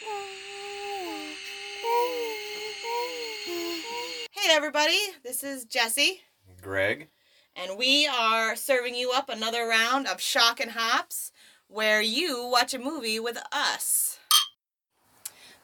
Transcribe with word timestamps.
Hey 0.00 0.06
everybody, 4.50 4.96
this 5.24 5.42
is 5.42 5.64
Jesse, 5.64 6.22
Greg. 6.62 7.08
and 7.56 7.76
we 7.76 8.06
are 8.06 8.54
serving 8.54 8.94
you 8.94 9.10
up 9.10 9.28
another 9.28 9.66
round 9.66 10.06
of 10.06 10.20
Shock 10.20 10.60
and 10.60 10.70
Hops, 10.72 11.32
where 11.66 12.00
you 12.00 12.46
watch 12.46 12.74
a 12.74 12.78
movie 12.78 13.18
with 13.18 13.38
us. 13.50 14.20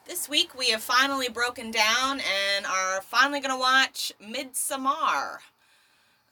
This 0.05 0.27
week 0.27 0.53
we 0.57 0.69
have 0.71 0.83
finally 0.83 1.29
broken 1.29 1.71
down 1.71 2.19
and 2.19 2.65
are 2.65 3.01
finally 3.01 3.39
going 3.39 3.55
to 3.55 3.59
watch 3.59 4.11
Midsommar. 4.21 5.37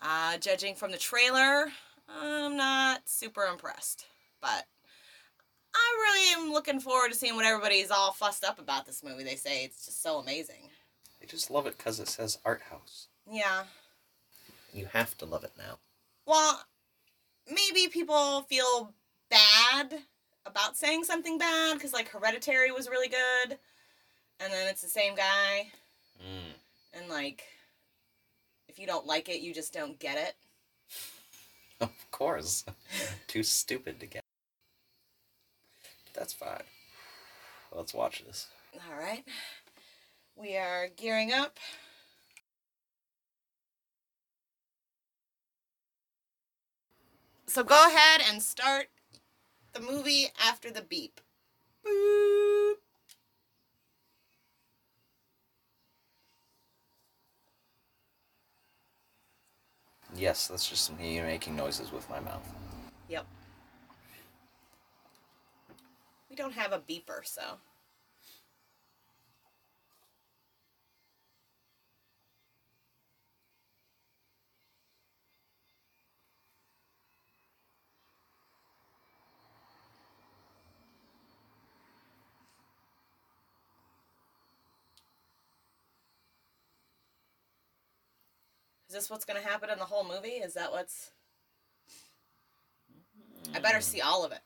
Uh, 0.01 0.37
judging 0.39 0.75
from 0.75 0.91
the 0.91 0.97
trailer, 0.97 1.71
I'm 2.09 2.57
not 2.57 3.03
super 3.07 3.43
impressed, 3.45 4.07
but 4.41 4.65
I 5.75 5.95
really 6.35 6.43
am 6.45 6.51
looking 6.53 6.79
forward 6.79 7.09
to 7.11 7.17
seeing 7.17 7.35
what 7.35 7.45
everybody's 7.45 7.91
all 7.91 8.11
fussed 8.11 8.43
up 8.43 8.59
about 8.59 8.85
this 8.85 9.03
movie. 9.03 9.23
They 9.23 9.35
say 9.35 9.63
it's 9.63 9.85
just 9.85 10.01
so 10.03 10.17
amazing. 10.19 10.69
I 11.21 11.25
just 11.25 11.49
love 11.49 11.67
it 11.67 11.77
because 11.77 11.99
it 11.99 12.07
says 12.07 12.37
art 12.45 12.61
house. 12.69 13.07
Yeah. 13.29 13.63
You 14.73 14.87
have 14.93 15.17
to 15.19 15.25
love 15.25 15.43
it 15.43 15.53
now. 15.57 15.77
Well, 16.25 16.63
maybe 17.49 17.87
people 17.89 18.41
feel 18.43 18.93
bad 19.29 19.99
about 20.45 20.75
saying 20.77 21.05
something 21.05 21.37
bad 21.37 21.75
because, 21.75 21.93
like, 21.93 22.09
Hereditary 22.09 22.71
was 22.71 22.89
really 22.89 23.07
good, 23.07 23.57
and 24.39 24.51
then 24.51 24.67
it's 24.67 24.81
the 24.81 24.87
same 24.89 25.15
guy, 25.15 25.71
Mm. 26.21 26.53
and, 26.93 27.09
like, 27.09 27.43
if 28.67 28.77
you 28.79 28.85
don't 28.87 29.05
like 29.05 29.29
it, 29.29 29.41
you 29.41 29.53
just 29.53 29.73
don't 29.73 29.97
get 29.99 30.17
it. 30.17 30.35
Of 31.79 31.91
course. 32.11 32.65
Too 33.27 33.43
stupid 33.43 33.99
to 34.01 34.05
get. 34.05 34.22
That's 36.13 36.33
fine. 36.33 36.63
Let's 37.71 37.93
watch 37.93 38.23
this. 38.25 38.47
All 38.75 38.99
right. 38.99 39.23
We 40.35 40.57
are 40.57 40.89
gearing 40.95 41.31
up. 41.31 41.57
So 47.47 47.63
go 47.63 47.87
ahead 47.87 48.21
and 48.31 48.41
start 48.41 48.87
the 49.73 49.79
movie 49.79 50.27
after 50.43 50.71
the 50.71 50.81
beep. 50.81 51.19
Boop. 51.85 52.73
Yes, 60.15 60.47
that's 60.47 60.69
just 60.69 60.97
me 60.97 61.19
making 61.21 61.55
noises 61.55 61.91
with 61.91 62.07
my 62.09 62.19
mouth. 62.19 62.47
Yep. 63.09 63.25
We 66.33 66.37
don't 66.37 66.53
have 66.53 66.71
a 66.71 66.79
beeper, 66.79 67.23
so. 67.23 67.43
Is 88.87 88.95
this 88.95 89.11
what's 89.11 89.23
going 89.23 89.39
to 89.39 89.47
happen 89.47 89.69
in 89.69 89.77
the 89.77 89.85
whole 89.85 90.03
movie? 90.03 90.29
Is 90.29 90.55
that 90.55 90.71
what's. 90.71 91.11
I 93.53 93.59
better 93.59 93.77
mm. 93.77 93.83
see 93.83 94.01
all 94.01 94.25
of 94.25 94.31
it. 94.31 94.39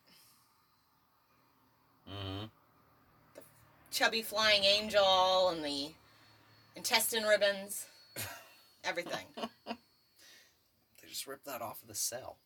Mm-hmm. 2.09 2.45
chubby 3.91 4.22
flying 4.22 4.63
angel 4.63 5.50
and 5.50 5.63
the 5.63 5.91
intestine 6.75 7.23
ribbons, 7.23 7.86
everything. 8.83 9.25
They 11.02 11.08
just 11.13 11.25
ripped 11.28 11.45
that 11.45 11.62
off 11.62 11.81
of 11.81 11.88
the 11.88 11.96
cell. 11.96 12.38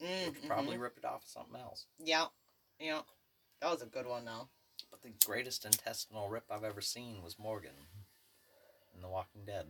They 0.00 0.06
Mm, 0.06 0.34
could 0.34 0.46
probably 0.48 0.78
rip 0.78 0.96
it 0.96 1.04
off 1.04 1.22
of 1.22 1.28
something 1.28 1.60
else. 1.60 1.84
Yeah, 1.98 2.24
yeah. 2.80 3.02
That 3.60 3.70
was 3.70 3.82
a 3.82 3.86
good 3.86 4.06
one, 4.06 4.24
though. 4.24 4.48
But 4.90 5.02
the 5.02 5.12
greatest 5.26 5.64
intestinal 5.66 6.28
rip 6.30 6.44
I've 6.50 6.64
ever 6.64 6.80
seen 6.80 7.22
was 7.22 7.38
Morgan 7.38 7.74
in 8.94 9.02
The 9.02 9.08
Walking 9.08 9.44
Dead. 9.44 9.66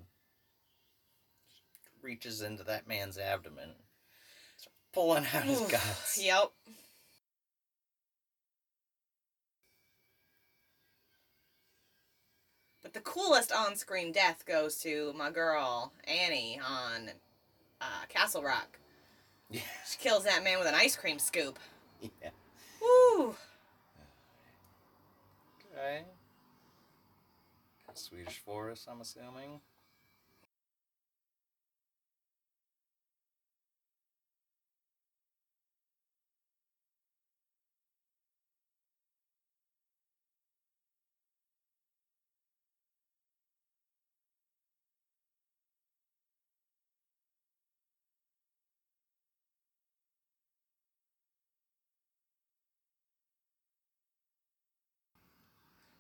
Reaches 2.00 2.40
into 2.40 2.62
that 2.64 2.86
man's 2.86 3.18
abdomen, 3.18 3.70
pulling 4.92 5.24
out 5.34 5.42
his 5.44 5.60
guts. 5.62 6.20
Yep. 6.22 6.52
The 12.92 13.00
coolest 13.00 13.52
on-screen 13.52 14.12
death 14.12 14.44
goes 14.46 14.78
to 14.78 15.12
my 15.16 15.30
girl 15.30 15.92
Annie 16.04 16.60
on 16.64 17.10
uh, 17.80 18.06
Castle 18.08 18.42
Rock. 18.42 18.78
Yeah. 19.50 19.60
She 19.88 19.98
kills 19.98 20.24
that 20.24 20.42
man 20.44 20.58
with 20.58 20.68
an 20.68 20.74
ice 20.74 20.96
cream 20.96 21.18
scoop. 21.18 21.58
Yeah. 22.00 22.30
Woo! 22.80 23.34
Okay. 25.72 26.04
Swedish 27.94 28.38
forest, 28.38 28.88
I'm 28.90 29.02
assuming. 29.02 29.60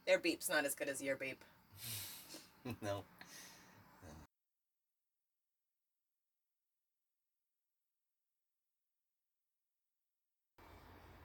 Their 0.06 0.18
beep's 0.18 0.48
not 0.48 0.64
as 0.64 0.74
good 0.74 0.88
as 0.88 1.00
your 1.02 1.16
beep. 1.16 1.42
no. 2.82 3.04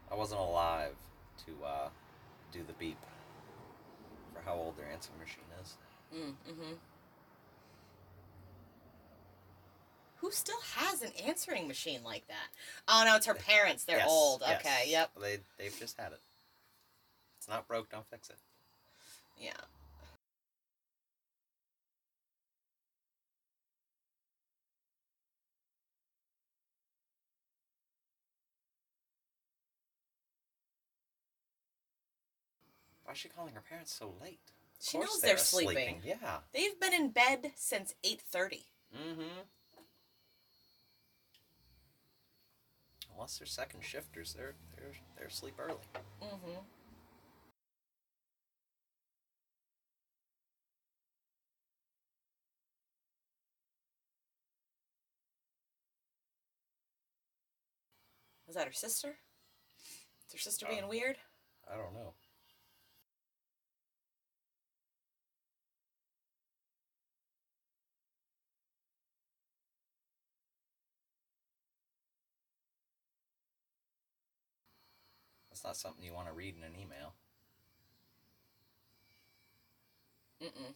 I 0.09 0.15
wasn't 0.15 0.39
alive 0.39 0.95
to 1.45 1.65
uh, 1.65 1.89
do 2.51 2.59
the 2.65 2.73
beep 2.73 2.97
for 4.33 4.41
how 4.41 4.53
old 4.55 4.77
their 4.77 4.87
answering 4.91 5.19
machine 5.19 5.43
is. 5.61 5.77
Mm, 6.15 6.51
mm-hmm. 6.51 6.73
Who 10.17 10.31
still 10.31 10.59
has 10.75 11.01
an 11.01 11.11
answering 11.27 11.67
machine 11.67 11.99
like 12.03 12.27
that? 12.27 12.47
Oh 12.87 13.03
no, 13.05 13.15
it's 13.17 13.27
her 13.27 13.35
parents. 13.35 13.83
They're 13.83 13.97
Yes, 13.97 14.07
old. 14.09 14.41
yes. 14.45 14.61
Okay, 14.61 14.85
yep. 14.89 15.11
They 15.21 15.39
they've 15.59 15.77
just 15.77 15.97
had 15.97 16.11
it. 16.11 16.19
It's 17.37 17.47
not 17.47 17.67
broke, 17.67 17.89
don't 17.89 18.07
fix 18.09 18.29
it. 18.29 18.37
Yeah. 19.39 19.51
Why 33.03 33.13
is 33.13 33.19
she 33.19 33.29
calling 33.29 33.53
her 33.53 33.61
parents 33.61 33.93
so 33.93 34.13
late? 34.21 34.39
Of 34.79 34.85
She 34.85 34.97
knows 34.99 35.21
they're 35.21 35.31
they're 35.31 35.37
sleeping. 35.37 36.01
Yeah. 36.03 36.39
They've 36.53 36.77
been 36.79 36.93
in 36.93 37.09
bed 37.11 37.51
since 37.55 37.95
8:30. 38.03 38.63
Mm-hmm. 38.93 39.21
Unless 43.15 43.37
they're 43.37 43.47
second 43.47 43.83
shifters, 43.83 44.33
they're 44.33 44.55
they're 44.75 44.93
they're 45.17 45.27
asleep 45.27 45.55
early. 45.57 45.77
Mm-hmm. 46.21 46.59
Was 58.47 58.55
that 58.55 58.65
her 58.67 58.73
sister? 58.73 59.19
Is 60.27 60.33
her 60.33 60.39
sister 60.39 60.65
being 60.67 60.85
Uh, 60.85 60.87
weird? 60.87 61.17
I 61.69 61.75
don't 61.75 61.93
know. 61.93 62.13
That's 75.49 75.63
not 75.63 75.77
something 75.77 76.03
you 76.03 76.13
want 76.13 76.27
to 76.27 76.33
read 76.33 76.55
in 76.55 76.63
an 76.63 76.75
email. 76.75 77.15
Mm-mm. 80.41 80.73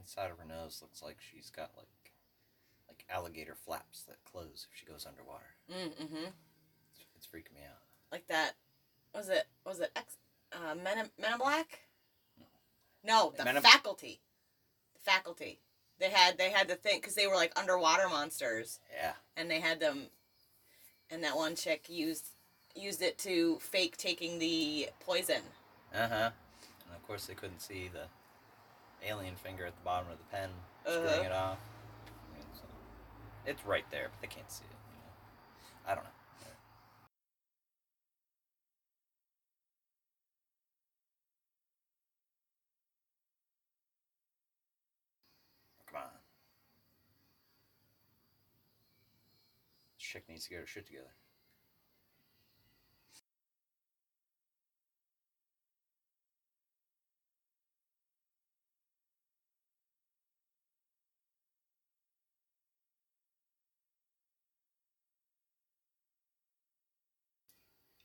Inside 0.00 0.30
of 0.30 0.38
her 0.38 0.44
nose 0.44 0.78
looks 0.82 1.02
like 1.02 1.16
she's 1.20 1.50
got 1.50 1.70
like 1.76 1.86
like 2.88 3.04
alligator 3.10 3.54
flaps 3.54 4.02
that 4.04 4.16
close 4.24 4.66
if 4.70 4.78
she 4.78 4.86
goes 4.86 5.06
underwater. 5.06 5.44
Mm, 5.70 5.92
mm-hmm. 6.04 6.30
It's, 7.16 7.26
freaking 7.26 7.54
me 7.54 7.60
out. 7.68 7.82
Like 8.10 8.26
that. 8.28 8.52
Was 9.14 9.28
it? 9.28 9.44
Was 9.66 9.80
it 9.80 9.90
X? 9.96 10.14
Uh, 10.52 10.74
Men 10.74 10.98
in, 10.98 11.10
Men 11.20 11.32
in 11.32 11.38
Black? 11.38 11.80
No, 13.04 13.32
the 13.36 13.44
Men 13.44 13.60
faculty. 13.60 14.20
The 14.94 15.10
faculty. 15.10 15.58
They 15.98 16.10
had 16.10 16.38
they 16.38 16.50
had 16.50 16.68
the 16.68 16.76
thing 16.76 17.00
because 17.00 17.14
they 17.14 17.26
were 17.26 17.34
like 17.34 17.58
underwater 17.58 18.08
monsters, 18.08 18.78
Yeah. 18.94 19.12
and 19.36 19.50
they 19.50 19.60
had 19.60 19.80
them. 19.80 20.06
And 21.10 21.24
that 21.24 21.36
one 21.36 21.54
chick 21.56 21.86
used 21.88 22.26
used 22.74 23.02
it 23.02 23.18
to 23.18 23.58
fake 23.60 23.96
taking 23.96 24.38
the 24.38 24.88
poison. 25.00 25.42
Uh 25.94 26.08
huh. 26.08 26.30
And 26.86 26.94
of 26.96 27.02
course 27.06 27.26
they 27.26 27.34
couldn't 27.34 27.60
see 27.60 27.88
the 27.92 28.04
alien 29.06 29.36
finger 29.36 29.66
at 29.66 29.74
the 29.76 29.84
bottom 29.84 30.10
of 30.10 30.18
the 30.18 30.24
pen 30.24 30.50
screwing 30.84 31.06
Uh-huh. 31.06 31.22
it 31.24 31.32
off. 31.32 31.58
And 32.36 32.44
so 32.54 32.62
it's 33.46 33.64
right 33.64 33.84
there, 33.90 34.08
but 34.10 34.20
they 34.20 34.26
can't 34.34 34.50
see 34.50 34.64
it. 34.64 34.76
You 34.92 34.98
know? 34.98 35.92
I 35.92 35.94
don't 35.94 36.04
know. 36.04 36.10
Come 45.90 46.00
on. 46.02 46.08
Chick 49.98 50.24
needs 50.28 50.44
to 50.44 50.50
get 50.50 50.60
her 50.60 50.66
shit 50.66 50.86
together. 50.86 51.14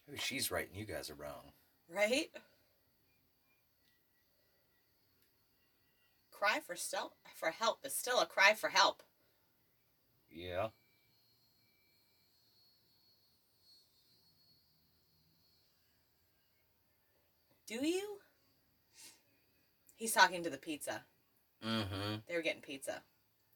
Maybe 0.07 0.19
she's 0.19 0.51
right 0.51 0.67
and 0.67 0.77
you 0.77 0.85
guys 0.85 1.09
are 1.09 1.15
wrong. 1.15 1.51
Right? 1.89 2.29
Cry 6.31 6.59
for 6.65 6.75
still 6.75 7.13
for 7.35 7.51
help 7.51 7.79
is 7.85 7.95
still 7.95 8.19
a 8.19 8.25
cry 8.25 8.53
for 8.53 8.69
help. 8.69 9.03
Yeah. 10.29 10.67
Do 17.67 17.87
you? 17.87 18.17
He's 19.95 20.11
talking 20.11 20.43
to 20.43 20.49
the 20.49 20.57
pizza. 20.57 21.03
Mm-hmm. 21.65 22.15
They 22.27 22.35
were 22.35 22.41
getting 22.41 22.61
pizza. 22.61 23.01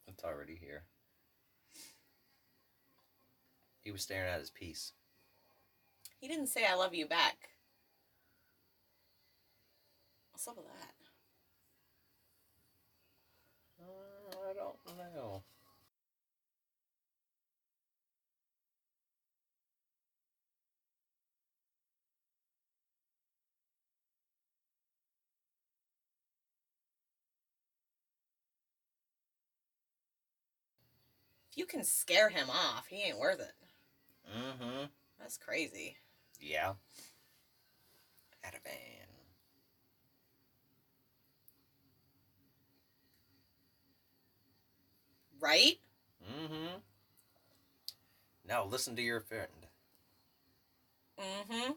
It's 0.08 0.24
already 0.24 0.56
here. 0.56 0.84
He 3.82 3.92
was 3.92 4.02
staring 4.02 4.30
at 4.30 4.40
his 4.40 4.50
piece. 4.50 4.94
He 6.20 6.28
didn't 6.28 6.48
say 6.48 6.66
I 6.66 6.76
love 6.76 6.96
you 6.96 7.08
back. 7.08 7.50
What's 10.32 10.48
up 10.48 10.58
with 10.58 10.66
that? 10.66 10.94
Uh, 13.80 14.50
I 14.50 14.54
don't 14.54 14.78
know. 15.16 15.44
If 31.52 31.58
you 31.58 31.66
can 31.66 31.84
scare 31.84 32.30
him 32.30 32.50
off, 32.50 32.88
he 32.90 33.04
ain't 33.04 33.20
worth 33.20 33.40
it. 33.40 33.54
Mm-hmm. 34.36 34.86
That's 35.20 35.38
crazy. 35.38 35.98
Yeah. 36.40 36.74
At 38.44 38.54
a 38.56 38.60
van. 38.64 39.08
Right? 45.40 45.78
Mm-hmm. 46.24 46.78
Now 48.48 48.66
listen 48.66 48.96
to 48.96 49.02
your 49.02 49.20
friend. 49.20 49.48
Mm-hmm. 51.20 51.72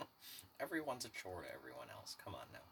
Everyone's 0.60 1.04
a 1.04 1.08
chore 1.10 1.42
to 1.42 1.48
everyone 1.54 1.88
else. 1.94 2.16
Come 2.22 2.34
on 2.34 2.46
now. 2.52 2.69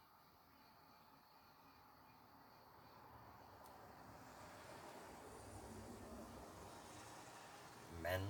Men 8.09 8.21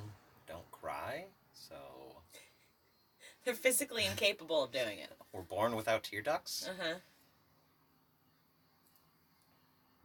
don't 0.47 0.69
cry, 0.71 1.25
so 1.53 1.75
They're 3.45 3.53
physically 3.53 4.05
incapable 4.05 4.63
of 4.63 4.71
doing 4.71 4.99
it. 4.99 5.11
we're 5.31 5.41
born 5.41 5.75
without 5.75 6.03
tear 6.03 6.21
ducts. 6.21 6.67
Uh-huh. 6.69 6.95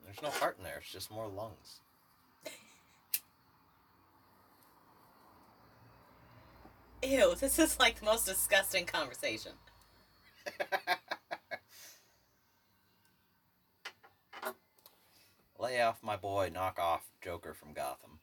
There's 0.04 0.22
no 0.22 0.30
heart 0.30 0.56
in 0.58 0.64
there. 0.64 0.78
It's 0.80 0.92
just 0.92 1.10
more 1.10 1.26
lungs. 1.26 1.80
Ew, 7.02 7.34
this 7.34 7.58
is 7.58 7.78
like 7.80 7.98
the 7.98 8.04
most 8.06 8.26
disgusting 8.26 8.86
conversation. 8.86 9.52
Lay 15.58 15.80
off 15.80 16.00
my 16.02 16.16
boy. 16.16 16.50
Knock 16.52 16.78
off 16.78 17.08
Joker 17.22 17.54
from 17.54 17.72
Gotham. 17.72 18.20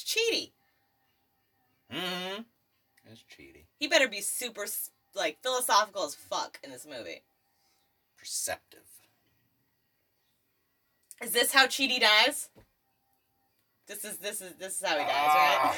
It's 0.00 0.14
cheaty. 0.14 0.52
Mm-hmm. 1.92 2.42
It's 3.10 3.24
cheaty. 3.24 3.64
He 3.78 3.88
better 3.88 4.06
be 4.08 4.20
super, 4.20 4.66
like, 5.14 5.38
philosophical 5.42 6.04
as 6.04 6.14
fuck 6.14 6.60
in 6.62 6.70
this 6.70 6.86
movie. 6.86 7.22
Perceptive. 8.16 8.80
Is 11.22 11.32
this 11.32 11.52
how 11.52 11.66
Cheaty 11.66 11.98
dies? 12.00 12.48
This 13.88 14.04
is 14.04 14.18
this 14.18 14.40
is 14.40 14.52
this 14.58 14.80
is 14.80 14.86
how 14.86 14.92
he 14.98 15.02
dies, 15.04 15.10
Ah. 15.10 15.76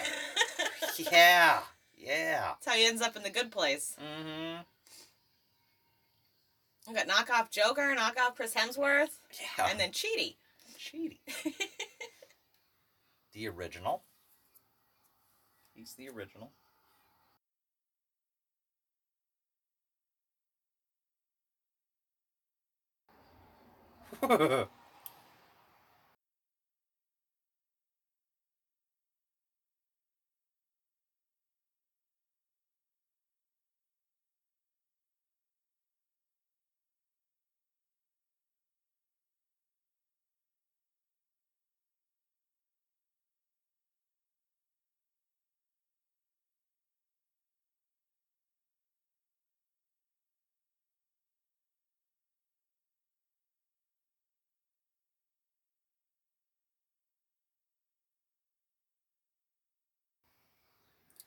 right? 0.98 1.08
yeah. 1.12 1.60
Yeah. 1.96 2.40
That's 2.48 2.66
how 2.66 2.74
he 2.74 2.84
ends 2.84 3.00
up 3.00 3.16
in 3.16 3.22
the 3.22 3.30
good 3.30 3.50
place. 3.50 3.96
Mm-hmm. 3.98 4.60
We 6.88 6.94
got 6.94 7.08
knockoff 7.08 7.50
Joker, 7.50 7.94
knockoff 7.96 8.34
Chris 8.36 8.52
Hemsworth, 8.52 9.16
Yeah. 9.58 9.68
and 9.70 9.80
then 9.80 9.92
Cheaty. 9.92 10.34
Cheaty. 10.78 11.18
The 13.32 13.46
original. 13.46 14.02
He's 15.74 15.94
the 15.94 16.08
original. 16.08 16.52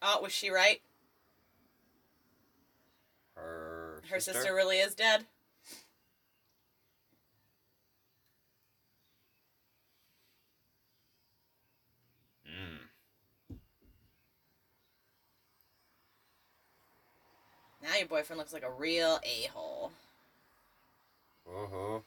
Oh, 0.06 0.20
was 0.22 0.34
she 0.34 0.50
right? 0.50 0.82
Her 3.36 4.04
Her 4.10 4.20
sister 4.20 4.54
really 4.54 4.80
is 4.80 4.94
dead. 4.94 5.26
Mm. 12.46 13.58
Now 17.82 17.96
your 17.98 18.08
boyfriend 18.08 18.38
looks 18.38 18.52
like 18.52 18.64
a 18.64 18.72
real 18.72 19.20
a 19.24 19.48
hole. 19.48 19.94
Uh-huh. 21.48 22.00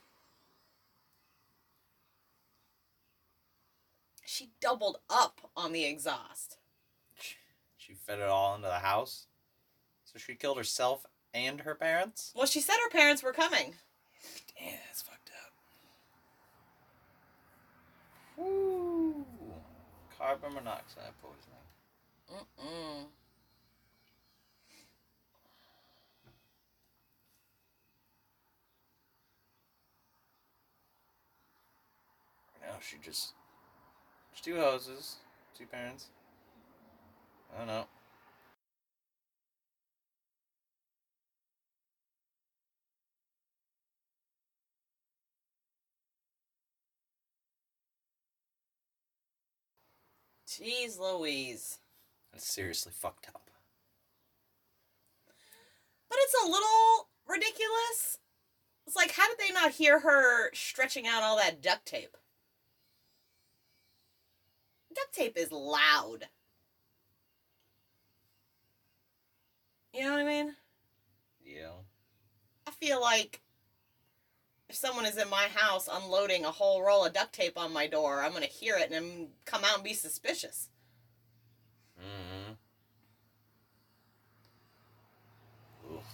She 4.23 4.50
doubled 4.61 4.99
up 5.09 5.50
on 5.57 5.73
the 5.73 5.87
exhaust. 5.87 6.59
She 7.87 7.95
fed 7.95 8.19
it 8.19 8.28
all 8.28 8.57
into 8.57 8.66
the 8.66 8.81
house. 8.81 9.26
So 10.05 10.19
she 10.19 10.35
killed 10.35 10.59
herself 10.59 11.07
and 11.33 11.61
her 11.61 11.76
parents? 11.76 12.33
Well, 12.35 12.47
she 12.47 12.61
said 12.61 12.75
her 12.83 12.90
parents 12.90 13.23
were 13.23 13.33
coming. 13.33 13.75
Damn, 14.59 14.78
that's 14.87 15.02
fucked 15.02 15.31
up. 15.45 15.52
Woo. 18.37 19.25
Carbon 20.19 20.55
monoxide 20.55 21.12
poisoning. 21.23 21.62
Mm-mm. 22.33 23.05
No, 32.62 32.75
she 32.81 32.97
just. 33.00 33.35
Just 34.33 34.45
two 34.45 34.57
hoses, 34.57 35.16
two 35.57 35.66
parents. 35.66 36.07
I 37.55 37.59
don't 37.59 37.67
know. 37.67 37.87
Jeez 50.47 50.99
Louise. 50.99 51.79
That's 52.33 52.47
seriously 52.47 52.93
fucked 52.95 53.29
up. 53.29 53.50
But 56.09 56.19
it's 56.23 56.45
a 56.45 56.49
little 56.49 57.09
ridiculous. 57.26 58.19
It's 58.87 58.97
like, 58.97 59.12
how 59.12 59.29
did 59.29 59.38
they 59.38 59.53
not 59.53 59.73
hear 59.73 60.00
her 60.00 60.50
stretching 60.55 61.07
out 61.07 61.23
all 61.23 61.37
that 61.37 61.61
duct 61.61 61.87
tape? 61.87 62.17
Duct 64.95 65.12
tape 65.12 65.37
is 65.37 65.53
loud. 65.53 66.29
You 69.97 70.03
know 70.03 70.11
what 70.12 70.21
I 70.21 70.25
mean? 70.25 70.55
Yeah. 71.43 71.71
I 72.67 72.71
feel 72.73 73.00
like 73.00 73.41
if 74.69 74.76
someone 74.76 75.07
is 75.07 75.17
in 75.17 75.31
my 75.31 75.49
house 75.55 75.88
unloading 75.91 76.45
a 76.45 76.50
whole 76.50 76.83
roll 76.83 77.07
of 77.07 77.15
duct 77.15 77.33
tape 77.33 77.57
on 77.57 77.73
my 77.73 77.87
door, 77.87 78.21
I'm 78.21 78.33
gonna 78.35 78.45
hear 78.47 78.76
it 78.76 78.91
and 78.91 78.93
then 78.93 79.29
come 79.47 79.65
out 79.65 79.76
and 79.76 79.85
be 79.85 79.95
suspicious. 79.95 80.69
Mm-hmm. 81.99 82.53
Oof. 85.95 86.05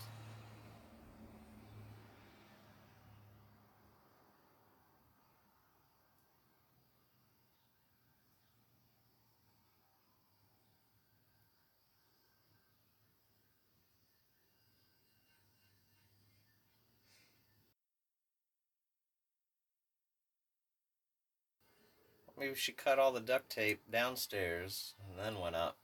Maybe 22.42 22.56
she 22.56 22.72
cut 22.72 22.98
all 22.98 23.12
the 23.12 23.20
duct 23.20 23.48
tape 23.50 23.82
downstairs 23.88 24.94
and 25.08 25.16
then 25.16 25.40
went 25.40 25.54
up, 25.54 25.76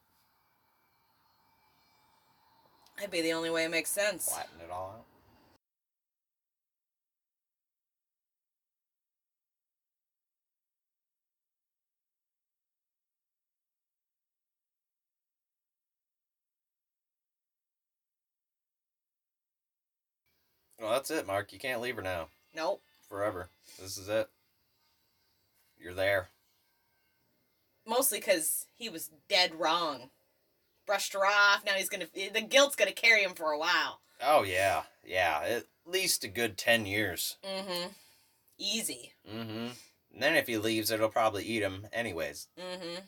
That'd 2.96 3.12
be 3.12 3.22
the 3.22 3.32
only 3.32 3.48
way 3.48 3.64
it 3.64 3.70
makes 3.70 3.90
sense. 3.90 4.28
flattened 4.28 4.62
it 4.62 4.68
all 4.72 4.96
out. 4.98 5.04
Well, 20.80 20.90
that's 20.90 21.12
it, 21.12 21.24
Mark. 21.24 21.52
You 21.52 21.60
can't 21.60 21.80
leave 21.80 21.94
her 21.94 22.02
now. 22.02 22.30
Nope. 22.52 22.82
Forever. 23.08 23.48
This 23.80 23.96
is 23.96 24.08
it. 24.08 24.28
You're 25.78 25.94
there. 25.94 26.30
Mostly 27.88 28.18
because 28.18 28.66
he 28.76 28.90
was 28.90 29.10
dead 29.28 29.58
wrong. 29.58 30.10
Brushed 30.86 31.14
her 31.14 31.24
off. 31.24 31.64
Now 31.64 31.72
he's 31.72 31.88
gonna. 31.88 32.06
The 32.14 32.42
guilt's 32.42 32.76
gonna 32.76 32.92
carry 32.92 33.22
him 33.22 33.34
for 33.34 33.50
a 33.50 33.58
while. 33.58 34.00
Oh, 34.20 34.42
yeah. 34.42 34.82
Yeah. 35.06 35.40
At 35.44 35.64
least 35.86 36.24
a 36.24 36.28
good 36.28 36.58
10 36.58 36.84
years. 36.84 37.36
Mm-hmm. 37.42 37.88
Easy. 38.58 39.12
Mm-hmm. 39.28 39.68
And 40.12 40.22
then 40.22 40.34
if 40.34 40.48
he 40.48 40.58
leaves, 40.58 40.90
it'll 40.90 41.08
probably 41.08 41.44
eat 41.44 41.62
him 41.62 41.86
anyways. 41.92 42.48
Mm-hmm. 42.58 43.00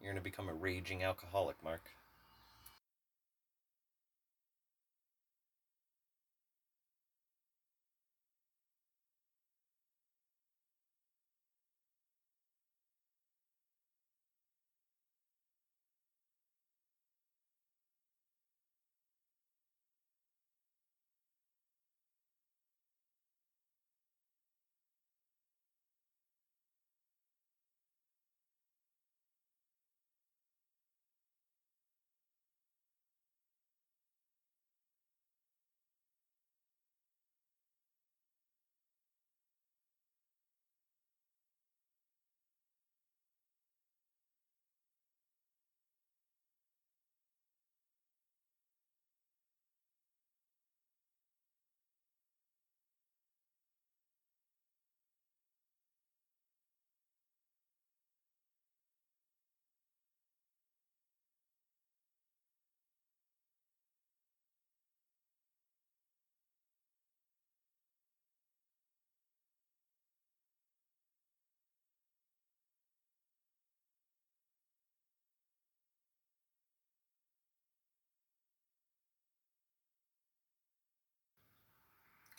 You're 0.00 0.12
gonna 0.12 0.20
become 0.20 0.48
a 0.48 0.54
raging 0.54 1.02
alcoholic, 1.02 1.56
Mark. 1.64 1.82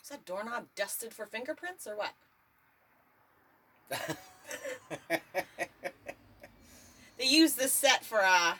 Is 0.06 0.10
that 0.10 0.24
doorknob 0.24 0.66
dusted 0.76 1.12
for 1.12 1.26
fingerprints 1.26 1.84
or 1.84 1.96
what? 1.96 2.12
They 7.18 7.24
used 7.24 7.56
this 7.58 7.72
set 7.72 8.04
for 8.04 8.20
a 8.20 8.58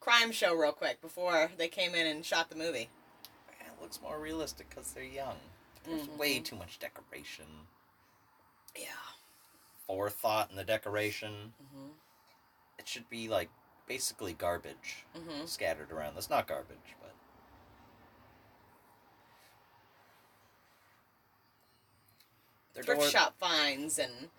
crime 0.00 0.32
show 0.32 0.54
real 0.54 0.72
quick 0.72 1.02
before 1.02 1.50
they 1.58 1.68
came 1.68 1.94
in 1.94 2.06
and 2.06 2.24
shot 2.24 2.48
the 2.48 2.56
movie. 2.56 2.88
it 3.60 3.82
looks 3.82 4.00
more 4.00 4.18
realistic 4.18 4.70
because 4.70 4.92
they're 4.92 5.02
young. 5.04 5.36
There's 5.84 6.08
way 6.08 6.38
too 6.38 6.56
much 6.56 6.78
decoration. 6.78 7.44
Yeah. 8.74 8.86
Forethought 9.86 10.50
in 10.50 10.56
the 10.56 10.64
decoration. 10.64 11.52
Mm-hmm. 11.62 11.88
It 12.78 12.88
should 12.88 13.10
be 13.10 13.28
like 13.28 13.50
basically 13.86 14.32
garbage 14.32 15.04
Mm-hmm. 15.18 15.44
scattered 15.44 15.90
around. 15.92 16.14
That's 16.14 16.30
not 16.30 16.46
garbage, 16.46 16.94
but. 17.02 17.12
Their, 22.74 22.82
Thrift 22.82 23.00
door- 23.00 23.10
shop 23.10 23.38
finds 23.38 23.98
and 23.98 24.30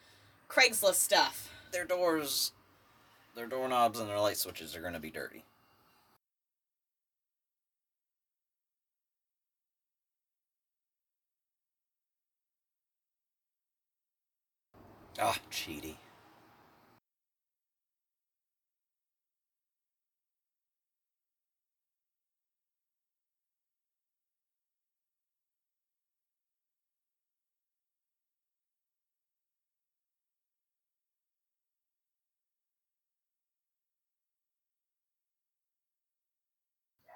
Craigslist 0.49 0.95
stuff. 0.95 1.49
their 1.71 1.85
doors, 1.85 2.51
their 3.35 3.47
doorknobs 3.47 3.99
and 3.99 4.09
their 4.09 4.19
light 4.19 4.37
switches 4.37 4.75
are 4.75 4.81
going 4.81 4.93
to 4.93 4.99
be 4.99 5.11
dirty. 5.11 5.45
Ah, 15.19 15.37
cheaty. 15.51 15.95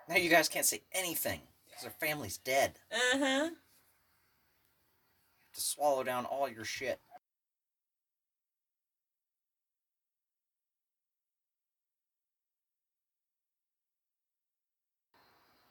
Now 0.07 0.17
you 0.17 0.29
guys 0.29 0.47
can't 0.47 0.65
say 0.65 0.81
anything 0.93 1.41
because 1.67 1.83
her 1.85 1.93
family's 1.99 2.37
dead. 2.37 2.79
Uh 2.91 3.17
huh. 3.17 3.49
To 5.53 5.61
swallow 5.61 6.03
down 6.03 6.25
all 6.25 6.49
your 6.49 6.65
shit. 6.65 6.99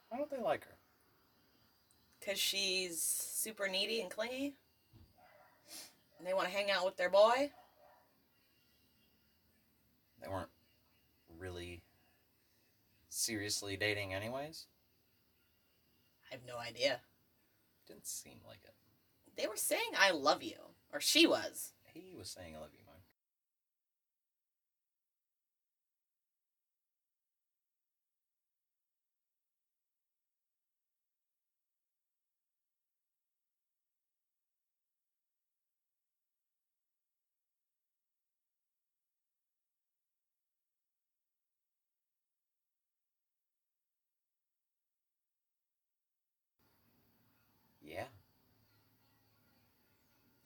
Why 0.09 0.17
don't 0.17 0.31
they 0.31 0.41
like 0.41 0.65
her? 0.65 0.75
Because 2.19 2.39
she's 2.39 3.01
super 3.01 3.67
needy 3.67 4.01
and 4.01 4.09
clingy. 4.09 4.55
And 6.17 6.25
they 6.25 6.33
want 6.33 6.47
to 6.47 6.53
hang 6.53 6.71
out 6.71 6.85
with 6.85 6.97
their 6.97 7.09
boy. 7.09 7.51
They 10.21 10.29
weren't 10.29 10.49
really 11.37 11.81
seriously 13.25 13.75
dating, 13.75 14.13
anyways. 14.13 14.67
I 16.29 16.35
have 16.35 16.45
no 16.45 16.57
idea. 16.57 16.99
Didn't 17.87 18.07
seem 18.07 18.39
like 18.47 18.63
it. 18.63 18.73
They 19.35 19.47
were 19.47 19.57
saying, 19.57 19.91
I 19.99 20.11
love 20.11 20.43
you. 20.43 20.57
Or 20.93 20.99
she 21.01 21.25
was. 21.27 21.73
He 21.93 22.15
was 22.17 22.29
saying, 22.29 22.55
I 22.55 22.59
love 22.59 22.69
you, 22.73 22.84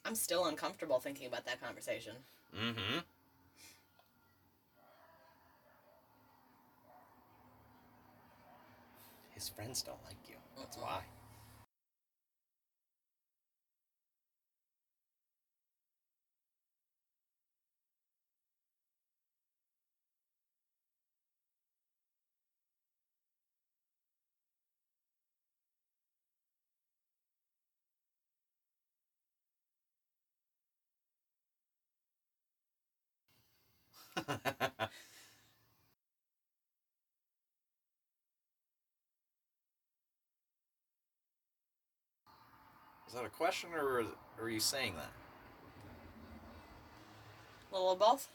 I'm 0.09 0.15
still 0.15 0.47
uncomfortable 0.47 0.99
thinking 0.99 1.27
about 1.27 1.45
that 1.45 1.61
conversation. 1.61 2.13
Mm-hmm. 2.59 2.97
His 9.35 9.49
friends 9.49 9.83
don't 9.83 10.03
like 10.03 10.17
you. 10.27 10.33
That's 10.57 10.77
why. 10.77 11.01
Is 43.07 43.13
that 43.15 43.25
a 43.25 43.29
question 43.29 43.69
or, 43.73 44.05
are 44.41 44.49
you 44.49 44.59
saying 44.59 44.93
that? 44.95 45.11
A 47.71 47.73
little 47.73 47.91
of 47.91 47.99
both? 47.99 48.29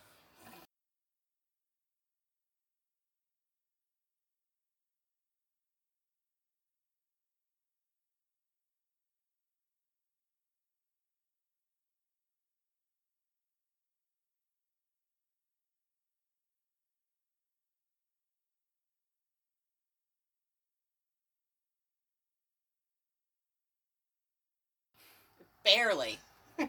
Barely. 25.64 26.18
uh, 26.58 26.66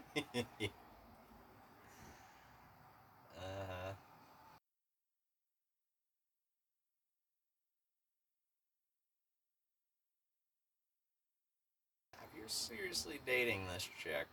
you're 12.38 12.48
seriously 12.48 13.20
dating 13.26 13.62
this 13.74 13.88
chick, 14.02 14.28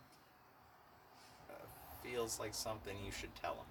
uh, 1.49 1.53
feels 2.03 2.39
like 2.39 2.53
something 2.53 2.95
you 3.05 3.11
should 3.11 3.33
tell 3.35 3.53
him. 3.53 3.65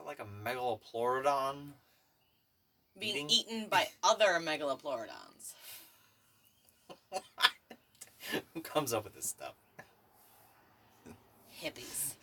That 0.00 0.06
like 0.06 0.20
a 0.20 0.24
megalopleurodon? 0.48 1.72
Being 2.98 3.28
Eating? 3.28 3.30
eaten 3.30 3.68
by 3.68 3.88
other 4.02 4.38
megalopleurodons. 4.40 5.54
Who 8.54 8.60
comes 8.60 8.92
up 8.92 9.04
with 9.04 9.14
this 9.14 9.26
stuff? 9.26 9.54
Hippies. 11.62 12.14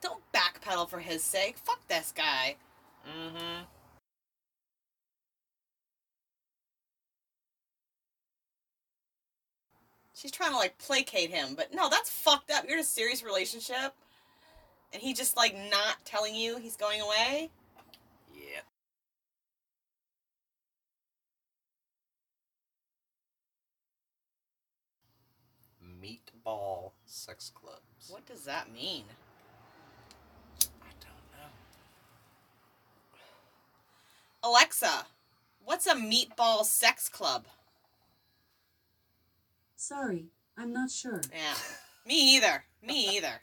Don't 0.00 0.22
backpedal 0.32 0.88
for 0.88 0.98
his 1.00 1.22
sake. 1.22 1.56
Fuck 1.56 1.86
this 1.88 2.12
guy. 2.14 2.56
Mm-hmm. 3.08 3.64
She's 10.24 10.32
trying 10.32 10.52
to 10.52 10.56
like 10.56 10.78
placate 10.78 11.28
him, 11.30 11.54
but 11.54 11.74
no, 11.74 11.90
that's 11.90 12.08
fucked 12.08 12.50
up. 12.50 12.64
You're 12.64 12.78
in 12.78 12.80
a 12.80 12.82
serious 12.82 13.22
relationship, 13.22 13.92
and 14.90 15.02
he 15.02 15.12
just 15.12 15.36
like 15.36 15.54
not 15.70 15.96
telling 16.06 16.34
you 16.34 16.56
he's 16.56 16.76
going 16.76 17.02
away. 17.02 17.50
Yeah. 18.34 18.62
Meatball 25.84 26.92
sex 27.04 27.52
clubs. 27.54 28.08
What 28.08 28.24
does 28.24 28.46
that 28.46 28.72
mean? 28.72 29.04
I 30.80 30.88
don't 31.00 31.20
know. 31.34 31.50
Alexa, 34.42 35.04
what's 35.62 35.86
a 35.86 35.94
meatball 35.94 36.64
sex 36.64 37.10
club? 37.10 37.44
Sorry, 39.86 40.28
I'm 40.56 40.72
not 40.72 40.90
sure. 40.90 41.20
Yeah, 41.30 41.52
me 42.06 42.36
either. 42.36 42.64
Me 42.82 43.18
either. 43.18 43.42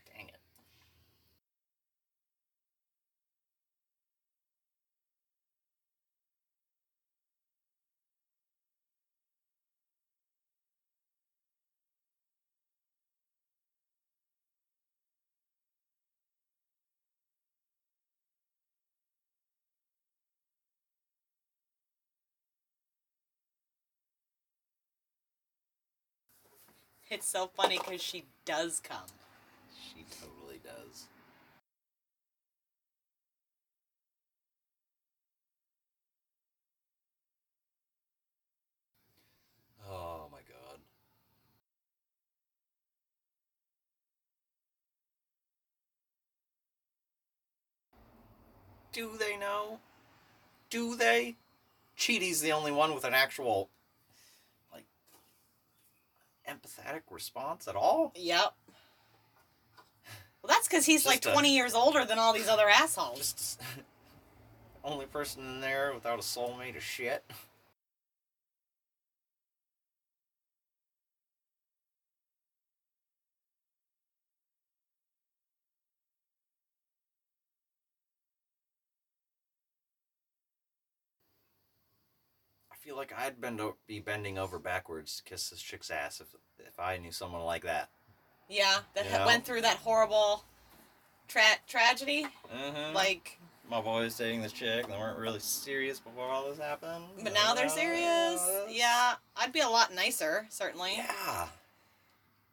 It's 27.11 27.27
so 27.27 27.47
funny 27.57 27.77
because 27.77 28.01
she 28.01 28.23
does 28.45 28.79
come. 28.79 29.03
She 29.83 30.05
totally 30.21 30.61
does. 30.63 31.07
Oh 39.89 40.29
my 40.31 40.37
god. 40.37 40.79
Do 48.93 49.17
they 49.19 49.35
know? 49.35 49.79
Do 50.69 50.95
they? 50.95 51.35
Cheaty's 51.97 52.39
the 52.39 52.53
only 52.53 52.71
one 52.71 52.95
with 52.95 53.03
an 53.03 53.13
actual, 53.13 53.69
empathetic 56.51 57.01
response 57.09 57.67
at 57.67 57.75
all? 57.75 58.11
Yep. 58.15 58.53
Well, 60.41 60.47
that's 60.47 60.67
because 60.67 60.85
he's 60.85 61.05
like 61.05 61.25
a- 61.25 61.31
20 61.31 61.55
years 61.55 61.73
older 61.73 62.03
than 62.05 62.17
all 62.19 62.33
these 62.33 62.47
other 62.47 62.67
assholes. 62.67 63.33
Just, 63.33 63.61
only 64.83 65.05
person 65.05 65.43
in 65.47 65.61
there 65.61 65.91
without 65.93 66.17
a 66.19 66.21
soulmate 66.23 66.75
is 66.75 66.83
shit. 66.83 67.23
feel 82.81 82.95
like 82.95 83.13
I'd 83.17 83.39
bend 83.39 83.61
o- 83.61 83.75
be 83.87 83.99
bending 83.99 84.37
over 84.37 84.59
backwards 84.59 85.17
to 85.17 85.23
kiss 85.23 85.49
this 85.49 85.61
chick's 85.61 85.89
ass 85.91 86.19
if 86.21 86.27
if 86.67 86.79
I 86.79 86.97
knew 86.97 87.11
someone 87.11 87.41
like 87.43 87.63
that. 87.63 87.89
Yeah, 88.49 88.79
that 88.95 89.25
went 89.25 89.45
through 89.45 89.61
that 89.61 89.77
horrible 89.77 90.43
tra- 91.27 91.41
tragedy. 91.67 92.27
Mm-hmm. 92.53 92.93
Like, 92.93 93.39
my 93.69 93.79
boy 93.81 94.01
was 94.01 94.17
dating 94.17 94.41
this 94.41 94.51
chick, 94.51 94.87
they 94.87 94.97
weren't 94.97 95.17
really 95.17 95.39
serious 95.39 95.99
before 95.99 96.25
all 96.29 96.49
this 96.49 96.57
happened. 96.59 97.05
but 97.23 97.33
now 97.33 97.53
they're 97.53 97.69
serious. 97.69 98.45
Yeah, 98.69 99.13
I'd 99.37 99.53
be 99.53 99.61
a 99.61 99.69
lot 99.69 99.93
nicer, 99.93 100.45
certainly. 100.49 100.93
Yeah. 100.97 101.47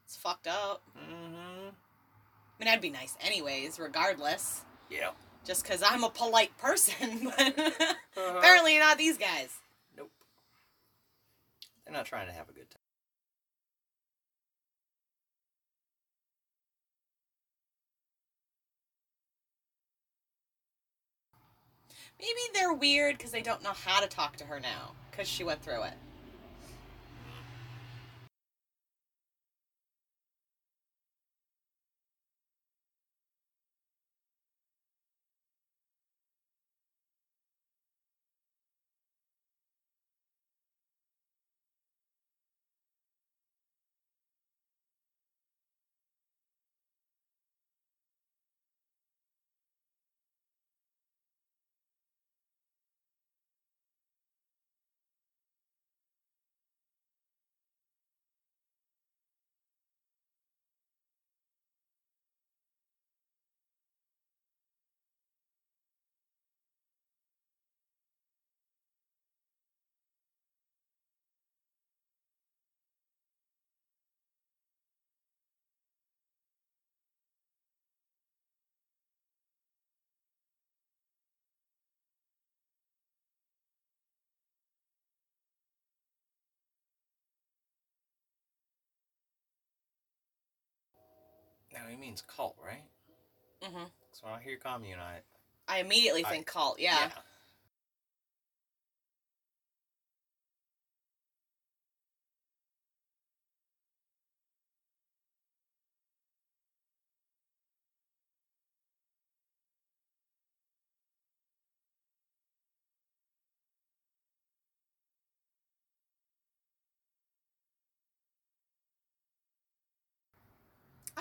It's 0.04 0.16
fucked 0.16 0.46
up. 0.46 0.82
Mm-hmm. 0.96 1.68
I 1.70 2.64
mean, 2.64 2.68
I'd 2.72 2.80
be 2.80 2.90
nice 2.90 3.16
anyways, 3.20 3.78
regardless. 3.78 4.62
Yeah. 4.90 5.10
Just 5.44 5.62
because 5.64 5.82
I'm 5.82 6.04
a 6.04 6.10
polite 6.10 6.56
person. 6.58 7.30
But 8.14 8.24
Uh, 8.24 8.38
apparently 8.38 8.78
not 8.78 8.98
these 8.98 9.16
guys. 9.18 9.50
They're 11.88 11.96
not 11.96 12.04
trying 12.04 12.26
to 12.26 12.34
have 12.34 12.50
a 12.50 12.52
good 12.52 12.68
time. 12.68 12.82
Maybe 22.20 22.32
they're 22.52 22.74
weird 22.74 23.16
because 23.16 23.30
they 23.30 23.40
don't 23.40 23.62
know 23.62 23.72
how 23.72 24.00
to 24.00 24.06
talk 24.06 24.36
to 24.36 24.44
her 24.44 24.60
now 24.60 24.92
because 25.10 25.26
she 25.26 25.44
went 25.44 25.62
through 25.62 25.84
it. 25.84 25.94
He 91.88 91.96
means 91.96 92.22
cult, 92.22 92.56
right? 92.64 92.82
Mm 93.62 93.72
hmm 93.72 93.84
So 94.12 94.26
when 94.26 94.34
I 94.34 94.40
hear 94.42 94.56
commune, 94.56 94.98
I 94.98 95.18
I 95.66 95.78
immediately 95.80 96.24
I- 96.24 96.28
think 96.30 96.46
cult. 96.46 96.78
Yeah. 96.80 97.10
I 97.16 97.20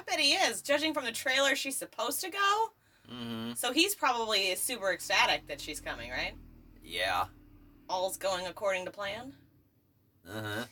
bet 0.08 0.20
he 0.20 0.32
is. 0.34 0.62
Judging 0.62 0.94
from 0.94 1.06
the 1.06 1.12
trailer, 1.12 1.56
she's 1.56 1.76
supposed 1.78 2.22
to 2.22 2.30
go. 2.30 2.68
Mm-hmm. 3.12 3.54
So 3.54 3.72
he's 3.74 3.96
probably 3.96 4.56
super 4.56 4.92
ecstatic 4.92 5.48
that 5.48 5.62
she's 5.62 5.80
coming, 5.80 6.10
right? 6.10 6.34
Yeah. 6.84 7.26
All's 7.90 8.18
going 8.18 8.48
according 8.48 8.86
to 8.86 8.92
plan. 8.92 9.34
Uh-huh. 10.30 10.66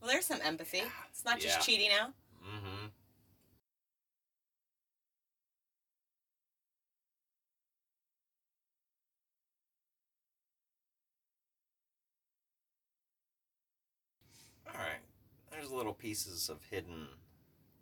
Well, 0.00 0.10
there's 0.10 0.26
some 0.26 0.40
empathy. 0.42 0.82
It's 1.10 1.24
not 1.24 1.40
just 1.40 1.58
Yeah. 1.58 1.62
cheating 1.62 1.90
now. 1.90 2.12
Mm-hmm. 2.42 2.86
Alright. 14.72 15.00
There's 15.50 15.70
little 15.70 15.94
pieces 15.94 16.48
of 16.48 16.58
hidden 16.70 17.08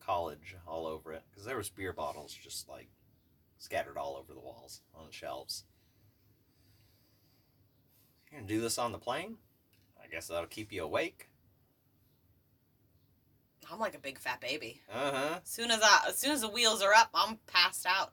college 0.01 0.57
all 0.66 0.87
over 0.87 1.12
it. 1.12 1.22
Because 1.31 1.44
there 1.44 1.57
was 1.57 1.68
beer 1.68 1.92
bottles 1.92 2.33
just 2.35 2.68
like 2.68 2.88
scattered 3.59 3.96
all 3.96 4.16
over 4.16 4.33
the 4.33 4.40
walls 4.40 4.81
on 4.94 5.07
the 5.07 5.12
shelves. 5.12 5.64
You're 8.31 8.40
gonna 8.40 8.48
do 8.53 8.61
this 8.61 8.79
on 8.79 8.92
the 8.92 8.98
plane? 8.98 9.37
I 10.03 10.07
guess 10.07 10.29
that'll 10.29 10.46
keep 10.46 10.72
you 10.72 10.83
awake. 10.83 11.29
I'm 13.70 13.79
like 13.79 13.94
a 13.94 13.98
big 13.98 14.18
fat 14.18 14.40
baby. 14.40 14.81
Uh-huh. 14.92 15.40
As 15.42 15.48
soon 15.48 15.70
as 15.70 15.81
I, 15.83 16.05
as 16.09 16.18
soon 16.18 16.31
as 16.31 16.40
the 16.40 16.48
wheels 16.48 16.83
are 16.83 16.94
up, 16.94 17.11
I'm 17.14 17.38
passed 17.46 17.85
out. 17.87 18.12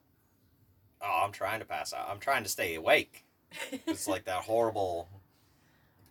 Oh, 1.00 1.22
I'm 1.24 1.32
trying 1.32 1.60
to 1.60 1.66
pass 1.66 1.92
out. 1.92 2.08
I'm 2.10 2.18
trying 2.18 2.42
to 2.42 2.48
stay 2.48 2.74
awake. 2.74 3.24
It's 3.86 4.08
like 4.08 4.24
that 4.24 4.42
horrible 4.42 5.08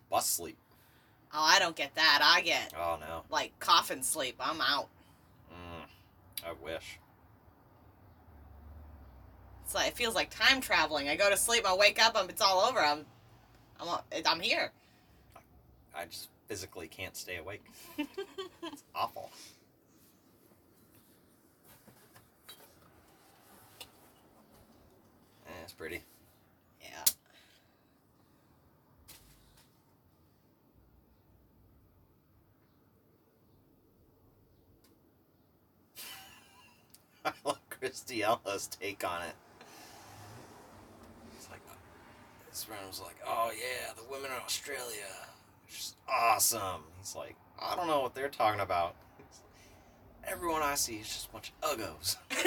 bus 0.09 0.27
sleep. 0.27 0.57
Oh, 1.33 1.41
I 1.41 1.59
don't 1.59 1.75
get 1.75 1.95
that. 1.95 2.19
I 2.23 2.41
get 2.41 2.73
Oh 2.77 2.97
no. 2.99 3.23
like 3.29 3.57
coffin 3.59 4.01
sleep. 4.03 4.35
I'm 4.39 4.61
out. 4.61 4.87
Mm, 5.51 6.45
I 6.47 6.53
wish. 6.63 6.99
It's 9.65 9.73
like 9.75 9.87
it 9.89 9.95
feels 9.97 10.15
like 10.15 10.29
time 10.29 10.61
traveling. 10.61 11.09
I 11.09 11.15
go 11.15 11.29
to 11.29 11.37
sleep, 11.37 11.65
I 11.67 11.75
wake 11.75 11.99
up, 12.03 12.15
and 12.15 12.29
it's 12.29 12.41
all 12.41 12.59
over. 12.61 12.79
I'm, 12.79 13.05
I'm, 13.81 13.99
I'm 14.25 14.39
here. 14.39 14.71
I 15.95 16.05
just 16.05 16.29
physically 16.47 16.87
can't 16.87 17.15
stay 17.15 17.37
awake. 17.37 17.63
It's 18.63 18.83
awful. 18.95 19.29
Eh, 25.47 25.51
it's 25.63 25.73
pretty. 25.73 26.01
Yeah. 26.81 27.03
I 37.29 37.31
love 37.43 37.59
Christy 37.71 38.21
Ella's 38.21 38.67
take 38.67 39.03
on 39.03 39.23
it. 39.23 39.33
It's 41.35 41.49
like 41.49 41.61
this 42.49 42.63
friend 42.63 42.81
was 42.87 43.01
like, 43.01 43.15
"Oh 43.25 43.51
yeah, 43.51 43.93
the 43.97 44.03
women 44.11 44.29
in 44.29 44.37
Australia, 44.43 45.09
just 45.67 45.95
awesome." 46.07 46.83
He's 46.99 47.15
like, 47.15 47.35
"I 47.59 47.75
don't 47.75 47.87
know 47.87 48.01
what 48.01 48.13
they're 48.13 48.29
talking 48.29 48.61
about." 48.61 48.95
Everyone 50.23 50.61
I 50.61 50.75
see 50.75 50.95
is 50.97 51.07
just 51.07 51.27
a 51.27 51.31
bunch 51.31 51.51
of 51.63 51.77
uggos. 51.77 52.17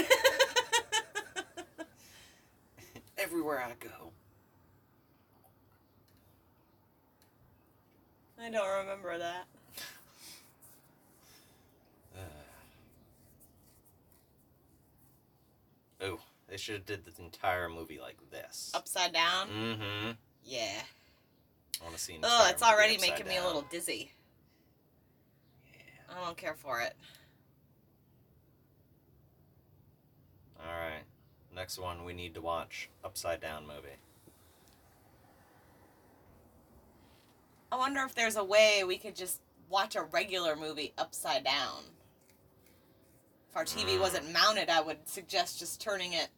Everywhere 3.19 3.61
I 3.61 3.73
go. 3.85 4.13
I 8.41 8.51
don't 8.51 8.79
remember 8.81 9.19
that. 9.19 9.47
Oh, 16.01 16.21
they 16.49 16.57
should 16.57 16.75
have 16.77 16.87
did 16.87 17.05
the 17.05 17.23
entire 17.23 17.69
movie 17.69 17.99
like 18.01 18.17
this. 18.31 18.71
Upside 18.75 19.13
down. 19.13 19.49
Mm-hmm. 19.49 20.11
Yeah. 20.45 20.83
I 21.81 21.85
want 21.85 21.97
to 21.97 22.03
see. 22.03 22.19
Oh, 22.23 22.49
it's 22.51 22.63
already 22.63 22.99
making 22.99 23.27
me 23.27 23.37
a 23.37 23.45
little 23.45 23.65
dizzy. 23.71 24.13
Yeah. 25.73 26.17
I 26.17 26.25
don't 26.25 26.37
care 26.37 26.55
for 26.55 26.81
it. 26.81 26.95
All 30.61 30.73
right. 30.73 31.03
Next 31.55 31.79
one 31.79 32.05
we 32.05 32.13
need 32.13 32.35
to 32.35 32.41
watch 32.41 32.89
Upside 33.05 33.41
Down 33.41 33.67
movie. 33.67 33.97
I 37.71 37.77
wonder 37.77 38.01
if 38.03 38.15
there's 38.15 38.37
a 38.37 38.45
way 38.45 38.83
we 38.87 38.97
could 38.97 39.15
just 39.15 39.41
watch 39.69 39.95
a 39.97 40.03
regular 40.03 40.57
movie 40.57 40.95
upside 40.97 41.45
down. 41.45 41.83
If 43.49 43.57
our 43.57 43.65
TV 43.65 43.97
Mm. 43.97 44.01
wasn't 44.01 44.31
mounted, 44.33 44.69
I 44.69 44.81
would 44.81 45.09
suggest 45.09 45.59
just 45.59 45.81
turning 45.81 46.13
it 46.13 46.31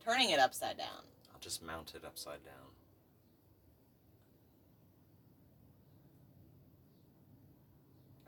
turning 0.00 0.30
it 0.30 0.38
upside 0.38 0.76
down. 0.76 1.02
I'll 1.32 1.40
just 1.40 1.62
mount 1.62 1.94
it 1.94 2.04
upside 2.04 2.44
down. 2.44 2.74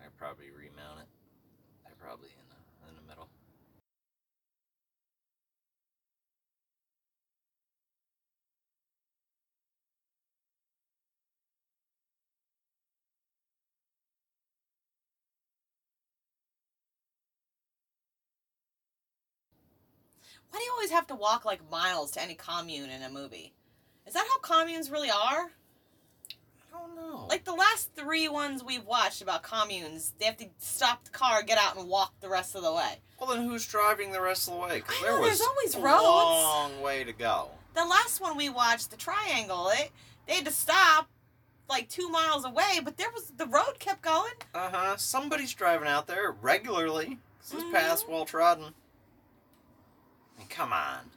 I 0.01 0.09
probably 0.17 0.51
remount 0.51 1.01
it. 1.01 1.09
I 1.87 1.91
probably 2.01 2.31
in 2.31 2.49
the, 2.49 2.89
in 2.89 2.97
the 2.97 3.03
middle. 3.09 3.29
Why 20.51 20.59
do 20.59 20.65
you 20.65 20.73
always 20.73 20.91
have 20.91 21.07
to 21.09 21.15
walk 21.15 21.45
like 21.45 21.61
miles 21.71 22.11
to 22.13 22.23
any 22.23 22.35
commune 22.35 22.91
in 22.91 23.03
a 23.03 23.11
movie? 23.11 23.53
Is 24.07 24.15
that 24.15 24.27
how 24.29 24.39
communes 24.39 24.91
really 24.91 25.11
are? 25.11 25.51
I 26.75 26.79
don't 26.79 26.95
know. 26.97 27.27
Like 27.29 27.45
the 27.45 27.55
last 27.55 27.91
three 27.95 28.29
ones 28.29 28.63
we've 28.63 28.85
watched 28.85 29.23
about 29.23 29.43
communes, 29.43 30.13
they 30.19 30.27
have 30.27 30.37
to 30.39 30.47
stop 30.59 31.05
the 31.05 31.11
car, 31.11 31.43
get 31.43 31.59
out, 31.59 31.77
and 31.77 31.89
walk 31.89 32.13
the 32.21 32.29
rest 32.29 32.55
of 32.55 32.63
the 32.63 32.73
way. 32.73 33.01
well, 33.19 33.31
then 33.35 33.45
who's 33.49 33.67
driving 33.67 34.13
the 34.13 34.21
rest 34.21 34.47
of 34.49 34.55
the 34.55 34.61
way? 34.61 34.81
'Cause 34.81 34.95
I 34.99 35.03
there 35.03 35.13
know, 35.13 35.21
was 35.21 35.39
there's 35.39 35.49
always 35.49 35.75
a 35.75 35.81
roads. 35.81 36.03
long 36.05 36.81
way 36.83 37.03
to 37.03 37.13
go. 37.13 37.51
The 37.75 37.85
last 37.85 38.21
one 38.21 38.37
we 38.37 38.49
watched, 38.51 38.91
the 38.91 38.97
triangle, 38.97 39.69
it 39.71 39.91
they 40.27 40.35
had 40.35 40.45
to 40.45 40.51
stop 40.53 41.09
like 41.69 41.89
two 41.89 42.09
miles 42.09 42.45
away, 42.45 42.81
but 42.83 42.97
there 42.99 43.11
was 43.11 43.31
the 43.37 43.47
road 43.47 43.79
kept 43.79 44.03
going. 44.03 44.35
Uh 44.55 44.71
huh. 44.71 44.97
Somebody's 44.99 45.53
driving 45.55 45.89
out 45.89 46.07
there 46.07 46.31
regularly. 46.31 47.19
this 47.51 47.63
Mhm. 47.63 47.73
path's 47.73 48.05
well 48.07 48.25
trodden. 48.25 48.75
Come 50.44 50.72
on. 50.72 51.16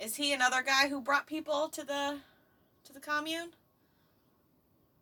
Is 0.00 0.16
he 0.16 0.32
another 0.32 0.62
guy 0.62 0.88
who 0.88 1.02
brought 1.02 1.26
people 1.26 1.68
to 1.68 1.84
the 1.84 2.18
to 2.84 2.92
the 2.92 3.00
commune? 3.00 3.50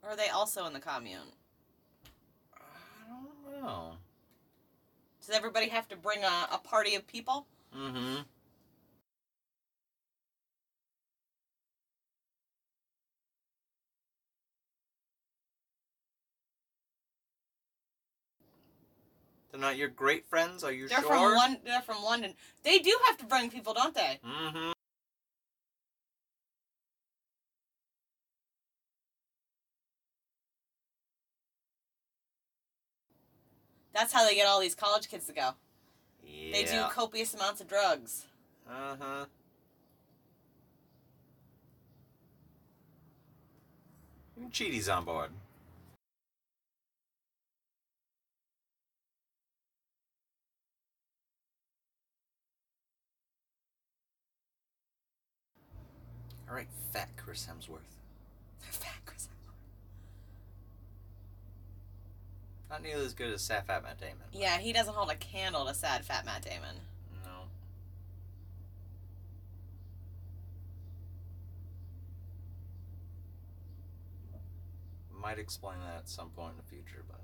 Or 0.02 0.10
are 0.10 0.16
they 0.16 0.28
also 0.28 0.66
in 0.66 0.72
the 0.72 0.80
commune? 0.80 1.32
I 2.52 3.08
don't 3.08 3.62
know. 3.62 3.92
Does 5.20 5.30
everybody 5.30 5.68
have 5.68 5.88
to 5.88 5.96
bring 5.96 6.24
a, 6.24 6.48
a 6.52 6.58
party 6.58 6.96
of 6.96 7.06
people? 7.06 7.46
Mm 7.76 7.90
hmm. 7.92 8.16
They're 19.52 19.60
not 19.60 19.76
your 19.76 19.88
great 19.88 20.26
friends, 20.26 20.62
are 20.62 20.72
you 20.72 20.88
They're 20.88 21.00
sure? 21.00 21.08
from 21.08 21.34
London. 21.34 21.60
They're 21.64 21.82
from 21.82 22.02
London. 22.02 22.34
They 22.64 22.78
do 22.78 22.96
have 23.06 23.16
to 23.18 23.24
bring 23.24 23.50
people, 23.50 23.74
don't 23.74 23.94
they? 23.94 24.20
Mm-hmm. 24.24 24.72
That's 33.94 34.12
how 34.12 34.24
they 34.26 34.34
get 34.34 34.46
all 34.46 34.60
these 34.60 34.74
college 34.74 35.08
kids 35.08 35.26
to 35.26 35.32
go. 35.32 35.50
Yeah. 36.24 36.52
They 36.52 36.64
do 36.64 36.84
copious 36.90 37.34
amounts 37.34 37.60
of 37.60 37.68
drugs. 37.68 38.26
Uh-huh. 38.68 39.24
Even 44.36 44.50
Cheaty's 44.50 44.88
on 44.88 45.04
board. 45.04 45.30
Alright, 56.48 56.68
fat 56.92 57.08
Chris 57.16 57.46
Hemsworth. 57.46 57.80
Fat 58.60 59.00
Chris 59.04 59.28
Hemsworth. 59.28 59.54
Not 62.70 62.82
nearly 62.82 63.04
as 63.06 63.14
good 63.14 63.32
as 63.32 63.42
Sad 63.42 63.66
Fat 63.66 63.82
Matt 63.82 63.98
Damon. 63.98 64.16
Yeah, 64.32 64.58
he 64.58 64.72
doesn't 64.72 64.94
hold 64.94 65.10
a 65.10 65.14
candle 65.14 65.64
to 65.66 65.74
sad 65.74 66.04
fat 66.04 66.26
Matt 66.26 66.42
Damon. 66.42 66.76
No. 67.24 67.46
Might 75.18 75.38
explain 75.38 75.78
that 75.80 75.96
at 75.98 76.08
some 76.08 76.28
point 76.30 76.52
in 76.52 76.56
the 76.58 76.62
future, 76.62 77.04
but 77.08 77.20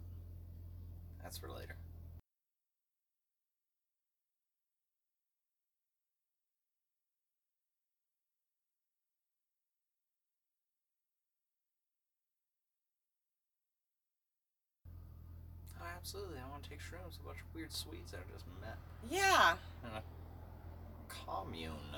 that's 1.23 1.37
for 1.37 1.51
later. 1.51 1.77
Absolutely. 16.05 16.37
I 16.39 16.51
want 16.51 16.63
to 16.65 16.69
take 16.69 16.81
shrooms. 16.81 17.19
A 17.19 17.25
bunch 17.25 17.39
of 17.39 17.55
weird 17.55 17.73
swedes 17.73 18.11
that 18.13 18.21
I 18.21 18.31
just 18.31 18.45
met 18.61 18.77
Yeah. 19.09 19.57
in 19.83 19.89
a 19.89 20.03
commune. 21.09 21.97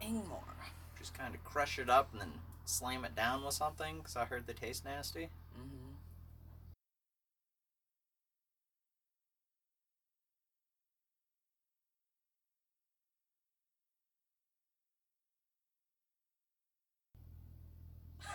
Ingemar. 0.00 0.42
Just 0.98 1.14
kind 1.14 1.34
of 1.34 1.42
crush 1.44 1.78
it 1.78 1.88
up 1.90 2.08
and 2.12 2.20
then 2.20 2.32
slam 2.64 3.04
it 3.04 3.14
down 3.14 3.44
with 3.44 3.54
something 3.54 3.98
because 3.98 4.16
I 4.16 4.24
heard 4.24 4.46
they 4.46 4.52
taste 4.52 4.84
nasty. 4.84 5.28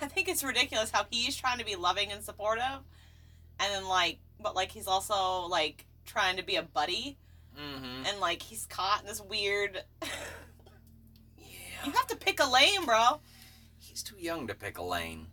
I 0.06 0.08
think 0.08 0.28
it's 0.30 0.44
ridiculous 0.44 0.92
how 0.92 1.06
he's 1.10 1.36
trying 1.36 1.58
to 1.58 1.66
be 1.66 1.76
loving 1.76 2.12
and 2.12 2.24
supportive, 2.24 2.64
and 3.60 3.74
then 3.74 3.88
like, 3.88 4.20
but 4.40 4.56
like 4.56 4.72
he's 4.72 4.86
also 4.88 5.48
like 5.48 5.86
trying 6.06 6.38
to 6.38 6.44
be 6.44 6.56
a 6.58 6.62
buddy, 6.64 7.18
Mm-hmm. 7.60 8.06
and 8.06 8.20
like 8.20 8.42
he's 8.42 8.66
caught 8.66 9.00
in 9.02 9.08
this 9.08 9.22
weird. 9.22 9.82
Yeah. 10.02 11.46
you 11.86 11.92
have 11.94 12.08
to 12.08 12.16
pick 12.18 12.40
a 12.42 12.46
lane, 12.50 12.86
bro. 12.86 13.22
He's 13.80 14.04
too 14.04 14.18
young 14.20 14.48
to 14.48 14.54
pick 14.54 14.78
a 14.78 14.84
lane. 14.84 15.28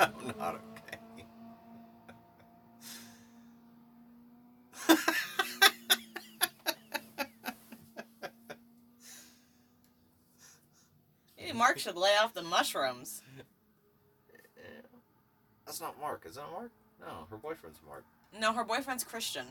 No, 0.00 0.08
not 0.38 0.54
okay. 0.54 0.98
Maybe 11.38 11.52
Mark 11.52 11.78
should 11.78 11.96
lay 11.96 12.16
off 12.22 12.32
the 12.32 12.42
mushrooms. 12.42 13.22
That's 15.66 15.80
not 15.80 16.00
Mark. 16.00 16.24
Is 16.26 16.36
that 16.36 16.50
Mark? 16.50 16.70
No, 17.00 17.26
her 17.30 17.36
boyfriend's 17.36 17.80
Mark. 17.86 18.04
No, 18.38 18.52
her 18.52 18.64
boyfriend's 18.64 19.04
Christian. 19.04 19.46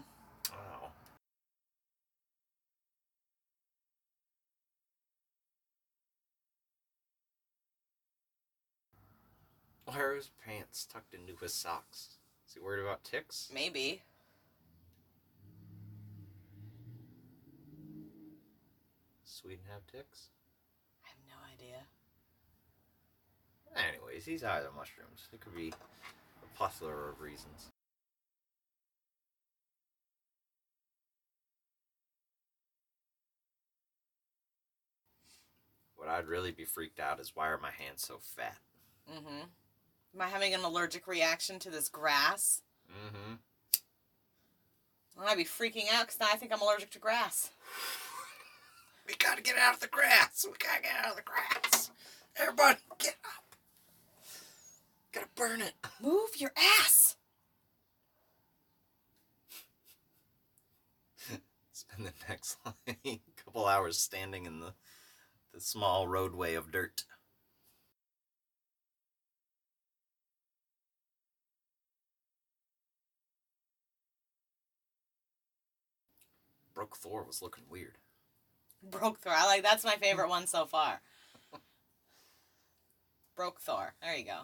Why 9.90 10.02
are 10.02 10.14
his 10.14 10.30
pants 10.46 10.86
tucked 10.86 11.16
into 11.16 11.34
his 11.42 11.52
socks? 11.52 12.20
Is 12.48 12.54
he 12.54 12.60
worried 12.60 12.84
about 12.84 13.04
ticks? 13.04 13.50
Maybe. 13.52 14.04
Sweden 19.24 19.64
have 19.74 19.88
ticks? 19.88 20.28
I 21.04 21.10
have 21.10 21.18
no 21.28 21.38
idea. 21.56 21.78
Anyways, 23.76 24.26
he's 24.26 24.44
high 24.44 24.60
on 24.60 24.76
mushrooms. 24.78 25.28
It 25.34 25.42
could 25.42 25.56
be 25.56 25.70
a 25.70 26.58
plethora 26.58 27.10
of 27.10 27.20
reasons. 27.20 27.70
What 35.96 36.10
I'd 36.10 36.28
really 36.28 36.52
be 36.52 36.66
freaked 36.66 37.00
out 37.00 37.20
is 37.20 37.36
why 37.36 37.48
are 37.48 37.58
my 37.58 37.72
hands 37.72 38.04
so 38.04 38.20
fat? 38.22 38.60
Mm-hmm. 39.12 39.46
Am 40.16 40.22
I 40.22 40.28
having 40.28 40.54
an 40.54 40.64
allergic 40.64 41.08
reaction 41.08 41.60
to 41.60 41.70
this 41.70 41.90
grass? 41.90 42.62
Mm-hmm. 42.92 43.36
I'd 45.28 45.38
be 45.38 45.44
freaking 45.44 45.92
out 45.94 46.06
because 46.06 46.20
now 46.20 46.28
I 46.32 46.38
think 46.38 46.54
I'm 46.54 46.62
allergic 46.62 46.92
to 46.92 47.00
grass. 47.00 47.52
We 49.08 49.16
gotta 49.16 49.42
get 49.42 49.58
out 49.58 49.74
of 49.74 49.80
the 49.80 49.88
grass. 49.88 50.46
We 50.46 50.54
gotta 50.64 50.84
get 50.84 50.92
out 51.04 51.10
of 51.10 51.16
the 51.16 51.24
grass. 51.24 51.90
Everybody, 52.38 52.78
get 53.00 53.16
up. 53.26 53.56
Gotta 55.12 55.28
burn 55.36 55.62
it. 55.62 55.74
Move 56.00 56.38
your 56.38 56.52
ass. 56.56 57.16
Spend 61.74 62.06
the 62.08 62.14
next 62.30 62.58
like, 62.64 63.22
couple 63.44 63.66
hours 63.66 63.98
standing 63.98 64.46
in 64.46 64.60
the 64.60 64.74
the 65.56 65.60
small 65.60 66.08
roadway 66.08 66.54
of 66.54 66.72
dirt. 66.72 67.06
Broke 76.80 76.96
Thor 76.96 77.26
was 77.28 77.42
looking 77.42 77.66
weird. 77.70 77.98
Broke 78.82 79.20
Thor. 79.20 79.34
I 79.36 79.46
like 79.48 79.64
that's 79.64 79.84
my 79.84 79.96
favorite 79.96 80.30
one 80.30 80.48
so 80.48 80.66
far. 80.66 81.02
Broke 83.36 83.60
Thor. 83.60 83.96
There 84.02 84.16
you 84.16 84.24
go. 84.24 84.38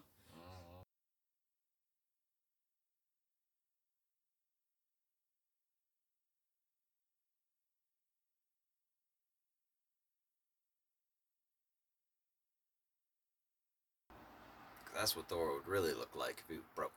That's 14.94 15.16
what 15.16 15.30
Thor 15.30 15.54
would 15.54 15.68
really 15.70 15.94
look 15.94 16.14
like 16.18 16.44
if 16.46 16.54
he 16.54 16.62
broke. 16.76 16.92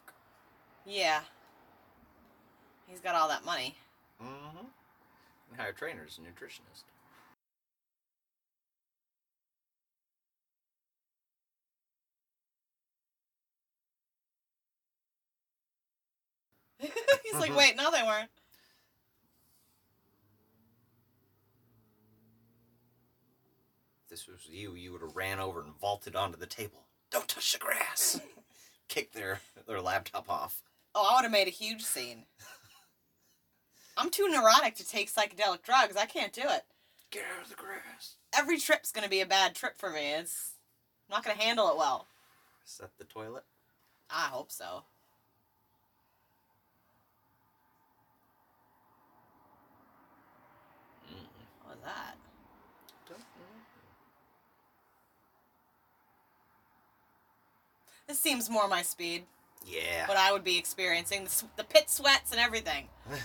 Yeah. 0.84 1.20
He's 2.88 2.98
got 2.98 3.14
all 3.14 3.28
that 3.28 3.44
money. 3.44 3.76
Mm-hmm. 4.20 4.66
And 5.50 5.60
hire 5.60 5.72
trainers 5.72 6.18
and 6.18 6.26
nutritionists. 6.26 6.84
He's 17.24 17.34
like, 17.34 17.50
mm-hmm. 17.50 17.58
wait, 17.58 17.76
no, 17.76 17.90
they 17.90 18.02
weren't. 18.02 18.30
If 24.04 24.10
this 24.10 24.26
was 24.28 24.46
you, 24.48 24.74
you 24.74 24.92
would 24.92 25.02
have 25.02 25.16
ran 25.16 25.40
over 25.40 25.60
and 25.62 25.74
vaulted 25.80 26.14
onto 26.14 26.38
the 26.38 26.46
table. 26.46 26.86
Don't 27.10 27.26
touch 27.28 27.52
the 27.52 27.58
grass. 27.58 28.20
Kick 28.88 29.12
their 29.12 29.40
their 29.66 29.80
laptop 29.80 30.30
off. 30.30 30.62
Oh, 30.94 31.06
I 31.10 31.16
would 31.16 31.24
have 31.24 31.32
made 31.32 31.48
a 31.48 31.50
huge 31.50 31.82
scene. 31.82 32.24
I'm 33.98 34.10
too 34.10 34.28
neurotic 34.28 34.76
to 34.76 34.88
take 34.88 35.12
psychedelic 35.12 35.62
drugs. 35.62 35.96
I 35.96 36.06
can't 36.06 36.32
do 36.32 36.42
it. 36.42 36.62
Get 37.10 37.24
out 37.36 37.42
of 37.42 37.48
the 37.48 37.56
grass. 37.56 38.14
Every 38.32 38.56
trip's 38.58 38.92
gonna 38.92 39.08
be 39.08 39.20
a 39.20 39.26
bad 39.26 39.56
trip 39.56 39.76
for 39.76 39.90
me. 39.90 40.12
It's 40.12 40.52
I'm 41.10 41.16
not 41.16 41.24
gonna 41.24 41.40
handle 41.40 41.68
it 41.68 41.76
well. 41.76 42.06
Is 42.64 42.78
that 42.78 42.90
the 42.96 43.04
toilet? 43.04 43.42
I 44.08 44.28
hope 44.28 44.52
so. 44.52 44.84
Mm-mm. 51.10 51.26
What 51.64 51.74
was 51.74 51.84
that? 51.84 52.16
Don't 53.08 53.18
know. 53.18 53.24
This 58.06 58.20
seems 58.20 58.48
more 58.48 58.68
my 58.68 58.82
speed. 58.82 59.24
Yeah. 59.66 60.06
What 60.06 60.16
I 60.16 60.30
would 60.30 60.44
be 60.44 60.56
experiencing 60.56 61.24
the, 61.24 61.44
the 61.56 61.64
pit 61.64 61.90
sweats 61.90 62.30
and 62.30 62.40
everything. 62.40 62.86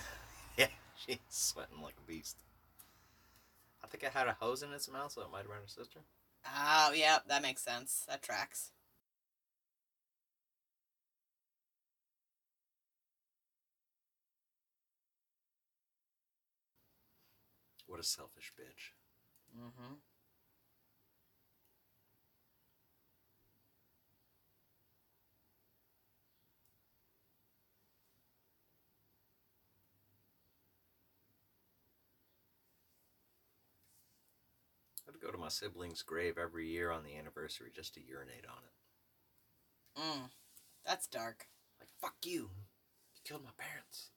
yeah, 1.07 1.15
she's 1.29 1.37
sweating 1.37 1.81
like 1.81 1.95
a 1.97 2.07
beast. 2.07 2.37
I 3.83 3.87
think 3.87 4.03
I 4.03 4.17
had 4.17 4.27
a 4.27 4.37
hose 4.39 4.63
in 4.63 4.71
its 4.71 4.89
mouth, 4.89 5.11
so 5.11 5.21
it 5.21 5.31
might 5.31 5.39
have 5.39 5.47
been 5.47 5.57
her 5.57 5.67
sister. 5.67 5.99
Oh, 6.45 6.91
yep, 6.93 7.23
that 7.27 7.41
makes 7.41 7.63
sense. 7.63 8.05
That 8.07 8.21
tracks. 8.21 8.71
What 17.87 17.99
a 17.99 18.03
selfish 18.03 18.51
bitch. 18.59 18.93
Mm-hmm. 19.55 19.93
I'd 35.07 35.19
go 35.21 35.31
to 35.31 35.37
my 35.37 35.49
sibling's 35.49 36.01
grave 36.01 36.37
every 36.37 36.67
year 36.67 36.91
on 36.91 37.03
the 37.03 37.17
anniversary 37.17 37.71
just 37.73 37.93
to 37.95 38.01
urinate 38.01 38.45
on 38.47 38.63
it. 38.63 40.01
Mm. 40.01 40.29
That's 40.85 41.07
dark. 41.07 41.47
Like, 41.79 41.89
fuck 41.99 42.15
you. 42.23 42.49
You 43.15 43.21
killed 43.23 43.43
my 43.43 43.51
parents. 43.57 44.09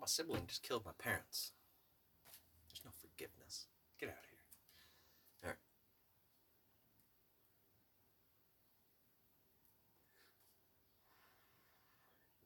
My 0.00 0.06
sibling 0.06 0.46
just 0.46 0.62
killed 0.62 0.84
my 0.84 0.92
parents. 0.98 1.52
There's 2.68 2.84
no 2.84 2.90
forgiveness. 3.00 3.66
Get 3.98 4.10
out 4.10 4.16
of 4.18 4.28
here. 4.28 4.38
There. 5.42 5.58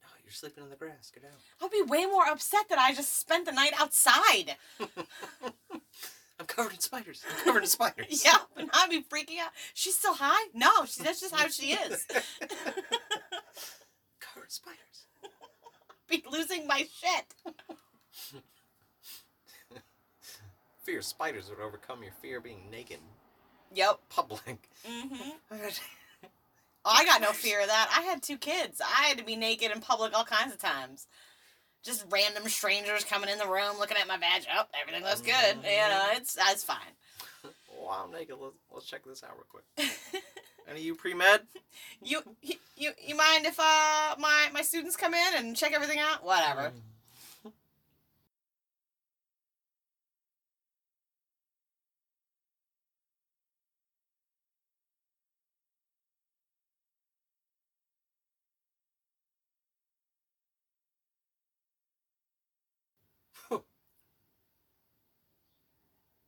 No, 0.01 0.07
you're 0.29 0.35
sleeping 0.35 0.63
in 0.63 0.69
the 0.69 0.75
grass. 0.75 1.11
Get 1.11 1.23
out. 1.25 1.39
I'd 1.59 1.71
be 1.71 1.81
way 1.81 2.05
more 2.05 2.27
upset 2.29 2.69
that 2.69 2.77
I 2.77 2.93
just 2.93 3.19
spent 3.19 3.47
the 3.47 3.51
night 3.51 3.73
outside. 3.79 4.55
I'm 6.39 6.45
covered 6.45 6.73
in 6.73 6.79
spiders. 6.79 7.23
I'm 7.27 7.43
covered 7.43 7.63
in 7.63 7.67
spiders. 7.69 8.23
yeah, 8.25 8.37
and 8.55 8.69
I'd 8.71 8.91
be 8.91 9.01
freaking 9.01 9.39
out. 9.43 9.49
She's 9.73 9.95
still 9.97 10.13
high? 10.13 10.49
No, 10.53 10.85
she, 10.85 11.01
that's 11.01 11.19
just 11.19 11.33
how 11.35 11.47
she 11.47 11.71
is. 11.71 12.05
covered 14.19 14.43
in 14.43 14.49
spiders. 14.49 15.07
be 16.07 16.23
losing 16.31 16.67
my 16.67 16.87
shit. 16.93 17.33
Fear 20.83 20.99
of 20.99 21.05
spiders 21.05 21.49
would 21.49 21.59
overcome 21.59 22.03
your 22.03 22.13
fear 22.21 22.37
of 22.37 22.43
being 22.43 22.69
naked 22.71 22.99
Yep. 23.73 23.99
public. 24.09 24.69
Mm-hmm. 24.87 25.55
Oh, 26.89 26.93
I 26.95 27.05
got 27.05 27.21
no 27.21 27.33
fear 27.33 27.61
of 27.61 27.67
that. 27.67 27.93
I 27.95 28.01
had 28.01 28.23
two 28.23 28.37
kids. 28.37 28.81
I 28.81 29.03
had 29.03 29.19
to 29.19 29.23
be 29.23 29.35
naked 29.35 29.71
in 29.71 29.79
public 29.79 30.17
all 30.17 30.23
kinds 30.25 30.51
of 30.51 30.59
times. 30.59 31.05
Just 31.83 32.03
random 32.09 32.49
strangers 32.49 33.03
coming 33.03 33.29
in 33.29 33.37
the 33.37 33.45
room 33.45 33.77
looking 33.77 33.95
at 33.95 34.07
my 34.07 34.17
badge. 34.17 34.47
Oh, 34.51 34.63
everything 34.81 35.03
looks 35.03 35.21
good. 35.21 35.57
You 35.63 35.87
know, 35.87 36.07
it's 36.13 36.33
that's 36.33 36.63
fine. 36.63 36.77
Wow, 37.81 38.05
I'm 38.05 38.11
naked. 38.11 38.35
Let's, 38.39 38.55
let's 38.73 38.85
check 38.85 39.05
this 39.05 39.23
out 39.23 39.31
real 39.35 39.45
quick. 39.49 39.89
Any 40.69 40.79
of 40.81 40.85
you 40.85 40.95
pre 40.95 41.13
med? 41.13 41.41
you, 42.03 42.21
you 42.41 42.55
you 42.75 42.91
you 43.07 43.15
mind 43.15 43.45
if 43.45 43.57
uh 43.57 44.15
my 44.19 44.49
my 44.53 44.61
students 44.61 44.97
come 44.97 45.13
in 45.13 45.35
and 45.37 45.55
check 45.55 45.71
everything 45.73 45.97
out? 45.97 46.23
Whatever. 46.23 46.73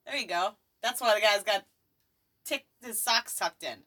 There 0.06 0.16
you 0.16 0.26
go. 0.26 0.56
That's 0.82 1.00
why 1.00 1.14
the 1.14 1.20
guy's 1.20 1.42
got 1.42 1.64
tick 2.44 2.66
his 2.82 3.00
socks 3.00 3.36
tucked 3.36 3.62
in. 3.62 3.78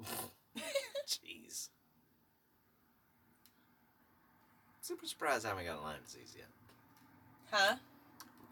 Jeez. 1.06 1.68
Super 4.80 5.06
surprised 5.06 5.46
I 5.46 5.48
haven't 5.50 5.64
gotten 5.64 5.82
Lyme 5.82 6.00
disease 6.04 6.34
yet. 6.36 6.48
Huh? 7.50 7.76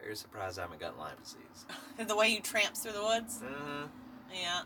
Very 0.01 0.17
surprised 0.17 0.59
I 0.59 0.63
haven't 0.63 0.81
gotten 0.81 0.99
Lyme 0.99 1.17
disease. 1.23 1.67
the 2.09 2.17
way 2.17 2.29
you 2.29 2.41
tramps 2.41 2.81
through 2.81 2.93
the 2.93 3.03
woods? 3.03 3.43
Uh 3.43 3.53
huh. 3.53 3.87
Yeah. 4.33 4.63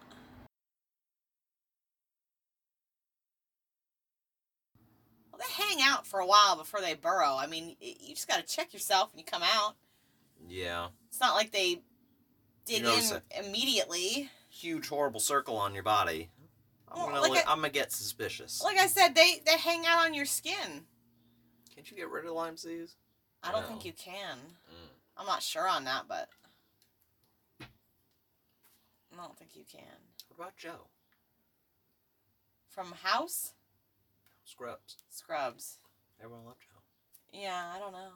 Well, 5.38 5.46
they 5.48 5.62
hang 5.64 5.78
out 5.82 6.06
for 6.06 6.20
a 6.20 6.26
while 6.26 6.56
before 6.56 6.80
they 6.80 6.94
burrow. 6.94 7.36
I 7.38 7.46
mean, 7.46 7.76
you 7.80 8.14
just 8.14 8.28
got 8.28 8.36
to 8.36 8.42
check 8.56 8.72
yourself 8.72 9.12
when 9.12 9.18
you 9.18 9.24
come 9.24 9.42
out. 9.42 9.74
Yeah. 10.48 10.88
It's 11.08 11.20
not 11.20 11.34
like 11.34 11.52
they 11.52 11.82
dig 12.64 12.82
notice 12.84 13.12
in 13.12 13.44
immediately. 13.44 14.30
Huge 14.48 14.88
horrible 14.88 15.20
circle 15.20 15.56
on 15.56 15.74
your 15.74 15.82
body. 15.82 16.30
I'm 16.88 16.98
Well, 16.98 17.06
gonna 17.08 17.20
like 17.20 17.30
li- 17.32 17.42
gonna 17.44 17.68
get 17.68 17.92
suspicious. 17.92 18.62
Like 18.62 18.78
I 18.78 18.86
said, 18.86 19.14
they 19.14 19.42
they 19.44 19.58
hang 19.58 19.84
out 19.86 20.06
on 20.06 20.14
your 20.14 20.24
skin. 20.24 20.86
Can't 21.74 21.90
you 21.90 21.96
get 21.96 22.08
rid 22.08 22.24
of 22.24 22.32
Lyme 22.32 22.54
disease? 22.54 22.96
I 23.42 23.52
don't 23.52 23.62
No. 23.62 23.68
think 23.68 23.84
you 23.84 23.92
can. 23.92 24.38
Mm. 24.38 24.88
I'm 25.18 25.26
not 25.26 25.42
sure 25.42 25.68
on 25.68 25.84
that, 25.84 26.04
but 26.08 26.30
I 27.60 29.16
don't 29.16 29.36
think 29.38 29.56
you 29.56 29.64
can. 29.70 29.82
What 30.28 30.36
about 30.44 30.56
Joe? 30.56 30.88
From 32.68 32.92
house 32.92 33.52
Scrubs. 34.46 34.96
scrubs. 35.10 35.78
Everyone 36.22 36.46
loved 36.46 36.60
Joe. 36.60 36.80
Yeah, 37.32 37.64
I 37.74 37.80
don't 37.80 37.92
know. 37.92 38.12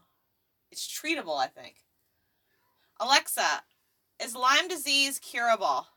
It's 0.71 0.87
treatable, 0.87 1.37
I 1.39 1.49
think. 1.49 1.75
Alexa, 3.01 3.63
is 4.23 4.37
Lyme 4.37 4.69
disease 4.69 5.19
curable? 5.19 5.89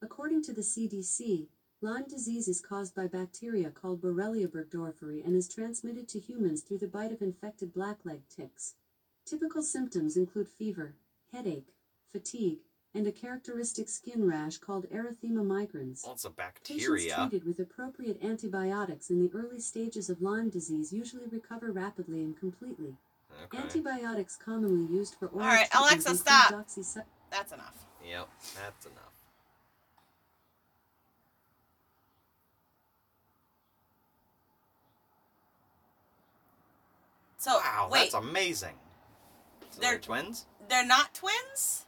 According 0.00 0.42
to 0.44 0.54
the 0.54 0.62
CDC, 0.62 1.48
Lyme 1.82 2.06
disease 2.08 2.48
is 2.48 2.62
caused 2.62 2.94
by 2.94 3.06
bacteria 3.06 3.70
called 3.70 4.00
Borrelia 4.00 4.46
burgdorferi 4.46 5.24
and 5.24 5.36
is 5.36 5.46
transmitted 5.46 6.08
to 6.08 6.18
humans 6.18 6.62
through 6.62 6.78
the 6.78 6.88
bite 6.88 7.12
of 7.12 7.20
infected 7.20 7.74
blackleg 7.74 8.22
ticks. 8.34 8.76
Typical 9.26 9.62
symptoms 9.62 10.16
include 10.16 10.48
fever, 10.48 10.94
headache, 11.32 11.74
fatigue, 12.10 12.60
and 12.94 13.06
a 13.06 13.12
characteristic 13.12 13.88
skin 13.88 14.26
rash 14.26 14.58
called 14.58 14.86
erythema 14.90 15.44
migrans. 15.44 16.04
Well, 16.04 16.12
it's 16.12 16.24
a 16.24 16.30
Patients 16.30 17.14
treated 17.14 17.44
with 17.46 17.58
appropriate 17.58 18.22
antibiotics 18.22 19.10
in 19.10 19.20
the 19.22 19.30
early 19.36 19.60
stages 19.60 20.10
of 20.10 20.20
Lyme 20.20 20.50
disease 20.50 20.92
usually 20.92 21.26
recover 21.26 21.72
rapidly 21.72 22.20
and 22.20 22.36
completely. 22.38 22.94
Okay. 23.44 23.58
Antibiotics 23.58 24.36
commonly 24.36 24.92
used 24.94 25.14
for 25.14 25.26
oral 25.28 25.46
right, 25.46 25.70
treatments 25.70 26.04
Alexa, 26.06 26.16
stop. 26.16 26.52
doxycy- 26.52 27.04
That's 27.30 27.52
enough. 27.52 27.86
Yep, 28.06 28.28
that's 28.56 28.86
enough. 28.86 29.12
So 37.38 37.56
wow, 37.58 37.88
wait, 37.90 38.12
that's 38.12 38.14
amazing. 38.14 38.74
So 39.70 39.80
They're- 39.80 39.90
they're 39.92 39.98
twins? 40.00 40.46
they're 40.68 40.84
not 40.86 41.14
twins? 41.14 41.86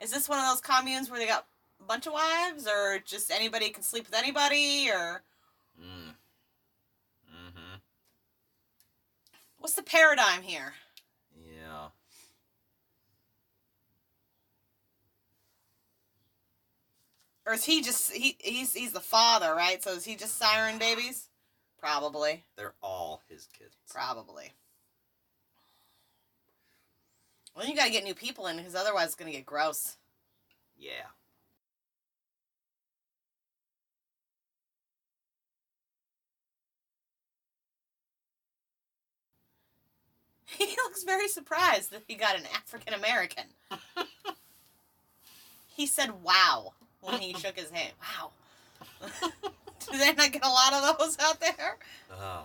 Is 0.00 0.10
this 0.10 0.28
one 0.28 0.38
of 0.38 0.46
those 0.46 0.60
communes 0.60 1.10
where 1.10 1.18
they 1.18 1.26
got 1.26 1.46
a 1.80 1.84
bunch 1.84 2.06
of 2.06 2.12
wives, 2.12 2.66
or 2.66 2.98
just 3.04 3.30
anybody 3.30 3.70
can 3.70 3.82
sleep 3.82 4.06
with 4.06 4.14
anybody, 4.18 4.90
or 4.90 5.22
Mm. 5.80 6.14
Mm-hmm. 7.30 7.74
what's 9.58 9.74
the 9.74 9.82
paradigm 9.82 10.42
here? 10.42 10.72
Yeah. 11.36 11.88
Or 17.46 17.52
is 17.52 17.64
he 17.64 17.82
just 17.82 18.10
he 18.12 18.36
he's 18.40 18.72
he's 18.74 18.92
the 18.92 19.00
father, 19.00 19.54
right? 19.54 19.82
So 19.82 19.90
is 19.92 20.04
he 20.04 20.16
just 20.16 20.38
siren 20.38 20.78
babies? 20.78 21.28
Probably. 21.78 22.44
They're 22.56 22.74
all 22.82 23.22
his 23.28 23.46
kids. 23.56 23.76
Probably. 23.88 24.52
Well, 27.56 27.66
you 27.66 27.74
gotta 27.74 27.90
get 27.90 28.04
new 28.04 28.14
people 28.14 28.46
in 28.48 28.58
because 28.58 28.74
otherwise 28.74 29.06
it's 29.06 29.14
gonna 29.14 29.32
get 29.32 29.46
gross. 29.46 29.96
Yeah. 30.78 30.90
He 40.58 40.66
looks 40.84 41.02
very 41.02 41.28
surprised 41.28 41.90
that 41.90 42.02
he 42.06 42.14
got 42.14 42.36
an 42.36 42.44
African 42.54 42.94
American. 42.94 43.44
he 45.66 45.86
said, 45.86 46.22
"Wow," 46.22 46.72
when 47.00 47.20
he 47.20 47.34
shook 47.34 47.58
his 47.58 47.70
hand. 47.70 47.92
Wow. 48.00 48.30
Do 49.90 49.98
they 49.98 50.12
not 50.12 50.32
get 50.32 50.44
a 50.44 50.48
lot 50.48 50.72
of 50.72 50.98
those 50.98 51.18
out 51.18 51.40
there? 51.40 51.76
Ah. 52.12 52.44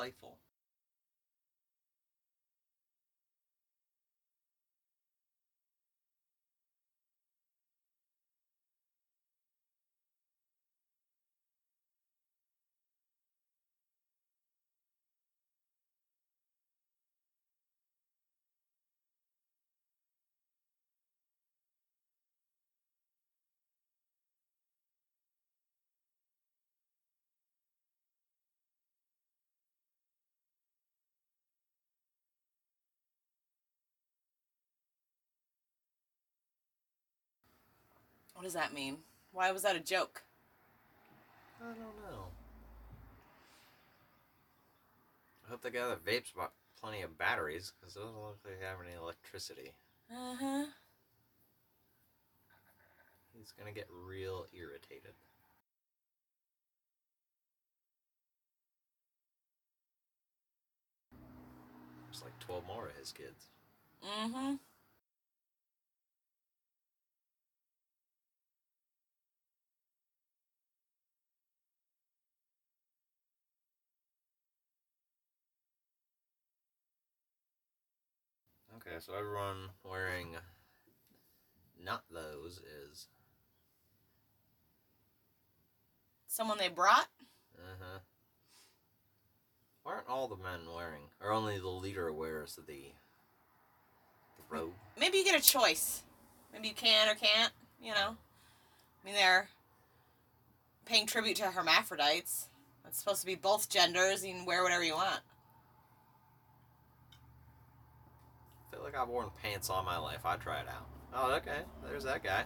Playful. 0.00 0.39
What 38.40 38.44
does 38.44 38.54
that 38.54 38.72
mean? 38.72 38.96
Why 39.32 39.52
was 39.52 39.64
that 39.64 39.76
a 39.76 39.80
joke? 39.80 40.22
I 41.60 41.66
don't 41.66 41.76
know. 41.76 42.24
I 45.46 45.50
hope 45.50 45.60
the 45.60 45.70
guy 45.70 45.86
that 45.86 46.02
vapes 46.02 46.34
bought 46.34 46.54
plenty 46.80 47.02
of 47.02 47.18
batteries, 47.18 47.74
because 47.78 47.96
it 47.96 47.98
doesn't 47.98 48.16
look 48.16 48.38
like 48.46 48.58
they 48.58 48.66
have 48.66 48.78
any 48.82 48.96
electricity. 48.96 49.72
Uh 50.10 50.36
huh. 50.40 50.64
He's 53.36 53.52
gonna 53.58 53.72
get 53.72 53.88
real 54.08 54.46
irritated. 54.54 55.12
There's 62.06 62.22
like 62.22 62.38
12 62.38 62.66
more 62.66 62.86
of 62.86 62.96
his 62.96 63.12
kids. 63.12 63.48
Mm 64.02 64.32
hmm. 64.32 64.54
Okay, 78.90 78.98
so 78.98 79.12
everyone 79.16 79.68
wearing 79.88 80.34
not 81.84 82.02
those 82.10 82.60
is. 82.90 83.06
Someone 86.26 86.58
they 86.58 86.68
brought? 86.68 87.06
Uh 87.56 87.76
huh. 87.80 87.98
Aren't 89.86 90.08
all 90.08 90.26
the 90.26 90.36
men 90.36 90.60
wearing, 90.74 91.02
or 91.20 91.30
only 91.30 91.58
the 91.58 91.68
leader 91.68 92.12
wears 92.12 92.56
the, 92.56 92.62
the 92.62 92.92
robe? 94.48 94.72
Maybe 94.98 95.18
you 95.18 95.24
get 95.24 95.40
a 95.40 95.44
choice. 95.44 96.02
Maybe 96.52 96.68
you 96.68 96.74
can 96.74 97.08
or 97.08 97.14
can't, 97.14 97.52
you 97.80 97.92
know? 97.92 98.16
I 98.16 99.06
mean, 99.06 99.14
they're 99.14 99.48
paying 100.84 101.06
tribute 101.06 101.36
to 101.36 101.44
hermaphrodites. 101.44 102.48
It's 102.88 102.98
supposed 102.98 103.20
to 103.20 103.26
be 103.26 103.36
both 103.36 103.68
genders. 103.68 104.24
You 104.26 104.34
can 104.34 104.44
wear 104.44 104.64
whatever 104.64 104.82
you 104.82 104.94
want. 104.94 105.20
I 108.70 108.76
feel 108.76 108.84
like 108.84 108.96
I've 108.96 109.08
worn 109.08 109.28
pants 109.42 109.68
all 109.70 109.82
my 109.82 109.98
life. 109.98 110.24
I 110.24 110.36
try 110.36 110.60
it 110.60 110.66
out. 110.68 110.86
Oh, 111.14 111.32
okay. 111.36 111.62
There's 111.84 112.04
that 112.04 112.22
guy. 112.22 112.44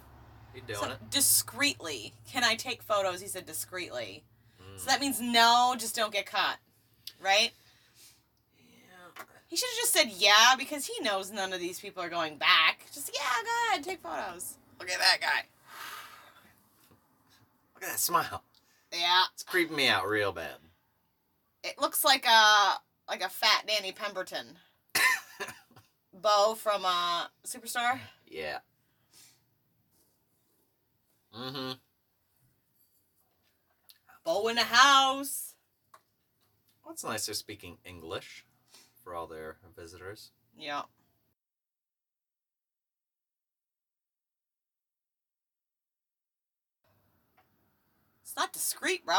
He 0.55 0.61
doing 0.61 0.79
So, 0.79 0.91
it. 0.91 1.11
discreetly. 1.11 2.15
Can 2.31 2.45
I 2.45 2.55
take 2.55 2.83
photos? 2.83 3.21
He 3.21 3.29
said 3.29 3.45
discreetly. 3.45 4.25
Mm. 4.61 4.79
So 4.79 4.87
that 4.87 5.01
means 5.01 5.21
no, 5.21 5.75
just 5.79 5.95
don't 5.97 6.13
get 6.13 6.27
caught. 6.27 6.59
Right? 7.21 7.51
Yeah. 8.59 9.25
He 9.49 9.57
should 9.57 9.69
have 9.69 9.77
just 9.79 9.93
said 9.93 10.13
yeah 10.17 10.55
because 10.57 10.87
he 10.87 10.95
knows 11.03 11.31
none 11.31 11.53
of 11.53 11.61
these 11.61 11.81
people 11.81 12.03
are 12.03 12.09
going 12.09 12.39
back. 12.39 12.87
Just, 12.93 13.11
yeah, 13.15 13.43
go 13.43 13.51
ahead, 13.73 13.85
take 13.85 14.01
photos. 14.03 14.55
Look 14.79 14.91
at 14.91 14.99
that 14.99 15.19
guy. 15.21 15.43
Look 17.75 17.83
at 17.85 17.91
that 17.91 17.99
smile. 17.99 18.43
Yeah. 18.93 19.25
It's 19.35 19.43
creeping 19.43 19.77
me 19.77 19.89
out 19.89 20.09
real 20.09 20.33
bad. 20.33 20.57
It 21.65 21.81
looks 21.81 22.05
like 22.05 22.27
a 22.27 22.75
like 23.09 23.23
a 23.23 23.29
fat 23.29 23.65
Danny 23.67 23.93
Pemberton. 23.93 24.47
Bo 26.25 26.55
from 26.55 26.87
uh 26.87 27.27
Superstar. 27.47 28.01
Yeah. 28.27 28.61
Mm-hmm. 31.37 31.73
Bo 34.25 34.49
in 34.49 34.57
the 34.57 34.63
house. 34.63 35.55
Well, 36.83 36.95
it's 36.95 37.05
nice 37.05 37.27
they're 37.27 37.35
speaking 37.35 37.77
English 37.85 38.47
for 39.03 39.15
all 39.15 39.27
their 39.27 39.59
visitors. 39.77 40.31
Yeah. 40.59 40.83
It's 48.23 48.35
not 48.35 48.55
discreet, 48.55 49.05
bro. 49.05 49.17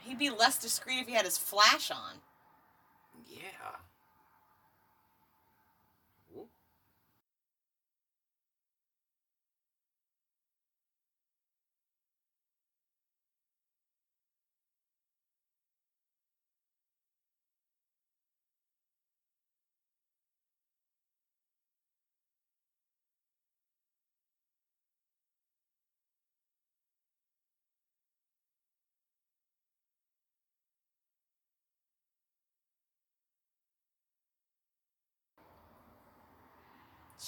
He'd 0.00 0.18
be 0.18 0.30
less 0.30 0.58
discreet 0.58 0.98
if 0.98 1.06
he 1.06 1.14
had 1.14 1.24
his 1.24 1.38
flash 1.38 1.92
on. 1.92 2.23
Yeah. 3.26 3.83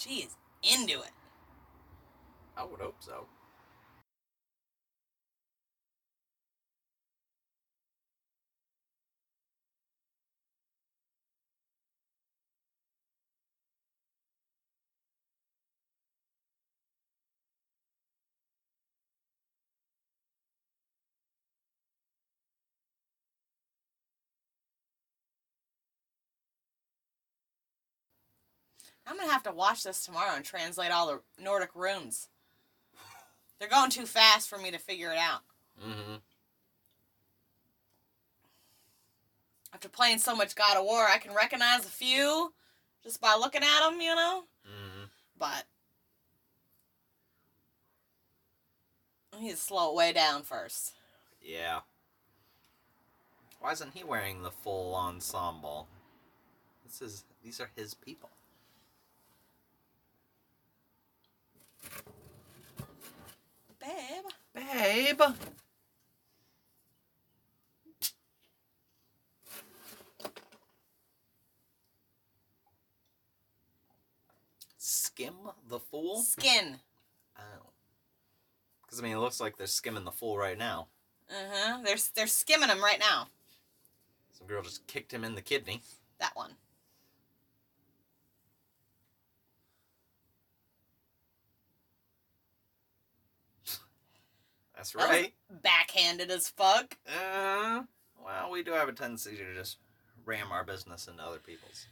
She 0.07 0.21
is 0.23 0.37
into 0.63 1.01
it. 1.01 1.11
I 2.57 2.65
would 2.65 2.81
hope 2.81 2.97
so. 3.01 3.27
I'm 29.07 29.17
gonna 29.17 29.31
have 29.31 29.45
to 29.45 29.53
watch 29.53 29.85
this 29.85 30.05
tomorrow 30.05 30.35
and 30.35 30.45
translate 30.45 30.91
all 30.91 31.07
the 31.07 31.43
Nordic 31.43 31.71
runes. 31.75 32.29
They're 33.59 33.69
going 33.69 33.91
too 33.91 34.07
fast 34.07 34.49
for 34.49 34.59
me 34.59 34.71
to 34.71 34.79
figure 34.79 35.13
it 35.13 35.19
out. 35.19 35.41
Mm-hmm. 35.83 36.17
After 39.73 39.89
playing 39.89 40.19
so 40.19 40.35
much 40.35 40.55
God 40.55 40.77
of 40.77 40.85
War, 40.85 41.07
I 41.07 41.19
can 41.19 41.35
recognize 41.35 41.81
a 41.81 41.91
few 41.91 42.53
just 43.03 43.21
by 43.21 43.37
looking 43.39 43.63
at 43.63 43.89
them, 43.89 44.01
you 44.01 44.15
know? 44.15 44.45
Mm-hmm. 44.67 45.05
But 45.39 45.65
I 49.33 49.43
need 49.43 49.51
to 49.51 49.57
slow 49.57 49.91
it 49.91 49.97
way 49.97 50.13
down 50.13 50.43
first. 50.43 50.95
Yeah. 51.43 51.81
Why 53.61 53.73
isn't 53.73 53.95
he 53.95 54.05
wearing 54.05 54.43
the 54.43 54.51
full 54.51 54.95
ensemble? 54.95 55.89
This 56.85 57.03
is 57.03 57.25
these 57.43 57.61
are 57.61 57.71
his 57.77 57.95
people. 57.95 58.31
Babe. 63.87 64.25
Babe. 64.55 65.23
Skim 74.77 75.35
the 75.69 75.79
fool? 75.79 76.23
Skin. 76.23 76.77
Oh. 77.39 77.43
Because, 78.83 79.01
I 79.01 79.03
mean, 79.03 79.17
it 79.17 79.21
looks 79.21 79.41
like 79.41 79.57
they're 79.57 79.67
skimming 79.67 80.05
the 80.05 80.11
fool 80.11 80.37
right 80.37 80.59
now. 80.59 80.89
Uh 81.31 81.35
huh. 81.53 81.79
They're, 81.85 81.97
they're 82.15 82.27
skimming 82.27 82.69
him 82.69 82.83
right 82.83 82.99
now. 82.99 83.29
Some 84.33 84.47
girl 84.47 84.63
just 84.63 84.87
kicked 84.87 85.13
him 85.13 85.25
in 85.25 85.35
the 85.35 85.43
kidney. 85.43 85.81
That 86.19 86.35
one. 86.35 86.53
That's 94.77 94.93
That 94.93 95.09
right. 95.09 95.35
backhanded 95.63 96.31
as 96.31 96.49
fuck. 96.49 96.97
Uh, 97.07 97.83
well, 98.23 98.51
we 98.51 98.63
do 98.63 98.73
have 98.73 98.89
a 98.89 98.93
tendency 98.93 99.37
to 99.37 99.55
just 99.55 99.79
ram 100.25 100.53
our 100.53 100.65
business 100.65 101.09
into 101.09 101.23
other 101.23 101.39
people's. 101.39 101.87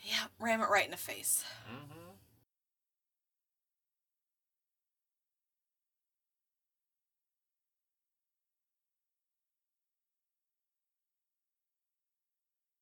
Yeah, 0.00 0.24
ram 0.38 0.60
it 0.60 0.68
right 0.68 0.84
in 0.84 0.90
the 0.90 0.96
face. 0.96 1.44
Mm-hmm. 1.70 2.10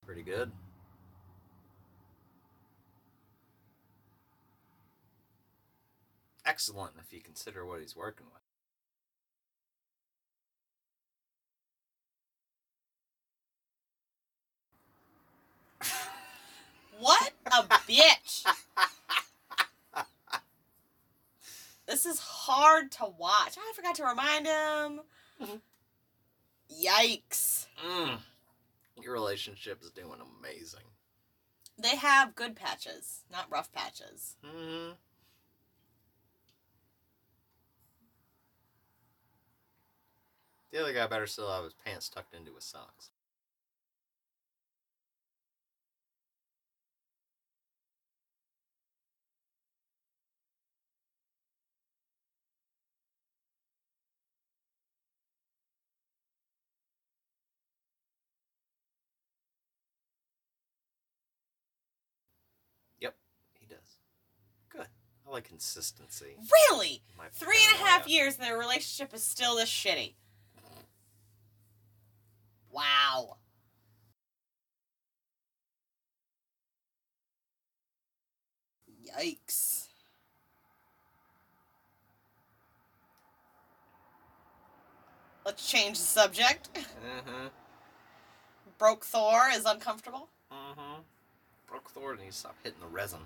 Pretty 0.05 0.23
good. 0.23 0.51
Excellent 6.45 6.95
if 7.01 7.13
you 7.13 7.21
consider 7.21 7.65
what 7.65 7.81
he's 7.81 7.95
working 7.97 8.27
with. 8.33 8.42
What 17.03 17.33
a 17.47 17.65
bitch. 17.65 18.45
This 21.85 22.07
is 22.07 22.21
hard 22.21 22.93
to 22.93 23.07
watch. 23.19 23.57
I 23.59 23.73
forgot 23.75 23.97
to 23.97 24.05
remind 24.05 24.47
him. 24.47 25.01
Mhm. 25.41 25.61
Yikes. 26.71 27.67
Mm. 27.85 28.21
Your 29.03 29.15
relationship 29.15 29.83
is 29.83 29.91
doing 29.91 30.21
amazing. 30.21 30.85
They 31.77 31.97
have 31.97 32.37
good 32.37 32.55
patches, 32.55 33.25
not 33.33 33.51
rough 33.51 33.73
patches. 33.73 34.37
Mm-hmm. 34.45 34.93
The 40.71 40.81
other 40.81 40.93
guy 40.93 41.09
better 41.09 41.27
still 41.27 41.51
have 41.51 41.65
his 41.65 41.75
pants 41.75 42.09
tucked 42.09 42.33
into 42.33 42.55
his 42.55 42.65
socks. 42.65 43.11
I 65.33 65.37
like 65.37 65.45
consistency. 65.45 66.37
Really? 66.71 67.01
My 67.17 67.25
Three 67.33 67.57
and 67.71 67.81
a 67.81 67.85
half 67.87 68.07
years 68.07 68.35
and 68.35 68.45
their 68.45 68.59
relationship 68.59 69.15
is 69.15 69.23
still 69.23 69.57
this 69.57 69.71
shitty. 69.71 70.13
Wow. 72.71 73.37
Yikes. 79.19 79.87
Let's 85.47 85.67
change 85.67 85.99
the 85.99 86.05
subject. 86.05 86.69
Mm-hmm. 86.75 87.47
Broke 88.77 89.05
Thor 89.07 89.49
is 89.55 89.65
uncomfortable. 89.65 90.29
Mm-hmm. 90.53 91.01
Broke 91.69 91.89
Thor 91.91 92.17
needs 92.17 92.37
to 92.37 92.41
stop 92.41 92.57
hitting 92.63 92.81
the 92.81 92.87
resin. 92.87 93.21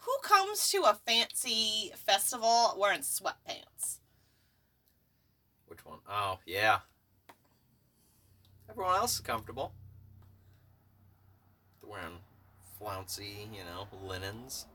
Who 0.00 0.12
comes 0.22 0.70
to 0.70 0.82
a 0.84 0.94
fancy 1.06 1.92
festival 1.94 2.74
wearing 2.78 3.00
sweatpants? 3.00 3.98
Which 5.66 5.84
one? 5.84 5.98
Oh, 6.08 6.38
yeah. 6.46 6.78
Everyone 8.68 8.96
else 8.96 9.14
is 9.14 9.20
comfortable. 9.20 9.72
They're 11.80 11.90
wearing 11.90 12.18
flouncy, 12.78 13.48
you 13.52 13.60
know, 13.64 13.86
linens. 14.06 14.66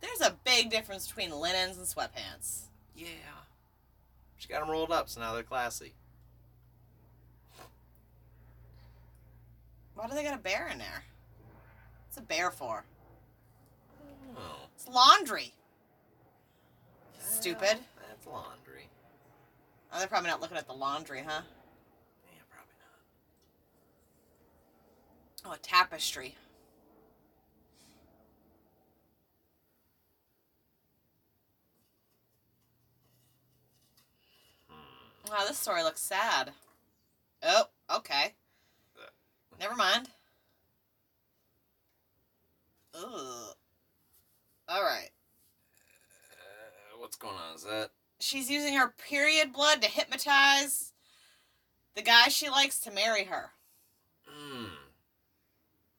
There's 0.00 0.20
a 0.20 0.36
big 0.44 0.70
difference 0.70 1.08
between 1.08 1.30
linens 1.30 1.78
and 1.78 1.86
sweatpants. 1.86 2.62
Yeah. 2.94 3.06
She 4.36 4.48
got 4.48 4.60
them 4.60 4.70
rolled 4.70 4.92
up, 4.92 5.08
so 5.08 5.20
now 5.20 5.34
they're 5.34 5.42
classy. 5.42 5.94
Why 9.94 10.06
do 10.06 10.14
they 10.14 10.22
got 10.22 10.34
a 10.34 10.42
bear 10.42 10.68
in 10.72 10.78
there? 10.78 11.04
What's 12.10 12.18
a 12.18 12.22
bear 12.22 12.50
for? 12.50 12.82
Oh. 14.36 14.66
It's 14.74 14.88
laundry. 14.88 15.54
Stupid. 17.20 17.60
Well, 17.60 18.08
That's 18.08 18.26
laundry. 18.26 18.88
Oh, 19.92 19.98
they're 20.00 20.08
probably 20.08 20.28
not 20.28 20.40
looking 20.40 20.56
at 20.56 20.66
the 20.66 20.72
laundry, 20.72 21.20
huh? 21.24 21.42
Yeah, 22.24 22.42
probably 22.50 22.74
not. 25.44 25.52
Oh, 25.52 25.54
a 25.54 25.58
tapestry. 25.58 26.34
Hmm. 34.68 35.30
Wow, 35.30 35.44
this 35.46 35.58
story 35.58 35.84
looks 35.84 36.00
sad. 36.00 36.50
Oh, 37.44 37.66
okay. 37.88 38.34
Never 39.60 39.76
mind. 39.76 40.08
Ugh. 42.94 43.54
All 44.68 44.82
right. 44.82 45.10
Uh, 46.32 46.98
what's 46.98 47.16
going 47.16 47.34
on? 47.36 47.56
Is 47.56 47.64
that 47.64 47.90
She's 48.18 48.50
using 48.50 48.74
her 48.74 48.88
period 49.08 49.52
blood 49.52 49.80
to 49.82 49.88
hypnotize 49.88 50.92
the 51.94 52.02
guy 52.02 52.28
she 52.28 52.50
likes 52.50 52.78
to 52.80 52.90
marry 52.90 53.24
her. 53.24 53.50
Mm. 54.28 54.66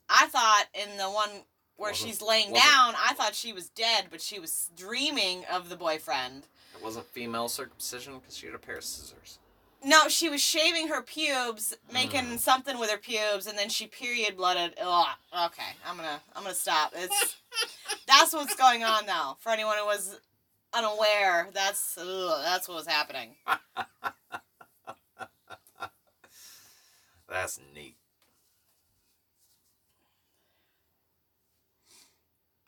I 0.07 0.27
thought 0.27 0.65
in 0.73 0.97
the 0.97 1.09
one 1.09 1.29
where 1.77 1.91
Wasn't- 1.91 2.09
she's 2.09 2.21
laying 2.21 2.53
down, 2.53 2.93
I 2.95 3.13
thought 3.15 3.33
she 3.33 3.53
was 3.53 3.69
dead, 3.69 4.07
but 4.11 4.21
she 4.21 4.39
was 4.39 4.69
dreaming 4.75 5.45
of 5.51 5.69
the 5.69 5.75
boyfriend. 5.75 6.43
It 6.75 6.83
wasn't 6.83 7.07
female 7.07 7.49
circumcision 7.49 8.19
because 8.19 8.37
she 8.37 8.45
had 8.45 8.55
a 8.55 8.59
pair 8.59 8.77
of 8.77 8.83
scissors. 8.83 9.39
No, 9.83 10.07
she 10.09 10.29
was 10.29 10.41
shaving 10.41 10.89
her 10.89 11.01
pubes, 11.01 11.73
making 11.91 12.25
Mm. 12.25 12.39
something 12.39 12.77
with 12.77 12.89
her 12.91 12.97
pubes, 12.97 13.47
and 13.47 13.57
then 13.57 13.69
she 13.69 13.87
period 13.87 14.37
blooded. 14.37 14.75
Ugh. 14.79 15.07
Okay, 15.47 15.75
I'm 15.85 15.97
gonna 15.97 16.21
I'm 16.35 16.43
gonna 16.43 16.53
stop. 16.55 16.93
It's 16.95 17.37
that's 18.07 18.33
what's 18.33 18.55
going 18.55 18.83
on 18.83 19.05
now. 19.07 19.37
For 19.39 19.49
anyone 19.51 19.77
who 19.77 19.85
was 19.85 20.19
unaware, 20.73 21.49
that's 21.53 21.97
ugh, 21.97 22.41
that's 22.43 22.67
what 22.67 22.75
was 22.75 22.87
happening. 22.87 23.35
That's 27.27 27.57
neat. 27.73 27.95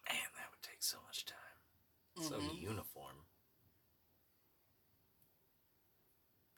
Man, 0.09 0.17
that 0.37 0.49
would 0.51 0.61
take 0.61 0.81
so 0.81 0.97
much 1.05 1.25
time. 1.25 1.37
So 2.29 2.39
Mhm. 2.39 2.61
uniform. 2.61 3.25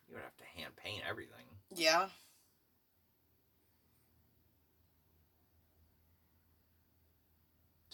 You 0.07 0.13
would 0.15 0.23
have 0.23 0.37
to 0.37 0.45
hand 0.45 0.74
paint 0.85 1.01
everything. 1.09 1.45
Yeah. 1.73 2.07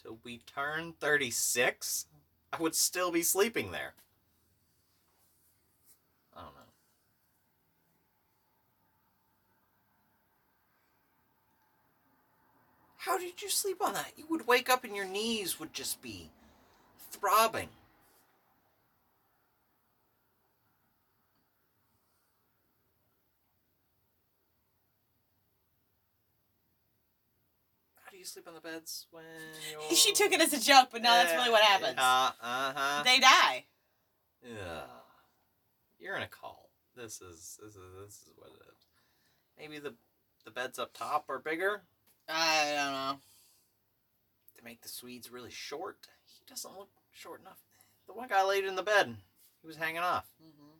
Till 0.01 0.17
we 0.23 0.39
turn 0.39 0.93
36, 0.99 2.07
I 2.51 2.61
would 2.61 2.75
still 2.75 3.11
be 3.11 3.21
sleeping 3.21 3.71
there. 3.71 3.93
I 6.35 6.41
don't 6.41 6.53
know. 6.53 6.61
How 12.97 13.17
did 13.17 13.41
you 13.41 13.49
sleep 13.49 13.77
on 13.81 13.93
that? 13.93 14.11
You 14.17 14.25
would 14.29 14.47
wake 14.47 14.69
up 14.69 14.83
and 14.83 14.95
your 14.95 15.05
knees 15.05 15.59
would 15.59 15.73
just 15.73 16.01
be 16.01 16.29
throbbing. 17.11 17.69
You 28.21 28.25
sleep 28.25 28.47
on 28.47 28.53
the 28.53 28.61
beds 28.61 29.07
when 29.09 29.23
you're... 29.71 29.97
She 29.97 30.13
took 30.13 30.31
it 30.31 30.39
as 30.39 30.53
a 30.53 30.59
joke, 30.59 30.89
but 30.91 31.01
no, 31.01 31.09
that's 31.09 31.33
really 31.33 31.49
what 31.49 31.63
happens. 31.63 31.97
Uh 31.97 32.31
huh. 32.39 33.03
They 33.03 33.19
die. 33.19 33.65
Yeah. 34.43 34.83
You're 35.99 36.15
in 36.15 36.21
a 36.21 36.27
cult. 36.27 36.69
This 36.95 37.19
is 37.21 37.57
this 37.61 37.75
is 37.75 37.81
this 38.05 38.15
is 38.15 38.31
what 38.35 38.49
it 38.49 38.61
is. 38.67 38.85
Maybe 39.57 39.79
the 39.79 39.95
the 40.45 40.51
beds 40.51 40.77
up 40.77 40.93
top 40.93 41.29
are 41.29 41.39
bigger. 41.39 41.81
I 42.29 42.73
don't 42.75 42.93
know. 42.93 43.19
To 44.57 44.63
make 44.63 44.81
the 44.81 44.89
Swedes 44.89 45.31
really 45.31 45.49
short. 45.51 46.07
He 46.25 46.45
doesn't 46.47 46.77
look 46.77 46.89
short 47.11 47.41
enough. 47.41 47.59
The 48.07 48.13
one 48.13 48.27
guy 48.27 48.43
laid 48.45 48.65
in 48.65 48.75
the 48.75 48.83
bed. 48.83 49.15
He 49.61 49.67
was 49.67 49.77
hanging 49.77 49.99
off. 49.99 50.27
hmm 50.39 50.70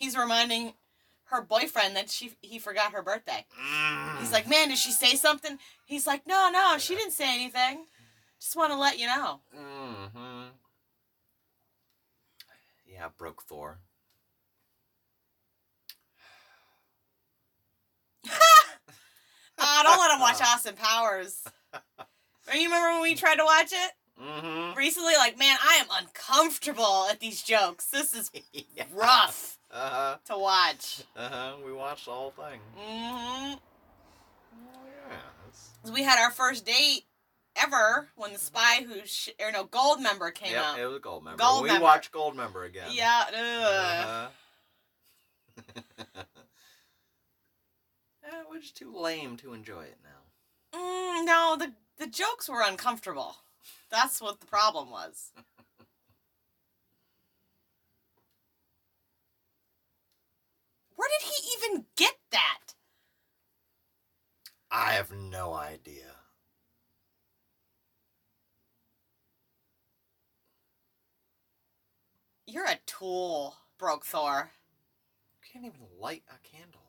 He's 0.00 0.16
reminding 0.16 0.72
her 1.24 1.42
boyfriend 1.42 1.94
that 1.94 2.08
she 2.10 2.32
he 2.40 2.58
forgot 2.58 2.92
her 2.92 3.02
birthday. 3.02 3.44
He's 4.18 4.32
like, 4.32 4.48
"Man, 4.48 4.70
did 4.70 4.78
she 4.78 4.90
say 4.92 5.14
something?" 5.14 5.58
He's 5.84 6.06
like, 6.06 6.26
"No, 6.26 6.48
no, 6.50 6.78
she 6.78 6.96
didn't 6.96 7.12
say 7.12 7.32
anything. 7.32 7.84
Just 8.40 8.56
want 8.56 8.72
to 8.72 8.78
let 8.78 8.98
you 8.98 9.06
know." 9.06 9.40
mm-hmm. 9.56 10.48
Yeah, 12.90 13.08
broke 13.16 13.42
Thor. 13.42 13.78
Ah, 19.62 19.82
don't 19.84 19.98
let 19.98 20.10
him 20.14 20.20
watch 20.20 20.40
Austin 20.54 20.74
Powers. 20.74 21.44
You 22.54 22.64
remember 22.64 22.92
when 22.94 23.02
we 23.02 23.14
tried 23.14 23.36
to 23.36 23.44
watch 23.44 23.72
it 23.72 23.92
Mm-hmm. 24.18 24.76
recently? 24.76 25.14
Like, 25.16 25.38
man, 25.38 25.56
I 25.62 25.76
am 25.76 25.86
uncomfortable 26.02 27.06
at 27.10 27.20
these 27.20 27.42
jokes. 27.42 27.86
This 27.86 28.14
is 28.14 28.30
yeah. 28.74 28.84
rough 28.94 29.58
Uh-huh. 29.72 30.16
to 30.26 30.38
watch. 30.38 31.02
Uh-huh. 31.16 31.52
We 31.64 31.72
watched 31.72 32.06
the 32.06 32.10
whole 32.12 32.30
thing. 32.32 32.60
Mm 32.78 33.52
hmm. 33.52 33.54
Oh 34.54 34.86
yeah. 35.86 35.92
We 35.92 36.02
had 36.02 36.18
our 36.18 36.30
first 36.30 36.66
date 36.66 37.04
ever 37.56 38.08
when 38.16 38.32
the 38.32 38.38
spy 38.38 38.84
who 38.86 38.94
sh- 39.06 39.28
or 39.40 39.52
no 39.52 39.64
Goldmember 39.64 40.32
came 40.34 40.52
Yep, 40.52 40.64
out. 40.64 40.78
it 40.78 40.86
was 40.86 41.00
Goldmember. 41.00 41.36
Gold 41.36 41.62
we 41.62 41.68
Member. 41.68 41.82
watched 41.84 42.12
Goldmember 42.12 42.66
again. 42.66 42.88
Yeah. 42.92 43.24
ugh. 43.28 44.30
Uh-huh. 45.66 46.22
Eh, 48.22 48.42
we're 48.50 48.60
just 48.60 48.76
too 48.76 48.94
lame 48.94 49.36
to 49.38 49.54
enjoy 49.54 49.82
it 49.82 49.98
now. 50.04 50.78
Mm, 50.78 51.24
no, 51.24 51.56
the 51.58 51.72
the 51.98 52.06
jokes 52.06 52.48
were 52.48 52.62
uncomfortable. 52.62 53.36
That's 53.90 54.20
what 54.20 54.40
the 54.40 54.46
problem 54.46 54.90
was. 54.90 55.32
Where 61.00 61.08
did 61.18 61.28
he 61.28 61.52
even 61.56 61.86
get 61.96 62.16
that? 62.30 62.74
I 64.70 64.92
have 64.92 65.10
no 65.10 65.54
idea. 65.54 66.14
You're 72.46 72.66
a 72.66 72.78
tool, 72.84 73.54
broke 73.78 74.04
Thor. 74.04 74.50
Can't 75.50 75.64
even 75.64 75.80
light 75.98 76.24
a 76.28 76.36
candle. 76.46 76.79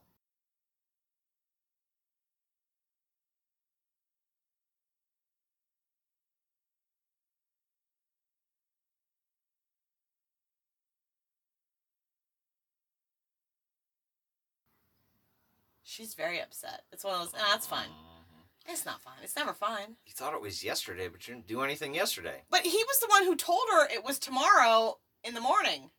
She's 15.92 16.14
very 16.14 16.42
upset. 16.42 16.84
It's 16.94 17.04
one 17.04 17.16
of 17.16 17.20
those. 17.20 17.34
Nah, 17.34 17.50
that's 17.50 17.68
fine. 17.68 17.90
Mhm. 17.90 18.46
It's 18.68 18.86
not 18.86 19.02
fine. 19.02 19.22
It's 19.24 19.36
never 19.36 19.54
fine. 19.54 19.98
You 20.06 20.14
thought 20.14 20.34
it 20.34 20.40
was 20.40 20.64
yesterday, 20.64 21.10
but 21.10 21.28
you 21.28 21.34
didn't 21.34 21.48
do 21.48 21.64
anything 21.64 21.94
yesterday. 21.94 22.46
But 22.50 22.62
he 22.62 22.82
was 22.86 23.00
the 23.00 23.08
one 23.08 23.26
who 23.26 23.36
told 23.36 23.68
her 23.72 23.90
it 23.90 24.02
was 24.02 24.18
tomorrow 24.18 25.02
in 25.22 25.34
the 25.34 25.42
morning. 25.42 25.92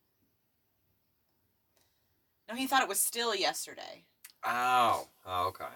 No, 2.49 2.55
he 2.55 2.67
thought 2.67 2.81
it 2.83 2.89
was 2.89 3.01
still 3.01 3.35
yesterday. 3.35 4.07
Oh, 4.43 5.11
oh, 5.27 5.49
okay. 5.49 5.75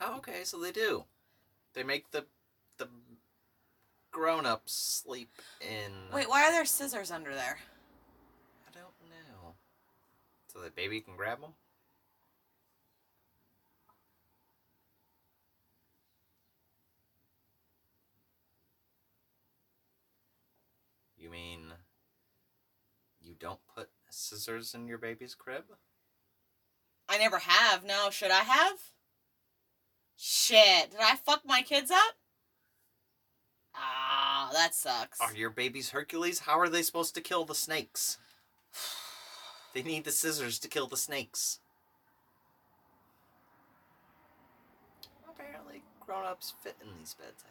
Oh, 0.00 0.16
okay. 0.16 0.44
So 0.44 0.58
they 0.58 0.72
do. 0.72 1.04
They 1.74 1.82
make 1.82 2.10
the 2.10 2.26
the 2.78 2.88
grown-ups 4.10 4.72
sleep 4.72 5.42
in. 5.60 6.10
Wait, 6.10 6.30
why 6.30 6.48
are 6.48 6.52
there 6.52 6.64
scissors 6.64 7.10
under 7.10 7.34
there? 7.34 7.58
I 10.54 10.58
don't 10.58 10.62
know. 10.62 10.68
So 10.68 10.68
the 10.68 10.70
baby 10.70 11.00
can 11.00 11.16
grab 11.16 11.40
them. 11.40 11.54
You 21.16 21.30
mean 21.30 21.72
you 23.20 23.34
don't 23.38 23.60
put 23.74 23.90
scissors 24.10 24.74
in 24.74 24.88
your 24.88 24.98
baby's 24.98 25.34
crib? 25.34 25.64
I 27.08 27.18
never 27.18 27.38
have. 27.38 27.84
No, 27.84 28.10
should 28.10 28.30
I 28.30 28.40
have? 28.40 28.78
Shit, 30.16 30.90
did 30.90 31.00
I 31.00 31.16
fuck 31.16 31.42
my 31.44 31.62
kids 31.62 31.90
up? 31.90 32.14
Ah, 33.74 34.50
that 34.52 34.74
sucks. 34.74 35.20
Are 35.20 35.34
your 35.34 35.50
babies 35.50 35.90
Hercules? 35.90 36.40
How 36.40 36.58
are 36.58 36.68
they 36.68 36.82
supposed 36.82 37.14
to 37.14 37.20
kill 37.20 37.44
the 37.44 37.54
snakes? 37.54 38.18
They 39.72 39.82
need 39.82 40.04
the 40.04 40.12
scissors 40.12 40.58
to 40.60 40.68
kill 40.68 40.86
the 40.86 40.96
snakes. 40.96 41.60
Apparently, 45.28 45.82
grown-ups 46.04 46.54
fit 46.62 46.76
in 46.82 46.88
these 46.98 47.14
beds. 47.14 47.44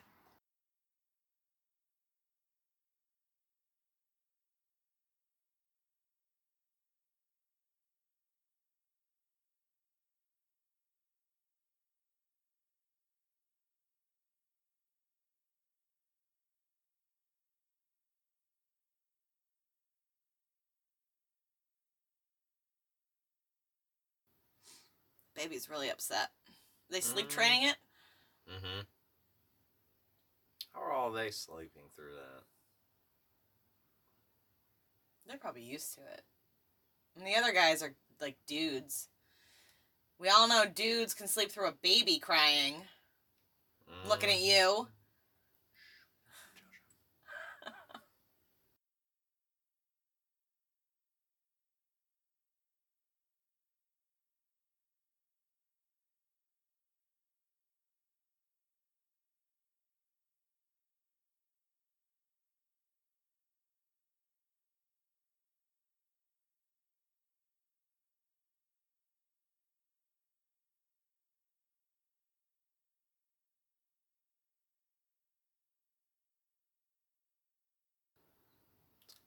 Baby's 25.41 25.69
really 25.69 25.89
upset. 25.89 26.29
They 26.89 27.01
sleep 27.01 27.27
Mm. 27.27 27.31
training 27.31 27.63
it? 27.63 27.77
Mm-hmm. 28.47 28.81
How 30.73 30.81
are 30.83 30.91
all 30.91 31.11
they 31.11 31.31
sleeping 31.31 31.89
through 31.95 32.13
that? 32.13 32.43
They're 35.25 35.37
probably 35.37 35.63
used 35.63 35.95
to 35.95 36.01
it. 36.01 36.23
And 37.15 37.25
the 37.25 37.35
other 37.35 37.51
guys 37.53 37.81
are 37.81 37.95
like 38.19 38.37
dudes. 38.45 39.09
We 40.19 40.29
all 40.29 40.47
know 40.47 40.65
dudes 40.65 41.13
can 41.15 41.27
sleep 41.27 41.51
through 41.51 41.67
a 41.69 41.71
baby 41.81 42.19
crying. 42.19 42.75
Looking 44.07 44.29
at 44.29 44.39
you. 44.41 44.87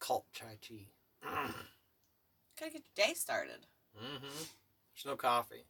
Cult 0.04 0.26
chai 0.32 0.58
chi. 0.60 0.86
Gotta 1.22 2.72
get 2.72 2.82
your 2.94 3.06
day 3.06 3.14
started. 3.14 3.66
mm-hmm. 3.98 4.20
There's 4.20 5.06
no 5.06 5.16
coffee. 5.16 5.64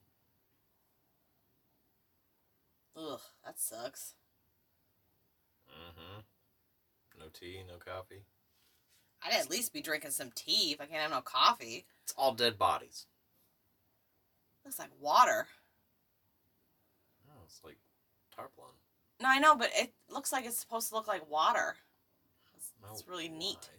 Ugh, 2.97 3.21
that 3.45 3.61
sucks. 3.61 4.15
Mm-hmm. 5.71 6.21
No 7.21 7.27
tea, 7.33 7.61
no 7.67 7.75
coffee. 7.77 8.25
I'd 9.25 9.35
at 9.41 9.51
least 9.51 9.73
be 9.73 9.81
drinking 9.81 10.11
some 10.11 10.33
tea 10.35 10.73
if 10.73 10.81
I 10.81 10.87
can't 10.87 11.01
have 11.03 11.11
no 11.13 11.21
coffee. 11.21 11.87
It's 12.03 12.15
all 12.19 12.35
dead 12.35 12.59
bodies. 12.59 13.07
Looks 14.65 14.79
like 14.81 14.91
water. 15.01 15.47
Oh, 17.31 17.43
it's 17.47 17.61
like 17.65 17.79
tarpaulin. 18.35 18.73
No, 19.23 19.29
I 19.29 19.39
know, 19.39 19.55
but 19.57 19.71
it 19.75 19.93
looks 20.11 20.33
like 20.33 20.45
it's 20.45 20.59
supposed 20.59 20.89
to 20.89 20.97
look 20.97 21.07
like 21.07 21.31
water. 21.31 21.77
It's, 22.57 22.73
No 22.83 22.93
it's 22.93 23.07
really 23.09 23.29
neat. 23.29 23.59
lie. 23.63 23.79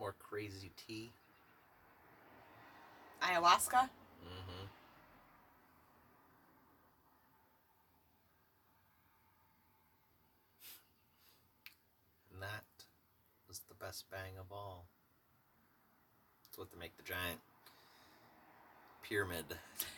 More 0.00 0.14
crazy 0.18 0.72
tea? 0.86 1.12
Ayahuasca? 3.22 3.90
Mm-hmm. 4.24 4.66
And 12.32 12.40
that 12.42 12.64
was 13.46 13.60
the 13.68 13.74
best 13.74 14.10
bang 14.10 14.38
of 14.40 14.50
all. 14.50 14.86
That's 16.46 16.56
what 16.56 16.72
they 16.72 16.78
make 16.78 16.96
the 16.96 17.02
giant 17.02 17.40
pyramid 19.02 19.44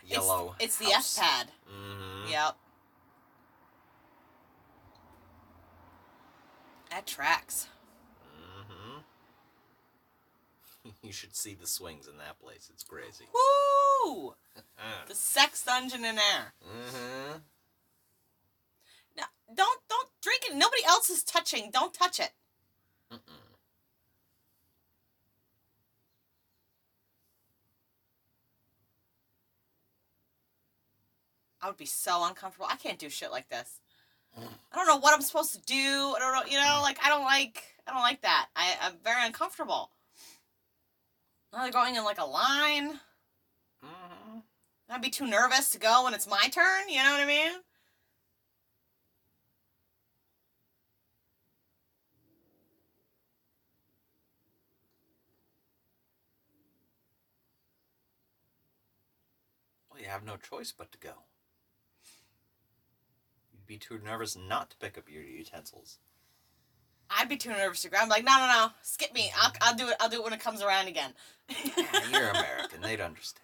yellow. 0.05 0.57
It's, 0.59 0.81
it's 0.81 0.89
the. 0.89 0.95
F 0.95 1.17
pad. 1.17 1.49
Mm-hmm. 1.71 2.33
Yep. 2.33 2.57
That 6.91 7.07
tracks. 7.07 7.69
Mm-hmm. 8.37 8.99
you 11.03 11.13
should 11.13 11.35
see 11.35 11.55
the 11.55 11.67
swings 11.67 12.07
in 12.09 12.17
that 12.19 12.39
place. 12.41 12.71
It's 12.73 12.85
crazy. 12.85 13.25
Woo! 13.33 14.35
Uh, 14.57 14.61
The 15.09 15.15
sex 15.15 15.65
dungeon 15.65 16.05
in 16.05 16.17
there. 16.17 16.55
mm-hmm. 16.65 17.39
No, 19.17 19.25
don't 19.55 19.81
don't 19.89 20.09
drink 20.23 20.43
it. 20.51 20.57
Nobody 20.57 20.85
else 20.87 21.11
is 21.11 21.23
touching. 21.23 21.71
Don't 21.73 21.93
touch 21.93 22.19
it. 22.19 22.33
Mm-mm. 23.13 23.19
I 31.61 31.69
would 31.69 31.77
be 31.77 31.87
so 31.87 32.25
uncomfortable. 32.25 32.67
I 32.69 32.77
can't 32.77 32.99
do 32.99 33.09
shit 33.09 33.31
like 33.31 33.49
this. 33.49 33.79
I 34.37 34.77
don't 34.77 34.87
know 34.87 34.97
what 34.99 35.15
I'm 35.15 35.21
supposed 35.21 35.53
to 35.53 35.61
do. 35.61 35.75
I 36.17 36.19
don't 36.19 36.33
know. 36.35 36.51
You 36.51 36.57
know, 36.59 36.81
like 36.83 36.99
I 37.05 37.09
don't 37.11 37.25
like. 37.25 37.63
I 37.87 37.93
don't 37.93 38.03
like 38.03 38.23
that. 38.23 38.49
I, 38.57 38.75
I'm 38.83 38.95
very 39.05 39.25
uncomfortable. 39.27 39.91
Now 41.53 41.63
they're 41.63 41.73
going 41.73 41.97
in 41.97 42.05
like 42.05 42.21
a 42.21 42.25
line. 42.25 43.01
Mm-hmm. 43.85 44.39
I'd 44.89 45.03
be 45.03 45.11
too 45.11 45.27
nervous 45.27 45.71
to 45.71 45.79
go 45.79 46.05
when 46.05 46.15
it's 46.15 46.27
my 46.29 46.49
turn. 46.51 46.89
You 46.89 47.03
know 47.03 47.13
what 47.13 47.21
I 47.21 47.27
mean? 47.27 47.53
Well, 59.91 60.01
you 60.01 60.09
have 60.09 60.25
no 60.25 60.37
choice 60.37 60.73
but 60.77 60.91
to 60.93 60.99
go. 60.99 61.13
You'd 63.53 63.67
be 63.67 63.77
too 63.77 63.99
nervous 64.03 64.37
not 64.37 64.71
to 64.71 64.77
pick 64.79 64.97
up 64.97 65.11
your 65.11 65.23
utensils. 65.23 65.99
I'd 67.19 67.29
be 67.29 67.37
too 67.37 67.51
nervous 67.51 67.83
to 67.83 67.91
grab. 67.91 68.03
I'm 68.05 68.09
like, 68.09 68.25
no, 68.25 68.37
no, 68.37 68.47
no, 68.47 68.71
skip 68.83 69.13
me. 69.15 69.33
I'll, 69.37 69.53
I'll 69.61 69.77
do 69.77 69.89
it. 69.89 69.97
I'll 70.01 70.09
do 70.09 70.17
it 70.17 70.25
when 70.25 70.33
it 70.33 70.41
comes 70.41 70.63
around 70.63 70.89
again. 70.89 71.13
Yeah, 71.49 72.09
you're 72.11 72.31
American. 72.31 72.81
They'd 72.81 73.01
understand. 73.01 73.41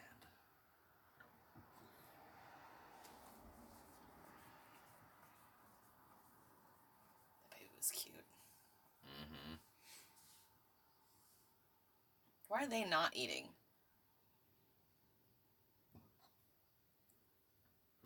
The 7.50 7.56
baby 7.56 7.70
was 7.76 7.90
cute. 7.90 8.14
Mm-hmm. 9.04 9.54
Why 12.48 12.62
are 12.64 12.68
they 12.68 12.84
not 12.84 13.14
eating? 13.14 13.48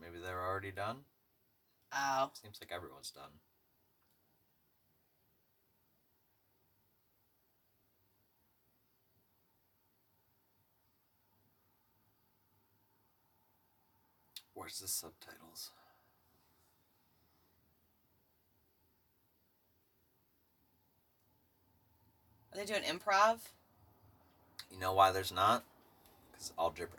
Maybe 0.00 0.18
they're 0.22 0.44
already 0.44 0.72
done. 0.72 1.04
Oh. 1.94 2.30
Seems 2.42 2.58
like 2.60 2.72
everyone's 2.74 3.10
done. 3.12 3.30
Where's 14.55 14.78
the 14.80 14.88
subtitles? 14.88 15.70
Are 22.53 22.59
they 22.59 22.64
doing 22.66 22.82
improv? 22.82 23.38
You 24.70 24.78
know 24.78 24.92
why 24.92 25.11
there's 25.11 25.32
not? 25.32 25.64
Because 26.30 26.48
it's 26.48 26.53
all 26.59 26.70
gibberish. 26.70 26.98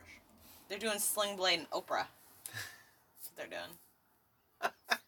They're 0.68 0.80
doing 0.80 1.00
Sling 1.00 1.36
Blade 1.36 1.60
and 1.60 1.70
Oprah. 1.70 2.08
That's 2.48 3.30
what 3.30 3.38
they're 3.38 3.48
doing. 3.48 3.78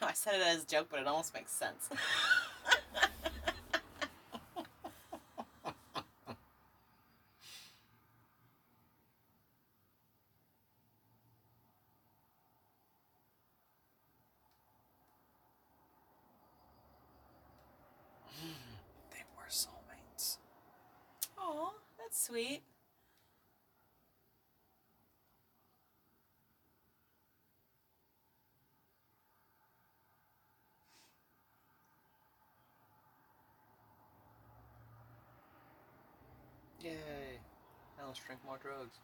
No, 0.00 0.08
I 0.08 0.12
said 0.12 0.34
it 0.34 0.46
as 0.46 0.64
a 0.64 0.66
joke, 0.66 0.88
but 0.90 1.00
it 1.00 1.06
almost 1.06 1.32
makes 1.34 1.52
sense. 1.52 1.88
They 19.10 19.22
were 19.36 19.48
soulmates. 19.48 20.38
Oh, 21.38 21.74
that's 21.98 22.13
sweet. 22.24 22.62
Yay. 36.82 36.92
Now 37.98 38.06
let's 38.06 38.20
drink 38.20 38.40
more 38.46 38.58
drugs. 38.58 38.98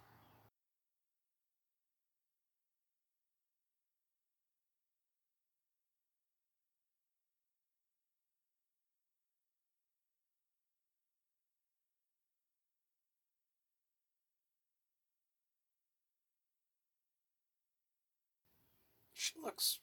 She 19.21 19.35
looks 19.39 19.81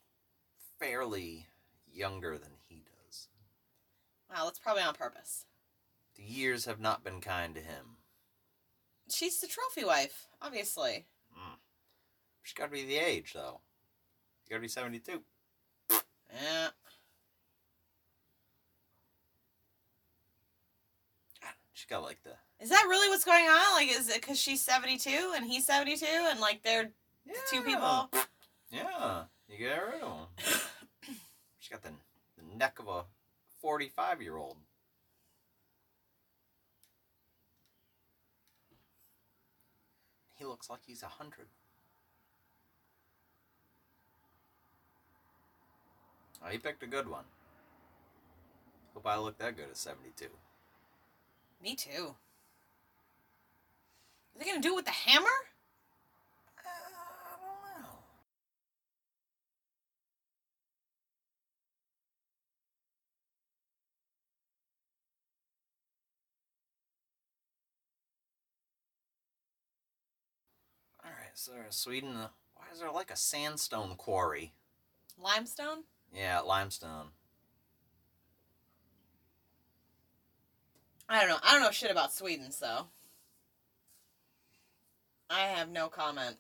fairly 0.80 1.46
younger 1.94 2.40
than 2.40 2.54
he 2.68 2.78
does. 2.78 3.28
Wow, 4.32 4.46
that's 4.46 4.58
probably 4.58 4.82
on 4.82 4.96
purpose. 4.96 5.46
The 6.16 6.24
years 6.24 6.66
have 6.66 6.80
not 6.80 7.04
been 7.04 7.22
kind 7.22 7.54
to 7.54 7.62
him. 7.62 7.98
She's 9.12 9.40
the 9.40 9.46
trophy 9.46 9.86
wife, 9.86 10.26
obviously. 10.42 11.06
Hmm. 11.32 11.54
She's 12.42 12.56
got 12.56 12.66
to 12.66 12.72
be 12.72 12.84
the 12.84 12.98
age, 12.98 13.34
though. 13.36 13.62
You 14.48 14.50
got 14.50 14.56
to 14.56 14.62
be 14.62 14.68
72. 14.68 15.22
Yeah. 15.92 16.70
Ah, 21.44 21.54
she's 21.74 21.86
got 21.86 22.02
like 22.02 22.24
the. 22.24 22.32
Is 22.60 22.72
that 22.72 22.88
really 22.90 23.08
what's 23.08 23.24
going 23.24 23.46
on? 23.46 23.74
Like, 23.76 23.92
is 23.92 24.10
it 24.10 24.20
because 24.20 24.40
she's 24.40 24.62
72 24.62 25.34
and 25.36 25.46
he's 25.46 25.68
72 25.68 26.08
and, 26.10 26.40
like, 26.40 26.64
they're 26.64 26.90
two 27.52 27.62
people? 27.62 28.10
Yeah, 28.70 29.24
you 29.48 29.58
get 29.58 29.76
rid 29.76 30.02
of 30.02 30.10
him. 30.10 30.28
She's 31.60 31.70
got 31.70 31.84
the, 31.84 31.90
the 32.38 32.58
neck 32.58 32.80
of 32.80 32.88
a 32.88 33.04
45 33.62 34.22
year 34.22 34.38
old. 34.38 34.58
He 40.36 40.46
looks 40.46 40.70
like 40.70 40.82
he's 40.86 41.02
a 41.02 41.06
100. 41.08 41.48
Oh, 46.46 46.50
he 46.50 46.58
picked 46.60 46.84
a 46.84 46.88
good 46.88 47.10
one. 47.10 47.24
Hope 48.94 49.08
I 49.08 49.18
look 49.18 49.38
that 49.40 49.56
good 49.56 49.70
at 49.70 49.78
72. 49.78 50.26
Me 51.64 51.76
too. 51.76 52.16
Are 54.36 54.40
they 54.40 54.46
gonna 54.46 54.62
do 54.62 54.74
it 54.74 54.76
with 54.76 54.86
the 54.86 54.92
hammer? 54.92 55.26
Uh, 56.64 56.64
I 56.64 57.82
don't 71.10 71.12
know. 71.16 71.27
Alright, 71.50 71.74
so 71.74 71.90
Sweden, 71.90 72.16
uh, 72.16 72.28
why 72.56 72.66
is 72.74 72.80
there 72.80 72.92
like 72.92 73.12
a 73.12 73.16
sandstone 73.16 73.96
quarry? 73.96 74.54
Limestone? 75.22 75.84
Yeah, 76.14 76.40
limestone. 76.40 77.08
I 81.10 81.20
don't 81.20 81.30
know. 81.30 81.38
I 81.44 81.54
don't 81.54 81.62
know 81.62 81.72
shit 81.72 81.92
about 81.92 82.14
Sweden, 82.14 82.52
so. 82.52 82.88
I 85.30 85.42
have 85.42 85.70
no 85.70 85.88
comment. 85.90 86.38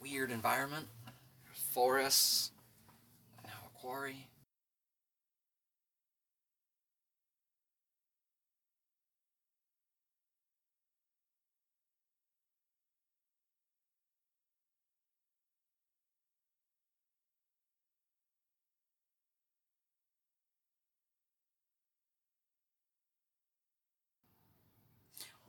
Weird 0.00 0.30
environment. 0.30 0.86
Forests, 1.52 2.52
now 3.44 3.50
a 3.66 3.78
quarry. 3.78 4.29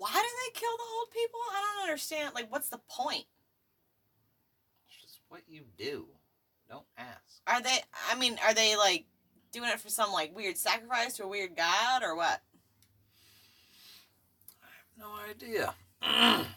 Why 0.01 0.09
do 0.09 0.17
they 0.17 0.59
kill 0.59 0.75
the 0.77 0.83
old 0.97 1.11
people? 1.11 1.39
I 1.53 1.61
don't 1.61 1.83
understand. 1.83 2.33
Like, 2.33 2.51
what's 2.51 2.69
the 2.69 2.79
point? 2.89 3.25
It's 4.87 4.99
just 4.99 5.19
what 5.29 5.41
you 5.47 5.61
do. 5.77 6.07
Don't 6.67 6.87
ask. 6.97 7.39
Are 7.45 7.61
they, 7.61 7.77
I 8.09 8.15
mean, 8.15 8.39
are 8.43 8.55
they, 8.55 8.75
like, 8.75 9.05
doing 9.51 9.69
it 9.69 9.79
for 9.79 9.89
some, 9.89 10.11
like, 10.11 10.35
weird 10.35 10.57
sacrifice 10.57 11.17
to 11.17 11.25
a 11.25 11.27
weird 11.27 11.55
god 11.55 12.01
or 12.01 12.15
what? 12.15 12.41
I 14.63 14.69
have 14.79 14.97
no 14.97 15.11
idea. 15.29 15.75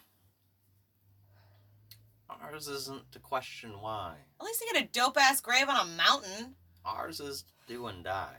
Ours 2.30 2.66
isn't 2.66 3.12
to 3.12 3.18
question 3.18 3.72
why. 3.78 4.14
At 4.40 4.46
least 4.46 4.60
they 4.60 4.72
get 4.72 4.84
a 4.84 4.88
dope 4.90 5.18
ass 5.20 5.42
grave 5.42 5.68
on 5.68 5.76
a 5.76 5.90
mountain. 5.96 6.54
Ours 6.86 7.20
is 7.20 7.44
do 7.66 7.88
and 7.88 8.02
die. 8.02 8.38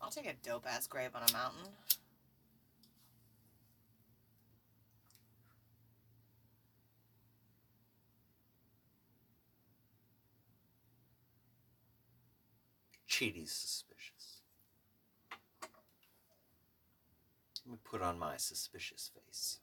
I'll 0.00 0.10
take 0.10 0.26
a 0.26 0.34
dope 0.44 0.66
ass 0.68 0.86
grave 0.86 1.10
on 1.14 1.22
a 1.28 1.32
mountain. 1.32 1.72
Chidi's 13.22 13.52
suspicious. 13.52 14.40
Let 17.64 17.72
me 17.72 17.78
put 17.84 18.02
on 18.02 18.18
my 18.18 18.36
suspicious 18.36 19.12
face. 19.14 19.60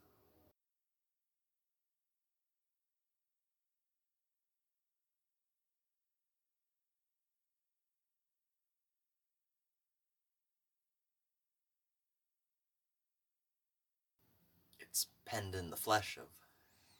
It's 14.79 15.07
penned 15.25 15.53
in 15.53 15.69
the 15.69 15.75
flesh 15.75 16.17
of 16.17 16.27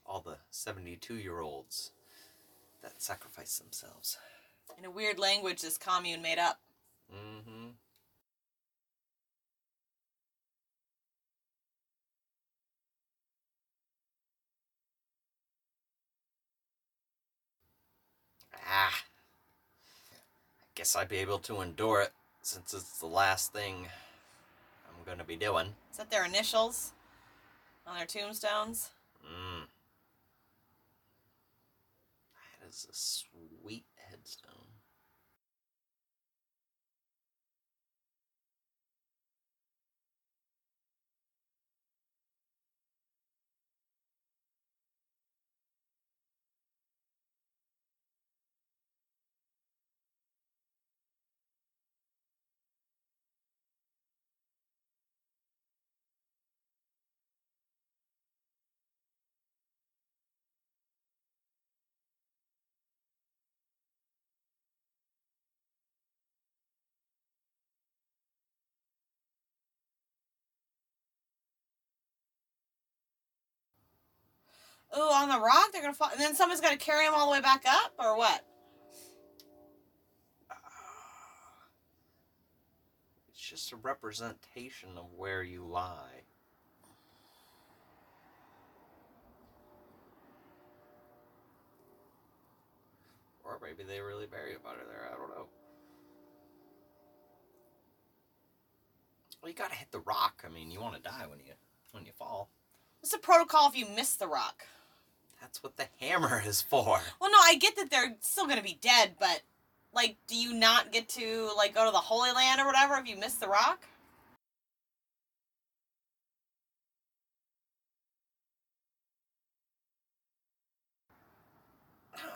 all 0.06 0.20
the 0.20 0.40
72 0.50 1.16
year 1.16 1.40
olds 1.40 1.92
that 2.82 3.02
sacrifice 3.02 3.58
themselves 3.60 4.18
in 4.78 4.86
a 4.86 4.92
weird 4.92 5.20
language 5.20 5.62
this 5.62 5.78
commune 5.78 6.22
made 6.22 6.40
up. 6.40 6.60
Mm-hmm. 7.14 7.70
Ah. 18.72 19.04
I 20.62 20.66
guess 20.76 20.96
I'd 20.96 21.10
be 21.10 21.18
able 21.18 21.40
to 21.40 21.62
endure 21.62 22.02
it 22.02 22.12
since 22.42 22.74
it's 22.74 23.00
the 23.00 23.08
last 23.08 23.52
thing 23.52 23.88
I'm 24.88 25.04
gonna 25.06 25.24
be 25.24 25.36
doing. 25.36 25.76
Is 25.92 25.98
that 25.98 26.12
their 26.12 26.26
initials 26.26 26.94
on 27.86 27.98
their 27.98 28.06
tombstones? 28.06 28.92
Mmm. 29.26 29.66
That 32.62 32.70
is 32.70 32.88
a 32.90 32.94
sweet 32.94 33.86
headstone. 34.10 34.59
Ooh, 74.98 75.02
on 75.02 75.30
the 75.30 75.40
rock, 75.40 75.72
they're 75.72 75.82
gonna 75.82 75.94
fall, 75.94 76.10
and 76.12 76.20
then 76.20 76.34
someone's 76.36 76.62
gonna 76.62 76.78
carry 76.78 77.06
them 77.06 77.14
all 77.14 77.28
the 77.28 77.34
way 77.34 77.42
back 77.42 77.64
up, 77.68 77.94
or 78.00 78.18
what? 78.18 78.44
It's 83.30 83.40
just 83.40 83.72
a 83.72 83.76
representation 83.76 84.90
of 84.98 85.06
where 85.16 85.44
you 85.44 85.64
lie. 85.64 86.24
Or 93.44 93.60
maybe 93.62 93.84
they 93.84 94.00
really 94.00 94.28
bury 94.28 94.56
a 94.56 94.60
butter 94.60 94.86
there. 94.88 95.10
I 95.12 95.18
don't 95.18 95.30
know. 95.30 95.48
Well, 99.42 99.50
you 99.50 99.56
gotta 99.56 99.76
hit 99.76 99.92
the 99.92 100.00
rock. 100.00 100.44
I 100.46 100.50
mean, 100.50 100.70
you 100.70 100.80
want 100.82 100.96
to 100.96 101.02
die 101.02 101.26
when 101.28 101.40
you 101.40 101.54
when 101.92 102.06
you 102.06 102.12
fall. 102.12 102.50
What's 103.00 103.12
the 103.12 103.18
protocol 103.18 103.70
if 103.70 103.78
you 103.78 103.88
miss 103.96 104.16
the 104.16 104.28
rock? 104.28 104.66
That's 105.42 105.64
what 105.64 105.78
the 105.78 105.88
hammer 106.00 106.42
is 106.46 106.62
for. 106.62 107.02
Well, 107.20 107.32
no, 107.32 107.38
I 107.44 107.56
get 107.60 107.76
that 107.78 107.92
they're 107.92 108.16
still 108.22 108.48
gonna 108.48 108.62
be 108.64 108.78
dead, 108.82 109.16
but 109.20 109.42
like, 109.94 110.18
do 110.28 110.36
you 110.36 110.54
not 110.54 110.92
get 110.92 111.10
to 111.10 111.52
like 111.58 111.74
go 111.76 111.86
to 111.86 111.92
the 111.92 111.98
Holy 111.98 112.32
Land 112.32 112.62
or 112.62 112.66
whatever 112.66 112.96
if 112.96 113.08
you 113.08 113.18
miss 113.18 113.36
the 113.36 113.48
rock? 113.48 113.86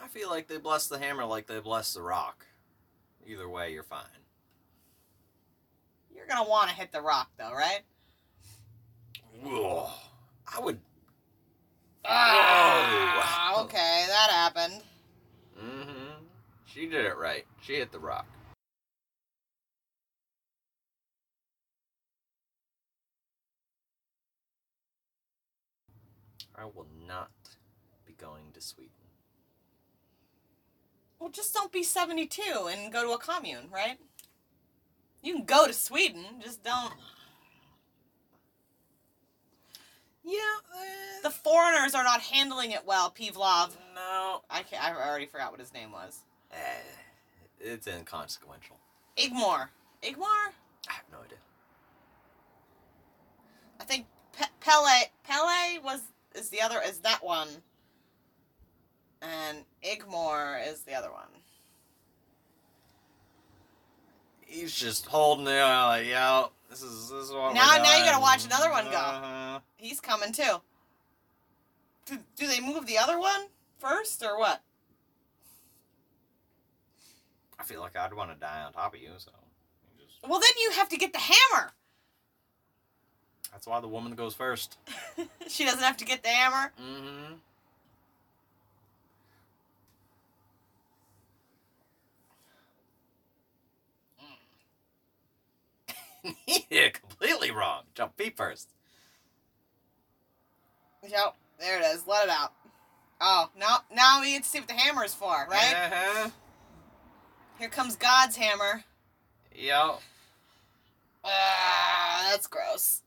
I 0.03 0.07
feel 0.07 0.29
like 0.29 0.47
they 0.47 0.57
bless 0.57 0.87
the 0.87 0.99
hammer 0.99 1.25
like 1.25 1.47
they 1.47 1.59
bless 1.59 1.93
the 1.93 2.01
rock. 2.01 2.45
Either 3.25 3.49
way, 3.49 3.73
you're 3.73 3.83
fine. 3.83 4.05
You're 6.15 6.27
gonna 6.27 6.49
want 6.49 6.69
to 6.69 6.75
hit 6.75 6.91
the 6.91 7.01
rock, 7.01 7.29
though, 7.37 7.53
right? 7.53 7.81
Ugh. 9.45 9.89
I 10.55 10.59
would. 10.59 10.79
Ah, 12.05 13.53
Whoa. 13.55 13.63
okay, 13.63 14.05
that 14.07 14.29
happened. 14.31 14.81
Mm-hmm. 15.59 16.23
She 16.65 16.87
did 16.87 17.05
it 17.05 17.17
right. 17.17 17.45
She 17.61 17.75
hit 17.75 17.91
the 17.91 17.99
rock. 17.99 18.25
I 26.55 26.65
will 26.65 26.87
not 27.07 27.31
be 28.05 28.13
going 28.13 28.51
to 28.53 28.61
Sweden. 28.61 28.91
Well, 31.19 31.29
just 31.29 31.53
don't 31.53 31.71
be 31.71 31.83
72 31.83 32.41
and 32.69 32.91
go 32.91 33.03
to 33.05 33.13
a 33.13 33.17
commune, 33.17 33.69
right? 33.73 33.97
You 35.21 35.35
can 35.35 35.45
go 35.45 35.67
to 35.67 35.73
Sweden, 35.73 36.25
just 36.41 36.63
don't. 36.63 36.93
Yeah. 40.25 40.39
The 41.23 41.29
foreigners 41.29 41.93
are 41.95 42.03
not 42.03 42.21
handling 42.21 42.71
it 42.71 42.85
well, 42.85 43.11
Pivlov. 43.11 43.71
no. 43.95 44.41
I 44.49 44.63
can't, 44.63 44.83
I 44.83 44.93
already 44.93 45.25
forgot 45.25 45.51
what 45.51 45.59
his 45.59 45.73
name 45.73 45.91
was. 45.91 46.19
Eh, 46.51 46.55
it's 47.59 47.87
inconsequential. 47.87 48.77
Igmore. 49.17 49.69
Igmore? 50.01 50.51
I 50.89 50.93
have 50.93 51.05
no 51.11 51.19
idea. 51.23 51.37
I 53.79 53.83
think 53.85 54.05
Pe- 54.37 54.45
Pelle 54.59 54.85
Pelle 55.23 55.81
was 55.83 56.01
is 56.35 56.49
the 56.49 56.61
other 56.61 56.79
is 56.85 56.99
that 56.99 57.23
one, 57.23 57.47
and 59.21 59.59
Igmore 59.83 60.59
is 60.67 60.81
the 60.81 60.93
other 60.93 61.11
one. 61.11 61.27
He's 64.41 64.73
just 64.73 65.05
holding 65.07 65.47
it 65.47 65.59
out 65.59 66.51
this 66.73 66.81
is 66.81 67.09
this 67.09 67.25
is 67.25 67.31
what 67.31 67.53
Now- 67.53 67.77
now 67.77 67.97
you 67.97 68.03
gotta 68.03 68.19
watch 68.21 68.45
another 68.45 68.71
one 68.71 68.85
go. 68.85 68.97
Uh-huh. 68.97 69.59
He's 69.75 69.99
coming 69.99 70.31
too. 70.31 70.61
Do, 72.05 72.17
do 72.35 72.47
they 72.47 72.59
move 72.59 72.85
the 72.87 72.97
other 72.97 73.19
one 73.19 73.47
first 73.77 74.23
or 74.23 74.37
what? 74.39 74.61
I 77.59 77.63
feel 77.63 77.79
like 77.79 77.95
I'd 77.95 78.13
want 78.13 78.31
to 78.33 78.35
die 78.37 78.63
on 78.63 78.73
top 78.73 78.93
of 78.95 78.99
you, 78.99 79.11
so 79.17 79.31
you 79.99 80.05
just 80.05 80.27
Well, 80.27 80.39
then 80.39 80.49
you 80.61 80.71
have 80.71 80.89
to 80.89 80.97
get 80.97 81.13
the 81.13 81.19
hammer. 81.19 81.71
that's 83.51 83.67
why 83.67 83.79
the 83.79 83.87
woman 83.87 84.15
goes 84.15 84.33
first. 84.33 84.77
she 85.47 85.63
doesn't 85.63 85.83
have 85.83 85.97
to 85.97 86.05
get 86.05 86.23
the 86.23 86.29
hammer. 86.29 86.73
Mm-hmm. 86.81 87.33
He 96.23 96.65
did 96.69 96.83
it 96.83 97.01
completely 97.01 97.51
wrong. 97.51 97.83
Jump 97.95 98.17
feet 98.17 98.35
first. 98.37 98.69
Yep, 101.07 101.35
there 101.59 101.79
it 101.79 101.85
is. 101.85 102.07
Let 102.07 102.25
it 102.25 102.29
out. 102.29 102.53
Oh, 103.19 103.49
now 103.57 103.79
now 103.93 104.21
we 104.21 104.33
get 104.33 104.43
to 104.43 104.49
see 104.49 104.59
what 104.59 104.67
the 104.67 104.73
hammer 104.73 105.03
is 105.03 105.13
for, 105.13 105.47
right? 105.49 105.73
Uh-huh. 105.73 106.29
Here 107.59 107.69
comes 107.69 107.95
God's 107.95 108.35
hammer. 108.35 108.83
Yo. 109.55 109.97
Ah, 111.23 112.29
that's 112.31 112.47
gross. 112.47 113.01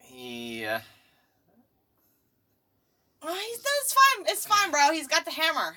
He. 0.00 0.64
Uh, 0.64 0.80
Oh, 3.28 3.34
he's 3.34 3.58
it's 3.58 3.92
fine. 3.92 4.26
It's 4.28 4.46
fine, 4.46 4.70
bro. 4.70 4.92
He's 4.92 5.08
got 5.08 5.24
the 5.24 5.32
hammer. 5.32 5.76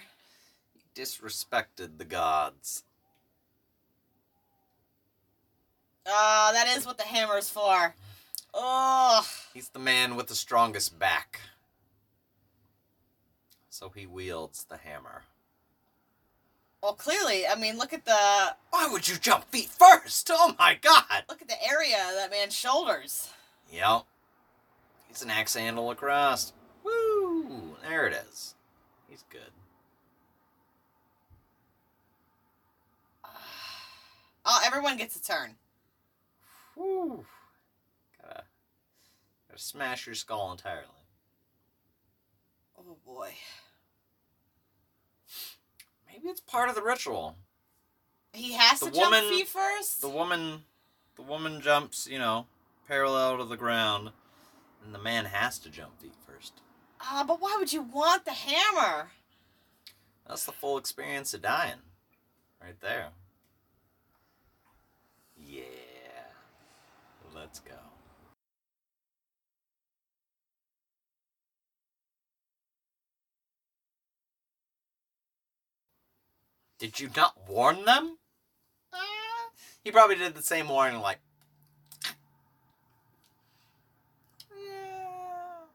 He 0.74 1.02
disrespected 1.02 1.98
the 1.98 2.06
gods. 2.06 2.84
Ah, 6.08 6.52
that 6.54 6.68
is 6.78 6.86
what 6.86 6.98
the 6.98 7.04
hammer's 7.04 7.50
for. 7.50 7.94
Oh, 8.54 9.28
He's 9.54 9.70
the 9.70 9.80
man 9.80 10.16
with 10.16 10.28
the 10.28 10.36
strongest 10.36 10.98
back. 10.98 11.40
So 13.70 13.90
he 13.90 14.08
wields 14.08 14.66
the 14.68 14.78
hammer. 14.78 15.24
well, 16.82 16.94
clearly. 16.94 17.46
I 17.48 17.56
mean, 17.56 17.78
look 17.78 17.94
at 17.94 18.06
the 18.06 18.56
Why 18.72 18.88
would 18.92 19.08
you 19.08 19.18
jump 19.18 19.46
feet 19.46 19.70
first? 19.70 20.30
Oh 20.34 20.56
my 20.58 20.78
god! 20.82 21.24
look 21.30 21.42
at 21.42 21.48
the 21.48 21.64
area 21.64 21.98
of 22.10 22.16
that 22.16 22.32
man's 22.32 22.56
shoulders. 22.56 23.30
Yep. 23.72 24.04
He's 25.08 25.22
an 25.22 25.30
axe 25.30 25.56
handle 25.56 25.92
across. 25.92 26.54
Woo! 26.84 27.76
There 27.88 28.08
it 28.08 28.14
is. 28.30 28.56
He's 29.08 29.24
good. 29.30 29.42
Oh, 34.52 34.62
everyone 34.66 34.98
gets 34.98 35.16
a 35.16 35.22
turn. 35.22 35.56
Woo! 36.80 37.26
Gotta, 38.22 38.44
gotta 39.50 39.62
smash 39.62 40.06
your 40.06 40.16
skull 40.16 40.50
entirely. 40.52 40.86
Oh 42.78 42.96
boy. 43.06 43.32
Maybe 46.08 46.30
it's 46.30 46.40
part 46.40 46.70
of 46.70 46.76
the 46.76 46.82
ritual. 46.82 47.36
He 48.32 48.54
has 48.54 48.80
The 48.80 48.92
to 48.92 48.96
jump 48.96 49.16
feet 49.16 49.48
first. 49.50 50.00
The 50.00 50.08
woman, 50.08 50.64
the 51.18 51.22
woman 51.22 51.60
jumps, 51.60 52.08
you 52.10 52.18
know, 52.18 52.46
parallel 52.88 53.40
to 53.40 53.44
the 53.44 53.58
ground, 53.58 54.12
and 54.84 54.96
the 54.96 55.00
man 55.00 55.26
has 55.26 55.60
to 55.60 55.70
jump 55.70 56.00
feet 56.00 56.16
first. 56.26 56.54
Ah, 57.02 57.26
but 57.28 57.42
why 57.42 57.58
would 57.60 57.74
you 57.74 57.82
want 57.82 58.24
the 58.24 58.32
hammer? 58.32 59.12
That's 60.26 60.46
the 60.46 60.54
full 60.54 60.78
experience 60.78 61.34
of 61.34 61.42
dying, 61.42 61.82
right 62.62 62.80
there. 62.80 63.10
Yeah. 65.36 65.64
Let's 67.40 67.62
go. 67.62 67.72
Did 76.80 77.00
you 77.00 77.10
not 77.16 77.34
warn 77.48 77.86
them? 77.86 78.18
Uh, 78.92 78.98
he 79.84 79.92
probably 79.92 80.18
did 80.18 80.36
the 80.36 80.42
same 80.44 80.68
warning, 80.68 81.00
like. 81.00 81.20
"Yeah." 84.52 85.66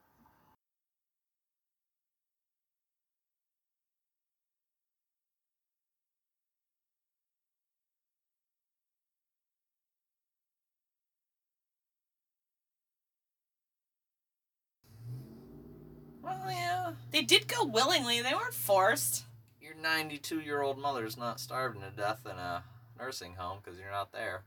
Well, 16.22 16.50
yeah. 16.50 16.92
They 17.14 17.22
did 17.22 17.46
go 17.46 17.64
willingly. 17.64 18.20
They 18.22 18.34
weren't 18.34 18.52
forced. 18.52 19.24
Your 19.60 19.76
92 19.76 20.40
year 20.40 20.62
old 20.62 20.78
mother's 20.78 21.16
not 21.16 21.38
starving 21.38 21.82
to 21.82 21.90
death 21.90 22.26
in 22.26 22.32
a 22.32 22.64
nursing 22.98 23.36
home 23.36 23.60
because 23.62 23.78
you're 23.78 23.88
not 23.88 24.10
there. 24.10 24.42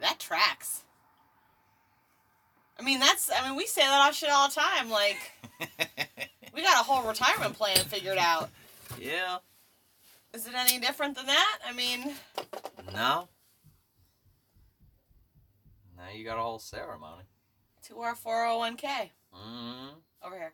That 0.00 0.18
tracks. 0.18 0.84
I 2.78 2.82
mean, 2.84 3.00
that's. 3.00 3.30
I 3.34 3.46
mean, 3.48 3.56
we 3.56 3.66
say 3.66 3.82
that 3.82 4.00
off 4.00 4.14
shit 4.14 4.30
all 4.30 4.48
the 4.48 4.54
time. 4.54 4.88
Like, 4.90 5.16
we 6.54 6.62
got 6.62 6.80
a 6.80 6.84
whole 6.84 7.02
retirement 7.08 7.54
plan 7.54 7.76
figured 7.76 8.18
out. 8.18 8.50
yeah. 9.00 9.38
Is 10.34 10.46
it 10.46 10.52
any 10.54 10.78
different 10.78 11.16
than 11.16 11.26
that? 11.26 11.58
I 11.66 11.72
mean, 11.72 12.12
No. 12.92 13.28
Now 15.96 16.10
you 16.14 16.24
got 16.24 16.38
a 16.38 16.42
whole 16.42 16.58
ceremony. 16.58 17.22
to 17.88 17.98
our 18.00 18.14
401k 18.14 19.10
Mm-hmm. 19.34 19.88
over 20.24 20.36
here. 20.36 20.52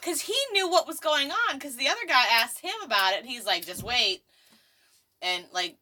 Because 0.00 0.22
he 0.22 0.36
knew 0.52 0.68
what 0.68 0.86
was 0.86 0.98
going 0.98 1.30
on. 1.30 1.54
Because 1.54 1.76
the 1.76 1.88
other 1.88 2.06
guy 2.06 2.24
asked 2.32 2.60
him 2.60 2.74
about 2.84 3.12
it. 3.12 3.20
And 3.20 3.28
he's 3.28 3.46
like, 3.46 3.66
just 3.66 3.82
wait. 3.82 4.22
And, 5.22 5.44
like, 5.52 5.76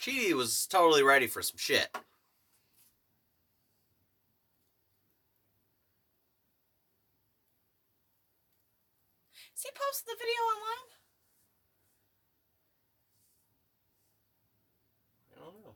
Chidi 0.00 0.32
was 0.32 0.66
totally 0.66 1.02
ready 1.02 1.26
for 1.26 1.42
some 1.42 1.58
shit. 1.58 1.88
has 9.56 9.62
he 9.62 9.70
posted 9.74 10.06
the 10.06 10.16
video 10.20 10.42
online? 10.52 10.88
I 15.32 15.40
don't 15.40 15.64
know. 15.64 15.74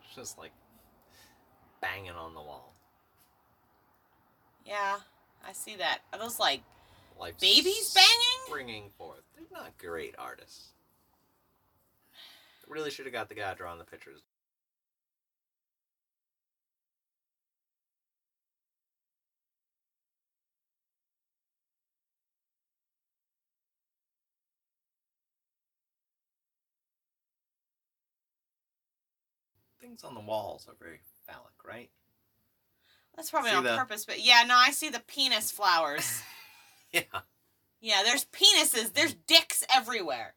It's 0.00 0.03
just 0.14 0.38
like 0.38 0.52
banging 1.80 2.12
on 2.12 2.34
the 2.34 2.40
wall. 2.40 2.74
Yeah, 4.64 4.96
I 5.46 5.52
see 5.52 5.76
that. 5.76 5.98
Are 6.12 6.18
those, 6.18 6.38
like, 6.38 6.62
Like 7.18 7.38
Babies 7.38 7.92
banging? 7.94 8.50
Bringing 8.50 8.90
forth. 8.96 9.22
They're 9.36 9.44
not 9.52 9.76
great 9.78 10.14
artists. 10.18 10.68
Really 12.66 12.90
should 12.90 13.04
have 13.04 13.12
got 13.12 13.28
the 13.28 13.34
guy 13.34 13.52
drawing 13.54 13.78
the 13.78 13.84
pictures. 13.84 14.20
Things 29.84 30.02
on 30.02 30.14
the 30.14 30.20
walls 30.20 30.66
are 30.66 30.74
very 30.80 31.00
phallic, 31.26 31.52
right? 31.62 31.90
that's 33.14 33.30
probably 33.30 33.50
See 33.50 33.56
on 33.56 33.64
the- 33.64 33.76
purpose. 33.76 34.06
But 34.06 34.24
yeah, 34.24 34.42
no, 34.48 34.54
I 34.56 34.70
see 34.70 34.88
the 34.88 35.00
penis 35.06 35.50
flowers. 35.50 36.22
Yeah. 36.90 37.02
yeah, 37.80 38.02
there's 38.04 38.24
penises. 38.24 38.92
There's 38.94 39.14
dicks 39.14 39.64
everywhere. 39.74 40.34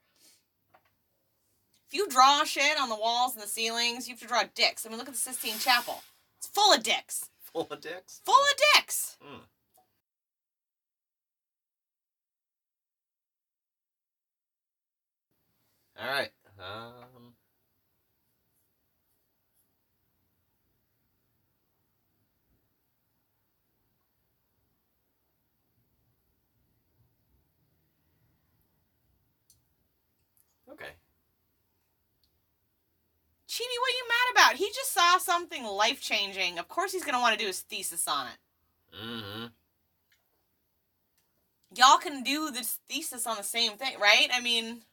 If 1.88 1.94
you 1.94 2.10
draw 2.10 2.44
shit 2.46 2.80
on 2.80 2.90
the 2.90 2.96
walls 2.96 3.36
and 3.36 3.44
the 3.44 3.48
ceilings, 3.48 4.08
you 4.08 4.16
have 4.16 4.22
to 4.22 4.28
draw 4.28 4.42
dicks. 4.56 4.84
I 4.84 4.90
mean, 4.90 4.98
look 4.98 5.08
at 5.08 5.14
the 5.14 5.20
Sistine 5.20 5.60
Chapel. 5.60 6.02
It's 6.40 6.48
full 6.48 6.74
of 6.74 6.82
dicks. 6.82 7.30
Full 7.54 7.68
of 7.70 7.80
dicks. 7.80 8.22
Full 8.26 8.34
of 8.34 8.54
dicks. 8.76 9.18
Mm. 9.24 9.42
All 16.00 16.08
right. 16.10 16.32
Um, 16.60 17.34
okay. 30.72 30.96
Chidi, 33.58 33.80
what 33.82 33.92
are 33.92 33.98
you 33.98 34.08
mad 34.08 34.32
about? 34.34 34.56
He 34.58 34.68
just 34.68 34.94
saw 34.94 35.18
something 35.18 35.64
life 35.64 36.00
changing. 36.00 36.60
Of 36.60 36.68
course, 36.68 36.92
he's 36.92 37.04
gonna 37.04 37.20
want 37.20 37.34
to 37.34 37.40
do 37.40 37.48
his 37.48 37.62
thesis 37.62 38.08
on 38.08 38.28
it. 38.28 38.96
Mm-hmm. 38.96 39.46
Y'all 41.76 41.98
can 41.98 42.22
do 42.22 42.52
this 42.52 42.78
thesis 42.88 43.26
on 43.26 43.38
the 43.38 43.44
same 43.44 43.72
thing, 43.72 44.00
right? 44.00 44.28
I 44.32 44.42
mean, 44.42 44.84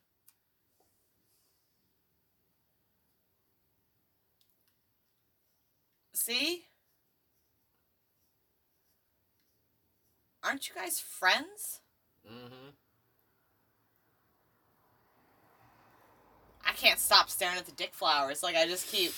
see? 6.15 6.65
Aren't 10.43 10.71
you 10.71 10.75
guys 10.75 11.01
friends? 11.01 11.81
Mm-hmm. 12.27 12.71
Can't 16.77 16.99
stop 16.99 17.31
staring 17.31 17.57
at 17.59 17.67
the 17.67 17.73
dick 17.73 17.95
flowers. 17.95 18.43
Like, 18.43 18.57
I 18.57 18.67
just 18.67 18.89
keep. 18.89 19.13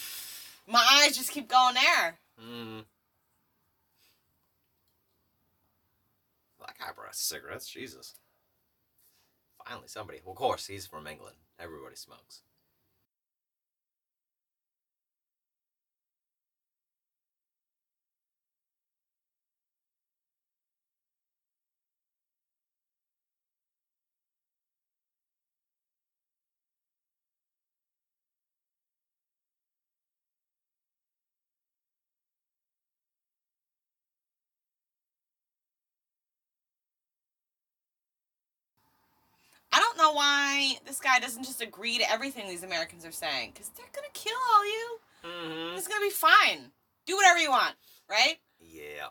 My 0.66 0.84
eyes 0.94 1.16
just 1.16 1.30
keep 1.30 1.48
going 1.48 1.74
there. 1.74 2.18
Mm. 2.42 2.84
That 6.60 6.78
guy 6.78 6.86
brought 6.94 7.14
cigarettes. 7.14 7.68
Jesus. 7.68 8.14
Finally, 9.64 9.88
somebody. 9.88 10.20
Well, 10.24 10.32
of 10.32 10.38
course, 10.38 10.66
he's 10.66 10.86
from 10.86 11.06
England. 11.06 11.36
Everybody 11.58 11.96
smokes. 11.96 12.42
Know 40.06 40.12
why 40.12 40.76
this 40.86 41.00
guy 41.00 41.18
doesn't 41.18 41.44
just 41.44 41.62
agree 41.62 41.98
to 41.98 42.10
everything 42.10 42.48
these 42.48 42.62
Americans 42.62 43.04
are 43.04 43.12
saying. 43.12 43.50
Because 43.52 43.70
they're 43.70 43.86
going 43.94 44.08
to 44.12 44.20
kill 44.20 44.36
all 44.54 44.64
you. 44.64 44.98
Mm-hmm. 45.24 45.76
It's 45.76 45.88
going 45.88 46.00
to 46.00 46.06
be 46.06 46.10
fine. 46.10 46.70
Do 47.06 47.16
whatever 47.16 47.38
you 47.38 47.50
want, 47.50 47.74
right? 48.08 48.36
Yeah. 48.60 49.08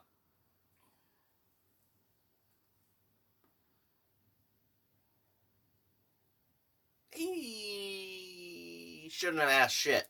He 7.12 9.10
shouldn't 9.10 9.42
have 9.42 9.50
asked 9.50 9.76
shit. 9.76 10.08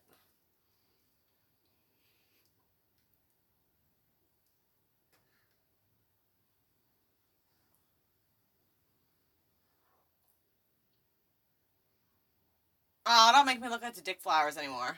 Oh, 13.05 13.31
don't 13.33 13.45
make 13.45 13.61
me 13.61 13.69
look 13.69 13.83
like 13.83 13.93
the 13.93 14.01
Dick 14.01 14.19
Flowers 14.21 14.57
anymore. 14.57 14.97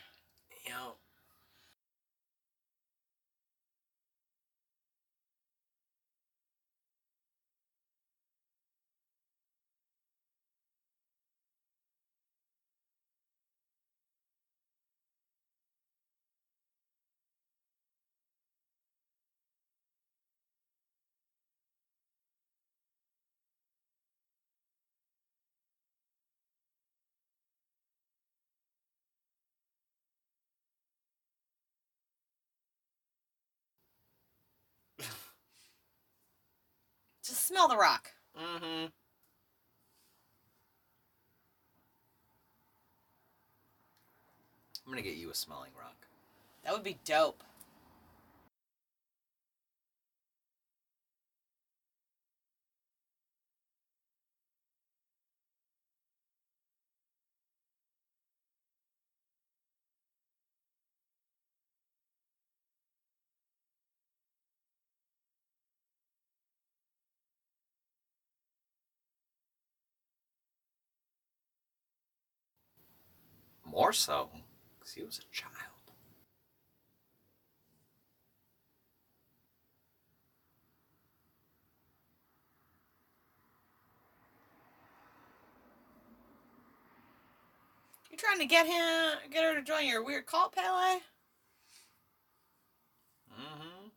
You 0.65 0.71
smell 37.57 37.67
the 37.67 37.75
rock. 37.75 38.11
Mm-hmm. 38.39 38.85
I'm 44.85 44.91
gonna 44.91 45.01
get 45.01 45.15
you 45.15 45.31
a 45.31 45.34
smelling 45.34 45.71
rock. 45.75 45.95
That 46.63 46.73
would 46.73 46.84
be 46.84 46.99
dope. 47.03 47.41
More 73.88 73.93
so, 73.93 74.30
because 74.77 74.93
he 74.93 75.01
was 75.01 75.18
a 75.18 75.34
child. 75.34 75.53
You 88.11 88.18
trying 88.18 88.39
to 88.39 88.45
get 88.45 88.65
him, 88.65 89.31
get 89.31 89.45
her 89.45 89.55
to 89.55 89.61
join 89.61 89.88
your 89.88 90.03
weird 90.03 90.26
cult, 90.26 90.53
Pelle? 90.53 90.99
Mm-hmm. 93.31 93.88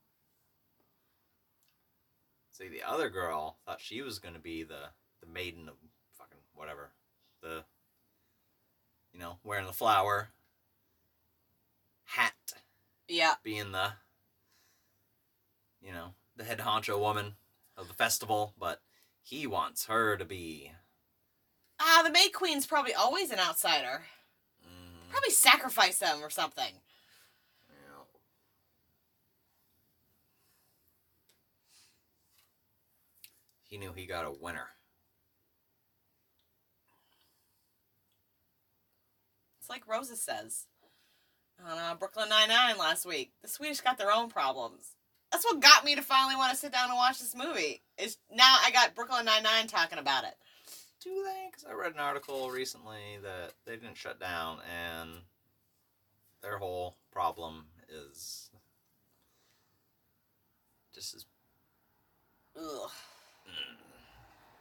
See, 2.52 2.68
the 2.68 2.84
other 2.84 3.10
girl 3.10 3.58
thought 3.66 3.80
she 3.80 4.02
was 4.02 4.20
gonna 4.20 4.38
be 4.38 4.62
the 4.62 4.90
the 5.20 5.26
maiden 5.26 5.68
of 5.68 5.74
fucking 6.16 6.38
whatever, 6.54 6.92
the 7.42 7.64
know 9.30 9.38
wearing 9.44 9.66
the 9.66 9.72
flower 9.72 10.28
hat, 12.04 12.34
Yeah. 13.08 13.34
being 13.42 13.72
the 13.72 13.92
you 15.80 15.92
know 15.92 16.14
the 16.36 16.44
head 16.44 16.58
honcho 16.58 16.98
woman 16.98 17.36
of 17.76 17.88
the 17.88 17.94
festival, 17.94 18.54
but 18.58 18.80
he 19.22 19.46
wants 19.46 19.86
her 19.86 20.16
to 20.16 20.24
be. 20.24 20.72
Ah, 21.78 22.02
the 22.04 22.10
May 22.10 22.28
Queen's 22.28 22.66
probably 22.66 22.92
always 22.94 23.30
an 23.30 23.38
outsider. 23.38 24.02
Mm, 24.66 25.10
Probably 25.10 25.30
sacrifice 25.30 25.98
them 25.98 26.22
or 26.22 26.28
something. 26.30 26.74
know. 27.68 28.06
He 33.62 33.78
knew 33.78 33.92
he 33.92 34.04
got 34.06 34.26
a 34.26 34.30
winner. 34.32 34.68
Like 39.70 39.86
Rosa 39.86 40.16
says 40.16 40.66
on 41.64 41.78
uh, 41.78 41.94
Brooklyn 41.94 42.28
Nine-Nine 42.28 42.76
last 42.76 43.06
week. 43.06 43.32
The 43.42 43.48
Swedish 43.48 43.80
got 43.80 43.96
their 43.96 44.12
own 44.12 44.28
problems. 44.28 44.96
That's 45.32 45.44
what 45.44 45.60
got 45.60 45.84
me 45.84 45.94
to 45.94 46.02
finally 46.02 46.34
want 46.34 46.50
to 46.52 46.58
sit 46.58 46.72
down 46.72 46.88
and 46.88 46.96
watch 46.96 47.20
this 47.20 47.36
movie. 47.36 47.82
Is 47.96 48.18
now 48.30 48.56
I 48.64 48.72
got 48.72 48.94
Brooklyn 48.94 49.24
Nine-Nine 49.24 49.68
talking 49.68 49.98
about 49.98 50.24
it. 50.24 50.34
Do 51.02 51.10
they? 51.24 51.48
Because 51.50 51.64
I 51.64 51.72
read 51.72 51.94
an 51.94 52.00
article 52.00 52.50
recently 52.50 53.18
that 53.22 53.52
they 53.64 53.76
didn't 53.76 53.96
shut 53.96 54.20
down, 54.20 54.58
and 54.90 55.10
their 56.42 56.58
whole 56.58 56.96
problem 57.12 57.66
is 57.88 58.50
just 60.92 61.14
as 61.14 61.24
Ugh. 62.56 62.90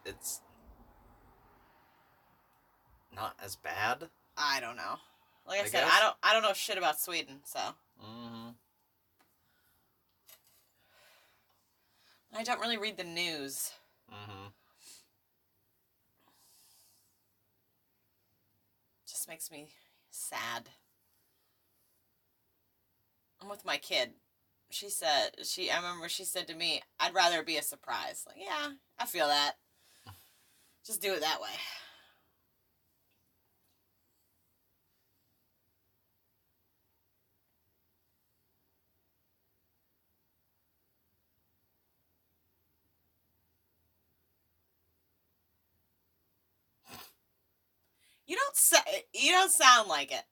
it's 0.06 0.42
not 3.14 3.36
as 3.44 3.56
bad. 3.56 4.10
I 4.40 4.60
don't 4.62 4.78
know. 4.78 4.96
Like 5.48 5.60
I, 5.60 5.64
I 5.64 5.66
said, 5.66 5.84
guess. 5.84 5.92
I 5.94 6.00
don't 6.02 6.16
I 6.24 6.34
don't 6.34 6.44
know 6.44 6.54
shit 6.54 6.78
about 6.78 7.00
Sweden, 7.00 7.40
so 7.44 7.60
Mm-hmm. 8.02 8.50
I 12.38 12.44
don't 12.44 12.62
really 12.62 12.78
read 12.78 12.98
the 12.98 13.04
news. 13.04 13.72
Mm-hmm. 14.12 14.48
just 19.10 19.28
makes 19.28 19.52
me 19.52 19.68
sad. 20.12 20.70
I'm 23.42 23.50
with 23.50 23.66
my 23.66 23.78
kid. 23.78 24.12
She 24.70 24.90
said 24.90 25.32
she 25.44 25.70
I 25.72 25.78
remember 25.78 26.08
she 26.08 26.24
said 26.24 26.48
to 26.48 26.56
me, 26.56 26.82
I'd 27.00 27.14
rather 27.14 27.44
be 27.44 27.58
a 27.58 27.62
surprise. 27.64 28.24
Like, 28.28 28.38
yeah, 28.40 28.74
I 28.98 29.06
feel 29.06 29.28
that. 29.28 29.54
Just 30.86 31.02
do 31.02 31.14
it 31.14 31.22
that 31.22 31.42
way. 31.42 31.50
You 48.30 48.38
don't 48.38 48.56
sa- 48.56 48.78
you 49.14 49.32
don't 49.32 49.52
sound 49.52 49.90
like 49.90 50.12
it. 50.14 50.24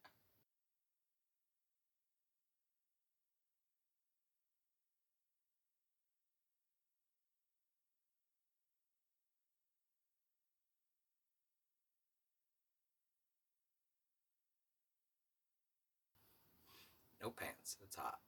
No 17.22 17.32
pants. 17.32 17.78
It's 17.84 17.96
hot. 17.96 18.20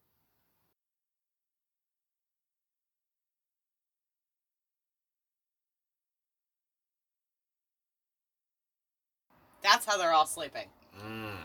That's 9.61 9.85
how 9.85 9.97
they're 9.97 10.13
all 10.13 10.25
sleeping. 10.25 10.67
Mm. 10.97 11.37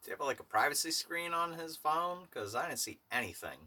Does 0.00 0.04
he 0.06 0.10
have 0.10 0.20
like 0.20 0.40
a 0.40 0.44
privacy 0.44 0.90
screen 0.90 1.32
on 1.34 1.52
his 1.54 1.76
phone? 1.76 2.18
Because 2.30 2.54
I 2.54 2.66
didn't 2.68 2.78
see 2.80 2.98
anything. 3.12 3.58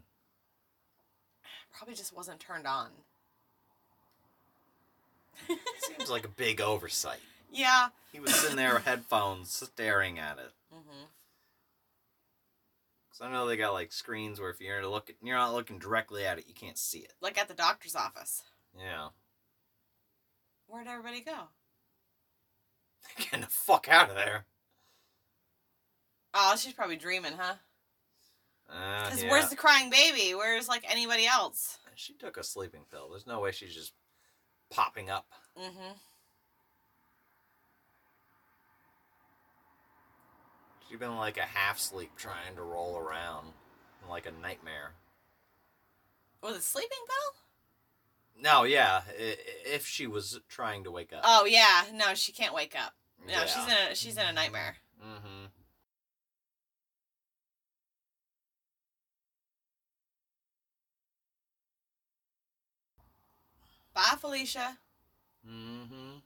Probably 1.72 1.94
just 1.94 2.14
wasn't 2.14 2.40
turned 2.40 2.66
on. 2.66 2.88
Seems 5.96 6.10
like 6.10 6.24
a 6.24 6.28
big 6.28 6.60
oversight. 6.60 7.20
yeah. 7.52 7.88
He 8.12 8.20
was 8.20 8.34
sitting 8.34 8.56
there 8.56 8.74
with 8.74 8.84
headphones 8.84 9.50
staring 9.50 10.18
at 10.18 10.38
it. 10.38 10.52
Mm 10.72 10.82
hmm 10.86 11.04
Cause 13.10 13.20
I 13.26 13.30
know 13.32 13.46
they 13.46 13.56
got 13.56 13.72
like 13.72 13.92
screens 13.92 14.38
where 14.40 14.50
if 14.50 14.60
you're 14.60 14.86
looking, 14.86 15.16
you're 15.22 15.36
not 15.36 15.52
looking 15.54 15.78
directly 15.78 16.24
at 16.26 16.38
it, 16.38 16.44
you 16.48 16.54
can't 16.54 16.78
see 16.78 16.98
it. 17.00 17.12
Like 17.20 17.38
at 17.38 17.48
the 17.48 17.54
doctor's 17.54 17.94
office. 17.94 18.42
Yeah. 18.78 19.08
Where'd 20.72 20.88
everybody 20.88 21.20
go? 21.20 21.32
They're 23.18 23.26
Getting 23.26 23.40
the 23.42 23.46
fuck 23.46 23.88
out 23.90 24.08
of 24.08 24.16
there. 24.16 24.46
Oh, 26.32 26.56
she's 26.56 26.72
probably 26.72 26.96
dreaming, 26.96 27.34
huh? 27.38 27.56
Uh, 28.70 29.10
yeah. 29.18 29.30
where's 29.30 29.50
the 29.50 29.56
crying 29.56 29.90
baby? 29.90 30.34
Where's 30.34 30.68
like 30.68 30.82
anybody 30.90 31.26
else? 31.26 31.76
She 31.94 32.14
took 32.14 32.38
a 32.38 32.42
sleeping 32.42 32.86
pill. 32.90 33.10
There's 33.10 33.26
no 33.26 33.38
way 33.40 33.52
she's 33.52 33.74
just 33.74 33.92
popping 34.70 35.10
up. 35.10 35.26
Mm-hmm. 35.60 35.92
She's 40.88 40.98
been 40.98 41.16
like 41.18 41.36
a 41.36 41.42
half 41.42 41.78
sleep 41.78 42.12
trying 42.16 42.56
to 42.56 42.62
roll 42.62 42.96
around 42.96 43.48
like 44.08 44.24
a 44.24 44.32
nightmare. 44.42 44.92
Was 46.42 46.56
it 46.56 46.62
sleeping 46.62 46.88
pill? 47.06 47.41
No, 48.40 48.64
yeah, 48.64 49.02
if 49.16 49.86
she 49.86 50.06
was 50.06 50.40
trying 50.48 50.84
to 50.84 50.90
wake 50.90 51.12
up. 51.12 51.22
Oh 51.24 51.44
yeah, 51.44 51.84
no, 51.94 52.14
she 52.14 52.32
can't 52.32 52.54
wake 52.54 52.74
up. 52.76 52.94
No, 53.26 53.34
yeah. 53.34 53.46
she's 53.46 53.64
in 53.64 53.90
a 53.90 53.94
she's 53.94 54.16
in 54.16 54.26
a 54.26 54.32
nightmare. 54.32 54.76
Mm-hmm. 55.00 55.46
Bye, 63.94 64.16
Felicia. 64.18 64.78
Mm-hmm. 65.48 66.18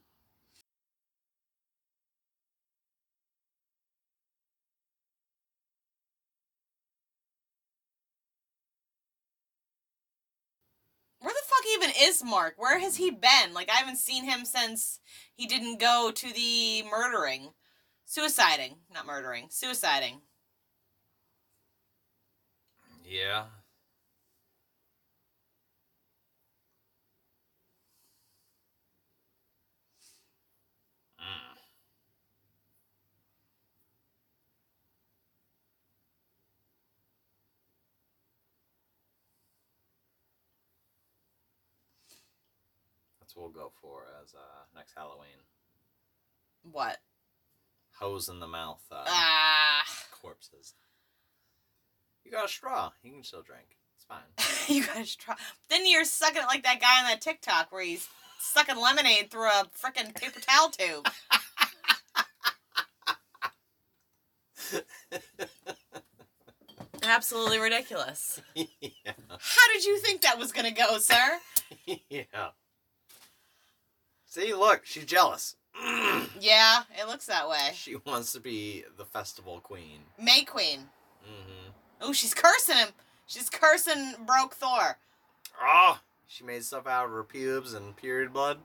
Where 11.27 11.33
the 11.33 11.49
fuck 11.49 11.65
even 11.73 12.07
is 12.07 12.23
Mark? 12.23 12.53
Where 12.55 12.79
has 12.79 12.95
he 12.95 13.11
been? 13.11 13.53
Like 13.53 13.69
I 13.69 13.75
haven't 13.75 13.97
seen 13.97 14.23
him 14.23 14.45
since 14.45 15.01
he 15.35 15.45
didn't 15.45 15.77
go 15.77 16.09
to 16.15 16.33
the 16.33 16.83
murdering, 16.89 17.49
suiciding, 18.07 18.75
not 18.93 19.05
murdering, 19.05 19.49
suiciding. 19.49 20.21
Yeah. 23.03 23.43
We'll 43.37 43.49
go 43.49 43.71
for 43.81 44.03
as 44.21 44.33
uh, 44.33 44.65
next 44.75 44.93
Halloween. 44.95 45.37
What? 46.71 46.97
Hose 47.99 48.29
in 48.29 48.39
the 48.39 48.47
mouth 48.47 48.83
uh, 48.91 49.03
Ah, 49.07 49.83
corpses. 50.11 50.73
You 52.25 52.31
got 52.31 52.45
a 52.45 52.49
straw. 52.49 52.91
You 53.03 53.11
can 53.13 53.23
still 53.23 53.43
drink. 53.43 53.77
It's 53.95 54.05
fine. 54.05 54.23
you 54.75 54.85
got 54.85 54.97
a 54.97 55.05
straw. 55.05 55.35
Then 55.69 55.85
you're 55.87 56.03
sucking 56.03 56.41
it 56.41 56.47
like 56.47 56.63
that 56.63 56.81
guy 56.81 56.99
on 56.99 57.05
that 57.05 57.21
TikTok 57.21 57.71
where 57.71 57.83
he's 57.83 58.09
sucking 58.39 58.75
lemonade 58.77 59.31
through 59.31 59.47
a 59.47 59.65
freaking 59.81 60.13
paper 60.13 60.39
towel 60.41 60.69
tube. 60.69 61.07
Absolutely 67.03 67.59
ridiculous. 67.59 68.41
yeah. 68.55 68.65
How 69.29 69.73
did 69.73 69.85
you 69.85 69.99
think 69.99 70.21
that 70.21 70.37
was 70.37 70.51
gonna 70.51 70.71
go, 70.71 70.97
sir? 70.97 71.39
yeah. 72.09 72.23
See, 74.37 74.53
look, 74.53 74.85
she's 74.85 75.05
jealous. 75.05 75.55
Yeah, 76.39 76.83
it 76.99 77.07
looks 77.07 77.25
that 77.25 77.49
way. 77.49 77.71
she 77.73 77.95
wants 78.05 78.31
to 78.33 78.39
be 78.39 78.83
the 78.97 79.05
festival 79.05 79.59
queen. 79.59 80.01
May 80.21 80.43
Queen. 80.43 80.81
Mm-hmm. 81.25 81.71
Oh, 82.01 82.13
she's 82.13 82.35
cursing 82.35 82.77
him. 82.77 82.89
She's 83.25 83.49
cursing 83.49 84.13
broke 84.27 84.53
Thor. 84.53 84.97
Oh, 85.59 85.99
she 86.27 86.43
made 86.43 86.63
stuff 86.63 86.85
out 86.85 87.05
of 87.05 87.11
her 87.11 87.23
pubes 87.23 87.73
and 87.73 87.95
period 87.97 88.31
blood. 88.33 88.59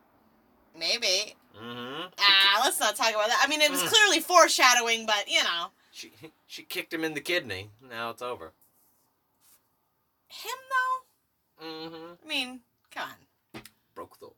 Maybe. 0.78 1.34
Mm-hmm. 1.58 2.08
Ah, 2.18 2.60
let's 2.62 2.78
not 2.78 2.94
talk 2.94 3.10
about 3.10 3.28
that. 3.28 3.40
I 3.42 3.48
mean, 3.48 3.62
it 3.62 3.70
was 3.70 3.82
Mm. 3.82 3.88
clearly 3.88 4.20
foreshadowing, 4.20 5.06
but 5.06 5.24
you 5.30 5.42
know, 5.42 5.68
She 5.92 6.12
she 6.46 6.62
kicked 6.64 6.92
him 6.92 7.04
in 7.04 7.14
the 7.14 7.20
kidney. 7.22 7.70
Now 7.88 8.10
it's 8.10 8.22
over. 8.22 8.52
him 10.28 10.58
though. 10.70 11.66
Mm-hmm. 11.66 12.12
I 12.24 12.28
mean, 12.28 12.60
come 12.90 13.08
on. 13.54 13.62
Broke 13.94 14.18
Thor. 14.18 14.32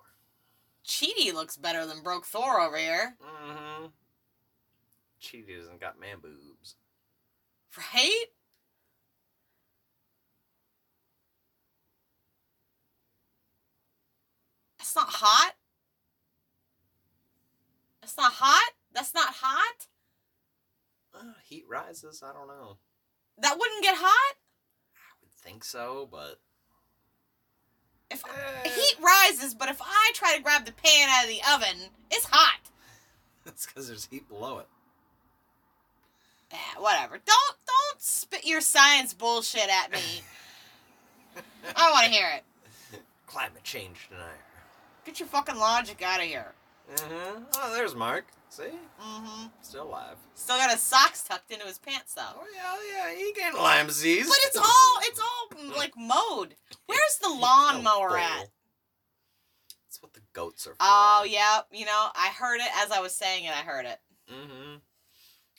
Chidi 0.86 1.32
looks 1.32 1.56
better 1.56 1.86
than 1.86 2.02
broke 2.02 2.27
Thor 2.27 2.61
over 2.61 2.77
here, 2.77 3.16
Mm-hmm. 3.23 3.86
Chidi 5.23 5.56
doesn't 5.59 5.81
got 5.81 5.98
man 5.98 6.19
boobs. 6.20 6.77
right? 7.78 8.27
That's 14.78 14.94
not 14.94 15.09
hot. 15.09 15.55
That's 18.01 18.16
not 18.16 18.32
hot. 18.35 18.73
That's 18.93 19.15
not 19.15 19.28
hot. 19.35 19.86
Uh, 21.15 21.32
heat 21.44 21.65
rises. 21.69 22.23
I 22.24 22.32
don't 22.32 22.48
know. 22.48 22.77
That 23.39 23.59
wouldn't 23.59 23.82
get 23.82 23.97
hot 23.97 24.35
I 24.97 25.11
would 25.23 25.32
think 25.32 25.65
so, 25.65 26.09
but 26.11 26.40
if 28.64 28.74
heat 28.74 28.96
rises. 29.02 29.54
But 29.54 29.68
if 29.68 29.80
I 29.82 30.12
try 30.14 30.36
to 30.36 30.42
grab 30.42 30.64
the 30.64 30.72
pan 30.72 31.08
out 31.10 31.24
of 31.24 31.30
the 31.30 31.40
oven, 31.52 31.90
it's 32.10 32.26
hot. 32.30 32.60
that's 33.44 33.66
because 33.66 33.88
there's 33.88 34.06
heat 34.06 34.28
below 34.28 34.58
it. 34.58 34.66
Eh, 36.52 36.56
whatever. 36.78 37.18
Don't 37.24 37.56
don't 37.66 38.00
spit 38.00 38.46
your 38.46 38.60
science 38.60 39.12
bullshit 39.12 39.68
at 39.68 39.90
me. 39.92 40.22
I 41.76 41.82
don't 41.82 41.92
want 41.92 42.06
to 42.06 42.12
hear 42.12 42.28
it. 42.36 43.00
Climate 43.26 43.64
change 43.64 44.08
denier. 44.08 44.28
Get 45.04 45.18
your 45.18 45.28
fucking 45.28 45.56
logic 45.56 46.02
out 46.02 46.20
of 46.20 46.26
here. 46.26 46.52
Mm-hmm. 46.94 47.42
Oh, 47.56 47.74
there's 47.74 47.94
Mark. 47.94 48.26
See? 48.55 48.62
Mm-hmm. 48.62 49.47
Still 49.62 49.89
alive. 49.89 50.14
Still 50.36 50.59
got 50.59 50.70
his 50.70 50.81
socks 50.81 51.24
tucked 51.24 51.51
into 51.51 51.66
his 51.66 51.78
pants 51.78 52.14
though. 52.14 52.22
Oh 52.22 52.47
yeah, 52.55 53.09
yeah, 53.09 53.18
he 53.18 53.32
getting 53.32 53.86
disease. 53.89 54.28
But 54.28 54.36
it's 54.43 54.56
all 54.56 54.98
it's 55.02 55.18
all 55.18 55.76
like 55.76 55.93
mowed. 55.97 56.55
Where's 56.86 57.18
the 57.20 57.31
lawnmower 57.40 58.10
No 58.10 58.16
at? 58.16 58.48
That's 59.89 60.01
what 60.01 60.12
the 60.12 60.20
goats 60.35 60.68
are 60.68 60.74
for. 60.74 60.76
Oh 60.82 61.26
yeah, 61.28 61.62
you 61.72 61.85
know 61.85 62.06
I 62.14 62.28
heard 62.28 62.60
it 62.60 62.70
as 62.76 62.93
I 62.93 63.01
was 63.01 63.12
saying 63.12 63.43
it. 63.44 63.51
I 63.51 63.62
heard 63.62 63.86
it. 63.86 63.98
Mm-hmm. 64.32 64.74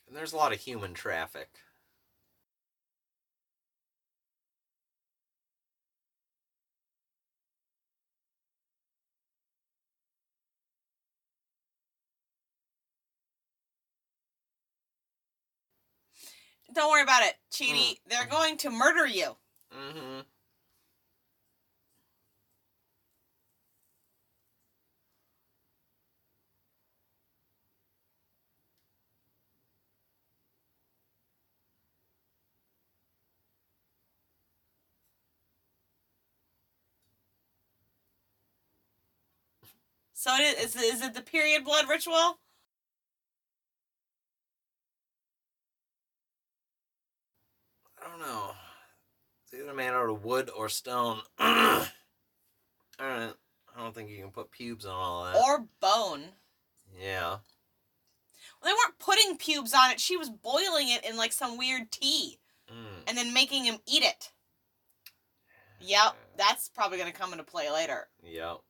And 0.08 0.16
there's 0.16 0.32
a 0.32 0.38
lot 0.38 0.54
of 0.54 0.62
human 0.62 0.94
traffic. 0.94 1.50
Don't 16.76 16.92
worry 16.92 17.04
about 17.04 17.24
it, 17.24 17.36
Chidi. 17.54 17.94
Mm. 17.94 18.00
They're 18.10 18.28
going 18.28 18.58
to 18.60 18.72
murder 18.72 19.08
you. 19.08 19.38
Mm-hmm. 19.74 20.22
So 40.14 40.32
it 40.36 40.60
is. 40.60 40.76
Is, 40.76 40.82
is 40.96 41.02
it 41.04 41.14
the 41.16 41.22
period 41.22 41.66
blood 41.66 41.90
ritual? 41.90 42.40
Don't 48.18 48.28
know. 48.28 48.52
It's 49.44 49.54
either 49.62 49.74
made 49.74 49.90
out 49.90 50.10
of 50.10 50.24
wood 50.24 50.50
or 50.56 50.70
stone. 50.70 51.20
Alright. 51.40 51.90
I 53.00 53.82
don't 53.82 53.94
think 53.94 54.10
you 54.10 54.22
can 54.22 54.32
put 54.32 54.52
pubes 54.52 54.86
on 54.86 54.94
all 54.94 55.26
that. 55.26 55.36
Or 55.36 55.66
bone? 55.82 56.24
yeah. 57.00 57.38
Well, 58.62 58.64
they 58.64 58.72
weren't 58.72 59.00
putting 59.00 59.38
pubes 59.38 59.74
on 59.74 59.92
it. 59.92 60.00
She 60.00 60.16
was 60.18 60.30
boiling 60.30 60.90
it 60.90 61.06
in 61.06 61.18
like 61.18 61.34
some 61.34 61.58
weird 61.58 61.92
tea 61.92 62.40
Mm. 62.68 63.04
and 63.06 63.16
then 63.16 63.32
making 63.32 63.66
him 63.66 63.78
eat 63.86 64.02
it. 64.02 64.32
Yep, 65.82 66.16
that's 66.36 66.68
probably 66.68 66.98
gonna 66.98 67.12
come 67.12 67.32
into 67.32 67.44
play 67.44 67.70
later. 67.70 68.08
Yep. 68.24 68.62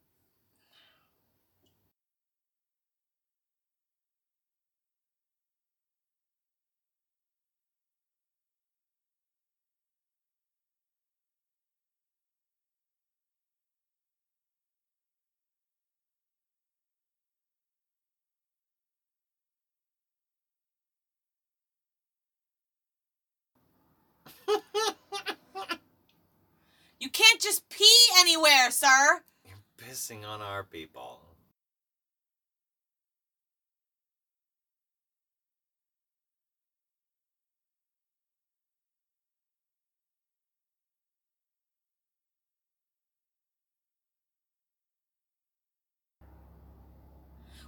You 26.99 27.09
can't 27.09 27.34
just 27.45 27.69
pee 27.69 27.85
anywhere, 28.17 28.71
sir. 28.71 29.21
You're 29.45 29.55
pissing 29.77 30.27
on 30.27 30.41
our 30.41 30.63
people. 30.63 31.21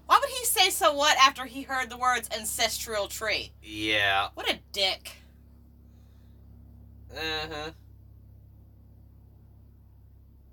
Why 0.07 0.17
would 0.19 0.29
he 0.29 0.45
say 0.45 0.69
so 0.71 0.93
what 0.93 1.17
after 1.17 1.45
he 1.45 1.61
heard 1.61 1.89
the 1.89 1.97
words 1.97 2.29
ancestral 2.35 3.07
tree? 3.07 3.51
Yeah. 3.61 4.29
What 4.33 4.49
a 4.49 4.57
dick. 4.71 5.11
Uh 7.13 7.19
huh. 7.51 7.71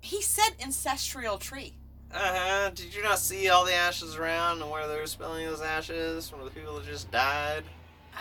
He 0.05 0.21
said 0.21 0.51
ancestral 0.61 1.39
tree. 1.39 1.73
Uh 2.13 2.19
huh. 2.19 2.69
Did 2.75 2.93
you 2.93 3.01
not 3.01 3.17
see 3.17 3.49
all 3.49 3.65
the 3.65 3.73
ashes 3.73 4.15
around 4.17 4.61
and 4.61 4.69
where 4.69 4.87
they 4.87 4.97
were 4.97 5.07
spilling 5.07 5.47
those 5.47 5.61
ashes 5.61 6.29
from 6.29 6.45
the 6.45 6.51
people 6.51 6.75
that 6.75 6.85
just 6.85 7.09
died? 7.09 7.63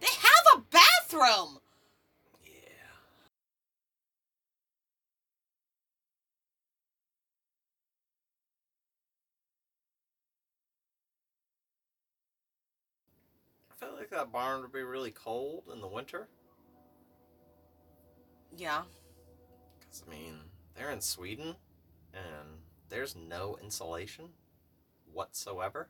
They 0.00 0.06
have 0.06 0.58
a 0.58 0.62
bathroom. 0.70 1.58
Yeah. 2.42 2.50
I 13.70 13.74
felt 13.78 13.96
like 13.98 14.08
that 14.08 14.32
barn 14.32 14.62
would 14.62 14.72
be 14.72 14.82
really 14.82 15.10
cold 15.10 15.64
in 15.70 15.82
the 15.82 15.86
winter. 15.86 16.28
Yeah. 18.56 18.82
Because, 19.90 20.04
I 20.06 20.10
mean, 20.10 20.34
they're 20.74 20.90
in 20.90 21.00
Sweden 21.00 21.56
and 22.14 22.58
there's 22.88 23.16
no 23.16 23.58
insulation 23.62 24.26
whatsoever. 25.12 25.88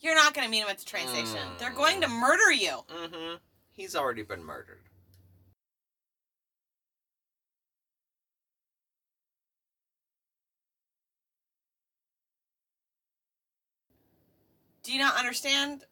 You're 0.00 0.16
not 0.16 0.34
going 0.34 0.44
to 0.44 0.50
meet 0.50 0.58
him 0.58 0.68
at 0.68 0.78
the 0.78 0.84
train 0.84 1.06
station. 1.06 1.38
They're 1.58 1.70
going 1.70 2.00
to 2.00 2.08
murder 2.08 2.52
you. 2.52 2.80
Mm 2.88 3.08
hmm. 3.08 3.34
He's 3.70 3.94
already 3.94 4.22
been 4.22 4.44
murdered. 4.44 4.82
Do 14.82 14.92
you 14.92 14.98
not 14.98 15.16
understand? 15.16 15.84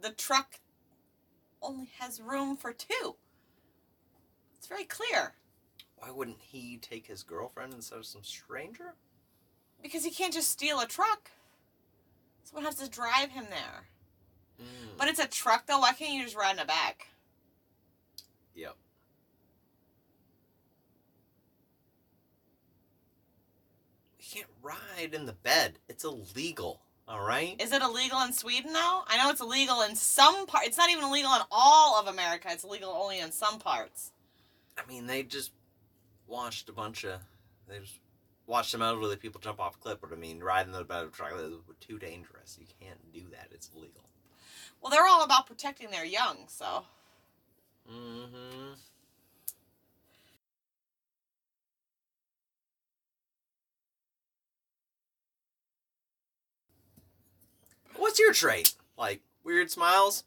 The 0.00 0.10
truck 0.10 0.60
only 1.62 1.90
has 1.98 2.20
room 2.20 2.56
for 2.56 2.72
two. 2.72 3.16
It's 4.58 4.66
very 4.66 4.84
clear. 4.84 5.34
Why 5.96 6.10
wouldn't 6.10 6.40
he 6.40 6.78
take 6.78 7.06
his 7.06 7.22
girlfriend 7.22 7.74
instead 7.74 7.98
of 7.98 8.06
some 8.06 8.24
stranger? 8.24 8.94
Because 9.82 10.04
he 10.04 10.10
can't 10.10 10.32
just 10.32 10.48
steal 10.48 10.80
a 10.80 10.86
truck. 10.86 11.30
Someone 12.44 12.64
has 12.64 12.76
to 12.76 12.88
drive 12.88 13.30
him 13.30 13.44
there. 13.50 13.84
Mm. 14.60 14.98
But 14.98 15.08
it's 15.08 15.18
a 15.18 15.28
truck, 15.28 15.66
though. 15.66 15.80
Why 15.80 15.92
can't 15.92 16.14
you 16.14 16.24
just 16.24 16.36
ride 16.36 16.52
in 16.52 16.56
the 16.56 16.64
back? 16.64 17.08
Yep. 18.54 18.76
You 24.18 24.24
can't 24.30 24.50
ride 24.62 25.14
in 25.14 25.26
the 25.26 25.32
bed. 25.32 25.78
It's 25.88 26.04
illegal. 26.04 26.80
All 27.10 27.20
right. 27.20 27.60
Is 27.60 27.72
it 27.72 27.82
illegal 27.82 28.20
in 28.20 28.32
Sweden, 28.32 28.72
though? 28.72 29.02
I 29.08 29.16
know 29.16 29.30
it's 29.30 29.40
illegal 29.40 29.82
in 29.82 29.96
some 29.96 30.46
part. 30.46 30.64
It's 30.66 30.78
not 30.78 30.90
even 30.90 31.02
illegal 31.02 31.34
in 31.34 31.40
all 31.50 31.98
of 31.98 32.06
America. 32.06 32.46
It's 32.52 32.62
illegal 32.62 32.90
only 32.90 33.18
in 33.18 33.32
some 33.32 33.58
parts. 33.58 34.12
I 34.78 34.88
mean, 34.88 35.08
they 35.08 35.24
just 35.24 35.50
watched 36.28 36.68
a 36.68 36.72
bunch 36.72 37.04
of. 37.04 37.18
They 37.68 37.80
just 37.80 37.98
watched 38.46 38.70
some 38.70 38.80
elderly 38.80 39.16
people 39.16 39.40
jump 39.40 39.58
off 39.58 39.74
a 39.74 39.78
cliff. 39.80 39.98
But 40.00 40.12
I 40.12 40.16
mean, 40.16 40.38
riding 40.38 40.70
the 40.70 40.84
bed 40.84 41.02
of 41.02 41.08
a 41.08 41.12
truck 41.12 41.32
is 41.36 41.54
too 41.80 41.98
dangerous. 41.98 42.56
You 42.60 42.66
can't 42.80 43.12
do 43.12 43.22
that. 43.32 43.48
It's 43.50 43.68
illegal. 43.74 44.04
Well, 44.80 44.92
they're 44.92 45.06
all 45.06 45.24
about 45.24 45.48
protecting 45.48 45.90
their 45.90 46.04
young, 46.04 46.44
so. 46.46 46.84
Mm-hmm. 47.92 48.74
What's 58.00 58.18
your 58.18 58.32
trait? 58.32 58.72
Like 58.96 59.20
weird 59.44 59.70
smiles? 59.70 60.24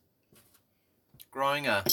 Growing 1.31 1.65
a 1.65 1.83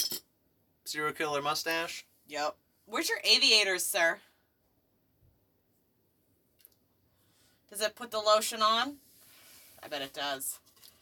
serial 0.85 1.15
killer 1.15 1.41
mustache? 1.41 2.05
Yep. 2.29 2.55
Where's 2.85 3.09
your 3.09 3.21
aviators, 3.25 3.87
sir? 3.87 4.19
Does 7.71 7.81
it 7.81 7.97
put 7.97 8.11
the 8.11 8.19
lotion 8.19 8.61
on? 8.61 8.97
I 9.83 9.89
bet 9.89 10.03
it 10.03 10.13
does. 10.13 10.59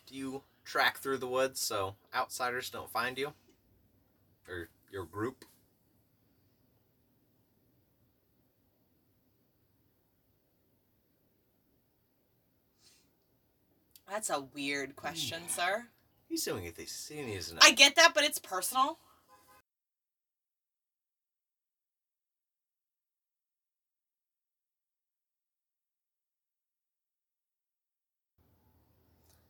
Do 0.07 0.15
you 0.15 0.43
track 0.65 0.99
through 0.99 1.19
the 1.19 1.27
woods 1.27 1.61
so 1.61 1.97
outsiders 2.15 2.71
don't 2.71 2.89
find 2.89 3.19
you? 3.19 3.33
Or 4.49 4.69
your 4.93 5.07
group? 5.07 5.45
That's 14.11 14.31
a 14.31 14.41
weird 14.55 14.97
question, 14.97 15.41
hmm. 15.43 15.49
sir. 15.49 15.87
He's 16.29 16.45
doing 16.45 16.65
it. 16.65 16.75
He's 16.77 16.91
seeing 16.91 17.29
his 17.29 17.55
I 17.63 17.73
get 17.73 17.97
that, 17.97 18.13
but 18.15 18.25
it's 18.25 18.39
personal. 18.39 18.99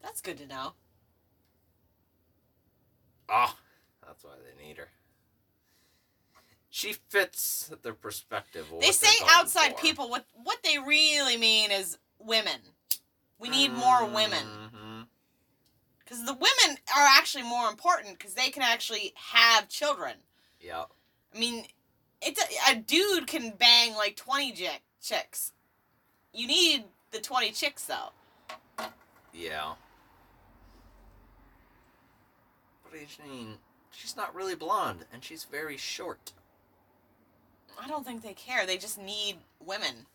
That's 0.02 0.20
good 0.20 0.38
to 0.38 0.46
know. 0.46 0.72
Oh, 3.28 3.54
that's 4.06 4.24
why 4.24 4.30
they 4.42 4.66
need 4.66 4.78
her. 4.78 4.88
She 6.70 6.94
fits 6.94 7.70
their 7.82 7.92
perspective. 7.92 8.66
They 8.80 8.92
say 8.92 9.12
outside 9.28 9.74
for. 9.74 9.82
people. 9.82 10.08
What 10.08 10.24
what 10.44 10.58
they 10.62 10.78
really 10.78 11.36
mean 11.36 11.70
is 11.70 11.98
women. 12.18 12.60
We 13.40 13.48
need 13.48 13.72
more 13.72 14.04
women 14.04 14.44
mm-hmm. 14.44 15.02
because 16.00 16.24
the 16.24 16.32
women 16.32 16.78
are 16.96 17.06
actually 17.16 17.44
more 17.44 17.68
important 17.68 18.18
because 18.18 18.34
they 18.34 18.50
can 18.50 18.62
actually 18.62 19.12
have 19.14 19.68
children. 19.68 20.14
Yep. 20.60 20.88
I 21.34 21.38
mean, 21.38 21.64
it's 22.20 22.42
a, 22.42 22.72
a 22.72 22.76
dude 22.76 23.26
can 23.26 23.52
bang 23.56 23.94
like 23.94 24.16
twenty 24.16 24.52
chick, 24.52 24.82
chicks. 25.00 25.52
You 26.32 26.48
need 26.48 26.84
the 27.12 27.20
twenty 27.20 27.52
chicks 27.52 27.84
though. 27.84 28.10
Yeah. 29.32 29.74
But 32.82 32.98
I 32.98 33.28
mean, 33.28 33.58
she's 33.92 34.16
not 34.16 34.34
really 34.34 34.56
blonde, 34.56 35.04
and 35.12 35.22
she's 35.22 35.44
very 35.44 35.76
short. 35.76 36.32
I 37.80 37.86
don't 37.86 38.04
think 38.04 38.22
they 38.22 38.34
care. 38.34 38.66
They 38.66 38.78
just 38.78 38.98
need 38.98 39.36
women. 39.64 40.06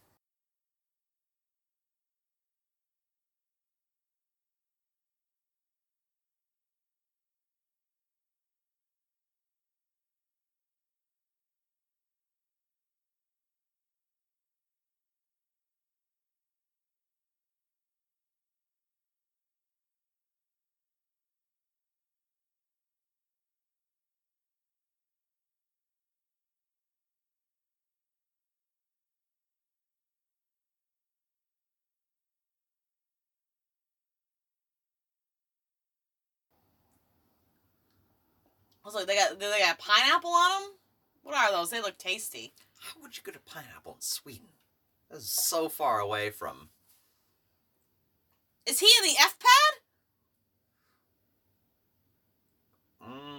Was 38.94 39.02
like, 39.02 39.07
they 39.07 39.15
got 39.15 39.40
they 39.40 39.60
got 39.60 39.80
pineapple 39.80 40.32
on 40.32 40.61
them. 40.61 40.72
What 41.24 41.36
are 41.36 41.52
those? 41.52 41.70
They 41.70 41.82
look 41.82 41.98
tasty. 41.98 42.53
How 42.80 43.02
would 43.02 43.18
you 43.18 43.24
get 43.24 43.36
a 43.36 43.40
pineapple 43.40 43.94
in 43.94 44.02
Sweden? 44.02 44.49
This 45.10 45.24
is 45.24 45.30
so 45.30 45.70
far 45.70 45.99
away 45.99 46.30
from. 46.30 46.70
Is 48.65 48.80
he 48.80 48.88
in 48.99 49.10
the 49.10 49.20
F 49.20 49.38
pad? 49.40 49.80
Mm, 53.10 53.32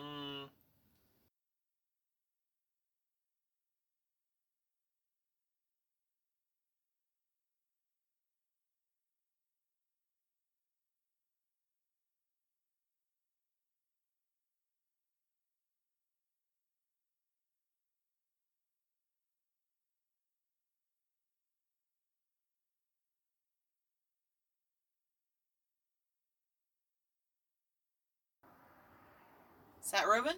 that 29.95 30.09
Ruben? 30.09 30.35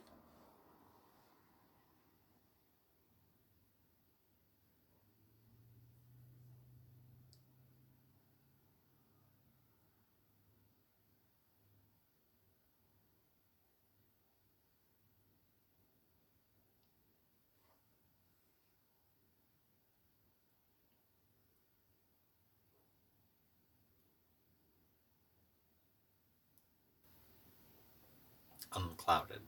Unclouded. 28.75 29.41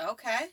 Okay. 0.00 0.48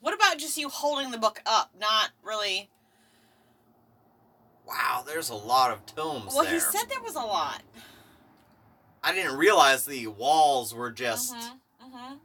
What 0.00 0.14
about 0.14 0.38
just 0.38 0.56
you 0.56 0.68
holding 0.68 1.10
the 1.10 1.18
book 1.18 1.40
up, 1.46 1.70
not 1.78 2.10
really? 2.22 2.70
Wow, 4.70 5.02
there's 5.04 5.30
a 5.30 5.34
lot 5.34 5.72
of 5.72 5.84
tomes 5.84 6.32
Well, 6.32 6.44
there. 6.44 6.54
he 6.54 6.60
said 6.60 6.84
there 6.88 7.02
was 7.02 7.16
a 7.16 7.20
lot. 7.20 7.60
I 9.02 9.12
didn't 9.12 9.36
realize 9.36 9.84
the 9.84 10.06
walls 10.06 10.72
were 10.72 10.92
just. 10.92 11.34
Mhm, 11.34 11.60
mhm. 11.82 12.18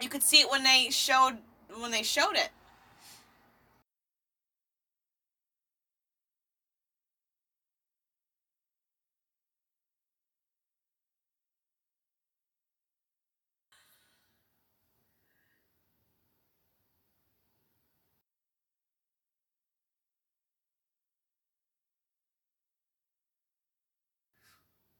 You 0.00 0.08
could 0.08 0.22
see 0.22 0.40
it 0.40 0.48
when 0.50 0.62
they 0.62 0.90
showed 0.90 1.38
when 1.78 1.90
they 1.90 2.04
showed 2.04 2.36
it. 2.36 2.50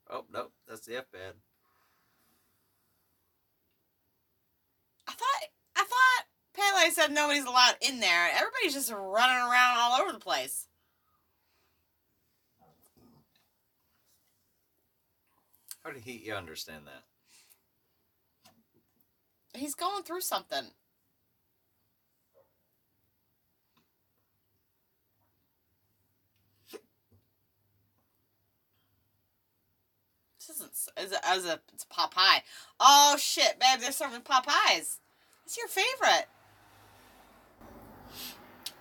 Oh 0.09 0.25
no, 0.33 0.49
that's 0.69 0.87
the 0.87 0.97
F 0.97 1.11
bed. 1.11 1.35
I 5.09 5.13
thought 5.13 5.49
I 5.77 5.85
thought 5.85 6.25
Pelle 6.55 6.91
said 6.93 7.13
nobody's 7.13 7.45
allowed 7.45 7.77
in 7.81 8.01
there. 8.01 8.29
Everybody's 8.35 8.75
just 8.75 8.93
running 8.93 9.37
around 9.37 9.79
all 9.79 10.01
over 10.01 10.13
the 10.13 10.19
place. 10.19 10.69
How 15.83 15.93
did 15.93 16.03
he 16.03 16.13
you 16.13 16.35
understand 16.35 16.83
that? 16.87 17.05
He's 19.59 19.75
going 19.75 20.03
through 20.03 20.21
something. 20.21 20.67
This 30.47 30.57
isn't 30.57 30.73
as 30.97 31.13
a, 31.13 31.27
as 31.29 31.45
a 31.45 31.61
it's 31.73 31.85
pot 31.85 32.11
pie. 32.13 32.43
Oh 32.81 33.17
shit, 33.19 33.59
babe! 33.59 33.81
They're 33.81 33.93
serving 33.93 34.21
pot 34.23 34.47
pies. 34.47 35.01
It's 35.45 35.57
your 35.57 35.69
favorite. 35.69 36.27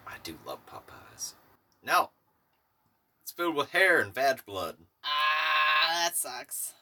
I 0.08 0.14
do 0.24 0.38
love 0.46 0.66
Popeyes. 0.66 1.34
No. 1.84 2.10
It's 3.24 3.32
filled 3.32 3.56
with 3.56 3.70
hair 3.72 4.00
and 4.00 4.14
vag 4.14 4.46
blood. 4.46 4.78
Ah, 5.04 6.04
that 6.04 6.16
sucks. 6.16 6.74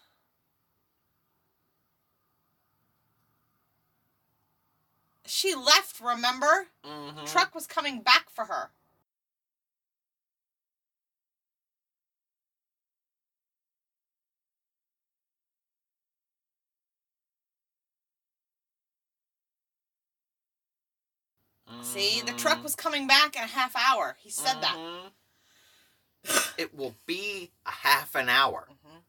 She 5.26 5.56
left. 5.56 6.00
Remember, 6.00 6.68
Mm-hmm. 6.86 7.26
truck 7.26 7.56
was 7.56 7.66
coming 7.68 8.02
back 8.02 8.30
for 8.30 8.46
her. 8.46 8.72
See, 21.82 22.22
the 22.22 22.34
truck 22.34 22.64
was 22.64 22.76
coming 22.76 23.08
back 23.08 23.36
in 23.36 23.44
a 23.44 23.48
half 23.48 23.76
hour. 23.76 24.16
He 24.20 24.30
said 24.30 24.62
that. 24.62 24.76
Mhm. 24.78 25.12
it 26.58 26.74
will 26.74 26.96
be 27.06 27.52
a 27.66 27.72
half 27.72 28.16
an 28.16 28.30
hour. 28.30 28.70
Mhm. 28.72 29.04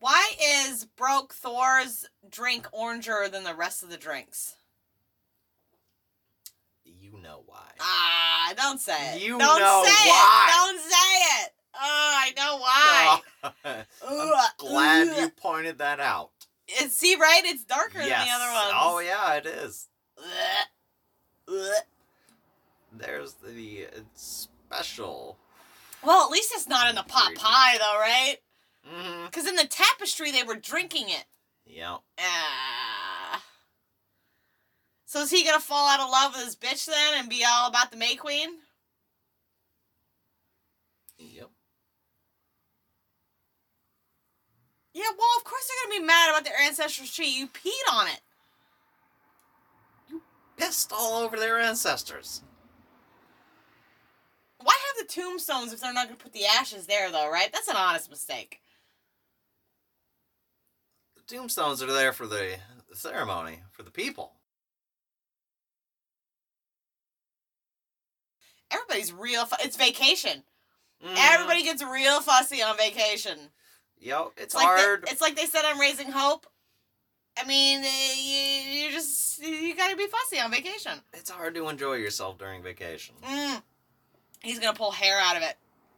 Why 0.00 0.32
is 0.40 0.84
broke 0.84 1.32
Thor's 1.32 2.04
drink 2.28 2.66
oranger 2.72 3.30
than 3.30 3.44
the 3.44 3.54
rest 3.54 3.82
of 3.82 3.90
the 3.90 3.96
drinks? 3.96 4.56
You 6.84 7.16
know 7.18 7.42
why. 7.46 7.70
Ah, 7.80 8.52
don't 8.56 8.80
say 8.80 9.14
it. 9.16 9.22
You 9.22 9.38
don't 9.38 9.60
know 9.60 9.82
say 9.86 10.08
why. 10.10 10.46
it. 10.48 10.52
Don't 10.52 10.80
say 10.80 11.44
it. 11.44 11.54
Oh, 11.76 12.12
I 12.16 12.32
know 12.36 12.56
why. 12.58 13.84
I'm 14.06 14.50
glad 14.58 15.16
you 15.16 15.30
pointed 15.30 15.78
that 15.78 16.00
out. 16.00 16.33
It- 16.68 16.90
see, 16.90 17.16
right? 17.16 17.42
It's 17.44 17.64
darker 17.64 18.00
yes. 18.00 18.18
than 18.18 18.26
the 18.26 18.32
other 18.34 18.52
ones. 18.52 18.72
Oh 18.74 18.98
yeah, 19.00 19.34
it 19.34 19.46
is. 19.46 19.88
There's 22.92 23.34
the 23.34 23.86
uh, 23.86 24.00
special. 24.14 25.36
Well, 26.02 26.24
at 26.24 26.30
least 26.30 26.52
it's 26.54 26.68
not 26.68 26.88
in 26.88 26.96
the 26.96 27.02
pot 27.02 27.34
pie, 27.34 27.76
though, 27.78 27.98
right? 27.98 28.36
Mm-hmm. 28.86 29.24
Because 29.26 29.46
in 29.46 29.56
the 29.56 29.66
tapestry, 29.66 30.30
they 30.30 30.42
were 30.42 30.56
drinking 30.56 31.08
it. 31.08 31.24
Yep. 31.66 32.00
Ah. 32.20 33.42
So 35.06 35.20
is 35.20 35.30
he 35.30 35.44
gonna 35.44 35.60
fall 35.60 35.88
out 35.88 36.00
of 36.00 36.10
love 36.10 36.34
with 36.34 36.44
his 36.44 36.56
bitch 36.56 36.86
then 36.86 37.14
and 37.14 37.28
be 37.28 37.44
all 37.48 37.68
about 37.68 37.90
the 37.90 37.96
May 37.96 38.16
Queen? 38.16 38.48
Yep. 41.18 41.50
Yeah, 44.94 45.10
well, 45.18 45.28
of 45.38 45.44
course 45.44 45.66
they're 45.68 45.90
gonna 45.90 46.00
be 46.00 46.06
mad 46.06 46.30
about 46.30 46.44
their 46.44 46.60
ancestral 46.64 47.08
tree. 47.08 47.28
You 47.28 47.48
peed 47.48 47.92
on 47.92 48.06
it. 48.06 48.20
You 50.08 50.22
pissed 50.56 50.92
all 50.92 51.20
over 51.22 51.36
their 51.36 51.58
ancestors. 51.58 52.42
Why 54.58 54.72
have 54.96 55.06
the 55.06 55.12
tombstones 55.12 55.72
if 55.72 55.80
they're 55.80 55.92
not 55.92 56.06
gonna 56.06 56.16
put 56.16 56.32
the 56.32 56.46
ashes 56.46 56.86
there, 56.86 57.10
though? 57.10 57.28
Right? 57.28 57.52
That's 57.52 57.68
an 57.68 57.76
honest 57.76 58.08
mistake. 58.08 58.60
The 61.16 61.34
tombstones 61.36 61.82
are 61.82 61.92
there 61.92 62.12
for 62.12 62.26
the, 62.28 62.58
ceremony, 62.94 63.58
for 63.72 63.82
the 63.82 63.90
people. 63.90 64.34
Everybody's 68.70 69.12
real. 69.12 69.44
Fu- 69.44 69.56
it's 69.64 69.76
vacation. 69.76 70.44
Mhm. 71.02 71.14
Everybody 71.16 71.64
gets 71.64 71.82
real 71.82 72.20
fussy 72.20 72.62
on 72.62 72.76
vacation. 72.76 73.50
Yep. 74.04 74.32
It's, 74.36 74.42
It's 74.44 74.54
like 74.54 74.76
they- 74.76 74.82
hard. 74.82 75.04
it's 75.10 75.20
like 75.20 75.34
they 75.34 75.46
said 75.46 75.64
on 75.64 75.78
Raising 75.78 76.10
Hope. 76.12 76.46
I 77.36 77.44
mean, 77.46 77.82
eh, 77.82 78.14
you, 78.16 78.84
you 78.84 78.90
just 78.92 79.42
you 79.42 79.74
gotta 79.74 79.96
be 79.96 80.06
fussy 80.06 80.38
on 80.40 80.50
vacation. 80.52 80.92
it's 81.14 81.30
hard 81.30 81.54
to 81.56 81.68
enjoy 81.68 81.94
yourself 81.94 82.38
during 82.38 82.62
vacation. 82.62 83.16
Mm. 83.24 83.60
He's 84.42 84.58
gonna 84.60 84.76
pull 84.76 84.92
hair 84.92 85.18
out 85.20 85.36
of 85.36 85.42
it. 85.42 85.56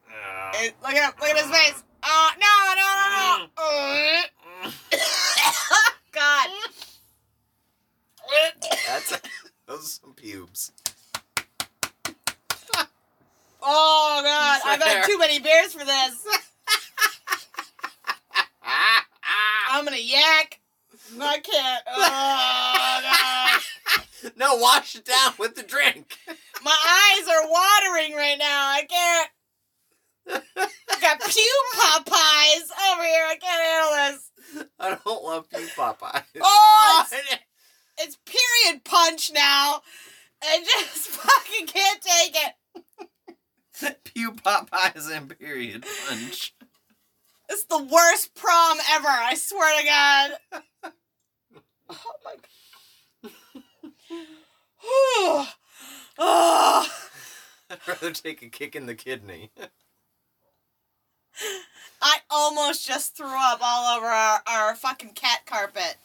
Ugh. 0.09 0.55
Eh, 0.57 0.71
look 0.83 0.93
at 0.95 1.05
him! 1.05 1.13
Look 1.21 1.29
at 1.29 1.37
his 1.37 1.51
face! 1.51 1.83
Oh 2.03 2.31
no! 2.41 2.75
No! 2.77 2.89
No! 3.11 3.47
No! 3.59 5.01
Mm. 5.01 5.93
God! 6.13 6.49
That's 8.87 9.21
those 9.67 9.81
are 9.81 9.83
some 9.83 10.15
pubes. 10.15 10.73
Oh 13.69 14.21
God! 14.23 14.61
I've 14.65 14.81
had 14.81 15.05
too 15.07 15.19
many 15.19 15.41
beers 15.41 15.73
for 15.73 15.85
this. 15.85 16.25
Ah, 18.67 19.07
ah. 19.25 19.79
I'm 19.79 19.85
gonna 19.85 19.97
yak. 19.97 20.61
No, 21.17 21.25
I 21.27 21.39
can't. 21.39 21.83
Oh 21.99 23.01
God! 23.03 24.33
no, 24.37 24.57
wash 24.57 24.97
it 24.97 25.05
down 25.05 25.35
with 25.39 25.55
the 25.55 25.63
drink. 25.63 26.19
My 26.65 26.73
eyes 26.73 27.29
are 27.29 27.49
watering 27.49 28.17
right 28.17 28.37
now. 28.39 28.69
I 28.69 28.83
can't. 28.89 29.31
I 30.59 31.01
got 31.01 31.21
pew 31.29 31.63
Popeyes 31.75 32.71
over 32.91 33.03
here. 33.05 33.27
I 33.29 33.37
can't 33.41 33.63
handle 33.63 34.19
this. 34.19 34.67
I 34.79 34.99
don't 35.05 35.25
love 35.25 35.47
you, 35.53 35.67
Popeye. 35.77 36.23
Oh, 36.41 37.05
it's, 37.13 37.37
it's 37.99 38.19
period 38.25 38.83
punch 38.85 39.31
now. 39.33 39.83
I 40.43 40.65
just 40.65 41.09
fucking 41.09 41.67
can't 41.67 42.01
take 42.03 42.37
it. 42.37 43.99
Pew 44.05 44.33
Popeyes 44.33 45.15
and 45.15 45.39
period 45.39 45.85
punch. 46.09 46.55
It's 47.49 47.65
the 47.65 47.83
worst 47.83 48.35
prom 48.35 48.79
ever, 48.93 49.09
I 49.09 49.35
swear 49.35 49.81
to 49.81 49.87
God. 49.87 50.93
Oh 51.89 52.13
my 52.25 52.35
god. 53.23 53.33
oh, 56.19 56.93
I'd 57.71 57.79
rather 57.87 58.11
take 58.13 58.43
a 58.43 58.49
kick 58.49 58.75
in 58.75 58.87
the 58.87 58.95
kidney. 58.95 59.51
I 62.01 62.19
almost 62.31 62.87
just 62.87 63.17
threw 63.17 63.27
up 63.27 63.61
all 63.63 63.97
over 63.97 64.07
our, 64.07 64.41
our 64.47 64.75
fucking 64.75 65.11
cat 65.11 65.41
carpet 65.47 65.97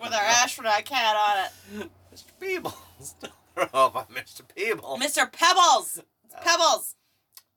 with 0.00 0.12
our 0.12 0.20
astronaut 0.42 0.84
cat 0.84 1.16
on 1.16 1.44
it. 1.84 1.90
Mr. 2.14 2.40
Peebles. 2.40 3.14
Don't 3.20 3.32
throw 3.54 3.80
up 3.80 3.96
on 3.96 4.06
Mr. 4.06 4.42
Peebles. 4.54 5.00
Mr. 5.00 5.30
Pebbles! 5.30 5.98
It's 6.24 6.34
oh. 6.34 6.42
Pebbles! 6.42 6.94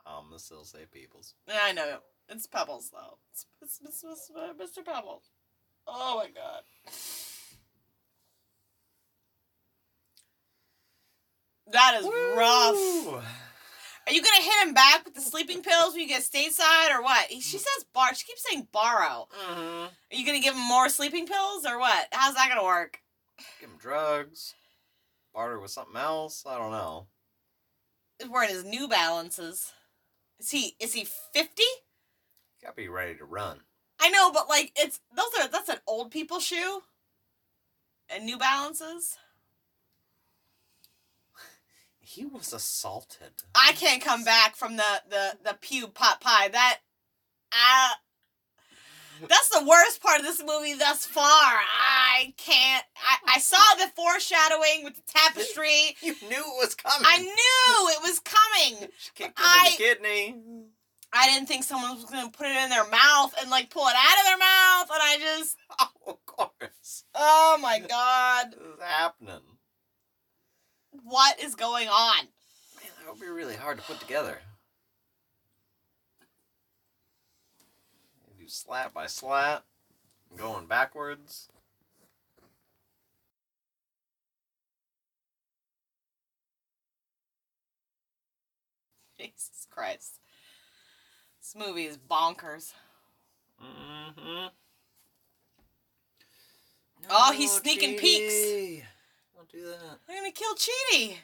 I'm 0.06 0.26
gonna 0.26 0.39
still 0.39 0.64
say 0.64 0.80
Peebles. 0.91 1.35
Yeah, 1.47 1.60
I 1.64 1.72
know. 1.72 1.99
It's 2.30 2.45
Pebbles, 2.47 2.91
though. 2.91 3.18
It's, 3.31 3.45
it's, 3.61 3.80
it's, 3.84 4.03
it's 4.03 4.31
uh, 4.35 4.53
Mr. 4.53 4.85
Pebbles. 4.85 5.23
Oh 5.88 6.18
my 6.18 6.27
god. 6.30 6.61
That 11.72 11.97
is 11.99 12.06
rough. 12.06 13.23
Are 14.07 14.11
you 14.14 14.23
gonna 14.23 14.41
hit 14.43 14.68
him 14.68 14.73
back 14.73 15.06
with 15.06 15.14
the 15.14 15.22
sleeping 15.22 15.61
pills 15.61 15.93
when 15.93 16.01
you 16.01 16.07
get 16.07 16.23
stateside, 16.23 16.91
or 16.91 17.01
what? 17.03 17.30
She 17.31 17.57
says 17.57 17.85
bar. 17.93 18.14
She 18.15 18.26
keeps 18.26 18.43
saying 18.49 18.68
borrow. 18.72 19.27
Mhm. 19.47 19.88
Are 19.88 19.91
you 20.15 20.26
gonna 20.26 20.39
give 20.39 20.56
him 20.56 20.68
more 20.68 20.89
sleeping 20.89 21.27
pills, 21.27 21.65
or 21.65 21.77
what? 21.80 22.07
How's 22.11 22.34
that 22.35 22.49
gonna 22.49 22.64
work? 22.64 23.01
Give 23.60 23.69
him 23.69 23.77
drugs. 23.77 24.56
Barter 25.34 25.60
with 25.60 25.72
something 25.72 25.95
else. 25.95 26.43
I 26.45 26.57
don't 26.57 26.72
know. 26.72 27.07
He's 28.18 28.30
wearing 28.30 28.49
his 28.49 28.64
New 28.64 28.88
Balances. 28.88 29.72
Is 30.39 30.49
he? 30.51 30.76
Is 30.80 30.93
he 30.93 31.06
fifty? 31.34 31.64
Gotta 32.61 32.76
be 32.76 32.88
ready 32.88 33.15
to 33.15 33.26
run. 33.26 33.61
I 33.99 34.10
know, 34.10 34.31
but 34.31 34.49
like 34.49 34.72
it's 34.76 34.99
those 35.15 35.27
are 35.40 35.48
that's 35.48 35.69
an 35.69 35.80
old 35.88 36.11
people 36.11 36.40
shoe. 36.40 36.81
And 38.10 38.26
New 38.26 38.38
Balances. 38.38 39.18
He 42.02 42.26
was 42.26 42.53
assaulted. 42.53 43.30
I 43.53 43.73
can't 43.73 44.02
come 44.02 44.23
back 44.23 44.56
from 44.56 44.77
the 44.77 45.02
the 45.10 45.38
the 45.44 45.57
pew 45.61 45.88
pot 45.88 46.19
pie. 46.19 46.48
That 46.48 46.80
uh 47.52 47.90
that's 49.27 49.49
the 49.49 49.64
worst 49.64 50.02
part 50.02 50.19
of 50.19 50.26
this 50.26 50.41
movie 50.44 50.73
thus 50.73 51.06
far. 51.06 51.23
I 51.23 52.34
can't. 52.38 52.84
I, 52.98 53.36
I 53.36 53.40
saw 53.40 53.57
the 53.77 53.91
foreshadowing 53.95 54.84
with 54.86 54.95
the 54.95 55.03
tapestry. 55.06 55.98
You 56.02 56.15
knew 56.27 56.40
it 56.40 56.57
was 56.60 56.73
coming. 56.73 57.06
I 57.07 57.19
knew 57.19 57.90
it 57.91 58.02
was 58.02 58.19
coming. 58.22 58.90
She 58.98 59.11
kicked 59.14 59.38
him 59.38 59.45
I- 59.45 59.65
in 59.68 59.72
the 59.72 59.77
kidney. 59.77 60.36
I 61.14 61.27
didn't 61.27 61.48
think 61.48 61.64
someone 61.64 61.95
was 61.95 62.06
gonna 62.06 62.30
put 62.30 62.48
it 62.48 62.56
in 62.64 62.69
their 62.69 62.88
mouth 62.88 63.34
and 63.41 63.49
like 63.49 63.69
pull 63.69 63.88
it 63.88 63.95
out 63.98 64.19
of 64.19 64.26
their 64.26 64.38
mouth, 64.38 64.90
and 64.91 65.02
I 65.02 65.18
just, 65.19 65.57
Oh, 65.80 65.88
of 66.07 66.26
course. 66.26 67.03
oh 67.15 67.57
my 67.61 67.80
god, 67.90 68.52
This 68.52 68.60
is 68.77 68.81
happening. 68.84 69.41
what 71.03 71.40
is 71.40 71.56
going 71.56 71.88
on? 71.88 72.18
Man, 72.26 72.91
that 73.03 73.11
would 73.11 73.19
be 73.22 73.27
really 73.27 73.56
hard 73.56 73.77
to 73.80 73.84
put 73.84 73.99
together. 73.99 74.40
You 78.38 78.45
do 78.45 78.49
slat 78.49 78.94
by 78.94 79.07
slat, 79.07 79.64
going 80.38 80.68
backwards. 80.68 81.49
Jesus 89.19 89.68
Christ, 89.69 90.19
this 91.51 91.67
movie 91.67 91.85
is 91.85 91.97
bonkers. 91.97 92.73
Mm-hmm. 93.61 94.47
Oh, 97.09 97.31
he's 97.34 97.51
sneaking 97.51 97.97
peeks. 97.97 98.85
Don't 99.35 99.49
do 99.51 99.65
that. 99.65 99.99
They're 100.07 100.17
gonna 100.17 100.31
kill 100.31 100.53
Chidi. 100.55 101.15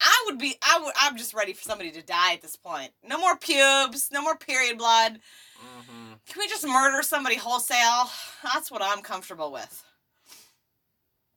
I 0.00 0.24
would 0.26 0.38
be. 0.38 0.56
I 0.62 0.80
would. 0.82 0.92
I'm 1.00 1.16
just 1.16 1.32
ready 1.32 1.52
for 1.52 1.62
somebody 1.62 1.90
to 1.92 2.02
die 2.02 2.34
at 2.34 2.42
this 2.42 2.56
point. 2.56 2.90
No 3.06 3.18
more 3.18 3.36
pubes. 3.36 4.10
No 4.12 4.20
more 4.20 4.36
period 4.36 4.78
blood. 4.78 5.20
Mm-hmm. 5.58 6.14
Can 6.26 6.40
we 6.40 6.48
just 6.48 6.66
murder 6.66 7.02
somebody 7.02 7.36
wholesale? 7.36 8.10
That's 8.42 8.70
what 8.70 8.82
I'm 8.82 9.02
comfortable 9.02 9.52
with. 9.52 9.84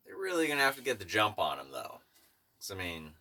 They're 0.06 0.18
really 0.18 0.48
gonna 0.48 0.62
have 0.62 0.78
to 0.78 0.82
get 0.82 1.00
the 1.00 1.06
jump 1.06 1.38
on 1.38 1.60
him, 1.60 1.68
though. 1.72 2.00
'Cause, 2.60 2.72
I 2.72 2.76
mean, 2.76 3.12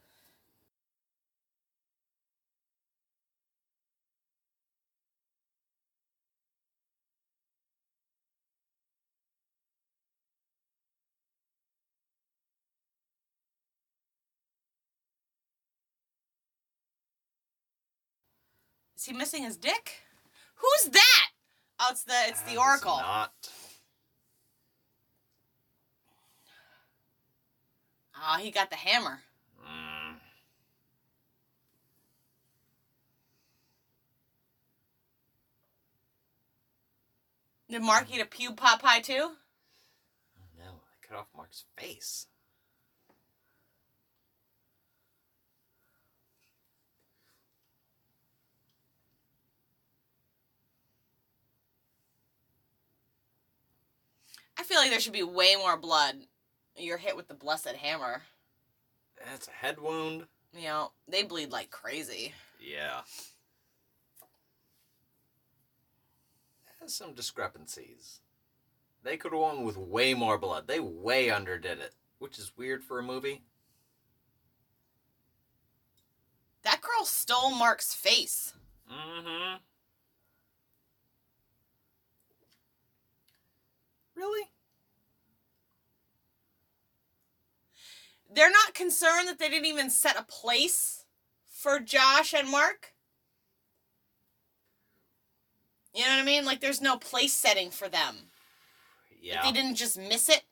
Is 18.97 19.05
he 19.05 19.13
missing 19.13 19.43
his 19.43 19.57
dick? 19.57 20.01
Who's 20.57 20.93
that? 20.93 21.27
Oh, 21.79 21.89
it's 21.91 22.03
the 22.05 22.15
it's 22.29 22.41
that 22.41 22.51
the 22.51 22.59
Oracle. 22.59 22.97
Not. 22.97 23.33
Oh, 28.17 28.39
he 28.39 28.51
got 28.51 28.71
the 28.71 28.77
hammer. 28.77 29.21
Mm. 29.63 30.17
Did 37.69 37.83
Mark 37.83 38.07
eat 38.11 38.23
a 38.23 38.25
pube 38.25 38.57
pot 38.57 38.81
pie 38.81 39.01
too? 39.01 39.33
No, 40.57 40.65
they 40.65 41.07
cut 41.07 41.19
off 41.19 41.27
Mark's 41.37 41.65
face. 41.77 42.27
I 54.59 54.63
feel 54.63 54.79
like 54.79 54.91
there 54.91 55.01
should 55.01 55.13
be 55.13 55.23
way 55.23 55.55
more 55.57 55.77
blood. 55.77 56.17
You're 56.77 56.99
hit 56.99 57.17
with 57.17 57.29
the 57.29 57.35
blessed 57.35 57.69
hammer. 57.77 58.23
That's 59.25 59.49
a 59.49 59.53
head 59.53 59.81
wound. 59.81 60.27
You 60.55 60.65
know, 60.65 60.93
they 61.09 61.23
bleed 61.23 61.51
like 61.51 61.71
crazy. 61.71 62.33
Yeah. 62.61 63.01
Has 66.81 66.95
some 66.95 67.15
discrepancies. 67.15 68.21
They 69.03 69.17
could 69.17 69.33
have 69.33 69.41
won 69.41 69.65
with 69.65 69.77
way 69.77 70.15
more 70.15 70.39
blood. 70.39 70.67
They 70.67 70.81
way 70.81 71.31
underdid 71.31 71.79
it, 71.79 71.95
which 72.19 72.39
is 72.39 72.53
weird 72.57 72.83
for 72.83 72.99
a 72.99 73.03
movie. 73.03 73.43
That 76.63 76.81
girl 76.81 77.05
stole 77.05 77.53
Mark's 77.53 77.95
face. 77.95 78.53
Mm-hmm. 78.93 79.57
Really? 84.17 84.49
They're 88.33 88.51
not 88.51 88.75
concerned 88.75 89.29
that 89.29 89.39
they 89.39 89.49
didn't 89.49 89.67
even 89.67 89.91
set 89.91 90.19
a 90.19 90.25
place 90.25 91.05
for 91.47 91.79
Josh 91.79 92.35
and 92.35 92.51
Mark. 92.51 92.95
You 95.95 96.05
know 96.05 96.11
what 96.11 96.21
I 96.21 96.25
mean? 96.25 96.45
Like 96.45 96.61
there's 96.61 96.83
no 96.83 96.97
place 96.97 97.33
setting 97.33 97.71
for 97.71 97.89
them. 97.89 98.17
Yeah. 99.21 99.43
They 99.43 99.53
didn't 99.53 99.77
just 99.77 99.99
miss 99.99 100.29
it. 100.29 100.43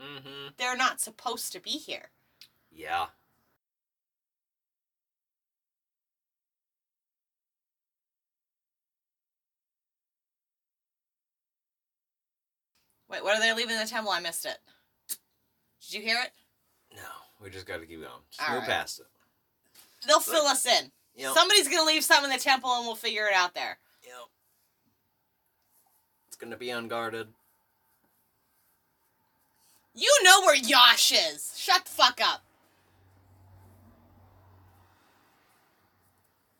Mm-hmm. 0.00 0.48
They're 0.56 0.76
not 0.76 1.00
supposed 1.00 1.52
to 1.52 1.60
be 1.60 1.70
here. 1.70 2.10
Yeah. 2.70 3.06
Wait, 13.14 13.22
what 13.22 13.36
are 13.36 13.40
they 13.40 13.54
leaving 13.54 13.78
the 13.78 13.86
temple? 13.86 14.10
I 14.10 14.18
missed 14.18 14.44
it. 14.44 14.58
Did 15.86 15.94
you 15.94 16.02
hear 16.02 16.16
it? 16.24 16.32
No, 16.96 17.02
we 17.40 17.48
just 17.48 17.64
got 17.64 17.78
to 17.78 17.86
keep 17.86 18.00
going. 18.00 18.10
Just 18.28 18.42
All 18.42 18.56
move 18.56 18.62
right. 18.62 18.70
past 18.70 18.98
it. 18.98 19.06
They'll 20.04 20.18
fill 20.18 20.46
us 20.46 20.66
in. 20.66 20.90
Yep. 21.16 21.32
Somebody's 21.34 21.68
gonna 21.68 21.86
leave 21.86 22.02
something 22.02 22.30
in 22.30 22.36
the 22.36 22.42
temple 22.42 22.70
and 22.74 22.84
we'll 22.84 22.96
figure 22.96 23.26
it 23.26 23.34
out 23.34 23.54
there. 23.54 23.78
Yep. 24.02 24.26
It's 26.26 26.36
gonna 26.36 26.56
be 26.56 26.70
unguarded. 26.70 27.28
You 29.94 30.12
know 30.24 30.40
where 30.40 30.56
Yosh 30.56 31.12
is. 31.12 31.54
Shut 31.56 31.84
the 31.84 31.90
fuck 31.90 32.20
up. 32.20 32.42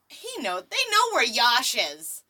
He 0.06 0.40
know 0.40 0.60
they 0.60 0.76
know 0.90 1.12
where 1.12 1.24
Yosh 1.24 1.74
is. 1.74 2.22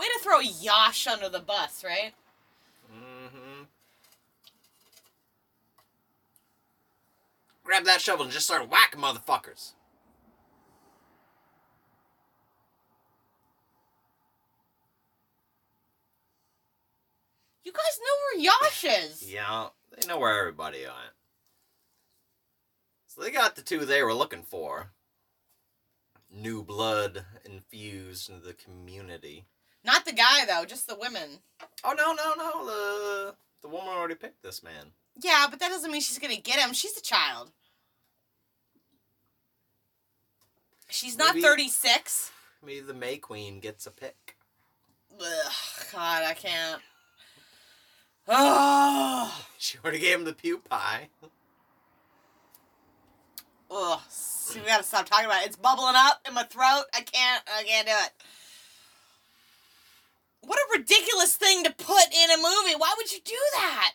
Way 0.00 0.06
to 0.06 0.24
throw 0.24 0.40
Yosh 0.40 1.06
under 1.06 1.28
the 1.28 1.40
bus, 1.40 1.84
right? 1.84 2.14
Mm-hmm. 2.90 3.64
Grab 7.62 7.84
that 7.84 8.00
shovel 8.00 8.24
and 8.24 8.32
just 8.32 8.46
start 8.46 8.70
whacking 8.70 8.98
motherfuckers. 8.98 9.72
You 17.62 17.70
guys 17.70 18.00
know 18.00 18.40
where 18.40 18.42
Yosh 18.42 18.84
is. 19.04 19.30
Yeah, 19.30 19.66
they 19.94 20.06
know 20.08 20.18
where 20.18 20.40
everybody 20.40 20.86
at. 20.86 21.12
So 23.06 23.20
they 23.20 23.30
got 23.30 23.54
the 23.54 23.60
two 23.60 23.84
they 23.84 24.02
were 24.02 24.14
looking 24.14 24.44
for. 24.44 24.92
New 26.32 26.62
blood 26.62 27.26
infused 27.44 28.30
into 28.30 28.46
the 28.46 28.54
community. 28.54 29.44
Not 29.84 30.04
the 30.04 30.12
guy 30.12 30.44
though, 30.46 30.64
just 30.64 30.86
the 30.86 30.94
women. 30.96 31.38
Oh 31.84 31.94
no 31.96 32.12
no 32.12 32.34
no! 32.36 32.66
The 32.66 33.34
the 33.62 33.68
woman 33.68 33.88
already 33.88 34.14
picked 34.14 34.42
this 34.42 34.62
man. 34.62 34.92
Yeah, 35.20 35.46
but 35.50 35.58
that 35.60 35.68
doesn't 35.70 35.90
mean 35.90 36.00
she's 36.00 36.18
gonna 36.18 36.36
get 36.36 36.58
him. 36.58 36.72
She's 36.72 36.96
a 36.96 37.02
child. 37.02 37.50
She's 40.88 41.16
not 41.16 41.34
Maybe- 41.34 41.46
36. 41.46 42.32
Maybe 42.64 42.80
the 42.80 42.94
May 42.94 43.16
Queen 43.16 43.60
gets 43.60 43.86
a 43.86 43.90
pick. 43.90 44.36
Ugh, 45.18 45.52
God, 45.92 46.24
I 46.24 46.34
can't. 46.34 46.82
Oh, 48.28 49.44
She 49.58 49.78
already 49.78 49.98
gave 49.98 50.18
him 50.18 50.24
the 50.24 50.32
pew 50.32 50.58
pie. 50.58 51.08
ugh. 53.70 54.00
See, 54.08 54.60
we 54.60 54.66
gotta 54.66 54.82
stop 54.82 55.06
talking 55.08 55.26
about 55.26 55.42
it. 55.42 55.46
It's 55.46 55.56
bubbling 55.56 55.94
up 55.96 56.20
in 56.26 56.34
my 56.34 56.42
throat. 56.42 56.84
I 56.94 57.00
can't. 57.02 57.42
I 57.56 57.62
can't 57.62 57.86
do 57.86 57.92
it. 57.94 58.10
What 60.42 60.58
a 60.58 60.78
ridiculous 60.78 61.36
thing 61.36 61.64
to 61.64 61.70
put 61.70 62.06
in 62.12 62.30
a 62.30 62.36
movie. 62.36 62.76
Why 62.76 62.94
would 62.96 63.12
you 63.12 63.18
do 63.24 63.38
that? 63.54 63.92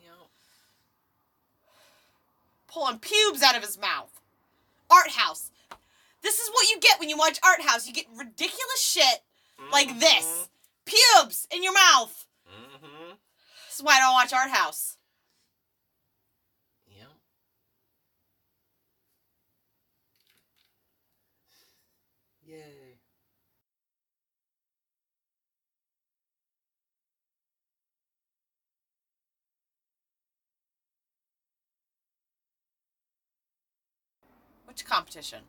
You 0.00 0.08
know, 0.08 0.26
Pulling 2.68 2.98
pubes 2.98 3.42
out 3.42 3.56
of 3.56 3.62
his 3.62 3.78
mouth. 3.78 4.20
Art 4.90 5.10
house. 5.10 5.50
This 6.22 6.38
is 6.38 6.48
what 6.50 6.70
you 6.70 6.78
get 6.80 7.00
when 7.00 7.08
you 7.08 7.16
watch 7.16 7.38
art 7.44 7.62
house. 7.62 7.86
You 7.86 7.92
get 7.92 8.06
ridiculous 8.16 8.80
shit 8.80 9.22
like 9.72 9.98
this. 9.98 10.48
Pubes 10.84 11.48
in 11.50 11.62
your 11.62 11.74
mouth. 11.74 12.26
Mm-hmm. 12.48 13.12
This 13.68 13.78
is 13.78 13.82
why 13.82 13.96
I 13.96 14.00
don't 14.00 14.12
watch 14.12 14.32
art 14.32 14.50
house. 14.50 14.96
Yep. 16.86 17.08
Which 34.72 34.86
competition? 34.86 35.40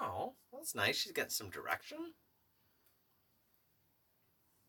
Oh, 0.00 0.34
that's 0.52 0.76
nice. 0.76 0.94
She's 0.96 1.10
got 1.10 1.32
some 1.32 1.50
direction. 1.50 1.98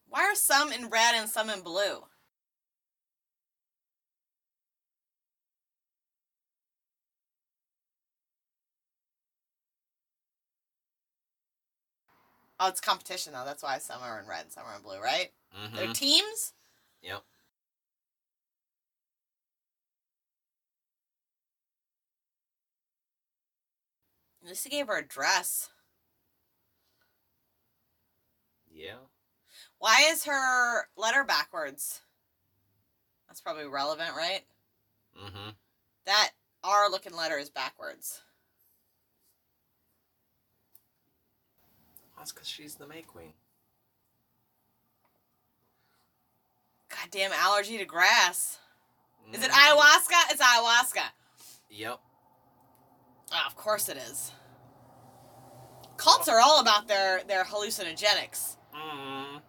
Why 0.09 0.23
are 0.23 0.34
some 0.34 0.73
in 0.73 0.89
red 0.89 1.13
and 1.13 1.30
some 1.30 1.51
in 1.51 1.61
blue? 1.61 2.05
Oh, 12.64 12.69
it's 12.69 12.80
competition 12.80 13.34
though. 13.34 13.44
That's 13.44 13.61
why 13.61 13.77
some 13.80 14.02
are 14.02 14.22
in 14.22 14.26
red, 14.26 14.49
some 14.49 14.64
are 14.65 14.77
in 14.77 14.84
blue, 14.84 15.02
right? 15.02 15.31
Mm-hmm. 15.53 15.76
They're 15.76 15.94
teams. 15.94 16.53
Yep. 17.02 17.22
At 24.44 24.49
least 24.49 24.64
he 24.64 24.69
gave 24.69 24.88
her 24.88 24.98
a 24.98 25.06
dress. 25.06 25.72
Yeah. 28.73 28.94
Why 29.80 30.07
is 30.10 30.23
her 30.23 30.88
letter 30.95 31.26
backwards? 31.26 31.99
That's 33.27 33.41
probably 33.41 33.68
relevant, 33.68 34.15
right? 34.15 34.44
Mm-hmm. 35.22 35.49
That 36.06 36.31
R 36.64 36.90
looking 36.90 37.14
letter 37.14 37.38
is 37.38 37.49
backwards. 37.49 38.22
That's 42.23 42.31
because 42.31 42.47
she's 42.47 42.75
the 42.75 42.87
May 42.87 43.01
Queen. 43.01 43.33
Goddamn 46.87 47.33
allergy 47.33 47.77
to 47.77 47.83
grass. 47.83 48.59
Is 49.33 49.43
it 49.43 49.51
Mhm. 49.51 49.53
ayahuasca? 49.53 50.31
It's 50.31 50.41
ayahuasca. 50.41 51.11
Yep. 51.69 51.99
Oh, 53.33 53.43
of 53.45 53.57
course 53.57 53.89
it 53.89 53.97
is. 53.97 54.31
Cults 55.97 56.29
are 56.29 56.39
all 56.39 56.61
about 56.61 56.87
their 56.87 57.25
their 57.25 57.43
hallucinogenics. 57.43 58.55
Mm-hmm. 58.73 59.39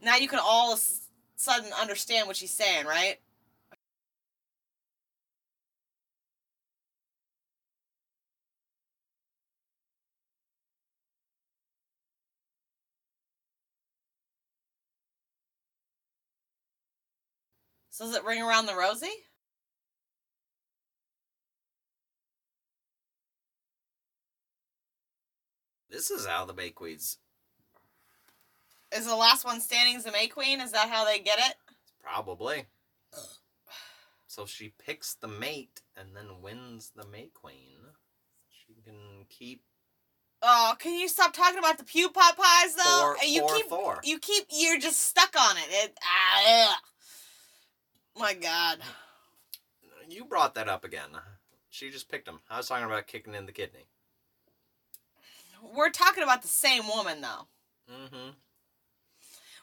Now 0.00 0.16
you 0.16 0.28
can 0.28 0.38
all 0.38 0.72
of 0.72 0.78
a 0.78 0.82
sudden 1.36 1.74
understand 1.74 2.26
what 2.26 2.36
she's 2.38 2.54
saying, 2.54 2.86
right? 2.86 3.20
So 17.98 18.04
does 18.04 18.14
it 18.14 18.24
ring 18.24 18.40
around 18.40 18.66
the 18.66 18.76
rosy? 18.76 19.10
This 25.90 26.08
is 26.12 26.24
how 26.24 26.44
the 26.44 26.54
May 26.54 26.70
Queen's 26.70 27.18
Is 28.96 29.06
the 29.06 29.16
last 29.16 29.44
one 29.44 29.60
standing 29.60 29.96
is 29.96 30.04
the 30.04 30.12
May 30.12 30.28
Queen? 30.28 30.60
Is 30.60 30.70
that 30.70 30.88
how 30.88 31.04
they 31.04 31.18
get 31.18 31.40
it? 31.40 31.56
probably. 32.00 32.66
So 34.28 34.46
she 34.46 34.74
picks 34.78 35.14
the 35.14 35.26
mate 35.26 35.80
and 35.96 36.10
then 36.14 36.40
wins 36.40 36.92
the 36.94 37.04
May 37.04 37.30
Queen. 37.34 37.80
She 38.48 38.74
can 38.84 39.26
keep 39.28 39.64
Oh, 40.40 40.76
can 40.78 40.96
you 40.96 41.08
stop 41.08 41.32
talking 41.32 41.58
about 41.58 41.78
the 41.78 41.84
pew 41.84 42.10
pot 42.10 42.36
pies 42.36 42.76
though? 42.76 43.14
four, 43.16 43.16
you 43.26 43.40
four, 43.40 43.56
keep 43.56 43.66
four. 43.66 44.00
you 44.04 44.20
keep 44.20 44.44
you're 44.52 44.78
just 44.78 45.00
stuck 45.02 45.34
on 45.36 45.56
it. 45.56 45.66
It 45.68 45.98
ah, 46.00 46.70
ugh. 46.70 46.76
My 48.18 48.34
god. 48.34 48.78
You 50.08 50.24
brought 50.24 50.54
that 50.54 50.68
up 50.68 50.84
again. 50.84 51.10
She 51.70 51.90
just 51.90 52.08
picked 52.10 52.26
him. 52.26 52.40
I 52.50 52.56
was 52.56 52.68
talking 52.68 52.86
about 52.86 53.06
kicking 53.06 53.34
in 53.34 53.46
the 53.46 53.52
kidney. 53.52 53.86
We're 55.74 55.90
talking 55.90 56.22
about 56.22 56.42
the 56.42 56.48
same 56.48 56.86
woman 56.88 57.20
though. 57.20 57.46
Mm-hmm. 57.92 58.30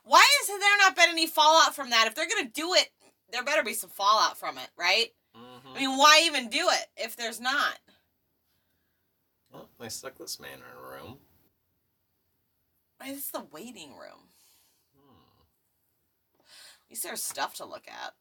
Why 0.04 0.24
is 0.42 0.48
there 0.48 0.78
not 0.80 0.96
been 0.96 1.10
any 1.10 1.26
fallout 1.28 1.76
from 1.76 1.90
that? 1.90 2.08
If 2.08 2.16
they're 2.16 2.30
gonna 2.30 2.50
do 2.50 2.74
it, 2.74 2.90
there 3.32 3.44
better 3.44 3.64
be 3.64 3.74
some 3.74 3.90
fallout 3.90 4.38
from 4.38 4.58
it, 4.58 4.70
right? 4.78 5.08
Mm-hmm. 5.36 5.76
I 5.76 5.80
mean, 5.80 5.98
why 5.98 6.24
even 6.26 6.50
do 6.50 6.70
it 6.70 6.88
if 6.98 7.16
there's 7.16 7.42
not? 7.42 7.80
well, 9.56 9.70
they 9.80 9.90
stuck 9.90 10.18
this 10.18 10.40
man 10.40 10.58
in 10.58 10.78
a 10.78 10.90
room. 10.90 11.18
Why 12.98 13.08
is 13.08 13.16
this 13.18 13.30
the 13.30 13.46
waiting 13.52 13.92
room? 13.92 14.30
Hmm. 14.96 15.42
At 16.40 16.90
least 16.90 17.04
there's 17.04 17.24
stuff 17.24 17.56
to 17.56 17.66
look 17.66 17.88
at. 17.88 18.14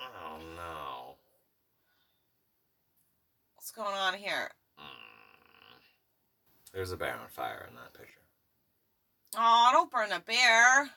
Oh 0.00 0.38
no. 0.56 1.14
What's 3.54 3.70
going 3.72 3.94
on 3.94 4.14
here? 4.14 4.50
Hmm. 4.76 5.78
There's 6.72 6.92
a 6.92 6.96
bear 6.96 7.12
on 7.20 7.28
fire 7.28 7.66
in 7.68 7.74
that 7.76 7.92
picture. 7.94 8.20
Oh, 9.36 9.70
don't 9.72 9.90
burn 9.90 10.10
the 10.10 10.20
bear. 10.26 10.90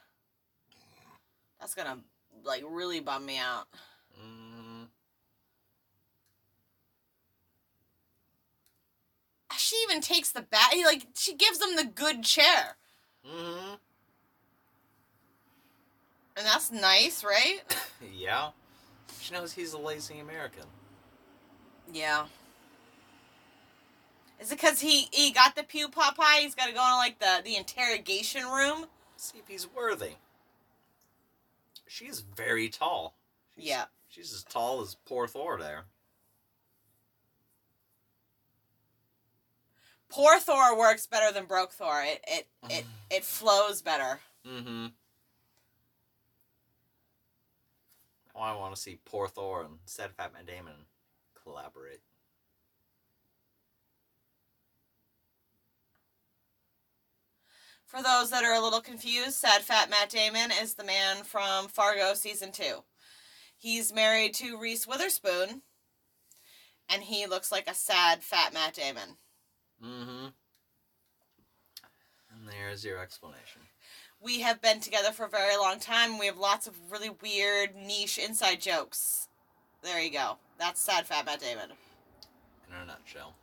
That's 1.60 1.74
gonna 1.76 1.98
like 2.44 2.64
really 2.70 3.00
bum 3.00 3.26
me 3.26 3.38
out. 3.38 3.66
Mm-hmm. 4.22 4.84
She 9.58 9.76
even 9.90 10.02
takes 10.02 10.32
the 10.32 10.42
bat. 10.42 10.70
He 10.74 10.86
like 10.86 11.06
she 11.16 11.36
gives 11.36 11.62
him 11.62 11.76
the 11.76 11.84
good 11.84 12.24
chair, 12.24 12.78
Mm-hmm. 13.28 13.74
and 16.38 16.46
that's 16.46 16.72
nice, 16.72 17.24
right? 17.24 17.60
yeah. 18.18 18.50
She 19.20 19.34
knows 19.34 19.54
he's 19.54 19.74
a 19.74 19.78
lazy 19.78 20.20
American. 20.20 20.64
Yeah. 21.92 22.26
Is 24.40 24.52
it 24.52 24.56
because 24.56 24.80
he 24.80 25.08
he 25.12 25.32
got 25.32 25.56
the 25.56 25.64
pew 25.64 25.90
pie? 25.90 26.40
He's 26.42 26.56
got 26.56 26.68
to 26.68 26.74
go 26.74 26.84
into 26.84 26.96
like 26.96 27.20
the 27.20 27.42
the 27.44 27.56
interrogation 27.58 28.46
room. 28.46 28.86
See 29.18 29.38
if 29.38 29.48
he's 29.48 29.68
worthy. 29.68 30.14
she 31.88 32.06
is 32.06 32.22
very 32.22 32.70
tall. 32.70 33.16
She's, 33.56 33.66
Yeah. 33.66 33.86
She's 34.08 34.34
as 34.34 34.44
tall 34.44 34.82
as 34.82 34.96
poor 35.06 35.28
Thor 35.28 35.58
there. 35.60 35.84
Poor 40.08 40.40
Thor 40.40 40.78
works 40.78 41.06
better 41.06 41.34
than 41.34 41.46
broke 41.46 41.74
Thor. 41.74 42.02
It 42.04 42.24
it 42.28 42.48
it 42.70 42.86
it 43.12 43.24
flows 43.26 43.82
better. 43.82 44.22
Mm-hmm. 44.48 44.88
Oh, 48.29 48.29
I 48.40 48.56
want 48.56 48.76
to 48.76 48.82
see 48.82 49.00
poor 49.06 49.28
Thor 49.28 49.64
and 49.64 49.80
Sad 49.86 50.12
Fat 50.16 50.34
Matt 50.34 50.46
Damon 50.46 50.86
collaborate. 51.44 52.02
For 57.90 58.04
those 58.04 58.30
that 58.30 58.44
are 58.44 58.54
a 58.54 58.62
little 58.62 58.82
confused, 58.82 59.34
sad 59.34 59.64
fat 59.64 59.90
Matt 59.90 60.10
Damon 60.10 60.52
is 60.62 60.76
the 60.76 60.84
man 60.84 61.24
from 61.24 61.68
Fargo 61.68 62.14
season 62.14 62.52
two. 62.52 62.84
He's 63.58 63.92
married 63.92 64.36
to 64.36 64.60
Reese 64.60 64.86
Witherspoon, 64.86 65.64
and 66.88 67.02
he 67.02 67.26
looks 67.26 67.52
like 67.52 67.68
a 67.68 67.74
sad 67.74 68.22
fat 68.22 68.54
Matt 68.54 68.76
Damon. 68.76 69.18
Mm-hmm. 69.84 70.28
And 72.32 72.48
there's 72.48 72.86
your 72.86 73.00
explanation. 73.00 73.62
We 74.22 74.42
have 74.42 74.62
been 74.62 74.80
together 74.82 75.12
for 75.12 75.26
a 75.26 75.30
very 75.30 75.56
long 75.58 75.80
time. 75.80 76.18
We 76.18 76.26
have 76.26 76.38
lots 76.38 76.68
of 76.68 76.76
really 76.92 77.10
weird 77.10 77.76
niche 77.76 78.18
inside 78.18 78.60
jokes. 78.62 79.28
There 79.82 80.02
you 80.02 80.12
go. 80.12 80.38
That's 80.58 80.82
sad 80.82 81.08
fat 81.08 81.26
Matt 81.26 81.40
Damon. 81.40 81.72
In 82.68 82.76
a 82.76 82.86
nutshell. 82.86 83.36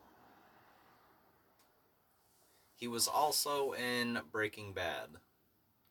He 2.74 2.86
was 2.88 3.08
also 3.08 3.72
in 3.72 4.20
Breaking 4.30 4.74
Bad, 4.74 5.08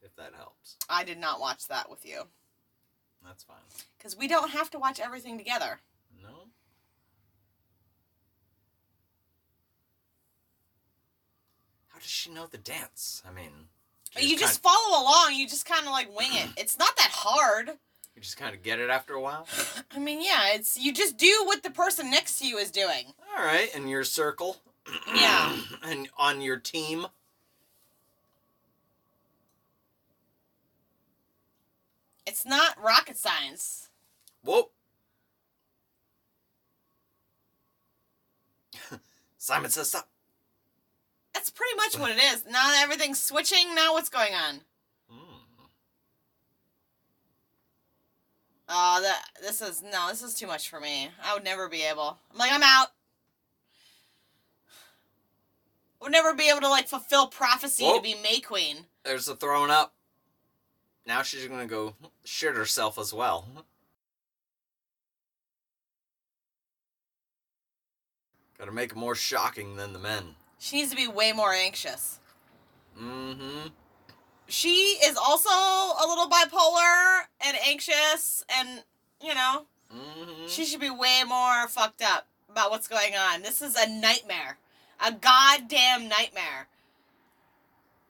if 0.03 0.15
that 0.17 0.33
helps. 0.37 0.77
I 0.87 1.03
did 1.03 1.17
not 1.17 1.39
watch 1.39 1.67
that 1.67 1.89
with 1.89 2.05
you 2.05 2.21
That's 3.25 3.43
fine. 3.43 3.57
because 3.97 4.15
we 4.15 4.27
don't 4.27 4.51
have 4.51 4.69
to 4.69 4.77
watch 4.79 4.99
everything 4.99 5.39
together. 5.39 5.79
No? 6.21 6.29
How 11.87 11.97
does 11.99 12.07
she 12.07 12.29
know 12.29 12.45
the 12.45 12.59
dance? 12.59 13.23
I 13.27 13.31
mean, 13.33 13.51
she 14.17 14.29
You 14.29 14.37
just 14.37 14.63
kind 14.63 14.75
follow 14.75 15.01
along. 15.03 15.33
You 15.35 15.47
just 15.47 15.65
kind 15.65 15.85
of 15.85 15.91
like 15.91 16.15
wing 16.15 16.31
it. 16.33 16.49
It's 16.57 16.77
not 16.77 16.95
that 16.97 17.11
hard. 17.11 17.69
you 18.15 18.21
just 18.21 18.37
kind 18.37 18.55
of 18.55 18.63
get 18.63 18.79
it 18.79 18.89
after 18.89 19.13
a 19.13 19.21
while. 19.21 19.47
I 19.91 19.99
mean, 19.99 20.21
yeah, 20.21 20.53
it's 20.53 20.79
you 20.79 20.93
just 20.93 21.17
do 21.17 21.43
what 21.45 21.63
the 21.63 21.71
person 21.71 22.09
next 22.09 22.39
to 22.39 22.47
you 22.47 22.57
is 22.57 22.71
doing. 22.71 23.13
All 23.37 23.43
right, 23.45 23.73
in 23.75 23.87
your 23.87 24.03
circle. 24.03 24.57
Yeah. 25.13 25.55
and 25.83 26.09
on 26.17 26.41
your 26.41 26.57
team. 26.57 27.07
It's 32.25 32.45
not 32.45 32.81
rocket 32.81 33.17
science. 33.17 33.89
Whoa. 34.43 34.69
Simon 39.37 39.69
says 39.69 39.89
stop. 39.89 40.09
That's 41.35 41.49
pretty 41.49 41.75
much 41.75 41.99
what 41.99 42.11
it 42.11 42.23
is. 42.33 42.45
Now 42.45 42.69
that 42.69 42.79
everything's 42.81 43.19
switching. 43.19 43.75
Now 43.75 43.91
what's 43.91 44.07
going 44.07 44.33
on? 44.33 44.55
Mm. 45.11 45.67
Oh, 48.69 49.01
that 49.01 49.21
this 49.41 49.61
is 49.61 49.83
no, 49.83 50.07
this 50.07 50.23
is 50.23 50.33
too 50.33 50.47
much 50.47 50.69
for 50.69 50.79
me. 50.79 51.09
I 51.21 51.33
would 51.33 51.43
never 51.43 51.67
be 51.67 51.83
able. 51.83 52.17
I'm 52.31 52.37
like, 52.39 52.53
I'm 52.53 52.63
out. 52.63 52.87
Would 56.01 56.13
never 56.13 56.33
be 56.33 56.49
able 56.49 56.61
to 56.61 56.69
like 56.69 56.87
fulfill 56.87 57.27
prophecy 57.27 57.83
Whoa. 57.83 57.97
to 57.97 58.01
be 58.01 58.15
May 58.23 58.39
Queen. 58.39 58.77
There's 59.03 59.27
a 59.27 59.35
throwing 59.35 59.71
up. 59.71 59.93
Now 61.05 61.21
she's 61.21 61.45
gonna 61.47 61.67
go 61.67 61.95
shit 62.23 62.55
herself 62.55 62.97
as 62.97 63.13
well. 63.13 63.45
Gotta 68.57 68.71
make 68.71 68.93
it 68.93 68.97
more 68.97 69.15
shocking 69.15 69.75
than 69.75 69.91
the 69.91 69.99
men. 69.99 70.35
She 70.65 70.77
needs 70.77 70.89
to 70.89 70.97
be 70.97 71.07
way 71.07 71.31
more 71.31 71.53
anxious. 71.53 72.19
Mm-hmm. 72.99 73.67
She 74.47 74.97
is 75.05 75.15
also 75.15 75.47
a 75.51 76.05
little 76.07 76.27
bipolar 76.27 77.19
and 77.39 77.55
anxious, 77.67 78.43
and 78.49 78.83
you 79.23 79.35
know, 79.35 79.67
Mm-hmm. 79.95 80.47
she 80.47 80.65
should 80.65 80.81
be 80.81 80.89
way 80.89 81.21
more 81.25 81.67
fucked 81.67 82.01
up 82.01 82.25
about 82.49 82.71
what's 82.71 82.87
going 82.87 83.13
on. 83.15 83.43
This 83.43 83.61
is 83.61 83.75
a 83.75 83.87
nightmare. 83.87 84.57
A 84.99 85.11
goddamn 85.11 86.09
nightmare. 86.09 86.67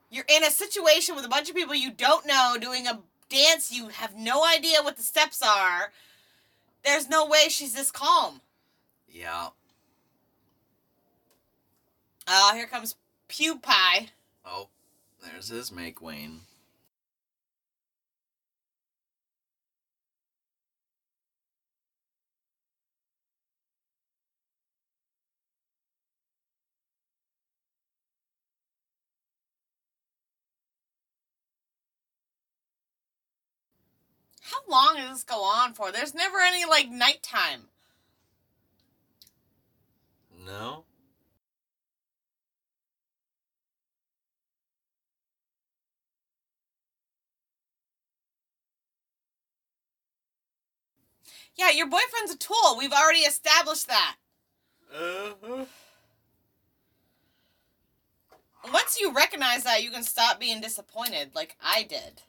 You're 0.09 0.25
in 0.29 0.43
a 0.45 0.49
situation 0.49 1.13
with 1.15 1.25
a 1.25 1.29
bunch 1.29 1.49
of 1.49 1.55
people 1.55 1.75
you 1.75 1.91
don't 1.91 2.25
know 2.25 2.55
doing 2.59 2.87
a 2.87 3.01
dance 3.27 3.73
you 3.73 3.89
have 3.89 4.15
no 4.15 4.45
idea 4.45 4.81
what 4.81 4.95
the 4.95 5.03
steps 5.03 5.41
are. 5.43 5.91
There's 6.85 7.09
no 7.09 7.27
way 7.27 7.49
she's 7.49 7.73
this 7.73 7.91
calm. 7.91 8.39
Yeah. 9.09 9.49
Oh, 12.27 12.53
here 12.55 12.65
comes 12.67 12.95
PewPie. 13.29 14.09
Oh, 14.45 14.69
there's 15.23 15.49
his 15.49 15.71
make 15.71 16.01
Wayne. 16.01 16.41
How 34.41 34.57
long 34.69 34.95
does 34.95 35.09
this 35.09 35.23
go 35.23 35.43
on 35.43 35.73
for? 35.73 35.91
There's 35.91 36.13
never 36.13 36.37
any 36.39 36.65
like 36.65 36.89
nighttime. 36.89 37.63
No? 40.45 40.85
Yeah, 51.55 51.71
your 51.71 51.87
boyfriend's 51.87 52.33
a 52.33 52.37
tool. 52.37 52.75
We've 52.77 52.91
already 52.91 53.19
established 53.19 53.87
that. 53.87 54.15
Uh-huh. 54.93 55.65
Once 58.73 58.99
you 58.99 59.13
recognize 59.13 59.63
that, 59.63 59.83
you 59.83 59.91
can 59.91 60.03
stop 60.03 60.39
being 60.39 60.59
disappointed, 60.59 61.31
like 61.35 61.55
I 61.63 61.83
did. 61.83 62.23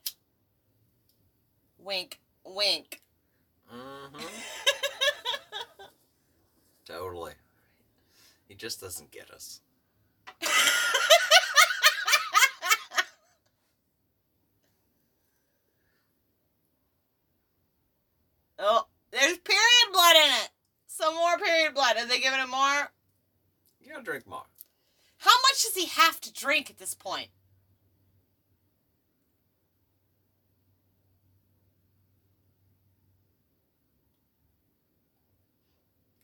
Wink, 1.78 2.20
wink. 2.44 3.00
Mm-hmm. 3.72 4.18
Totally. 6.84 7.32
He 8.48 8.54
just 8.54 8.80
doesn't 8.80 9.10
get 9.10 9.30
us. 9.30 9.60
oh, 18.58 18.86
there's 19.10 19.38
period 19.38 19.92
blood 19.92 20.16
in 20.16 20.30
it. 20.44 20.50
Some 20.86 21.14
blood. 21.86 22.02
Are 22.02 22.06
they 22.06 22.20
giving 22.20 22.40
it 22.40 22.48
more? 22.48 22.90
You 23.80 23.90
gotta 23.90 24.04
drink 24.04 24.26
more. 24.26 24.44
How 25.18 25.30
much 25.30 25.62
does 25.62 25.74
he 25.74 25.86
have 25.86 26.20
to 26.22 26.32
drink 26.32 26.70
at 26.70 26.78
this 26.78 26.94
point? 26.94 27.28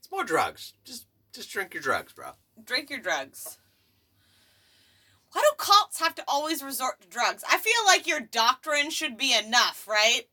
It's 0.00 0.10
more 0.10 0.24
drugs. 0.24 0.74
Just 0.84 1.06
just 1.32 1.50
drink 1.50 1.74
your 1.74 1.82
drugs, 1.82 2.12
bro. 2.12 2.32
Drink 2.62 2.90
your 2.90 3.00
drugs. 3.00 3.58
Why 5.32 5.40
do 5.40 5.56
cults 5.56 5.98
have 5.98 6.14
to 6.16 6.24
always 6.28 6.62
resort 6.62 7.00
to 7.00 7.08
drugs? 7.08 7.42
I 7.50 7.56
feel 7.56 7.72
like 7.86 8.06
your 8.06 8.20
doctrine 8.20 8.90
should 8.90 9.16
be 9.16 9.34
enough, 9.34 9.88
right? 9.88 10.24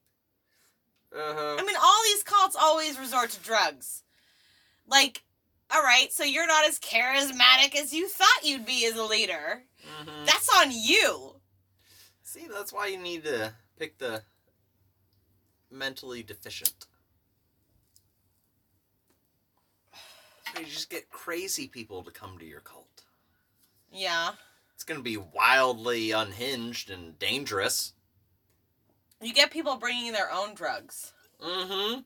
Uh-huh. 1.16 1.56
I 1.58 1.64
mean, 1.64 1.78
all 1.78 2.04
these 2.04 2.24
cults 2.24 2.58
always 2.60 3.00
resort 3.00 3.30
to 3.30 3.40
drugs. 3.40 4.04
Like, 4.90 5.24
all 5.74 5.84
right, 5.84 6.12
so 6.12 6.24
you're 6.24 6.48
not 6.48 6.68
as 6.68 6.80
charismatic 6.80 7.76
as 7.76 7.94
you 7.94 8.08
thought 8.08 8.44
you'd 8.44 8.66
be 8.66 8.86
as 8.86 8.96
a 8.96 9.04
leader. 9.04 9.64
Mm-hmm. 10.02 10.26
That's 10.26 10.50
on 10.58 10.72
you. 10.72 11.36
See, 12.24 12.48
that's 12.52 12.74
why 12.74 12.88
you 12.88 12.98
need 12.98 13.24
to 13.26 13.54
pick 13.78 13.98
the 13.98 14.24
mentally 15.72 16.24
deficient. 16.24 16.86
So 20.54 20.60
you 20.60 20.66
just 20.66 20.90
get 20.90 21.10
crazy 21.10 21.68
people 21.68 22.04
to 22.04 22.12
come 22.12 22.38
to 22.40 22.46
your 22.46 22.62
cult. 22.62 23.04
Yeah. 23.92 24.32
It's 24.76 24.84
gonna 24.84 25.02
be 25.02 25.18
wildly 25.18 26.12
unhinged 26.12 26.90
and 26.90 27.18
dangerous. 27.20 27.94
You 29.22 29.34
get 29.34 29.52
people 29.52 29.76
bringing 29.76 30.14
their 30.14 30.32
own 30.32 30.56
drugs. 30.56 31.14
Mm-hmm. 31.44 32.02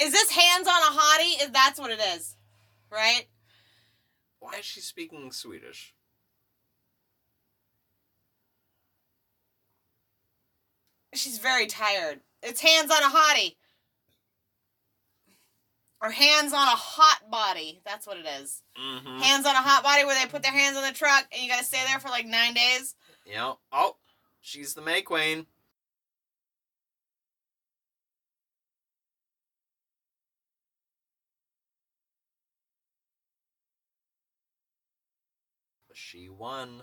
Is 0.00 0.12
this 0.12 0.30
hands 0.30 0.68
on 0.68 0.74
a 0.74 0.98
hottie? 0.98 1.42
Is 1.42 1.50
that's 1.50 1.80
what 1.80 1.90
it 1.90 2.00
is, 2.14 2.36
right? 2.90 3.26
Why 4.40 4.58
is 4.58 4.64
she 4.64 4.80
speaking 4.80 5.32
Swedish? 5.32 5.94
She's 11.14 11.38
very 11.38 11.66
tired. 11.66 12.20
It's 12.42 12.60
hands 12.60 12.90
on 12.90 13.02
a 13.02 13.06
hottie. 13.06 13.56
Or 16.02 16.10
hands 16.10 16.52
on 16.52 16.68
a 16.68 16.76
hot 16.76 17.30
body. 17.30 17.80
That's 17.86 18.06
what 18.06 18.18
it 18.18 18.26
is. 18.40 18.62
Mm-hmm. 18.78 19.18
Hands 19.18 19.46
on 19.46 19.54
a 19.54 19.62
hot 19.62 19.82
body 19.82 20.04
where 20.04 20.20
they 20.20 20.30
put 20.30 20.42
their 20.42 20.52
hands 20.52 20.76
on 20.76 20.84
the 20.84 20.92
truck 20.92 21.26
and 21.32 21.42
you 21.42 21.48
gotta 21.48 21.64
stay 21.64 21.82
there 21.88 21.98
for 21.98 22.10
like 22.10 22.26
nine 22.26 22.52
days. 22.52 22.94
Know, 23.34 23.58
oh, 23.72 23.96
she's 24.40 24.74
the 24.74 24.82
May 24.82 25.02
Queen. 25.02 25.46
She 36.16 36.30
won. 36.30 36.82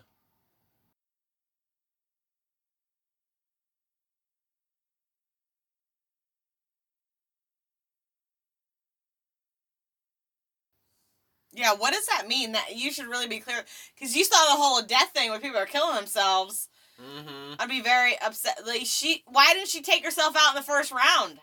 Yeah, 11.52 11.74
what 11.74 11.94
does 11.94 12.06
that 12.06 12.28
mean? 12.28 12.52
That 12.52 12.76
you 12.76 12.92
should 12.92 13.08
really 13.08 13.28
be 13.28 13.40
clear 13.40 13.64
because 13.96 14.16
you 14.16 14.24
saw 14.24 14.36
the 14.36 14.62
whole 14.62 14.84
death 14.84 15.10
thing 15.16 15.32
where 15.32 15.40
people 15.40 15.58
are 15.58 15.66
killing 15.66 15.96
themselves. 15.96 16.70
Mm-hmm. 17.02 17.56
I'd 17.58 17.70
be 17.70 17.82
very 17.82 18.16
upset. 18.20 18.60
Like 18.68 18.82
she, 18.86 19.24
why 19.26 19.52
didn't 19.54 19.70
she 19.70 19.82
take 19.82 20.06
herself 20.06 20.36
out 20.38 20.56
in 20.56 20.62
the 20.62 20.62
first 20.62 20.92
round? 20.92 21.40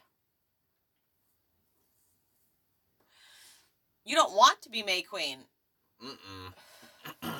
You 4.05 4.15
don't 4.15 4.37
want 4.37 4.63
to 4.63 4.71
be 4.71 4.85
May 4.85 5.03
Queen. 5.03 5.39
Mm-mm. 6.01 7.35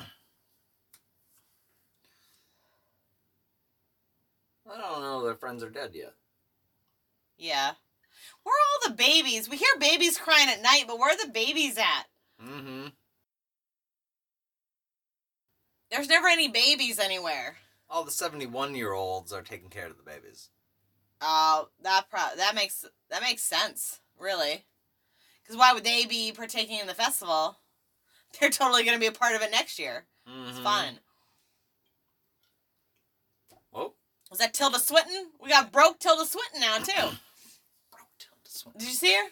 I 4.71 4.77
don't 4.77 5.01
know. 5.01 5.23
Their 5.23 5.35
friends 5.35 5.63
are 5.63 5.69
dead 5.69 5.91
yet. 5.93 6.13
Yeah. 7.37 7.71
Where 8.43 8.53
are 8.55 8.67
all 8.85 8.89
the 8.89 8.95
babies? 8.95 9.49
We 9.49 9.57
hear 9.57 9.67
babies 9.79 10.17
crying 10.17 10.49
at 10.49 10.61
night, 10.61 10.85
but 10.87 10.97
where 10.99 11.13
are 11.13 11.25
the 11.25 11.31
babies 11.31 11.77
at? 11.77 12.03
Mm-hmm. 12.43 12.87
There's 15.91 16.07
never 16.07 16.27
any 16.27 16.47
babies 16.47 16.99
anywhere. 16.99 17.57
All 17.89 18.03
the 18.05 18.11
seventy-one-year-olds 18.11 19.33
are 19.33 19.41
taking 19.41 19.69
care 19.69 19.87
of 19.87 19.97
the 19.97 20.03
babies. 20.03 20.49
Oh, 21.19 21.67
that 21.83 22.09
pro- 22.09 22.35
that 22.37 22.55
makes 22.55 22.85
that 23.09 23.21
makes 23.21 23.41
sense, 23.43 23.99
really. 24.17 24.65
Because 25.43 25.57
why 25.57 25.73
would 25.73 25.83
they 25.83 26.05
be 26.05 26.31
partaking 26.31 26.79
in 26.79 26.87
the 26.87 26.93
festival? 26.93 27.57
They're 28.39 28.49
totally 28.49 28.83
going 28.85 28.95
to 28.95 28.99
be 29.01 29.07
a 29.07 29.11
part 29.11 29.35
of 29.35 29.41
it 29.41 29.51
next 29.51 29.77
year. 29.77 30.05
It's 30.25 30.59
Mhm. 30.59 30.63
fine. 30.63 30.99
Oh, 33.73 33.93
Was 34.31 34.39
that 34.39 34.53
Tilda 34.53 34.79
Swinton? 34.79 35.27
We 35.43 35.49
got 35.49 35.71
broke 35.71 35.99
Tilda 35.99 36.25
Swinton 36.25 36.61
now 36.61 36.77
too. 36.77 37.17
broke 37.91 38.09
Tilda 38.17 38.47
Swinton. 38.47 38.79
Did 38.79 38.87
you 38.87 38.95
see 38.95 39.13
her? 39.13 39.29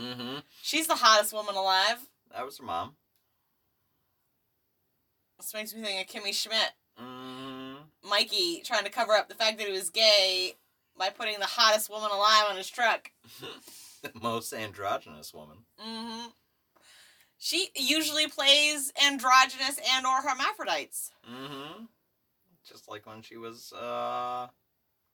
Mm-hmm. 0.00 0.38
She's 0.62 0.86
the 0.86 0.94
hottest 0.94 1.32
woman 1.32 1.56
alive. 1.56 1.98
That 2.32 2.46
was 2.46 2.58
her 2.58 2.64
mom. 2.64 2.92
This 5.38 5.52
makes 5.52 5.74
me 5.74 5.82
think 5.82 6.08
of 6.08 6.22
Kimmy 6.22 6.32
Schmidt. 6.32 6.72
Mm-hmm. 6.98 8.08
Mikey 8.08 8.62
trying 8.64 8.84
to 8.84 8.90
cover 8.90 9.12
up 9.12 9.28
the 9.28 9.34
fact 9.34 9.58
that 9.58 9.66
he 9.66 9.72
was 9.72 9.90
gay 9.90 10.54
by 10.96 11.10
putting 11.10 11.40
the 11.40 11.46
hottest 11.46 11.90
woman 11.90 12.10
alive 12.12 12.44
on 12.48 12.56
his 12.56 12.70
truck. 12.70 13.10
the 14.02 14.12
most 14.22 14.52
androgynous 14.52 15.34
woman. 15.34 15.58
Mm-hmm. 15.84 16.28
She 17.38 17.68
usually 17.76 18.28
plays 18.28 18.92
androgynous 19.04 19.78
and 19.94 20.06
or 20.06 20.22
hermaphrodites. 20.22 21.10
Mm-hmm. 21.28 21.84
Just 22.66 22.88
like 22.88 23.06
when 23.06 23.22
she 23.22 23.36
was 23.36 23.72
uh 23.72 24.48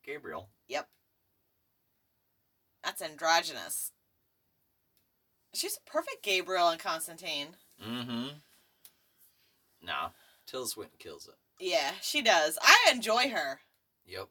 Gabriel. 0.05 0.49
Yep. 0.67 0.87
That's 2.83 3.01
androgynous. 3.01 3.91
She's 5.53 5.77
a 5.77 5.89
perfect 5.89 6.23
Gabriel 6.23 6.69
and 6.69 6.79
Constantine. 6.79 7.49
Mm-hmm. 7.85 8.37
Nah. 9.83 10.09
Tilda 10.47 10.67
Swinton 10.67 10.97
kills 10.97 11.27
it. 11.27 11.35
Yeah, 11.59 11.91
she 12.01 12.21
does. 12.21 12.57
I 12.61 12.91
enjoy 12.91 13.29
her. 13.29 13.59
Yep. 14.05 14.29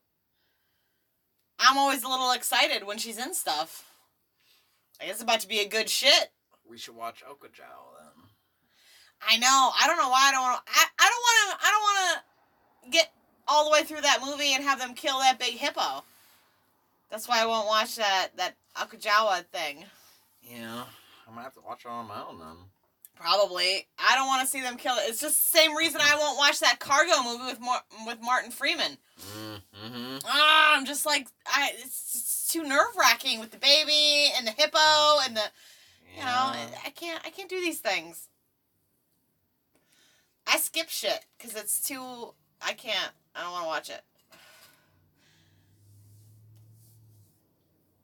I'm 1.59 1.79
always 1.79 2.03
a 2.03 2.09
little 2.09 2.33
excited 2.33 2.87
when 2.87 2.99
she's 2.99 3.19
in 3.19 3.35
stuff. 3.35 3.85
Like 4.99 5.11
it's 5.11 5.23
about 5.23 5.41
to 5.41 5.49
be 5.49 5.61
a 5.61 5.69
good 5.69 5.89
shit. 5.89 6.31
We 6.69 6.79
should 6.79 6.97
watch 6.97 7.23
Okja 7.23 7.57
then. 7.59 8.25
I 9.29 9.37
know. 9.37 9.71
I 9.79 9.87
don't 9.87 9.99
know 9.99 10.09
why 10.09 10.29
I 10.29 10.33
don't 10.33 10.43
want 10.43 10.65
to. 10.65 10.73
I, 10.73 10.85
I 10.99 11.11
don't 11.11 11.25
want 11.27 11.61
to. 11.61 11.67
I 11.67 11.71
don't 11.71 11.83
want 11.83 11.99
to 11.99 12.30
get 12.91 13.11
all 13.49 13.65
the 13.65 13.71
way 13.71 13.83
through 13.83 14.01
that 14.03 14.21
movie 14.25 14.55
and 14.55 14.63
have 14.63 14.79
them 14.79 14.95
kill 14.95 15.19
that 15.19 15.39
big 15.39 15.55
hippo. 15.55 16.05
That's 17.11 17.29
why 17.29 17.43
I 17.43 17.47
won't 17.47 17.67
watch 17.67 17.97
that 17.97 18.29
that 18.37 18.55
Okja 18.77 19.45
thing. 19.47 19.85
Yeah. 20.43 20.85
I'm 21.27 21.35
gonna 21.35 21.45
have 21.45 21.55
to 21.55 21.61
watch 21.61 21.85
it 21.85 21.89
on 21.89 22.09
my 22.09 22.23
own 22.29 22.39
then. 22.39 22.57
Probably. 23.15 23.87
I 23.99 24.17
don't 24.17 24.27
want 24.27 24.43
to 24.43 24.49
see 24.49 24.63
them 24.63 24.77
kill 24.77 24.95
it. 24.97 25.03
It's 25.09 25.21
just 25.21 25.53
the 25.53 25.59
same 25.59 25.77
reason 25.77 26.01
I 26.03 26.17
won't 26.17 26.39
watch 26.39 26.59
that 26.61 26.79
Cargo 26.81 27.23
movie 27.23 27.45
with 27.45 27.61
Mar- 27.61 27.85
with 28.07 28.19
Martin 28.23 28.51
Freeman. 28.51 28.97
Mm-hmm. 29.21 30.17
Ah, 30.25 30.77
I'm 30.77 30.87
just 30.87 31.05
like 31.05 31.29
I. 31.47 31.71
It's, 31.75 32.15
it's 32.17 32.49
too 32.51 32.65
nerve 32.65 32.97
wracking 32.99 33.39
with 33.39 33.51
the 33.51 33.59
baby 33.59 34.33
and 34.37 34.47
the 34.47 34.53
hippo 34.53 34.79
and 35.25 35.37
the. 35.37 35.43
You 36.17 36.25
know, 36.25 36.27
I, 36.27 36.67
I 36.87 36.91
can't. 36.91 37.21
I 37.25 37.31
can't 37.31 37.51
do 37.51 37.61
these 37.61 37.79
things. 37.79 38.29
I 40.47 40.57
skip 40.57 40.89
shit 40.89 41.27
because 41.39 41.55
it's 41.55 41.81
too. 41.81 42.35
I 42.63 42.73
can't. 42.73 43.13
I 43.35 43.43
don't 43.43 43.53
want 43.53 43.65
to 43.65 43.69
watch 43.69 43.91
it. 43.91 44.03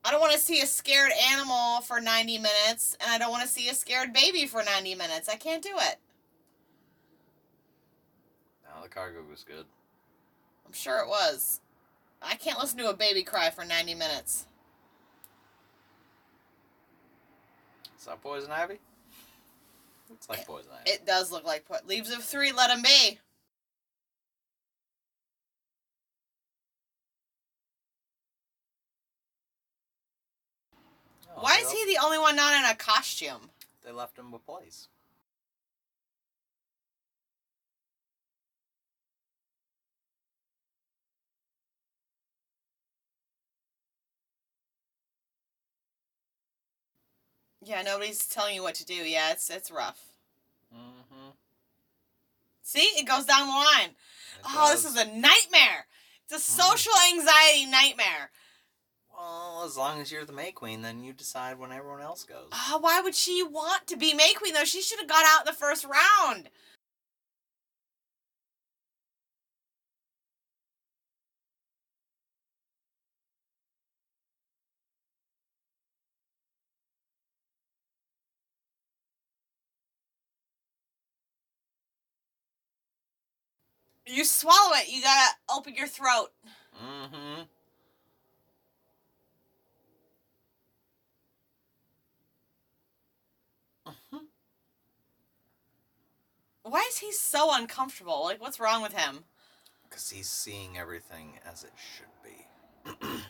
I 0.04 0.12
don't 0.12 0.20
want 0.20 0.34
to 0.34 0.38
see 0.38 0.60
a 0.60 0.66
scared 0.66 1.10
animal 1.32 1.80
for 1.80 2.00
90 2.00 2.38
minutes, 2.38 2.96
and 3.00 3.10
I 3.10 3.18
don't 3.18 3.32
want 3.32 3.42
to 3.42 3.48
see 3.48 3.68
a 3.68 3.74
scared 3.74 4.12
baby 4.12 4.46
for 4.46 4.62
90 4.62 4.94
minutes. 4.94 5.28
I 5.28 5.34
can't 5.34 5.62
do 5.62 5.72
it. 5.74 5.96
No, 8.64 8.82
the 8.84 8.88
cargo 8.88 9.18
was 9.28 9.42
good. 9.42 9.64
I'm 10.64 10.72
sure 10.72 11.00
it 11.00 11.08
was. 11.08 11.60
I 12.22 12.36
can't 12.36 12.58
listen 12.60 12.78
to 12.78 12.88
a 12.88 12.94
baby 12.94 13.24
cry 13.24 13.50
for 13.50 13.64
90 13.64 13.94
minutes. 13.94 14.46
Is 17.98 18.04
that 18.04 18.22
Poison 18.22 18.52
Ivy? 18.52 18.78
Looks 20.08 20.28
like 20.28 20.46
Poison 20.46 20.70
Ivy. 20.72 20.90
It 20.90 21.04
does 21.04 21.32
look 21.32 21.44
like 21.44 21.66
put 21.66 21.88
leaves 21.88 22.12
of 22.12 22.22
three. 22.22 22.52
Let 22.52 22.68
them 22.68 22.82
be. 22.82 23.18
Why 31.38 31.58
is 31.58 31.70
he 31.70 31.84
the 31.94 32.02
only 32.02 32.18
one 32.18 32.34
not 32.34 32.54
in 32.54 32.64
a 32.64 32.74
costume? 32.74 33.50
They 33.84 33.92
left 33.92 34.18
him 34.18 34.32
a 34.32 34.38
place. 34.38 34.88
Yeah, 47.62 47.82
nobody's 47.82 48.26
telling 48.26 48.54
you 48.54 48.62
what 48.62 48.76
to 48.76 48.86
do. 48.86 48.94
Yeah, 48.94 49.32
it's 49.32 49.50
it's 49.50 49.72
rough. 49.72 50.00
Mm-hmm. 50.72 51.30
See, 52.62 52.78
it 52.78 53.06
goes 53.06 53.24
down 53.24 53.48
the 53.48 53.52
line. 53.52 53.90
oh, 54.44 54.70
this 54.70 54.84
is 54.84 54.96
a 54.96 55.04
nightmare. 55.04 55.86
It's 56.24 56.36
a 56.36 56.38
social 56.38 56.92
anxiety 57.12 57.66
nightmare. 57.66 58.30
Well, 59.16 59.62
as 59.64 59.76
long 59.76 60.00
as 60.00 60.12
you're 60.12 60.26
the 60.26 60.32
May 60.32 60.52
Queen, 60.52 60.82
then 60.82 61.02
you 61.02 61.12
decide 61.12 61.58
when 61.58 61.72
everyone 61.72 62.02
else 62.02 62.24
goes. 62.24 62.48
Oh, 62.52 62.78
why 62.80 63.00
would 63.00 63.14
she 63.14 63.42
want 63.42 63.86
to 63.86 63.96
be 63.96 64.12
May 64.12 64.34
Queen 64.34 64.52
though? 64.52 64.64
She 64.64 64.82
should 64.82 64.98
have 64.98 65.08
got 65.08 65.24
out 65.24 65.46
in 65.46 65.46
the 65.46 65.58
first 65.58 65.84
round. 65.84 66.50
You 84.06 84.24
swallow 84.24 84.74
it. 84.74 84.88
You 84.88 85.02
gotta 85.02 85.34
open 85.50 85.74
your 85.74 85.88
throat. 85.88 86.32
Mm-hmm. 86.80 87.42
Why 96.68 96.84
is 96.88 96.98
he 96.98 97.12
so 97.12 97.54
uncomfortable? 97.54 98.24
Like, 98.24 98.40
what's 98.40 98.58
wrong 98.58 98.82
with 98.82 98.92
him? 98.92 99.22
Because 99.88 100.10
he's 100.10 100.28
seeing 100.28 100.76
everything 100.76 101.38
as 101.48 101.62
it 101.62 101.70
should 101.76 102.06
be. 102.24 102.44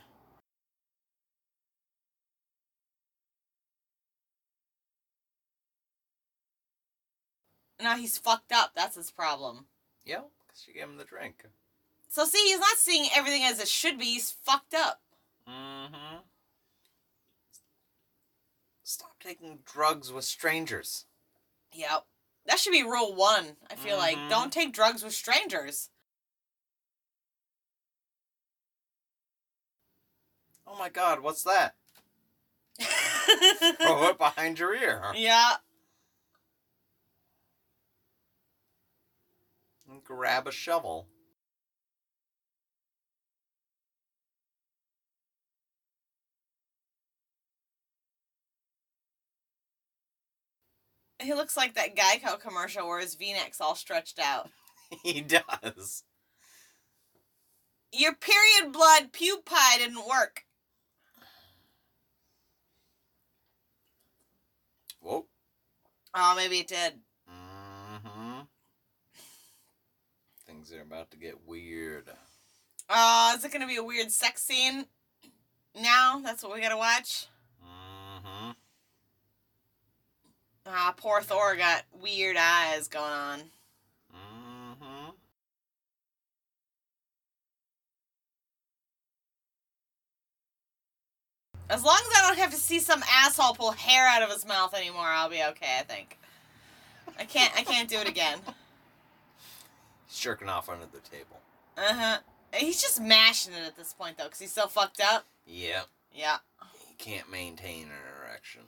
now 7.82 7.96
he's 7.96 8.16
fucked 8.16 8.52
up. 8.52 8.72
That's 8.74 8.96
his 8.96 9.10
problem. 9.10 9.66
Yeah, 10.02 10.22
because 10.46 10.62
she 10.62 10.72
gave 10.72 10.84
him 10.84 10.96
the 10.96 11.04
drink. 11.04 11.44
So 12.08 12.24
see, 12.24 12.38
he's 12.38 12.58
not 12.58 12.78
seeing 12.78 13.10
everything 13.14 13.42
as 13.42 13.60
it 13.60 13.68
should 13.68 13.98
be. 13.98 14.06
He's 14.06 14.30
fucked 14.30 14.72
up. 14.72 15.02
Mm-hmm. 15.46 16.20
Stop 18.82 19.16
taking 19.22 19.58
drugs 19.66 20.10
with 20.10 20.24
strangers. 20.24 21.04
Yep. 21.74 22.06
That 22.46 22.58
should 22.60 22.72
be 22.72 22.82
rule 22.82 23.14
one. 23.14 23.56
I 23.70 23.74
feel 23.74 23.96
like 23.96 24.16
Mhm. 24.16 24.30
don't 24.30 24.52
take 24.52 24.72
drugs 24.72 25.02
with 25.02 25.14
strangers. 25.14 25.90
Oh 30.66 30.76
my 30.76 30.88
god, 30.88 31.20
what's 31.20 31.42
that? 31.44 31.76
Throw 32.80 34.08
it 34.08 34.18
behind 34.18 34.58
your 34.58 34.74
ear. 34.74 35.12
yeah. 35.14 35.56
And 39.88 40.02
grab 40.02 40.46
a 40.48 40.52
shovel. 40.52 41.08
He 51.20 51.32
looks 51.32 51.56
like 51.56 51.74
that 51.74 51.96
Geico 51.96 52.38
commercial 52.38 52.86
where 52.86 53.00
his 53.00 53.14
V-neck's 53.14 53.60
all 53.60 53.74
stretched 53.74 54.18
out. 54.18 54.50
he 55.02 55.20
does. 55.20 56.04
Your 57.92 58.14
period 58.14 58.72
blood 58.72 59.12
puke 59.12 59.44
pie 59.44 59.78
didn't 59.78 60.06
work. 60.06 60.44
Whoa. 65.00 65.26
Oh, 66.14 66.34
maybe 66.36 66.58
it 66.58 66.68
did. 66.68 66.94
Mm-hmm. 67.30 68.40
Things 70.46 70.72
are 70.72 70.82
about 70.82 71.10
to 71.12 71.16
get 71.16 71.46
weird. 71.46 72.10
Uh, 72.88 73.34
is 73.36 73.44
it 73.44 73.52
gonna 73.52 73.66
be 73.66 73.76
a 73.76 73.84
weird 73.84 74.10
sex 74.10 74.42
scene? 74.42 74.86
Now 75.80 76.20
that's 76.22 76.42
what 76.42 76.54
we 76.54 76.60
gotta 76.60 76.76
watch. 76.76 77.26
Mm-hmm. 77.62 78.50
Ah, 80.68 80.94
poor 80.96 81.20
Thor 81.22 81.54
got 81.56 81.84
weird 82.00 82.36
eyes 82.36 82.88
going 82.88 83.04
on. 83.04 83.38
Mm-hmm. 84.12 85.10
As 91.70 91.84
long 91.84 91.98
as 92.00 92.18
I 92.18 92.26
don't 92.26 92.38
have 92.38 92.50
to 92.50 92.56
see 92.56 92.80
some 92.80 93.02
asshole 93.08 93.54
pull 93.54 93.72
hair 93.72 94.08
out 94.08 94.22
of 94.22 94.30
his 94.30 94.46
mouth 94.46 94.74
anymore, 94.74 95.06
I'll 95.06 95.30
be 95.30 95.42
okay. 95.50 95.78
I 95.78 95.82
think. 95.82 96.18
I 97.18 97.24
can't. 97.24 97.52
I 97.56 97.62
can't 97.62 97.88
do 97.88 97.98
it 97.98 98.08
again. 98.08 98.38
He's 100.06 100.18
jerking 100.18 100.48
off 100.48 100.68
under 100.68 100.86
the 100.86 101.00
table. 101.00 101.40
Uh 101.76 101.94
huh. 101.94 102.18
He's 102.54 102.80
just 102.80 103.00
mashing 103.00 103.52
it 103.54 103.66
at 103.66 103.76
this 103.76 103.92
point 103.92 104.18
though, 104.18 104.24
because 104.24 104.38
he's 104.38 104.52
so 104.52 104.66
fucked 104.66 105.00
up. 105.00 105.26
Yep. 105.46 105.86
Yeah. 106.12 106.38
He 106.88 106.94
can't 106.94 107.30
maintain 107.30 107.84
an 107.84 107.90
erection. 108.24 108.62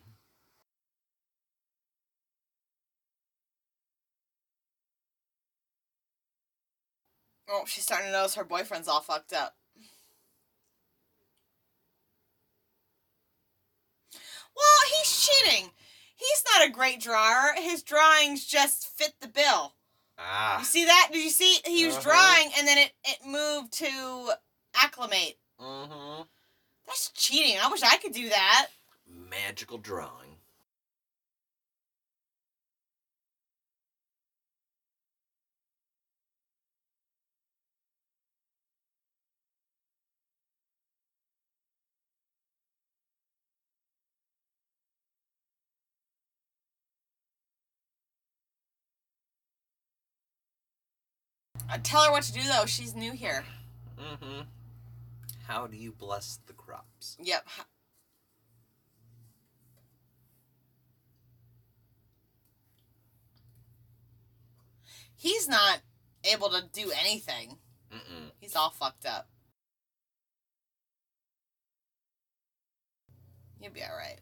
Oh, 7.48 7.64
she's 7.66 7.84
starting 7.84 8.08
to 8.08 8.12
notice 8.12 8.34
her 8.34 8.44
boyfriend's 8.44 8.88
all 8.88 9.00
fucked 9.00 9.32
up. 9.32 9.54
Well, 14.56 14.80
he's 14.98 15.28
cheating. 15.28 15.70
He's 16.16 16.44
not 16.54 16.66
a 16.68 16.72
great 16.72 17.00
drawer. 17.00 17.54
His 17.56 17.82
drawings 17.82 18.44
just 18.44 18.88
fit 18.96 19.14
the 19.20 19.28
bill. 19.28 19.74
Ah. 20.18 20.58
You 20.58 20.64
see 20.64 20.84
that? 20.86 21.10
Did 21.12 21.22
you 21.22 21.30
see? 21.30 21.58
He 21.64 21.86
was 21.86 21.94
Uh-huh. 21.96 22.10
drawing 22.10 22.52
and 22.58 22.66
then 22.66 22.78
it, 22.78 22.92
it 23.04 23.18
moved 23.24 23.72
to 23.74 24.32
acclimate. 24.74 25.38
Mm-hmm. 25.60 26.22
That's 26.86 27.10
cheating. 27.12 27.56
I 27.62 27.68
wish 27.70 27.82
I 27.82 27.98
could 27.98 28.12
do 28.12 28.28
that. 28.30 28.68
Magical 29.06 29.78
drawing. 29.78 30.27
Tell 51.76 52.02
her 52.02 52.10
what 52.10 52.22
to 52.24 52.32
do 52.32 52.40
though. 52.42 52.64
She's 52.64 52.94
new 52.94 53.12
here. 53.12 53.44
Mm-hmm. 54.00 54.42
How 55.46 55.66
do 55.66 55.76
you 55.76 55.92
bless 55.92 56.38
the 56.46 56.54
crops? 56.54 57.16
Yep. 57.20 57.46
He's 65.16 65.48
not 65.48 65.80
able 66.24 66.48
to 66.50 66.62
do 66.72 66.92
anything. 66.98 67.58
Mm-mm. 67.92 68.30
He's 68.40 68.54
all 68.54 68.70
fucked 68.70 69.04
up. 69.04 69.28
You'll 73.60 73.72
be 73.72 73.82
alright. 73.82 74.20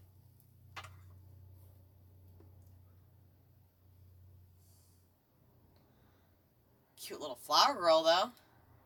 Cute 7.06 7.20
little 7.20 7.36
flower 7.36 7.72
girl, 7.74 8.02
though. 8.02 8.30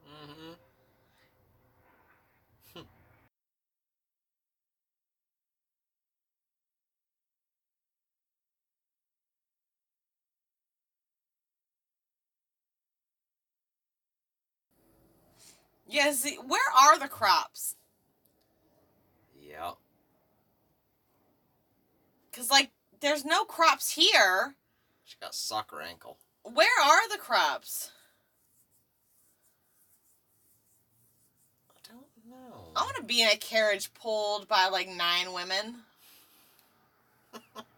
Mm-hmm. 0.07 0.53
Yeah, 15.89 16.13
see, 16.13 16.37
where 16.37 16.61
are 16.79 16.99
the 16.99 17.09
crops? 17.09 17.75
Yep. 19.43 19.77
Because, 22.31 22.51
like, 22.51 22.71
there's 23.01 23.25
no 23.25 23.45
crops 23.45 23.95
here. 23.95 24.55
She 25.05 25.17
got 25.21 25.35
soccer 25.35 25.81
ankle. 25.81 26.19
Where 26.45 26.69
are 26.85 27.09
the 27.09 27.19
crops? 27.19 27.91
I 31.91 31.93
don't 31.93 32.07
know. 32.31 32.70
I 32.81 32.83
want 32.85 32.97
to 32.97 33.03
be 33.03 33.21
in 33.21 33.29
a 33.29 33.37
carriage 33.37 33.93
pulled 33.93 34.49
by, 34.49 34.69
like, 34.69 34.89
nine 34.89 35.35
women. 35.35 35.83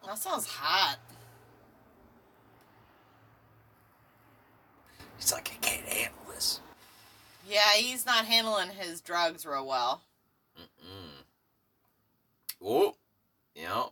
That 0.06 0.16
sounds 0.16 0.46
hot. 0.46 0.98
He's 5.18 5.32
like, 5.32 5.50
I 5.52 5.56
can't 5.56 5.88
handle 5.88 6.22
this. 6.32 6.60
Yeah, 7.48 7.72
he's 7.74 8.06
not 8.06 8.26
handling 8.26 8.68
his 8.68 9.00
drugs 9.00 9.44
real 9.44 9.66
well. 9.66 10.02
Mm-mm. 10.56 11.24
Oh. 12.64 12.94
Yep. 13.56 13.90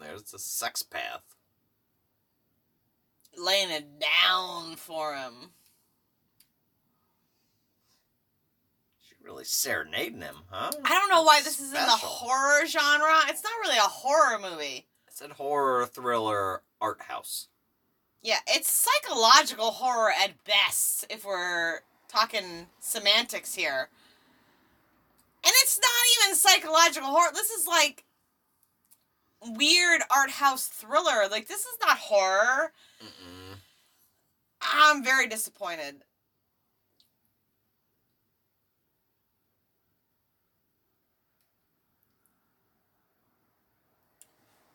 There's 0.00 0.24
the 0.24 0.40
sex 0.40 0.82
path. 0.82 1.22
Laying 3.36 3.70
it 3.70 4.00
down 4.00 4.74
for 4.74 5.14
him. 5.14 5.52
She 9.06 9.14
really 9.28 9.44
serenading 9.44 10.22
him, 10.22 10.36
huh? 10.50 10.70
I 10.84 10.88
don't 10.88 11.10
know 11.10 11.22
why 11.22 11.42
this 11.42 11.60
is 11.60 11.68
in 11.68 11.74
the 11.74 11.80
horror 11.80 12.66
genre. 12.66 13.20
It's 13.28 13.44
not 13.44 13.52
really 13.62 13.76
a 13.76 13.82
horror 13.82 14.38
movie. 14.38 14.86
It's 15.06 15.20
a 15.20 15.34
horror 15.34 15.86
thriller 15.86 16.62
art 16.80 17.02
house. 17.02 17.48
Yeah, 18.22 18.38
it's 18.46 18.70
psychological 18.70 19.70
horror 19.70 20.10
at 20.10 20.42
best, 20.44 21.06
if 21.10 21.24
we're 21.24 21.80
talking 22.08 22.66
semantics 22.80 23.54
here. 23.54 23.90
And 25.44 25.52
it's 25.62 25.78
not 25.78 26.26
even 26.26 26.36
psychological 26.36 27.08
horror. 27.10 27.30
This 27.32 27.50
is 27.50 27.66
like 27.66 28.04
weird 29.56 30.02
art 30.10 30.30
house 30.30 30.66
thriller. 30.66 31.28
Like, 31.30 31.48
this 31.48 31.60
is 31.60 31.78
not 31.80 31.98
horror. 31.98 32.72
Mm-mm. 33.02 33.58
I'm 34.60 35.04
very 35.04 35.28
disappointed. 35.28 36.02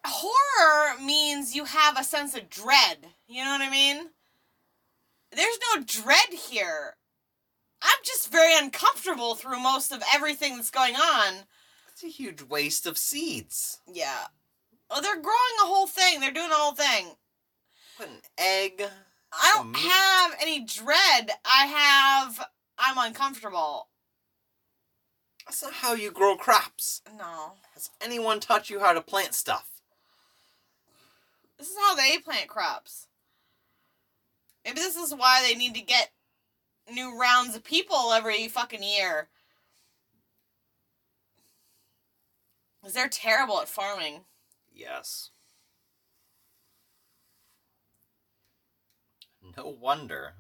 Horror 0.06 1.00
means 1.00 1.56
you 1.56 1.66
have 1.66 1.98
a 1.98 2.04
sense 2.04 2.36
of 2.36 2.50
dread. 2.50 2.98
You 3.28 3.44
know 3.44 3.52
what 3.52 3.62
I 3.62 3.70
mean? 3.70 4.10
There's 5.32 5.60
no 5.74 5.84
dread 5.84 6.34
here. 6.34 6.96
I'm 7.82 8.00
just 8.04 8.32
very 8.32 8.58
uncomfortable 8.58 9.36
through 9.36 9.60
most 9.60 9.92
of 9.92 10.04
everything 10.14 10.56
that's 10.56 10.72
going 10.72 10.96
on. 10.96 11.46
It's 11.92 12.04
a 12.04 12.08
huge 12.08 12.42
waste 12.42 12.86
of 12.86 12.98
seeds. 12.98 13.80
Yeah. 13.92 14.28
Oh, 14.90 15.02
they're 15.02 15.22
growing 15.22 15.58
a 15.62 15.66
whole 15.66 15.88
thing. 15.88 16.20
They're 16.20 16.32
doing 16.32 16.52
a 16.52 16.56
whole 16.56 16.74
thing. 16.74 17.16
Put 17.98 18.08
an 18.08 18.22
egg. 18.38 18.84
I 19.32 19.52
don't 19.56 19.72
meat. 19.72 19.82
have 19.82 20.36
any 20.42 20.64
dread. 20.64 21.32
I 21.46 21.66
have. 21.66 22.48
I'm 22.78 22.98
uncomfortable. 22.98 23.90
That's 25.46 25.64
not 25.64 25.74
how 25.74 25.94
you 25.94 26.12
grow 26.12 26.36
crops. 26.36 27.02
No. 27.18 27.54
Has 27.74 27.90
anyone 28.02 28.40
taught 28.40 28.70
you 28.70 28.80
how 28.80 28.94
to 28.94 29.02
plant 29.02 29.34
stuff? 29.34 29.73
This 31.64 31.72
is 31.72 31.78
how 31.80 31.96
they 31.96 32.18
plant 32.18 32.50
crops. 32.50 33.08
Maybe 34.66 34.82
this 34.82 34.98
is 34.98 35.16
why 35.16 35.42
they 35.42 35.56
need 35.56 35.74
to 35.76 35.82
get 35.82 36.12
new 36.92 37.18
rounds 37.18 37.56
of 37.56 37.64
people 37.64 38.12
every 38.12 38.50
fucking 38.50 38.84
year. 38.84 39.30
Because 42.82 42.94
they're 42.94 43.08
terrible 43.08 43.62
at 43.62 43.70
farming. 43.70 44.26
Yes. 44.76 45.30
No 49.56 49.68
wonder. 49.68 50.34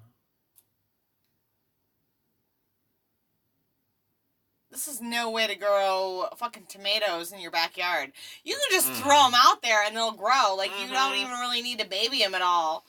This 4.73 4.87
is 4.87 5.01
no 5.01 5.29
way 5.29 5.45
to 5.45 5.55
grow 5.55 6.27
fucking 6.35 6.65
tomatoes 6.67 7.31
in 7.31 7.39
your 7.39 7.51
backyard. 7.51 8.11
You 8.43 8.55
can 8.55 8.71
just 8.71 8.91
Mm. 8.91 9.03
throw 9.03 9.23
them 9.25 9.35
out 9.35 9.61
there 9.61 9.83
and 9.83 9.95
they'll 9.95 10.11
grow. 10.11 10.55
Like, 10.55 10.71
you 10.79 10.87
don't 10.87 11.13
Mhm. 11.13 11.17
even 11.19 11.39
really 11.39 11.61
need 11.61 11.77
to 11.77 11.85
baby 11.85 12.19
them 12.23 12.33
at 12.33 12.41
all. 12.41 12.83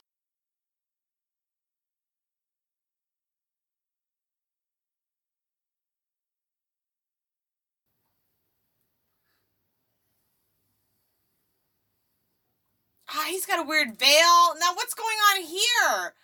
Ah, 13.09 13.25
he's 13.29 13.45
got 13.45 13.59
a 13.59 13.63
weird 13.63 13.97
veil. 13.97 14.55
Now, 14.59 14.73
what's 14.73 14.93
going 14.93 15.17
on 15.17 15.41
here? 15.43 16.15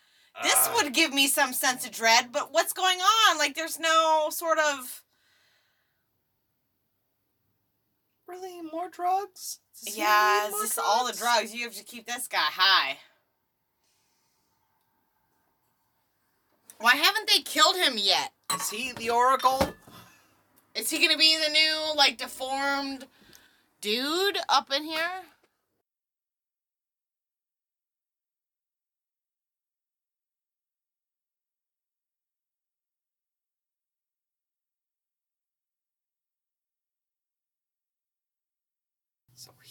This 0.41 0.67
Uh, 0.67 0.71
would 0.75 0.93
give 0.93 1.13
me 1.13 1.27
some 1.27 1.53
sense 1.53 1.85
of 1.85 1.91
dread, 1.91 2.31
but 2.31 2.51
what's 2.51 2.73
going 2.73 3.01
on? 3.01 3.37
Like, 3.37 3.55
there's 3.55 3.79
no 3.79 4.29
sort 4.31 4.59
of. 4.59 5.03
Really 8.31 8.61
more 8.61 8.89
drugs. 8.89 9.59
Does 9.83 9.97
Yeah, 9.97 10.47
more 10.49 10.61
this 10.61 10.77
all 10.77 11.05
the 11.05 11.13
drugs? 11.13 11.53
You 11.53 11.65
have 11.65 11.75
to 11.75 11.83
keep 11.83 12.07
this 12.07 12.27
guy 12.27 12.37
high. 12.39 12.97
Why 16.79 16.95
haven't 16.95 17.29
they 17.29 17.41
killed 17.41 17.75
him 17.75 17.93
yet? 17.97 18.31
Is 18.55 18.69
he 18.69 18.93
the 18.93 19.09
Oracle? 19.11 19.73
Is 20.73 20.89
he 20.89 21.05
gonna 21.05 21.17
be 21.17 21.37
the 21.37 21.51
new, 21.51 21.93
like, 21.95 22.17
deformed 22.17 23.05
dude 23.81 24.37
up 24.49 24.71
in 24.71 24.83
here? 24.83 25.23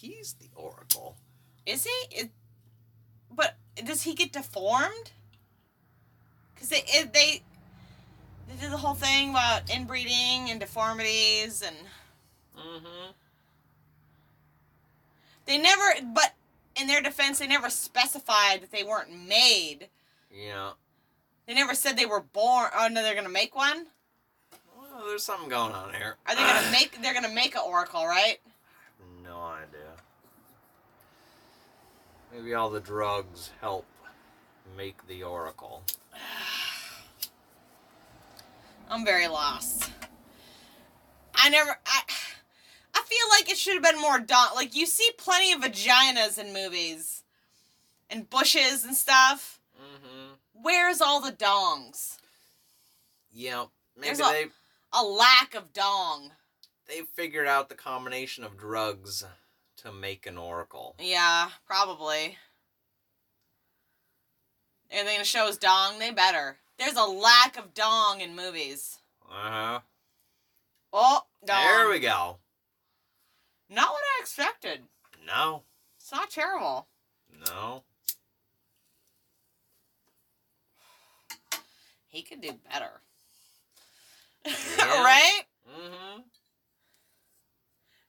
He's 0.01 0.35
the 0.35 0.48
Oracle. 0.56 1.16
Is 1.66 1.85
he? 1.86 2.31
But 3.31 3.56
does 3.85 4.02
he 4.02 4.14
get 4.14 4.32
deformed? 4.32 5.12
Because 6.55 6.68
they 6.70 6.82
it, 6.86 7.12
they 7.12 7.43
they 8.48 8.56
did 8.60 8.72
the 8.72 8.77
whole 8.78 8.94
thing 8.94 9.31
about 9.31 9.70
inbreeding 9.74 10.51
and 10.51 10.59
deformities, 10.60 11.62
and 11.62 11.77
Mm-hmm. 12.59 13.12
they 15.47 15.56
never. 15.59 15.82
But 16.14 16.35
in 16.78 16.86
their 16.86 17.01
defense, 17.01 17.39
they 17.39 17.47
never 17.47 17.70
specified 17.70 18.60
that 18.62 18.70
they 18.72 18.82
weren't 18.82 19.10
made. 19.28 19.89
Yeah. 20.31 20.72
They 21.47 21.55
never 21.55 21.74
said 21.74 21.97
they 21.97 22.06
were 22.06 22.20
born. 22.20 22.68
Oh 22.77 22.89
no, 22.89 23.02
they're 23.02 23.14
gonna 23.14 23.28
make 23.31 23.56
one. 23.56 23.86
Well, 24.78 25.06
there's 25.06 25.22
something 25.24 25.48
going 25.48 25.72
on 25.72 25.94
here. 25.94 26.16
Are 26.27 26.35
they 26.35 26.43
gonna 26.43 26.70
make? 26.72 27.01
They're 27.02 27.14
gonna 27.14 27.32
make 27.32 27.55
an 27.55 27.62
oracle, 27.66 28.06
right? 28.06 28.39
No 29.24 29.39
idea. 29.40 29.93
Maybe 32.32 32.55
all 32.55 32.70
the 32.70 32.81
drugs 32.81 33.51
help 33.61 33.86
make 34.77 35.07
the 35.09 35.23
Oracle. 35.23 35.82
I'm 38.90 39.05
very 39.05 39.28
lost. 39.28 39.90
I 41.35 41.48
never. 41.51 41.77
I. 41.86 42.01
I 42.93 43.02
feel 43.02 43.28
like 43.31 43.48
it 43.51 43.57
should 43.57 43.74
have 43.74 43.85
been 43.85 44.01
more 44.01 44.19
dong. 44.19 44.48
Like 44.57 44.74
you 44.77 44.85
see 44.85 45.09
plenty 45.16 45.52
of 45.52 45.61
vaginas 45.61 46.39
in 46.39 46.52
movies, 46.52 47.23
and 48.11 48.28
bushes 48.28 48.85
and 48.85 48.97
stuff. 48.97 49.61
Mm-hmm. 49.81 50.32
Where's 50.62 51.01
all 51.01 51.20
the 51.20 51.31
dongs? 51.32 52.19
Yeah. 53.32 53.66
Maybe 53.97 54.09
There's 54.09 54.20
a- 54.20 54.24
they 54.24 54.47
A 54.93 55.05
lack 55.05 55.55
of 55.55 55.73
dong. 55.73 56.32
they 56.89 57.02
figured 57.15 57.47
out 57.47 57.69
the 57.69 57.74
combination 57.77 58.43
of 58.44 58.59
drugs 58.59 59.24
to 59.82 59.93
make 59.93 60.27
an 60.27 60.36
Oracle. 60.36 60.94
Yeah, 60.98 61.48
probably. 61.66 62.36
Are 64.93 65.05
they 65.05 65.12
gonna 65.12 65.24
show 65.24 65.47
us 65.47 65.57
dong? 65.57 65.98
They 65.98 66.11
better. 66.11 66.57
There's 66.78 66.97
a 66.97 67.05
lack 67.05 67.57
of 67.57 67.74
dong 67.74 68.20
in 68.20 68.35
movies. 68.36 68.98
Uh-huh. 69.31 69.81
Oh, 70.93 71.23
dong. 71.47 71.65
There 71.65 71.89
we 71.89 72.01
go. 72.01 72.39
Not 73.69 73.90
what 73.90 74.02
I 74.02 74.20
expected. 74.20 74.81
No. 75.27 75.62
It's 75.98 76.11
not 76.11 76.31
terrible. 76.31 76.89
No. 77.47 77.85
He 82.09 82.23
could 82.23 82.40
do 82.40 82.52
better. 82.70 83.02
Yeah. 84.78 85.05
right? 85.05 85.43
Mm-hmm. 85.69 86.20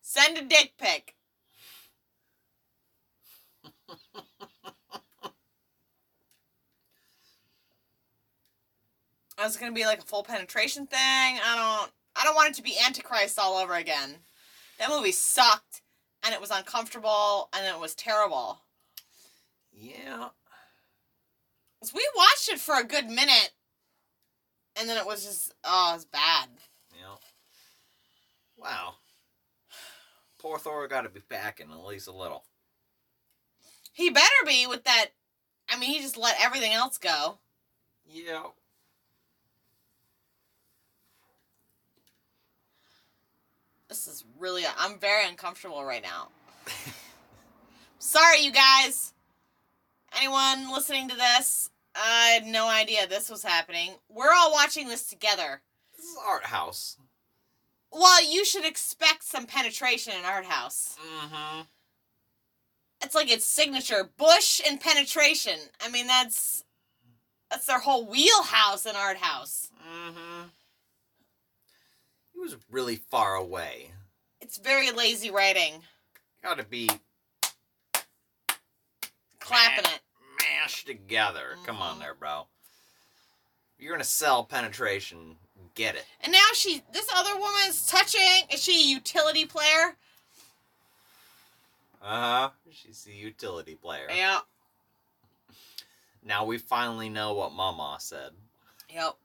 Send 0.02 0.38
a 0.38 0.42
dick 0.42 0.74
pic. 0.78 1.16
Oh, 9.42 9.46
is 9.48 9.56
it 9.56 9.60
gonna 9.60 9.72
be 9.72 9.86
like 9.86 10.00
a 10.00 10.06
full 10.06 10.24
penetration 10.24 10.86
thing? 10.86 11.00
I 11.00 11.56
don't. 11.56 11.92
I 12.16 12.26
don't 12.26 12.36
want 12.36 12.50
it 12.52 12.56
to 12.56 12.62
be 12.62 12.78
Antichrist 12.86 13.40
all 13.40 13.58
over 13.58 13.74
again. 13.74 14.18
That 14.78 14.90
movie 14.90 15.12
sucked, 15.12 15.82
and 16.24 16.34
it 16.34 16.40
was 16.42 16.52
uncomfortable, 16.52 17.50
and 17.54 17.66
it 17.66 17.80
was 17.80 17.96
terrible. 17.96 18.62
Yeah. 19.74 20.30
we 21.94 22.08
watched 22.16 22.50
it 22.50 22.60
for 22.60 22.76
a 22.80 22.84
good 22.84 23.10
minute, 23.10 23.52
and 24.76 24.88
then 24.88 24.98
it 24.98 25.08
was 25.08 25.26
just 25.26 25.56
oh, 25.64 25.92
it 25.94 25.96
was 25.96 26.06
bad. 26.06 26.50
Yeah. 26.94 27.16
Wow. 28.58 28.96
Poor 30.38 30.60
Thor 30.60 30.88
got 30.88 31.02
to 31.02 31.10
be 31.10 31.20
packing 31.20 31.72
at 31.72 31.86
least 31.86 32.08
a 32.08 32.12
little. 32.12 32.44
He 34.02 34.10
better 34.10 34.26
be 34.48 34.66
with 34.66 34.84
that. 34.86 35.10
I 35.70 35.78
mean, 35.78 35.92
he 35.92 36.02
just 36.02 36.18
let 36.18 36.36
everything 36.42 36.74
else 36.74 36.98
go. 36.98 37.38
Yeah. 38.04 38.46
This 43.88 44.08
is 44.08 44.26
really. 44.40 44.64
I'm 44.76 44.98
very 44.98 45.30
uncomfortable 45.30 45.86
right 45.86 46.02
now. 46.02 46.30
Sorry, 48.00 48.40
you 48.40 48.52
guys. 48.52 49.14
Anyone 50.18 50.72
listening 50.72 51.08
to 51.10 51.16
this? 51.16 51.70
I 51.96 52.40
had 52.40 52.48
no 52.48 52.68
idea 52.68 53.06
this 53.06 53.30
was 53.30 53.44
happening. 53.44 53.92
We're 54.10 54.34
all 54.36 54.52
watching 54.52 54.88
this 54.88 55.06
together. 55.06 55.62
This 55.96 56.08
is 56.08 56.18
art 56.28 56.46
house. 56.46 56.98
Well, 57.92 58.24
you 58.24 58.46
should 58.46 58.66
expect 58.66 59.24
some 59.24 59.46
penetration 59.46 60.14
in 60.18 60.26
Art 60.26 60.46
House. 60.46 60.98
Mm-hmm. 61.06 61.62
It's 63.04 63.16
like 63.16 63.32
its 63.32 63.46
signature 63.46 64.10
bush 64.18 64.62
and 64.68 64.80
penetration. 64.80 65.58
I 65.82 65.90
mean, 65.90 66.08
that's 66.08 66.64
that's 67.50 67.66
their 67.66 67.80
whole 67.80 68.06
wheelhouse 68.06 68.86
in 68.86 68.96
Art 68.96 69.18
House. 69.18 69.70
Mm-hmm. 69.86 70.48
He 72.34 72.40
was 72.40 72.56
really 72.70 72.96
far 72.96 73.36
away. 73.36 73.92
It's 74.40 74.58
very 74.58 74.92
lazy 74.92 75.30
writing, 75.32 75.82
Gotta 76.44 76.64
be 76.64 76.90
clapping 79.40 79.86
it. 79.86 80.00
mashed 80.40 80.88
together. 80.88 81.58
Come 81.66 81.78
Mhm. 81.78 81.82
on 81.82 82.00
there, 82.00 82.14
bro. 82.16 82.48
If 83.78 83.84
you're 83.84 83.94
gonna 83.94 84.04
sell 84.04 84.44
penetration, 84.44 85.38
get 85.76 85.96
it. 85.96 86.06
And 86.22 86.32
now 86.32 86.48
she, 86.54 86.84
this 86.92 87.08
other 87.14 87.38
woman's 87.38 87.86
touching. 87.88 88.48
Is 88.50 88.64
she 88.64 88.80
a 88.82 88.88
utility 88.96 89.46
player? 89.46 89.98
Uh-huh. 92.04 92.50
She's 92.72 93.04
the 93.04 93.14
utility 93.14 93.76
player. 93.76 94.08
Yeah. 94.10 94.40
Now 96.24 96.46
we 96.46 96.58
finally 96.58 97.10
know 97.10 97.34
what 97.34 97.52
Mama 97.54 97.98
said. 98.00 98.32
Yep. 98.94 99.16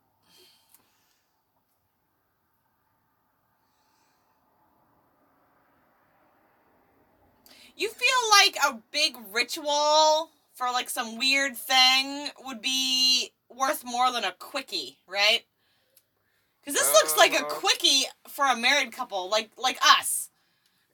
You 7.77 7.91
feel 7.91 8.09
like 8.31 8.57
a 8.65 8.83
big 8.91 9.17
ritual 9.33 10.31
for 10.55 10.71
like 10.73 10.89
some 10.89 11.19
weird 11.19 11.57
thing 11.57 12.31
would 12.45 12.63
be 12.63 13.33
worth 13.55 13.85
more 13.85 14.11
than 14.11 14.25
a 14.25 14.33
quickie, 14.33 14.99
right? 15.07 15.43
Because 16.61 16.79
this 16.81 16.93
looks 16.95 17.17
like 17.17 17.35
a 17.35 17.45
Uh. 17.45 17.49
quickie 17.49 18.05
for 18.29 18.47
a 18.47 18.57
married 18.57 18.93
couple, 18.93 19.29
like 19.29 19.51
like 19.57 19.79
us. 19.83 20.31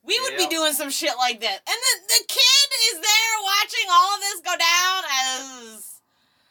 We 0.05 0.19
would 0.21 0.37
be 0.37 0.47
doing 0.47 0.73
some 0.73 0.89
shit 0.89 1.13
like 1.17 1.39
that, 1.41 1.59
and 1.65 1.77
the 1.77 2.07
the 2.07 2.23
kid 2.27 2.69
is 2.93 2.99
there 2.99 3.35
watching 3.43 3.89
all 3.91 4.15
of 4.15 4.19
this 4.21 4.41
go 4.41 4.51
down 4.57 5.03
as. 5.73 6.01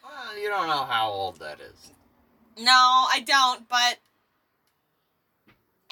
Well, 0.03 0.37
you 0.39 0.49
don't 0.49 0.67
know 0.67 0.83
how 0.85 1.09
old 1.09 1.39
that 1.39 1.59
is. 1.59 1.91
No, 2.57 2.71
I 2.71 3.23
don't, 3.25 3.67
but 3.69 3.99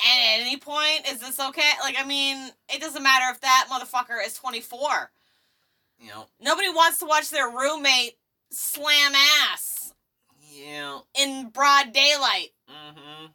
at 0.04 0.40
any 0.42 0.58
point, 0.58 1.08
is 1.12 1.20
this 1.20 1.40
okay? 1.40 1.70
Like, 1.82 1.96
I 2.00 2.06
mean, 2.06 2.50
it 2.74 2.82
doesn't 2.82 3.04
matter 3.04 3.26
if 3.32 3.42
that 3.42 3.68
motherfucker 3.72 4.26
is 4.26 4.34
24. 4.36 5.12
You 6.00 6.10
know. 6.10 6.26
Nobody 6.40 6.70
wants 6.70 6.98
to 7.00 7.06
watch 7.06 7.30
their 7.30 7.48
roommate 7.50 8.18
slam 8.50 9.14
ass 9.52 9.94
Yeah. 10.52 11.00
in 11.20 11.50
broad 11.50 11.94
daylight. 11.94 12.50
Mm-hmm. 12.70 13.28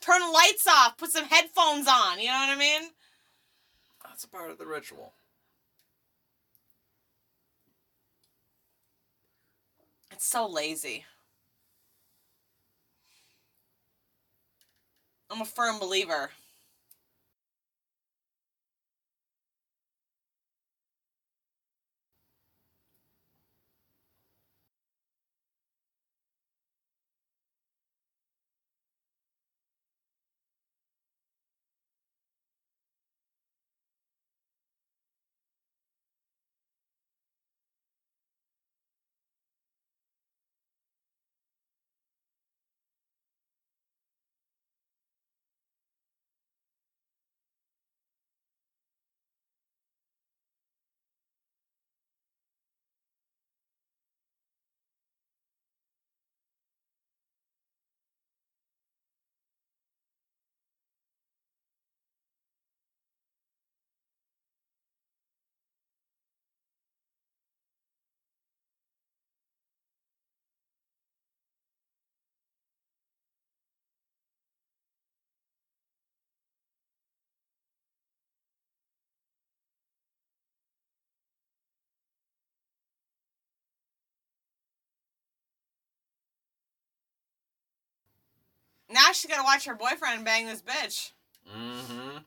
Turn 0.00 0.20
the 0.20 0.30
lights 0.30 0.66
off, 0.66 0.98
put 0.98 1.10
some 1.10 1.24
headphones 1.24 1.88
on, 1.88 2.18
you 2.20 2.26
know 2.26 2.32
what 2.34 2.50
I 2.50 2.56
mean? 2.58 2.82
That's 4.14 4.22
a 4.22 4.28
part 4.28 4.52
of 4.52 4.58
the 4.58 4.66
ritual. 4.66 5.12
It's 10.12 10.24
so 10.24 10.46
lazy. 10.46 11.04
I'm 15.28 15.40
a 15.40 15.44
firm 15.44 15.80
believer. 15.80 16.30
Now 88.90 89.12
she's 89.12 89.30
gotta 89.30 89.42
watch 89.44 89.64
her 89.64 89.74
boyfriend 89.74 90.24
bang 90.24 90.46
this 90.46 90.62
bitch. 90.62 91.12
Mm-hmm. 91.56 92.18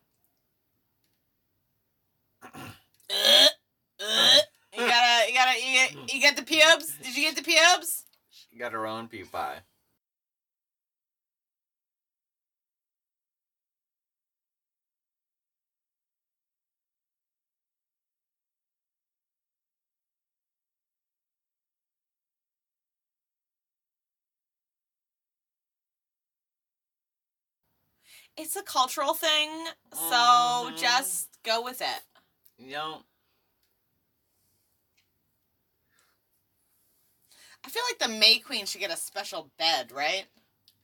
You 4.78 4.86
gotta, 4.86 5.32
you 5.32 5.34
gotta, 5.34 5.60
you 5.60 5.74
get, 5.74 6.14
you 6.14 6.22
get 6.22 6.36
the 6.36 6.44
pubes? 6.44 6.94
Did 7.02 7.16
you 7.18 7.24
get 7.24 7.36
the 7.36 7.42
pubes? 7.42 8.06
She 8.30 8.58
got 8.58 8.74
her 8.74 8.86
own 8.86 9.08
pea 9.08 9.24
pie. 9.24 9.58
It's 28.38 28.56
a 28.56 28.62
cultural 28.62 29.16
thing, 29.16 29.50
so 29.92 30.70
Mhm. 30.70 30.78
just 30.78 31.42
go 31.42 31.62
with 31.62 31.82
it. 31.82 32.04
You 32.58 32.72
know. 32.72 33.04
I 37.64 37.70
feel 37.70 37.84
like 37.90 38.00
the 38.00 38.08
May 38.08 38.40
Queen 38.40 38.66
should 38.66 38.80
get 38.80 38.92
a 38.92 38.98
special 38.98 39.52
bed, 39.58 39.92
right? 39.92 40.28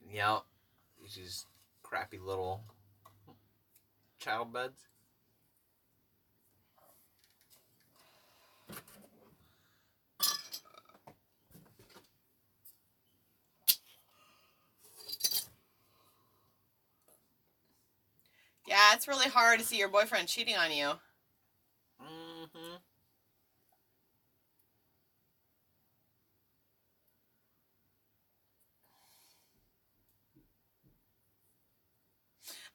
You 0.02 0.18
know. 0.18 0.46
These 1.00 1.46
crappy 1.84 2.18
little 2.18 2.64
child 4.18 4.52
beds. 4.52 4.88
Yeah, 18.74 18.96
it's 18.96 19.08
really 19.08 19.30
hard 19.30 19.60
to 19.60 19.66
see 19.66 19.78
your 19.78 19.88
boyfriend 19.88 20.28
cheating 20.28 20.56
on 20.56 20.72
you. 20.72 20.94
Mm-hmm. 22.02 22.78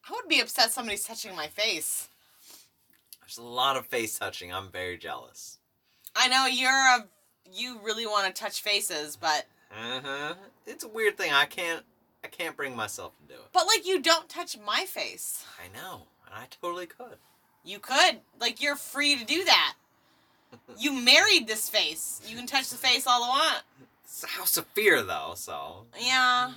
I 0.07 0.11
would 0.13 0.29
be 0.29 0.39
upset 0.39 0.71
somebody's 0.71 1.03
touching 1.03 1.35
my 1.35 1.47
face. 1.47 2.07
There's 3.19 3.37
a 3.37 3.43
lot 3.43 3.75
of 3.75 3.85
face 3.85 4.17
touching. 4.17 4.53
I'm 4.53 4.71
very 4.71 4.97
jealous. 4.97 5.57
I 6.15 6.29
know 6.29 6.45
you're 6.45 6.71
a 6.71 7.07
you 7.51 7.77
really 7.83 8.05
want 8.05 8.33
to 8.33 8.41
touch 8.41 8.61
faces, 8.61 9.17
but 9.17 9.47
Uh-huh. 9.77 10.35
It's 10.65 10.85
a 10.85 10.87
weird 10.87 11.17
thing. 11.17 11.33
I 11.33 11.43
can't 11.43 11.83
I 12.23 12.27
can't 12.27 12.57
bring 12.57 12.75
myself 12.75 13.13
to 13.17 13.33
do 13.33 13.39
it. 13.39 13.47
but 13.53 13.65
like 13.67 13.87
you 13.87 14.01
don't 14.01 14.27
touch 14.29 14.57
my 14.65 14.85
face. 14.85 15.45
I 15.63 15.67
know. 15.75 16.03
And 16.25 16.35
I 16.35 16.47
totally 16.61 16.85
could. 16.85 17.17
You 17.63 17.79
could. 17.79 18.19
Like 18.39 18.61
you're 18.61 18.75
free 18.75 19.15
to 19.17 19.25
do 19.25 19.43
that. 19.45 19.73
You 20.79 20.91
married 20.93 21.45
this 21.47 21.69
face. 21.69 22.21
You 22.25 22.35
can 22.35 22.47
touch 22.47 22.69
the 22.69 22.75
face 22.77 23.05
all 23.05 23.21
you 23.21 23.27
want. 23.29 23.63
It's 24.03 24.23
a 24.23 24.27
house 24.27 24.57
of 24.57 24.65
fear 24.67 25.03
though, 25.03 25.33
so 25.35 25.85
Yeah. 25.99 26.51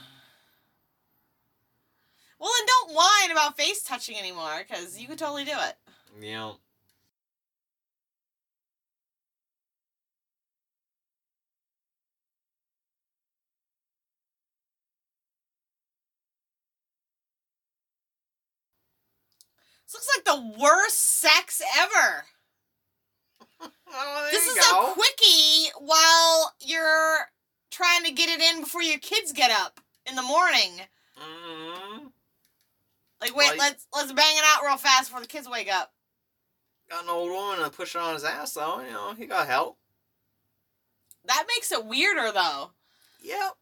Well, 2.39 2.51
then 2.59 2.67
don't 2.67 2.95
whine 2.95 3.31
about 3.31 3.57
face 3.57 3.83
touching 3.83 4.17
anymore, 4.19 4.65
because 4.67 4.99
you 4.99 5.07
could 5.07 5.19
totally 5.19 5.45
do 5.45 5.53
it. 5.55 5.77
you 6.25 6.53
This 19.93 19.95
looks 19.95 20.09
like 20.17 20.25
the 20.57 20.61
worst 20.63 20.99
sex 20.99 21.61
ever. 21.79 22.25
Oh, 23.95 24.29
this 24.31 24.47
is 24.47 24.55
go. 24.71 24.91
a 24.91 24.95
quickie 24.95 25.71
while 25.79 26.55
you're 26.61 27.19
trying 27.71 28.05
to 28.05 28.11
get 28.13 28.31
it 28.31 28.41
in 28.41 28.63
before 28.63 28.83
your 28.83 28.99
kids 28.99 29.33
get 29.35 29.51
up 29.51 29.81
in 30.09 30.17
the 30.17 30.23
morning. 30.23 30.81
mm 31.21 32.11
Like, 33.21 33.37
wait, 33.37 33.51
Like- 33.51 33.59
let's 33.59 33.87
let's 33.95 34.11
bang 34.13 34.35
it 34.39 34.45
out 34.47 34.65
real 34.65 34.79
fast 34.79 35.11
before 35.11 35.21
the 35.21 35.27
kids 35.29 35.47
wake 35.47 35.71
up. 35.71 35.93
Got 36.89 37.05
an 37.05 37.11
old 37.11 37.31
woman 37.31 37.63
to 37.63 37.71
push 37.71 37.95
it 37.95 38.01
on 38.01 38.15
his 38.15 38.25
ass 38.25 38.55
though. 38.55 38.81
You 38.81 38.93
know, 38.93 39.13
he 39.13 39.27
got 39.27 39.47
help. 39.47 39.77
That 41.27 41.45
makes 41.55 41.71
it 41.71 41.85
weirder, 41.85 42.33
though. 42.33 42.71
Yep. 43.23 43.53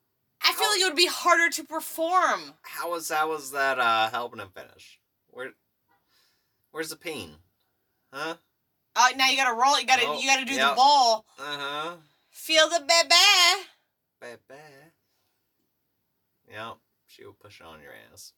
I 0.43 0.53
feel 0.53 0.65
How- 0.65 0.71
like 0.73 0.81
it 0.81 0.85
would 0.85 0.97
be 0.97 1.09
harder 1.09 1.51
to 1.51 1.65
perform. 1.65 2.55
How 2.63 2.93
was 2.93 3.09
how 3.11 3.29
was 3.31 3.51
that 3.51 3.81
uh 3.81 4.11
helping 4.11 4.39
him 4.39 4.51
finish? 4.55 5.00
Where 6.71 6.81
Where's 6.81 6.91
the 6.91 6.97
pain? 6.97 7.31
Huh? 8.13 8.35
Uh, 8.97 9.09
now 9.17 9.29
you 9.29 9.37
gotta 9.37 9.55
roll. 9.55 9.79
You 9.79 9.87
gotta 9.87 10.07
Oh, 10.07 10.19
you 10.19 10.27
gotta 10.27 10.45
do 10.45 10.55
the 10.55 10.73
ball. 10.77 11.25
Uh-huh. 11.39 11.97
Feel 12.31 12.69
the 12.69 12.81
baby. 12.81 13.65
Baby. 14.21 14.61
Yep. 16.51 16.77
She 17.07 17.25
will 17.25 17.33
push 17.33 17.61
on 17.61 17.81
your 17.81 17.93
ass. 18.13 18.33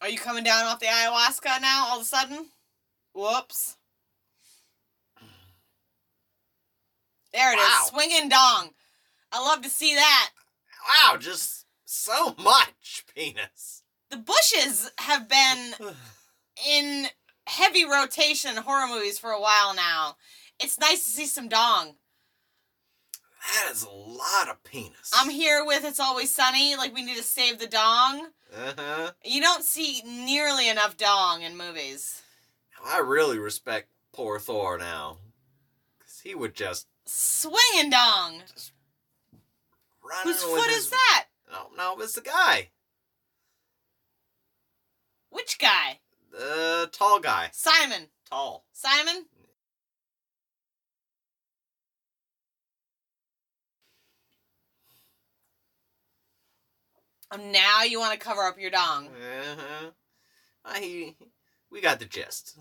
Are 0.00 0.08
you 0.08 0.18
coming 0.18 0.44
down 0.44 0.64
off 0.66 0.80
the 0.80 0.86
ayahuasca 0.86 1.60
now? 1.60 1.86
All 1.88 1.96
of 1.98 2.02
a 2.02 2.06
sudden? 2.08 2.46
Whoops. 3.14 3.76
There 7.32 7.52
it 7.52 7.58
is, 7.58 7.68
Wow. 7.68 7.86
swinging 7.88 8.28
dong. 8.28 8.70
I 9.30 9.40
love 9.40 9.62
to 9.62 9.70
see 9.70 9.94
that. 9.94 10.30
Wow, 10.88 11.16
just 11.16 11.64
so 11.84 12.34
much 12.38 13.04
penis. 13.14 13.79
The 14.10 14.16
bushes 14.16 14.90
have 14.98 15.28
been 15.28 15.74
in 16.68 17.06
heavy 17.46 17.84
rotation 17.84 18.56
in 18.56 18.62
horror 18.64 18.88
movies 18.88 19.18
for 19.18 19.30
a 19.30 19.40
while 19.40 19.74
now. 19.74 20.16
It's 20.58 20.80
nice 20.80 21.04
to 21.04 21.10
see 21.10 21.26
some 21.26 21.48
dong. 21.48 21.94
That 23.54 23.72
is 23.72 23.84
a 23.84 23.90
lot 23.90 24.48
of 24.50 24.62
penis. 24.64 25.12
I'm 25.14 25.30
here 25.30 25.64
with 25.64 25.84
It's 25.84 26.00
Always 26.00 26.34
Sunny. 26.34 26.76
Like, 26.76 26.94
we 26.94 27.04
need 27.04 27.16
to 27.16 27.22
save 27.22 27.58
the 27.58 27.66
dong. 27.66 28.28
Uh 28.54 28.72
huh. 28.76 29.10
You 29.24 29.40
don't 29.40 29.64
see 29.64 30.02
nearly 30.04 30.68
enough 30.68 30.96
dong 30.96 31.42
in 31.42 31.56
movies. 31.56 32.22
I 32.84 32.98
really 32.98 33.38
respect 33.38 33.88
poor 34.12 34.38
Thor 34.38 34.76
now. 34.76 35.18
Because 35.98 36.20
he 36.20 36.34
would 36.34 36.54
just 36.54 36.86
Swinging 37.06 37.90
dong. 37.90 38.42
run 40.02 40.24
Whose 40.24 40.44
with 40.44 40.60
foot 40.60 40.70
his... 40.70 40.84
is 40.84 40.90
that? 40.90 41.26
No, 41.50 41.68
no, 41.76 42.00
it's 42.00 42.14
the 42.14 42.20
guy. 42.20 42.70
Which 45.30 45.58
guy? 45.58 45.98
The 46.32 46.88
tall 46.92 47.20
guy. 47.20 47.50
Simon. 47.52 48.08
Tall. 48.28 48.64
Simon? 48.72 49.26
Oh, 57.32 57.36
now 57.36 57.84
you 57.84 58.00
want 58.00 58.12
to 58.12 58.18
cover 58.18 58.42
up 58.42 58.58
your 58.58 58.70
dong. 58.70 59.06
Uh-huh. 59.06 59.90
I, 60.64 61.14
we 61.70 61.80
got 61.80 62.00
the 62.00 62.04
gist. 62.04 62.58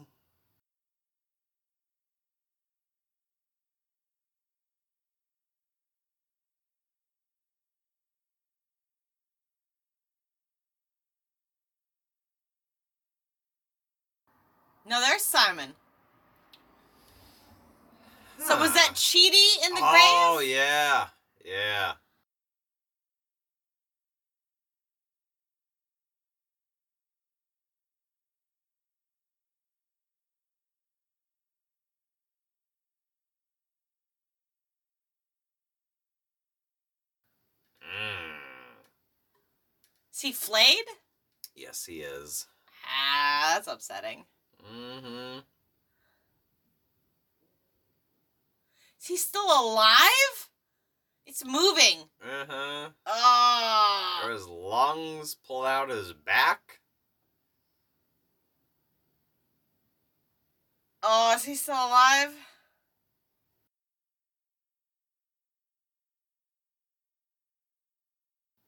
No, 14.89 14.99
there's 15.01 15.21
Simon. 15.21 15.75
So 18.39 18.57
was 18.57 18.73
that 18.73 18.93
Cheaty 18.95 19.63
in 19.63 19.75
the 19.75 19.81
Oh, 19.83 19.91
grave? 19.91 20.01
Oh 20.03 20.39
yeah. 20.43 21.07
Yeah. 21.45 21.91
Mm. 37.83 38.81
Is 40.11 40.21
he 40.21 40.31
flayed? 40.31 40.85
Yes, 41.53 41.85
he 41.85 41.99
is. 41.99 42.47
Ah, 42.87 43.51
that's 43.53 43.67
upsetting. 43.67 44.25
Mm-hmm. 44.63 45.39
Is 48.99 49.07
he 49.07 49.17
still 49.17 49.45
alive? 49.45 50.49
It's 51.25 51.45
moving. 51.45 52.09
Uh-huh. 52.21 52.89
Oh. 53.05 54.21
Are 54.23 54.31
his 54.31 54.47
lungs 54.47 55.35
pulled 55.35 55.65
out 55.65 55.89
his 55.89 56.11
back? 56.11 56.79
Oh, 61.01 61.33
is 61.35 61.45
he 61.45 61.55
still 61.55 61.75
alive? 61.75 62.33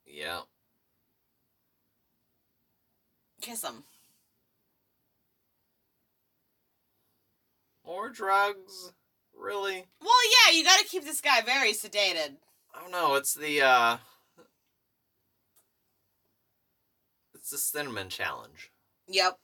Yeah. 0.05 0.41
Kiss 3.41 3.63
him. 3.63 3.83
More 7.91 8.07
drugs? 8.07 8.93
Really? 9.37 9.83
Well, 9.99 10.11
yeah, 10.47 10.55
you 10.57 10.63
gotta 10.63 10.85
keep 10.85 11.03
this 11.03 11.19
guy 11.19 11.41
very 11.41 11.73
sedated. 11.73 12.37
I 12.73 12.79
don't 12.81 12.89
know. 12.89 13.15
It's 13.15 13.33
the 13.33 13.61
uh 13.61 13.97
It's 17.35 17.49
the 17.49 17.57
cinnamon 17.57 18.07
challenge. 18.07 18.71
Yep. 19.09 19.37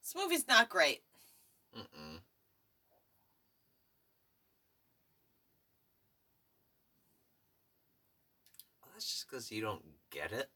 This 0.00 0.14
movie's 0.14 0.46
not 0.46 0.68
great. 0.68 1.00
Mm-mm. 1.76 2.20
That's 8.94 9.06
just 9.06 9.28
because 9.28 9.50
you 9.50 9.60
don't 9.60 9.82
get 10.10 10.32
it. 10.32 10.48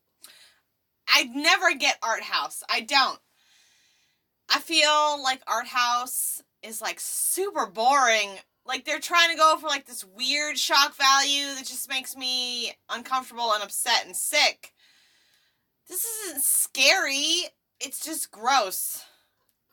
I 1.09 1.25
never 1.25 1.75
get 1.75 1.99
art 2.03 2.23
house. 2.23 2.63
I 2.71 2.81
don't. 2.81 3.19
I 4.49 4.61
feel 4.61 5.23
like 5.23 5.43
art 5.47 5.67
house 5.67 6.43
is 6.63 6.81
like 6.81 7.01
super 7.01 7.67
boring. 7.67 8.31
Like 8.65 8.85
they're 8.85 9.01
trying 9.01 9.31
to 9.31 9.37
go 9.37 9.57
for 9.61 9.67
like 9.67 9.87
this 9.87 10.05
weird 10.05 10.57
shock 10.57 10.95
value 10.95 11.47
that 11.57 11.67
just 11.67 11.89
makes 11.89 12.17
me 12.17 12.73
uncomfortable 12.89 13.53
and 13.53 13.63
upset 13.63 14.07
and 14.07 14.15
sick. 14.15 14.73
This 15.89 16.05
isn't 16.05 16.43
scary. 16.43 17.51
It's 17.81 18.05
just 18.05 18.31
gross. 18.31 19.05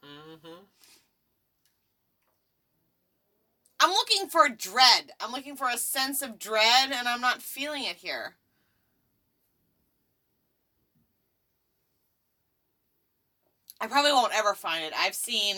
Mm-hmm. 0.03 0.63
I'm 3.79 3.91
looking 3.91 4.29
for 4.29 4.47
dread. 4.49 5.11
I'm 5.19 5.31
looking 5.31 5.55
for 5.55 5.67
a 5.67 5.77
sense 5.77 6.21
of 6.21 6.39
dread 6.39 6.91
and 6.91 7.07
I'm 7.07 7.21
not 7.21 7.41
feeling 7.41 7.83
it 7.83 7.97
here. 7.97 8.35
I 13.85 13.87
probably 13.87 14.13
won't 14.13 14.33
ever 14.35 14.55
find 14.55 14.83
it. 14.83 14.93
I've 14.97 15.13
seen 15.13 15.55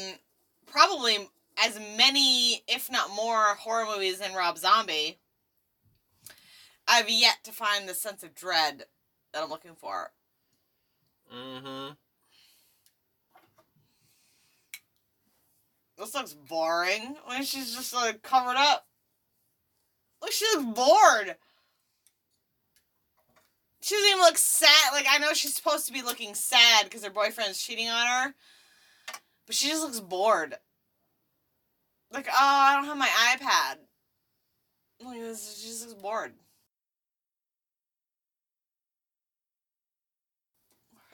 probably 0.65 1.15
as 1.65 1.79
many, 1.95 2.61
if 2.67 2.91
not 2.91 3.09
more, 3.15 3.55
horror 3.55 3.85
movies 3.85 4.19
than 4.19 4.33
Rob 4.33 4.57
Zombie. 4.57 5.17
I've 6.85 7.09
yet 7.09 7.37
to 7.45 7.53
find 7.53 7.87
the 7.87 7.93
sense 7.93 8.23
of 8.23 8.35
dread 8.35 8.83
that 9.31 9.43
I'm 9.43 9.49
looking 9.49 9.75
for. 9.75 10.11
Mm-hmm. 11.33 11.93
This 15.97 16.13
looks 16.13 16.33
boring. 16.33 17.15
When 17.27 17.43
she's 17.43 17.73
just 17.73 17.93
like 17.93 18.23
covered 18.23 18.57
up. 18.57 18.87
Look, 20.21 20.33
she 20.33 20.45
looks 20.53 20.77
bored. 20.77 21.37
She 23.88 23.95
doesn't 23.95 24.09
even 24.09 24.22
look 24.22 24.38
sad. 24.38 24.91
Like 24.91 25.05
I 25.09 25.18
know 25.18 25.31
she's 25.31 25.55
supposed 25.55 25.88
to 25.88 25.93
be 25.93 26.01
looking 26.01 26.34
sad 26.34 26.84
because 26.84 27.05
her 27.05 27.09
boyfriend's 27.09 27.61
cheating 27.61 27.88
on 27.88 28.05
her, 28.05 28.35
but 29.45 29.55
she 29.55 29.69
just 29.69 29.81
looks 29.81 30.01
bored. 30.01 30.55
Like, 32.11 32.27
oh, 32.27 32.34
I 32.38 32.76
don't 32.76 32.84
have 32.84 32.97
my 32.97 33.07
iPad. 33.07 33.77
Like, 35.05 35.22
this, 35.22 35.61
she 35.61 35.69
just 35.69 35.88
looks 35.88 36.01
bored. 36.01 36.34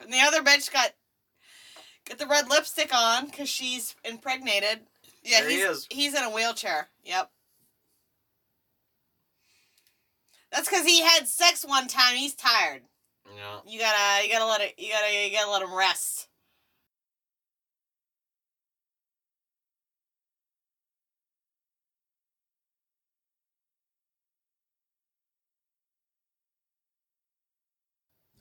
And 0.00 0.12
the 0.12 0.20
other 0.20 0.42
bitch 0.42 0.72
got 0.72 0.94
Get 2.06 2.18
the 2.18 2.26
red 2.26 2.50
lipstick 2.50 2.92
on 2.92 3.26
because 3.26 3.48
she's 3.48 3.94
impregnated. 4.04 4.80
Yeah, 5.22 5.42
There 5.42 5.50
he 5.50 5.56
is. 5.58 5.86
he's 5.90 6.14
in 6.14 6.24
a 6.24 6.30
wheelchair. 6.30 6.88
Yep. 7.04 7.30
That's 10.54 10.68
because 10.68 10.86
he 10.86 11.02
had 11.02 11.26
sex 11.26 11.64
one 11.66 11.88
time. 11.88 12.14
He's 12.14 12.34
tired. 12.34 12.82
Yeah. 13.36 13.58
You 13.66 13.80
gotta 13.80 14.24
you 14.24 14.32
gotta 14.32 14.46
let 14.46 14.60
it 14.60 14.74
you 14.78 14.92
gotta 14.92 15.12
you 15.12 15.32
gotta 15.32 15.50
let 15.50 15.62
him 15.62 15.74
rest. 15.74 16.28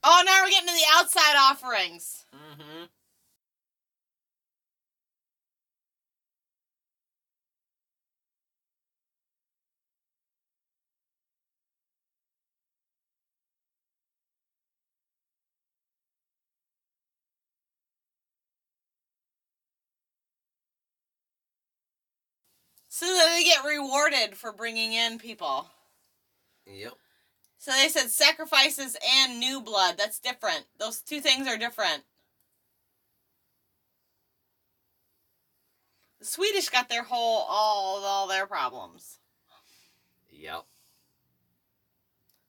Oh, 0.04 0.22
now 0.26 0.44
we're 0.44 0.50
getting 0.52 0.68
to 0.68 0.74
the 0.74 1.00
outside 1.00 1.36
offerings. 1.36 2.26
Mm-hmm. 2.36 2.84
So 23.04 23.14
that 23.14 23.36
they 23.36 23.44
get 23.44 23.66
rewarded 23.66 24.38
for 24.38 24.54
bringing 24.54 24.94
in 24.94 25.20
people. 25.20 25.68
Yep. 26.66 26.94
So 27.58 27.72
they 27.74 27.90
said 27.90 28.10
sacrifices 28.10 28.96
and 29.06 29.42
new 29.42 29.60
blood. 29.60 29.96
That's 29.98 30.20
different. 30.20 30.64
Those 30.80 31.02
two 31.02 31.20
things 31.20 31.46
are 31.46 31.58
different. 31.58 32.04
The 36.20 36.26
Swedish 36.26 36.70
got 36.70 36.88
their 36.88 37.04
whole 37.04 37.46
all 37.50 38.06
all 38.06 38.28
their 38.28 38.48
problems. 38.48 39.20
Yep. 40.32 40.64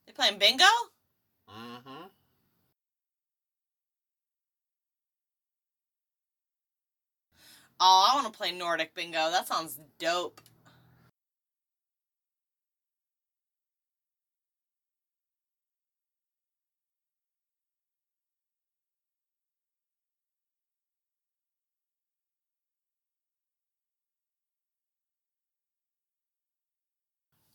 They 0.07 0.13
playing 0.13 0.39
bingo? 0.39 0.63
Mm-hmm. 1.49 2.05
Oh, 7.79 8.07
I 8.11 8.15
want 8.15 8.31
to 8.31 8.37
play 8.37 8.51
Nordic 8.51 8.93
bingo. 8.95 9.31
That 9.31 9.47
sounds 9.47 9.79
dope. 9.99 10.41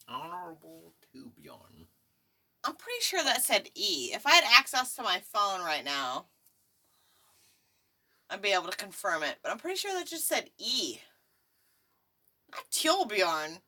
Honorable 0.09 0.92
Tubjorn. 1.14 1.86
I'm 2.64 2.76
pretty 2.76 3.01
sure 3.02 3.22
that 3.24 3.42
said 3.44 3.70
E. 3.74 4.12
If 4.14 4.26
I 4.26 4.32
had 4.32 4.44
access 4.44 4.94
to 4.97 5.02
my 5.02 5.20
phone 5.20 5.60
right 5.62 5.84
now, 5.84 6.26
I'd 8.31 8.43
be 8.43 8.52
able 8.52 8.69
to 8.69 8.77
confirm 8.77 9.23
it. 9.23 9.36
But 9.43 9.51
I'm 9.51 9.59
pretty 9.59 9.77
sure 9.77 9.93
that 9.93 10.07
just 10.07 10.28
said 10.28 10.51
E. 10.59 10.98
Not 12.52 12.65
Tilbjorn. 12.70 13.61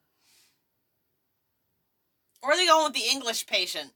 Or 2.42 2.52
are 2.52 2.56
they 2.56 2.66
going 2.66 2.84
with 2.84 2.94
the 2.94 3.08
English 3.10 3.46
patient? 3.46 3.92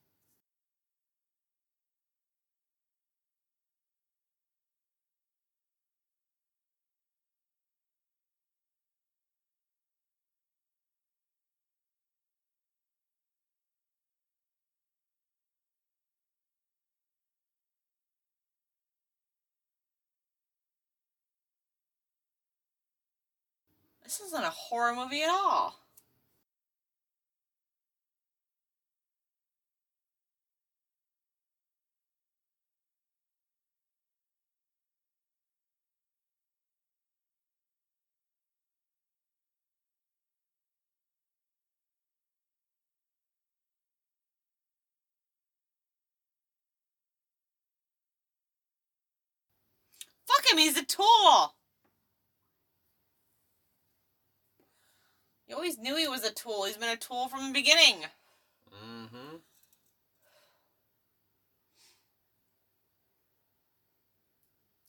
This 24.18 24.28
isn't 24.28 24.44
a 24.44 24.51
horror 24.51 24.94
movie 24.94 25.22
at 25.22 25.28
all. 25.28 25.76
Fuck 50.26 50.52
him, 50.52 50.59
he's 50.59 50.78
a 50.78 50.84
tool. 50.86 51.55
Always 55.56 55.78
knew 55.78 55.96
he 55.96 56.06
was 56.06 56.22
a 56.22 56.32
tool. 56.32 56.64
He's 56.64 56.76
been 56.76 56.90
a 56.90 56.96
tool 56.96 57.28
from 57.28 57.46
the 57.46 57.52
beginning. 57.52 58.04
Mm-hmm. 58.70 59.36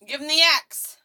Give 0.06 0.19
him 0.19 0.27
the 0.27 0.41
X. 0.57 0.98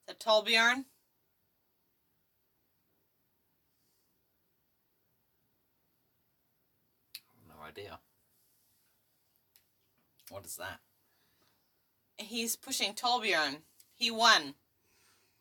Is 0.00 0.08
that 0.08 0.20
Tolbjorn? 0.20 0.84
No 7.48 7.54
idea. 7.66 7.98
What 10.30 10.44
is 10.44 10.56
that? 10.56 10.80
He's 12.22 12.56
pushing 12.56 12.94
Tolbjorn. 12.94 13.58
He 13.94 14.10
won. 14.10 14.54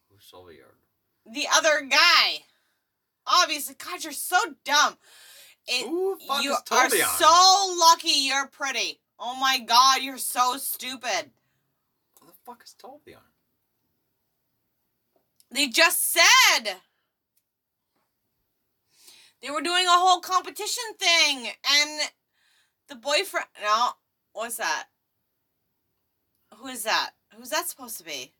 Who's 0.10 0.24
Sylviard? 0.24 0.76
The 1.26 1.48
other 1.54 1.82
guy. 1.90 2.44
Obviously, 3.26 3.76
God, 3.76 4.04
you're 4.04 4.14
so 4.14 4.38
dumb. 4.66 4.98
It, 5.68 5.88
Who 5.88 6.18
the 6.18 6.26
fuck 6.26 6.44
you 6.44 6.52
is 6.52 6.60
are 6.70 6.90
so 6.90 7.76
lucky 7.80 8.10
you're 8.10 8.48
pretty. 8.48 9.00
Oh 9.20 9.36
my 9.36 9.60
God, 9.60 10.02
you're 10.02 10.18
so 10.18 10.58
stupid. 10.58 11.32
Who 12.20 12.28
the 12.28 12.34
fuck 12.46 12.64
is 12.66 12.76
Tolbjorn? 12.82 13.20
They 15.52 15.68
just 15.68 16.12
said 16.12 16.78
they 19.42 19.52
were 19.52 19.62
doing 19.62 19.86
a 19.86 19.92
whole 19.92 20.22
competition 20.22 20.84
thing, 20.98 21.48
and 21.48 22.10
the 22.88 22.96
boyfriend. 22.96 23.48
No, 23.62 23.90
what's 24.34 24.58
that? 24.58 24.86
Who 26.62 26.68
is 26.68 26.84
that? 26.84 27.12
Who's 27.36 27.50
that 27.50 27.68
supposed 27.68 27.98
to 27.98 28.04
be? 28.04 28.32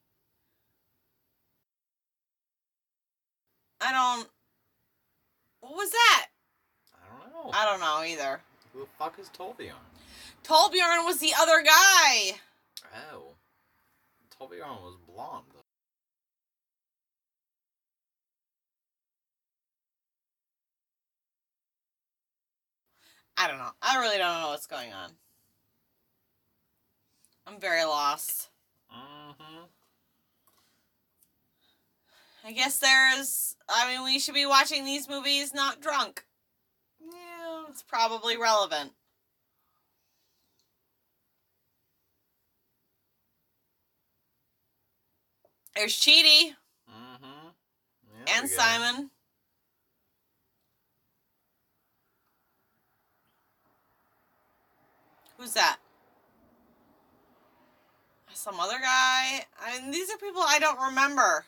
I 3.82 3.92
don't. 3.92 4.30
What 5.62 5.74
was 5.74 5.90
that? 5.90 6.28
I 6.94 7.08
don't 7.10 7.34
know. 7.34 7.52
I 7.52 7.66
don't 7.66 7.80
know 7.80 8.04
either. 8.04 8.42
Who 8.74 8.82
the 8.82 8.86
fuck 9.00 9.18
is 9.18 9.30
Tolbjorn? 9.30 9.74
Tolbjorn 10.44 11.04
was 11.06 11.18
the 11.18 11.34
other 11.40 11.64
guy. 11.64 12.38
Oh. 13.12 13.34
Tolbjorn 14.40 14.84
was 14.84 14.98
blonde. 15.08 15.46
though. 15.52 15.62
I 23.36 23.48
don't 23.48 23.58
know. 23.58 23.72
I 23.82 24.00
really 24.00 24.20
don't 24.20 24.42
know 24.42 24.50
what's 24.50 24.68
going 24.68 24.94
on. 24.94 25.10
I'm 27.48 27.60
very 27.60 27.84
lost. 27.84 28.50
Mm-hmm. 28.92 29.66
I 32.44 32.52
guess 32.54 32.78
there's. 32.78 33.56
I 33.70 33.92
mean, 33.94 34.04
we 34.04 34.20
should 34.20 34.34
be 34.34 34.46
watching 34.46 34.86
these 34.86 35.08
movies 35.10 35.54
not 35.54 35.82
drunk. 35.82 36.26
Yeah, 37.00 37.64
it's 37.70 37.84
probably 37.84 38.38
relevant. 38.38 38.92
There's 45.76 45.94
Cheaty 45.96 46.56
Mm-hmm. 46.90 47.48
and 48.28 48.50
Simon. 48.50 49.10
Who's 55.38 55.54
that? 55.54 55.78
Some 58.34 58.60
other 58.60 58.80
guy? 58.80 59.46
I 59.62 59.80
mean, 59.80 59.92
these 59.92 60.10
are 60.10 60.18
people 60.18 60.42
I 60.42 60.58
don't 60.60 60.80
remember. 60.80 61.46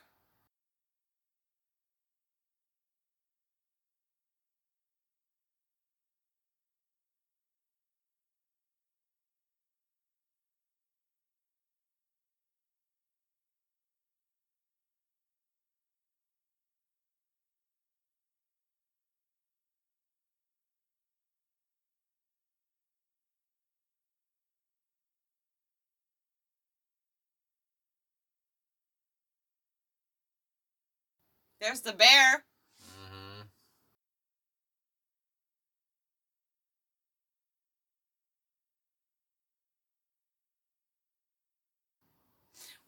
There's 31.64 31.80
the 31.80 31.94
bear. 31.94 32.44
Mm-hmm. 32.84 33.42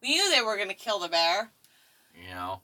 We 0.02 0.10
knew 0.10 0.30
they 0.30 0.42
were 0.42 0.58
going 0.58 0.68
to 0.68 0.74
kill 0.74 1.00
the 1.00 1.08
bear. 1.08 1.52
You 2.14 2.36
know. 2.36 2.64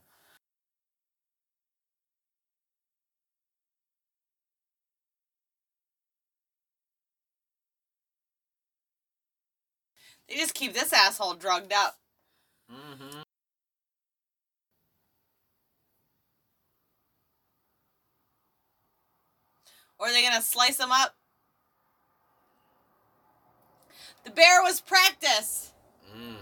They 10.27 10.35
just 10.35 10.53
keep 10.53 10.73
this 10.73 10.91
asshole 10.91 11.35
drugged 11.35 11.71
up. 11.71 11.95
Mm-hmm. 12.69 13.21
Or 20.01 20.07
are 20.07 20.11
they 20.11 20.23
gonna 20.23 20.41
slice 20.41 20.77
them 20.77 20.91
up? 20.91 21.15
The 24.23 24.31
bear 24.31 24.63
was 24.63 24.81
practice. 24.81 25.73
Mm. 26.11 26.37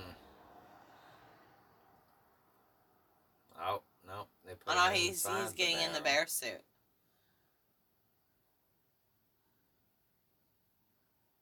Oh 3.61 3.81
no, 4.07 4.27
they 4.45 4.53
put 4.53 4.73
Oh 4.73 4.75
no, 4.75 4.93
he's 4.93 5.27
he's 5.27 5.51
getting 5.51 5.81
in 5.81 5.91
the 5.91 5.99
bear 5.99 6.25
suit. 6.25 6.61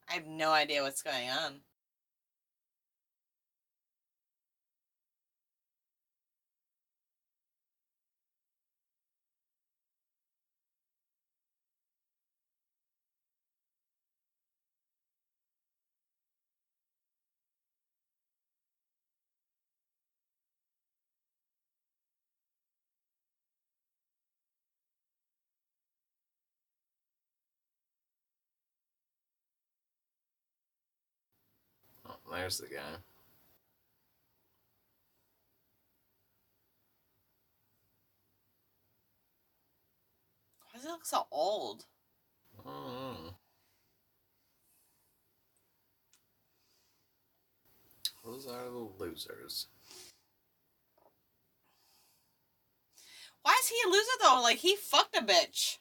I 0.10 0.14
have 0.14 0.26
no 0.26 0.52
idea 0.52 0.82
what's 0.82 1.04
going 1.04 1.30
on. 1.30 1.60
There's 32.32 32.58
the 32.58 32.68
guy. 32.68 32.82
Why 40.60 40.74
does 40.74 40.84
he 40.84 40.90
look 40.90 41.06
so 41.06 41.28
old? 41.32 41.86
Mm. 42.66 43.34
Those 48.24 48.48
are 48.48 48.66
the 48.66 48.90
losers. 49.00 49.68
Why 53.42 53.56
is 53.62 53.70
he 53.70 53.76
a 53.86 53.90
loser 53.90 54.06
though? 54.22 54.42
Like 54.42 54.58
he 54.58 54.76
fucked 54.76 55.16
a 55.16 55.22
bitch. 55.22 55.78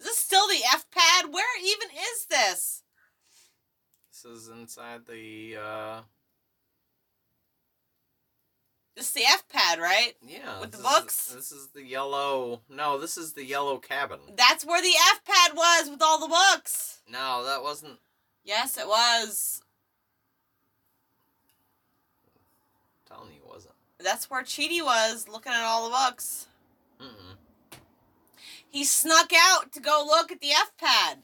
Is 0.00 0.06
this 0.06 0.18
still 0.18 0.48
the 0.48 0.60
F 0.74 0.86
pad? 0.90 1.32
Where 1.32 1.60
even 1.62 1.88
is 1.90 2.26
this? 2.28 2.82
This 4.22 4.42
is 4.42 4.48
inside 4.48 5.06
the 5.06 5.56
uh 5.56 6.00
This 8.94 9.06
is 9.06 9.12
the 9.12 9.22
F 9.24 9.48
pad, 9.48 9.78
right? 9.78 10.12
yeah. 10.26 10.60
With 10.60 10.72
the 10.72 10.76
this 10.78 10.86
is- 10.86 10.92
books? 10.92 11.26
this 11.34 11.52
is 11.52 11.68
the 11.68 11.82
yellow. 11.82 12.60
No, 12.68 12.98
this 12.98 13.16
is 13.16 13.32
the 13.32 13.44
yellow 13.44 13.78
cabin. 13.78 14.20
That's 14.36 14.64
where 14.64 14.82
the 14.82 14.92
F 15.12 15.24
pad 15.24 15.56
was 15.56 15.88
with 15.88 16.02
all 16.02 16.18
the 16.20 16.28
books. 16.28 17.00
No, 17.08 17.44
that 17.44 17.62
wasn't. 17.62 17.98
Yes, 18.44 18.76
it 18.76 18.86
was. 18.86 19.62
I'm 23.08 23.16
telling 23.16 23.32
you, 23.32 23.40
it 23.42 23.48
wasn't. 23.48 23.74
That's 23.98 24.28
where 24.28 24.42
Cheaty 24.42 24.84
was 24.84 25.28
looking 25.28 25.52
at 25.52 25.62
all 25.64 25.84
the 25.84 25.96
books. 25.96 26.46
Mm-mm. 27.00 27.78
He 28.68 28.84
snuck 28.84 29.30
out 29.34 29.72
to 29.72 29.80
go 29.80 30.04
look 30.06 30.30
at 30.30 30.40
the 30.40 30.50
F 30.50 30.72
pad. 30.76 31.22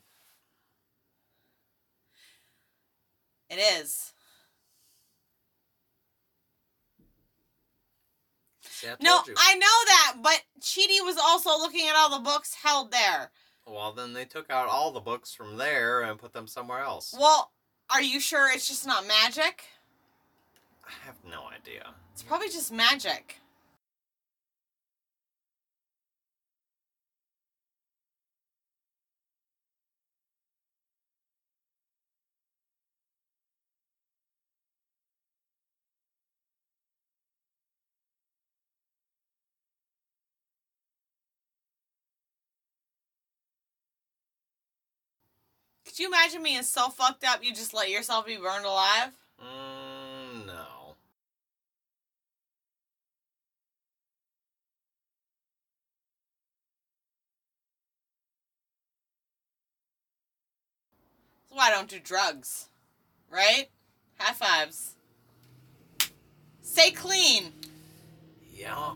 It 3.48 3.56
is. 3.56 4.12
See, 8.62 8.88
I 8.88 8.96
No, 9.00 9.22
you. 9.26 9.34
I 9.38 9.54
know 9.54 9.66
that, 9.86 10.16
but 10.22 10.42
Cheaty 10.60 11.02
was 11.04 11.16
also 11.16 11.50
looking 11.50 11.88
at 11.88 11.96
all 11.96 12.10
the 12.10 12.24
books 12.24 12.54
held 12.54 12.92
there. 12.92 13.30
Well, 13.66 13.92
then 13.92 14.12
they 14.12 14.24
took 14.24 14.50
out 14.50 14.68
all 14.68 14.92
the 14.92 15.00
books 15.00 15.34
from 15.34 15.56
there 15.56 16.02
and 16.02 16.18
put 16.18 16.32
them 16.32 16.46
somewhere 16.46 16.80
else. 16.80 17.14
Well, 17.18 17.52
are 17.90 18.02
you 18.02 18.20
sure 18.20 18.50
it's 18.52 18.68
just 18.68 18.86
not 18.86 19.06
magic? 19.06 19.64
I 20.86 20.92
have 21.04 21.16
no 21.28 21.46
idea. 21.48 21.94
It's 22.12 22.22
probably 22.22 22.48
just 22.48 22.72
magic. 22.72 23.40
Could 45.86 46.00
you 46.00 46.08
imagine 46.08 46.42
being 46.42 46.64
so 46.64 46.88
fucked 46.88 47.24
up 47.24 47.44
you 47.44 47.54
just 47.54 47.72
let 47.72 47.88
yourself 47.88 48.26
be 48.26 48.36
burned 48.36 48.64
alive? 48.64 49.12
Mm, 49.40 50.46
no. 50.46 50.96
That's 61.48 61.56
why 61.56 61.68
I 61.68 61.70
don't 61.70 61.88
do 61.88 62.00
drugs. 62.00 62.68
Right? 63.30 63.68
High 64.18 64.34
fives. 64.34 64.96
Stay 66.62 66.90
clean. 66.90 67.52
Yeah. 68.52 68.94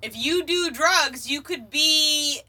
If 0.00 0.16
you 0.16 0.44
do 0.44 0.70
drugs, 0.70 1.28
you 1.28 1.42
could 1.42 1.70
be 1.70 2.40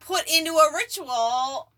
put 0.00 0.30
into 0.30 0.52
a 0.52 0.72
ritual 0.74 1.70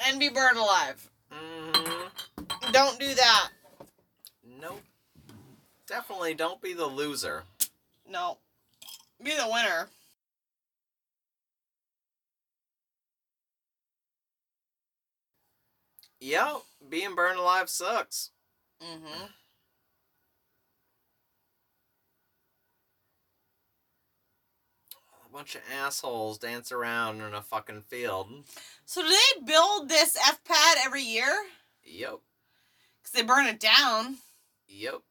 and 0.00 0.20
be 0.20 0.28
burned 0.28 0.58
alive. 0.58 1.08
Mm-hmm. 1.32 2.72
Don't 2.72 3.00
do 3.00 3.14
that. 3.14 3.48
Nope. 4.60 4.82
Definitely 5.86 6.34
don't 6.34 6.60
be 6.60 6.74
the 6.74 6.86
loser. 6.86 7.44
No. 8.08 8.38
Be 9.22 9.30
the 9.30 9.48
winner. 9.50 9.88
Yep, 16.20 16.62
being 16.88 17.14
burned 17.14 17.38
alive 17.38 17.70
sucks. 17.70 18.30
Mm-hmm. 18.82 19.24
A 19.24 19.28
bunch 25.36 25.54
of 25.54 25.60
assholes 25.70 26.38
dance 26.38 26.72
around 26.72 27.20
in 27.20 27.34
a 27.34 27.42
fucking 27.42 27.82
field. 27.82 28.26
So 28.86 29.02
do 29.02 29.08
they 29.08 29.44
build 29.44 29.86
this 29.90 30.16
F 30.16 30.42
pad 30.44 30.78
every 30.82 31.02
year? 31.02 31.30
Yep, 31.84 32.20
Because 33.02 33.12
they 33.12 33.22
burn 33.22 33.46
it 33.46 33.60
down. 33.60 34.16
yep. 34.66 35.02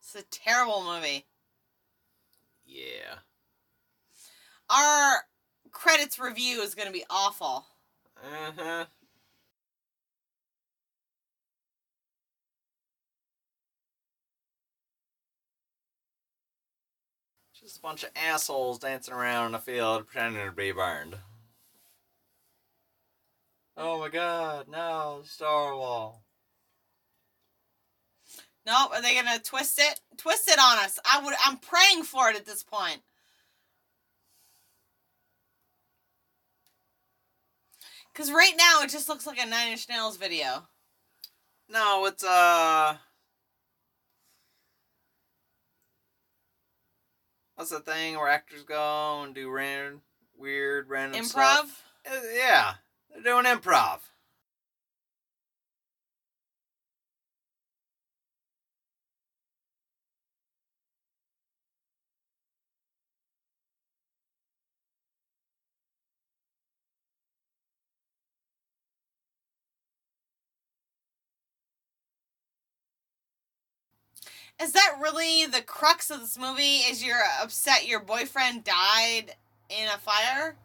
It's 0.00 0.14
a 0.14 0.22
terrible 0.30 0.82
movie. 0.82 1.26
Yeah. 2.64 3.18
Our 4.70 5.24
credits 5.70 6.18
review 6.18 6.62
is 6.62 6.74
going 6.74 6.86
to 6.86 6.92
be 6.92 7.04
awful. 7.10 7.66
Uh-huh. 8.16 8.84
Just 8.84 9.01
bunch 17.82 18.04
of 18.04 18.10
assholes 18.16 18.78
dancing 18.78 19.14
around 19.14 19.48
in 19.48 19.54
a 19.54 19.58
field 19.58 20.06
pretending 20.06 20.46
to 20.46 20.52
be 20.52 20.72
burned. 20.72 21.16
Oh 23.76 23.98
my 23.98 24.08
god, 24.08 24.68
no, 24.68 25.22
Star 25.24 25.74
Wall. 25.74 26.22
Nope. 28.64 28.92
Are 28.92 29.02
they 29.02 29.14
to 29.14 29.42
twist 29.42 29.80
it? 29.80 30.00
Twist 30.16 30.48
it 30.48 30.58
on 30.58 30.78
us. 30.78 30.98
I 31.10 31.20
would. 31.24 31.34
I'm 31.44 31.56
praying 31.58 32.04
for 32.04 32.28
it 32.30 32.36
at 32.36 32.46
this 32.46 32.62
point. 32.62 33.00
Because 38.12 38.30
right 38.30 38.52
now 38.56 38.82
it 38.82 38.90
just 38.90 39.08
looks 39.08 39.26
like 39.26 39.40
a 39.42 39.46
Nine 39.46 39.72
Inch 39.72 39.88
Nails 39.88 40.16
video. 40.16 40.68
No, 41.68 42.04
it's 42.06 42.22
uh 42.22 42.96
What's 47.56 47.70
the 47.70 47.80
thing 47.80 48.16
where 48.16 48.28
actors 48.28 48.62
go 48.62 49.22
and 49.22 49.34
do 49.34 49.50
random 49.50 50.02
weird 50.38 50.88
random 50.88 51.20
Improv? 51.20 51.28
stuff? 51.28 51.84
Uh, 52.06 52.16
yeah, 52.34 52.74
they're 53.10 53.22
doing 53.22 53.44
improv. 53.44 53.98
Is 74.60 74.72
that 74.72 74.98
really 75.00 75.46
the 75.46 75.62
crux 75.62 76.10
of 76.10 76.20
this 76.20 76.38
movie? 76.38 76.78
Is 76.78 77.04
you're 77.04 77.22
upset 77.40 77.86
your 77.86 78.00
boyfriend 78.00 78.64
died 78.64 79.34
in 79.68 79.88
a 79.88 79.98
fire? 79.98 80.56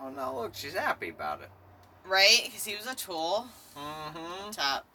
Oh 0.00 0.10
no, 0.10 0.36
look, 0.36 0.54
she's 0.54 0.74
happy 0.74 1.10
about 1.10 1.42
it. 1.42 1.50
Right? 2.06 2.42
Because 2.44 2.64
he 2.64 2.74
was 2.74 2.86
a 2.86 2.94
tool. 2.94 3.46
Mm-hmm. 3.76 4.50
Top. 4.50 4.86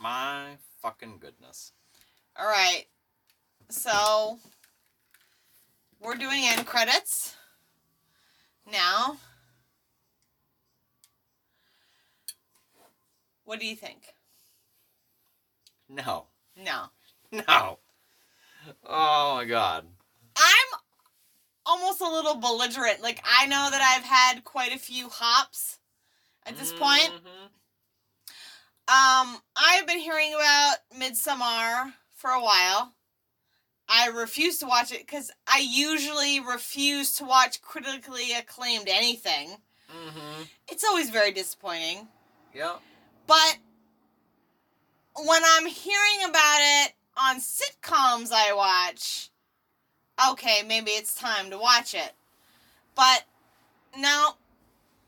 My 0.00 0.56
fucking 0.80 1.18
goodness. 1.20 1.72
All 2.36 2.46
right. 2.46 2.86
So 3.70 4.40
we're 6.02 6.14
doing 6.14 6.42
end 6.44 6.66
credits 6.66 7.36
now. 8.70 9.16
What 13.44 13.60
do 13.60 13.66
you 13.66 13.76
think? 13.76 14.14
No. 15.88 16.26
No. 16.56 16.84
No. 17.32 17.78
Oh 18.86 19.34
my 19.36 19.44
god. 19.44 19.86
I'm 20.36 20.78
almost 21.66 22.00
a 22.00 22.08
little 22.08 22.36
belligerent. 22.36 23.02
Like 23.02 23.22
I 23.24 23.46
know 23.46 23.68
that 23.70 23.80
I've 23.80 24.04
had 24.04 24.44
quite 24.44 24.72
a 24.74 24.78
few 24.78 25.08
hops 25.08 25.78
at 26.46 26.56
this 26.58 26.72
point. 26.72 27.10
Mhm. 27.10 27.48
Um, 28.88 29.40
I've 29.56 29.86
been 29.86 29.98
hearing 29.98 30.34
about 30.34 30.76
Midsommar 30.98 31.94
for 32.16 32.30
a 32.30 32.42
while. 32.42 32.92
I 33.94 34.06
refuse 34.06 34.58
to 34.58 34.66
watch 34.66 34.90
it 34.90 35.00
because 35.00 35.30
I 35.46 35.58
usually 35.58 36.40
refuse 36.40 37.14
to 37.16 37.24
watch 37.24 37.60
critically 37.60 38.32
acclaimed 38.32 38.88
anything. 38.88 39.60
Mhm. 39.90 40.48
It's 40.68 40.82
always 40.82 41.10
very 41.10 41.30
disappointing. 41.30 42.08
Yep. 42.54 42.80
But 43.26 43.58
when 45.14 45.42
I'm 45.44 45.66
hearing 45.66 46.24
about 46.24 46.60
it 46.60 46.94
on 47.18 47.36
sitcoms 47.40 48.32
I 48.32 48.54
watch, 48.54 49.28
okay, 50.30 50.62
maybe 50.62 50.92
it's 50.92 51.14
time 51.14 51.50
to 51.50 51.58
watch 51.58 51.92
it. 51.92 52.14
But 52.94 53.26
no, 53.94 54.38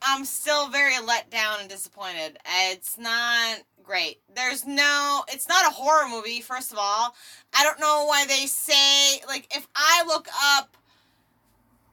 I'm 0.03 0.27
still 0.27 0.69
very 0.69 0.99
let 0.99 1.31
down 1.31 1.61
and 1.61 1.71
disappointed. 1.71 2.39
It's 2.45 2.99
not 2.99 3.63
great. 3.85 4.21
There's 4.35 4.67
no, 4.67 5.25
it's 5.29 5.49
not 5.49 5.67
a 5.67 5.75
horror 5.75 6.09
movie, 6.09 6.41
first 6.41 6.73
of 6.73 6.79
all. 6.79 7.15
I 7.57 7.65
don't 7.65 7.81
know 7.81 8.05
why 8.07 8.25
they 8.27 8.47
say, 8.47 9.21
like, 9.27 9.47
if 9.55 9.67
I 9.77 10.05
look 10.07 10.29
up 10.57 10.77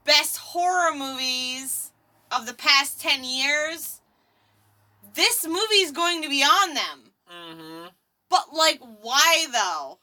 best 0.05 0.37
horror 0.37 0.95
movies 0.95 1.91
of 2.31 2.45
the 2.45 2.53
past 2.53 3.01
10 3.01 3.23
years, 3.23 4.01
this 5.13 5.45
movie's 5.45 5.91
going 5.91 6.21
to 6.21 6.29
be 6.29 6.43
on 6.43 6.73
them. 6.73 7.11
Mm-hmm. 7.31 7.87
But, 8.29 8.45
like, 8.53 8.79
why 9.01 9.45
though? 9.51 9.99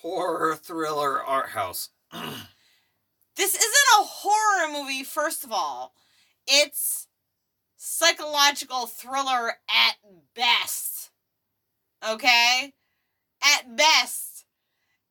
Horror 0.00 0.56
thriller 0.56 1.22
art 1.22 1.50
house. 1.50 1.90
This 3.36 3.54
isn't 3.54 4.00
a 4.00 4.04
horror 4.04 4.72
movie, 4.72 5.04
first 5.04 5.44
of 5.44 5.52
all. 5.52 5.94
It's 6.46 7.08
psychological 7.76 8.86
thriller 8.86 9.54
at 9.68 9.96
best. 10.34 10.91
Okay? 12.06 12.72
At 13.42 13.76
best. 13.76 14.44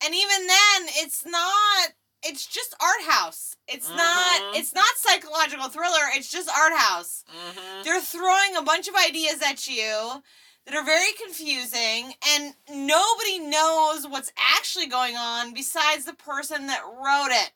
And 0.04 0.14
even 0.14 0.46
then, 0.46 0.86
it's 0.96 1.24
not 1.24 1.90
it's 2.24 2.46
just 2.46 2.74
art 2.80 3.02
house. 3.08 3.56
It's 3.66 3.88
not 3.88 4.40
Mhm. 4.40 4.56
it's 4.56 4.72
not 4.74 4.96
psychological 4.96 5.68
thriller, 5.68 6.08
it's 6.14 6.28
just 6.30 6.48
art 6.48 6.72
house. 6.72 7.24
mm-hmm. 7.28 7.82
They're 7.82 8.00
throwing 8.00 8.54
a 8.56 8.62
bunch 8.62 8.86
of 8.86 8.94
ideas 8.94 9.42
at 9.42 9.66
you 9.66 10.22
that 10.64 10.74
are 10.76 10.84
very 10.84 11.12
confusing, 11.14 12.14
and 12.24 12.54
nobody 12.68 13.40
knows 13.40 14.06
what's 14.06 14.30
actually 14.36 14.86
going 14.86 15.16
on 15.16 15.52
besides 15.52 16.04
the 16.04 16.14
person 16.14 16.68
that 16.68 16.84
wrote 16.84 17.32
it. 17.32 17.52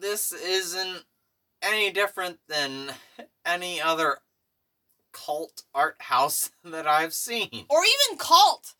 This 0.00 0.32
isn't 0.32 1.04
any 1.60 1.90
different 1.90 2.40
than 2.48 2.94
any 3.44 3.80
other 3.80 4.22
cult 5.12 5.62
art 5.74 5.96
house 6.00 6.50
that 6.64 6.86
I've 6.86 7.14
seen. 7.14 7.66
Or 7.68 7.80
even 7.84 8.18
cult. 8.18 8.74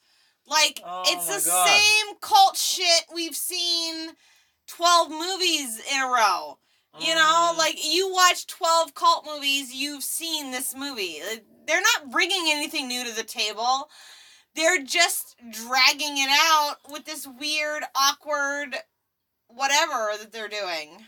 Like, 0.47 0.81
Oh 0.85 1.03
it's 1.07 1.27
the 1.45 1.51
God. 1.51 1.69
same 1.69 2.15
cult 2.21 2.57
shit 2.57 3.05
we've 3.15 3.37
seen 3.37 4.11
12 4.67 5.11
movies 5.11 5.81
in 5.93 6.01
a 6.01 6.07
row. 6.07 6.59
You 6.99 7.15
know, 7.15 7.53
Mhm. 7.55 7.59
like 7.59 7.83
you 7.85 8.13
watch 8.13 8.47
12 8.49 8.95
cult 8.95 9.25
movies, 9.25 9.73
you've 9.73 10.05
seen 10.05 10.51
this 10.51 10.75
movie. 10.75 11.23
They're 11.67 11.81
not 11.81 12.11
bringing 12.11 12.51
anything 12.51 12.87
new 12.89 13.03
to 13.05 13.13
the 13.13 13.23
table. 13.25 13.89
They're 14.55 14.83
just 14.83 15.37
dragging 15.51 16.19
it 16.19 16.29
out 16.31 16.77
with 16.91 17.07
this 17.07 17.27
weird, 17.27 17.85
awkward 17.95 18.77
whatever 19.49 20.11
that 20.19 20.33
they're 20.33 20.49
doing. 20.49 21.07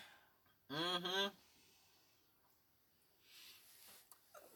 Mm-hmm. 0.73 1.27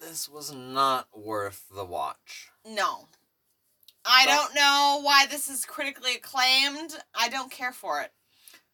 This 0.01 0.29
was 0.29 0.53
not 0.53 1.09
worth 1.17 1.65
the 1.75 1.85
watch. 1.85 2.51
No. 2.65 3.09
I 4.05 4.25
But- 4.27 4.31
don't 4.35 4.55
know 4.55 5.01
why 5.03 5.27
this 5.27 5.49
is 5.49 5.65
critically 5.67 6.15
acclaimed. 6.17 7.03
I 7.15 7.29
don't 7.29 7.51
care 7.51 7.73
for 7.73 8.01
it. 8.01 8.13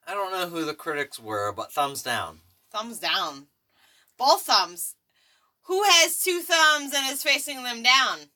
I 0.06 0.12
don't 0.14 0.32
know 0.32 0.48
who 0.48 0.64
the 0.64 0.74
critics 0.74 1.18
were, 1.18 1.50
but 1.52 1.72
thumbs 1.72 2.02
down. 2.02 2.42
Thumbs 2.70 2.98
down. 2.98 3.48
Both 4.16 4.42
thumbs. 4.42 4.96
Who 5.62 5.82
has 5.82 6.22
two 6.22 6.42
thumbs 6.42 6.92
and 6.94 7.10
is 7.10 7.22
facing 7.22 7.62
them 7.62 7.82
down? 7.82 8.30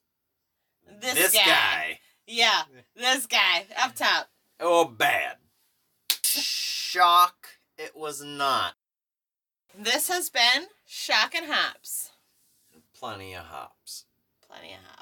This, 0.87 1.35
guy. 1.35 2.01
Yeah, 2.27 2.65
this 2.95 3.27
guy 3.27 3.67
up 3.77 3.95
top. 3.95 4.31
Oh, 4.59 4.87
bad. 4.87 5.37
Shock. 6.25 7.59
It 7.77 7.95
was 7.95 8.23
not. 8.23 8.75
This 9.75 10.09
has 10.09 10.31
been 10.31 10.69
Shock 10.87 11.35
and 11.35 11.47
Hops. 11.53 12.11
Plenty 12.99 13.33
of 13.35 13.45
hops. 13.45 14.07
Plenty 14.45 14.73
of 14.73 14.81
hops. 14.85 14.98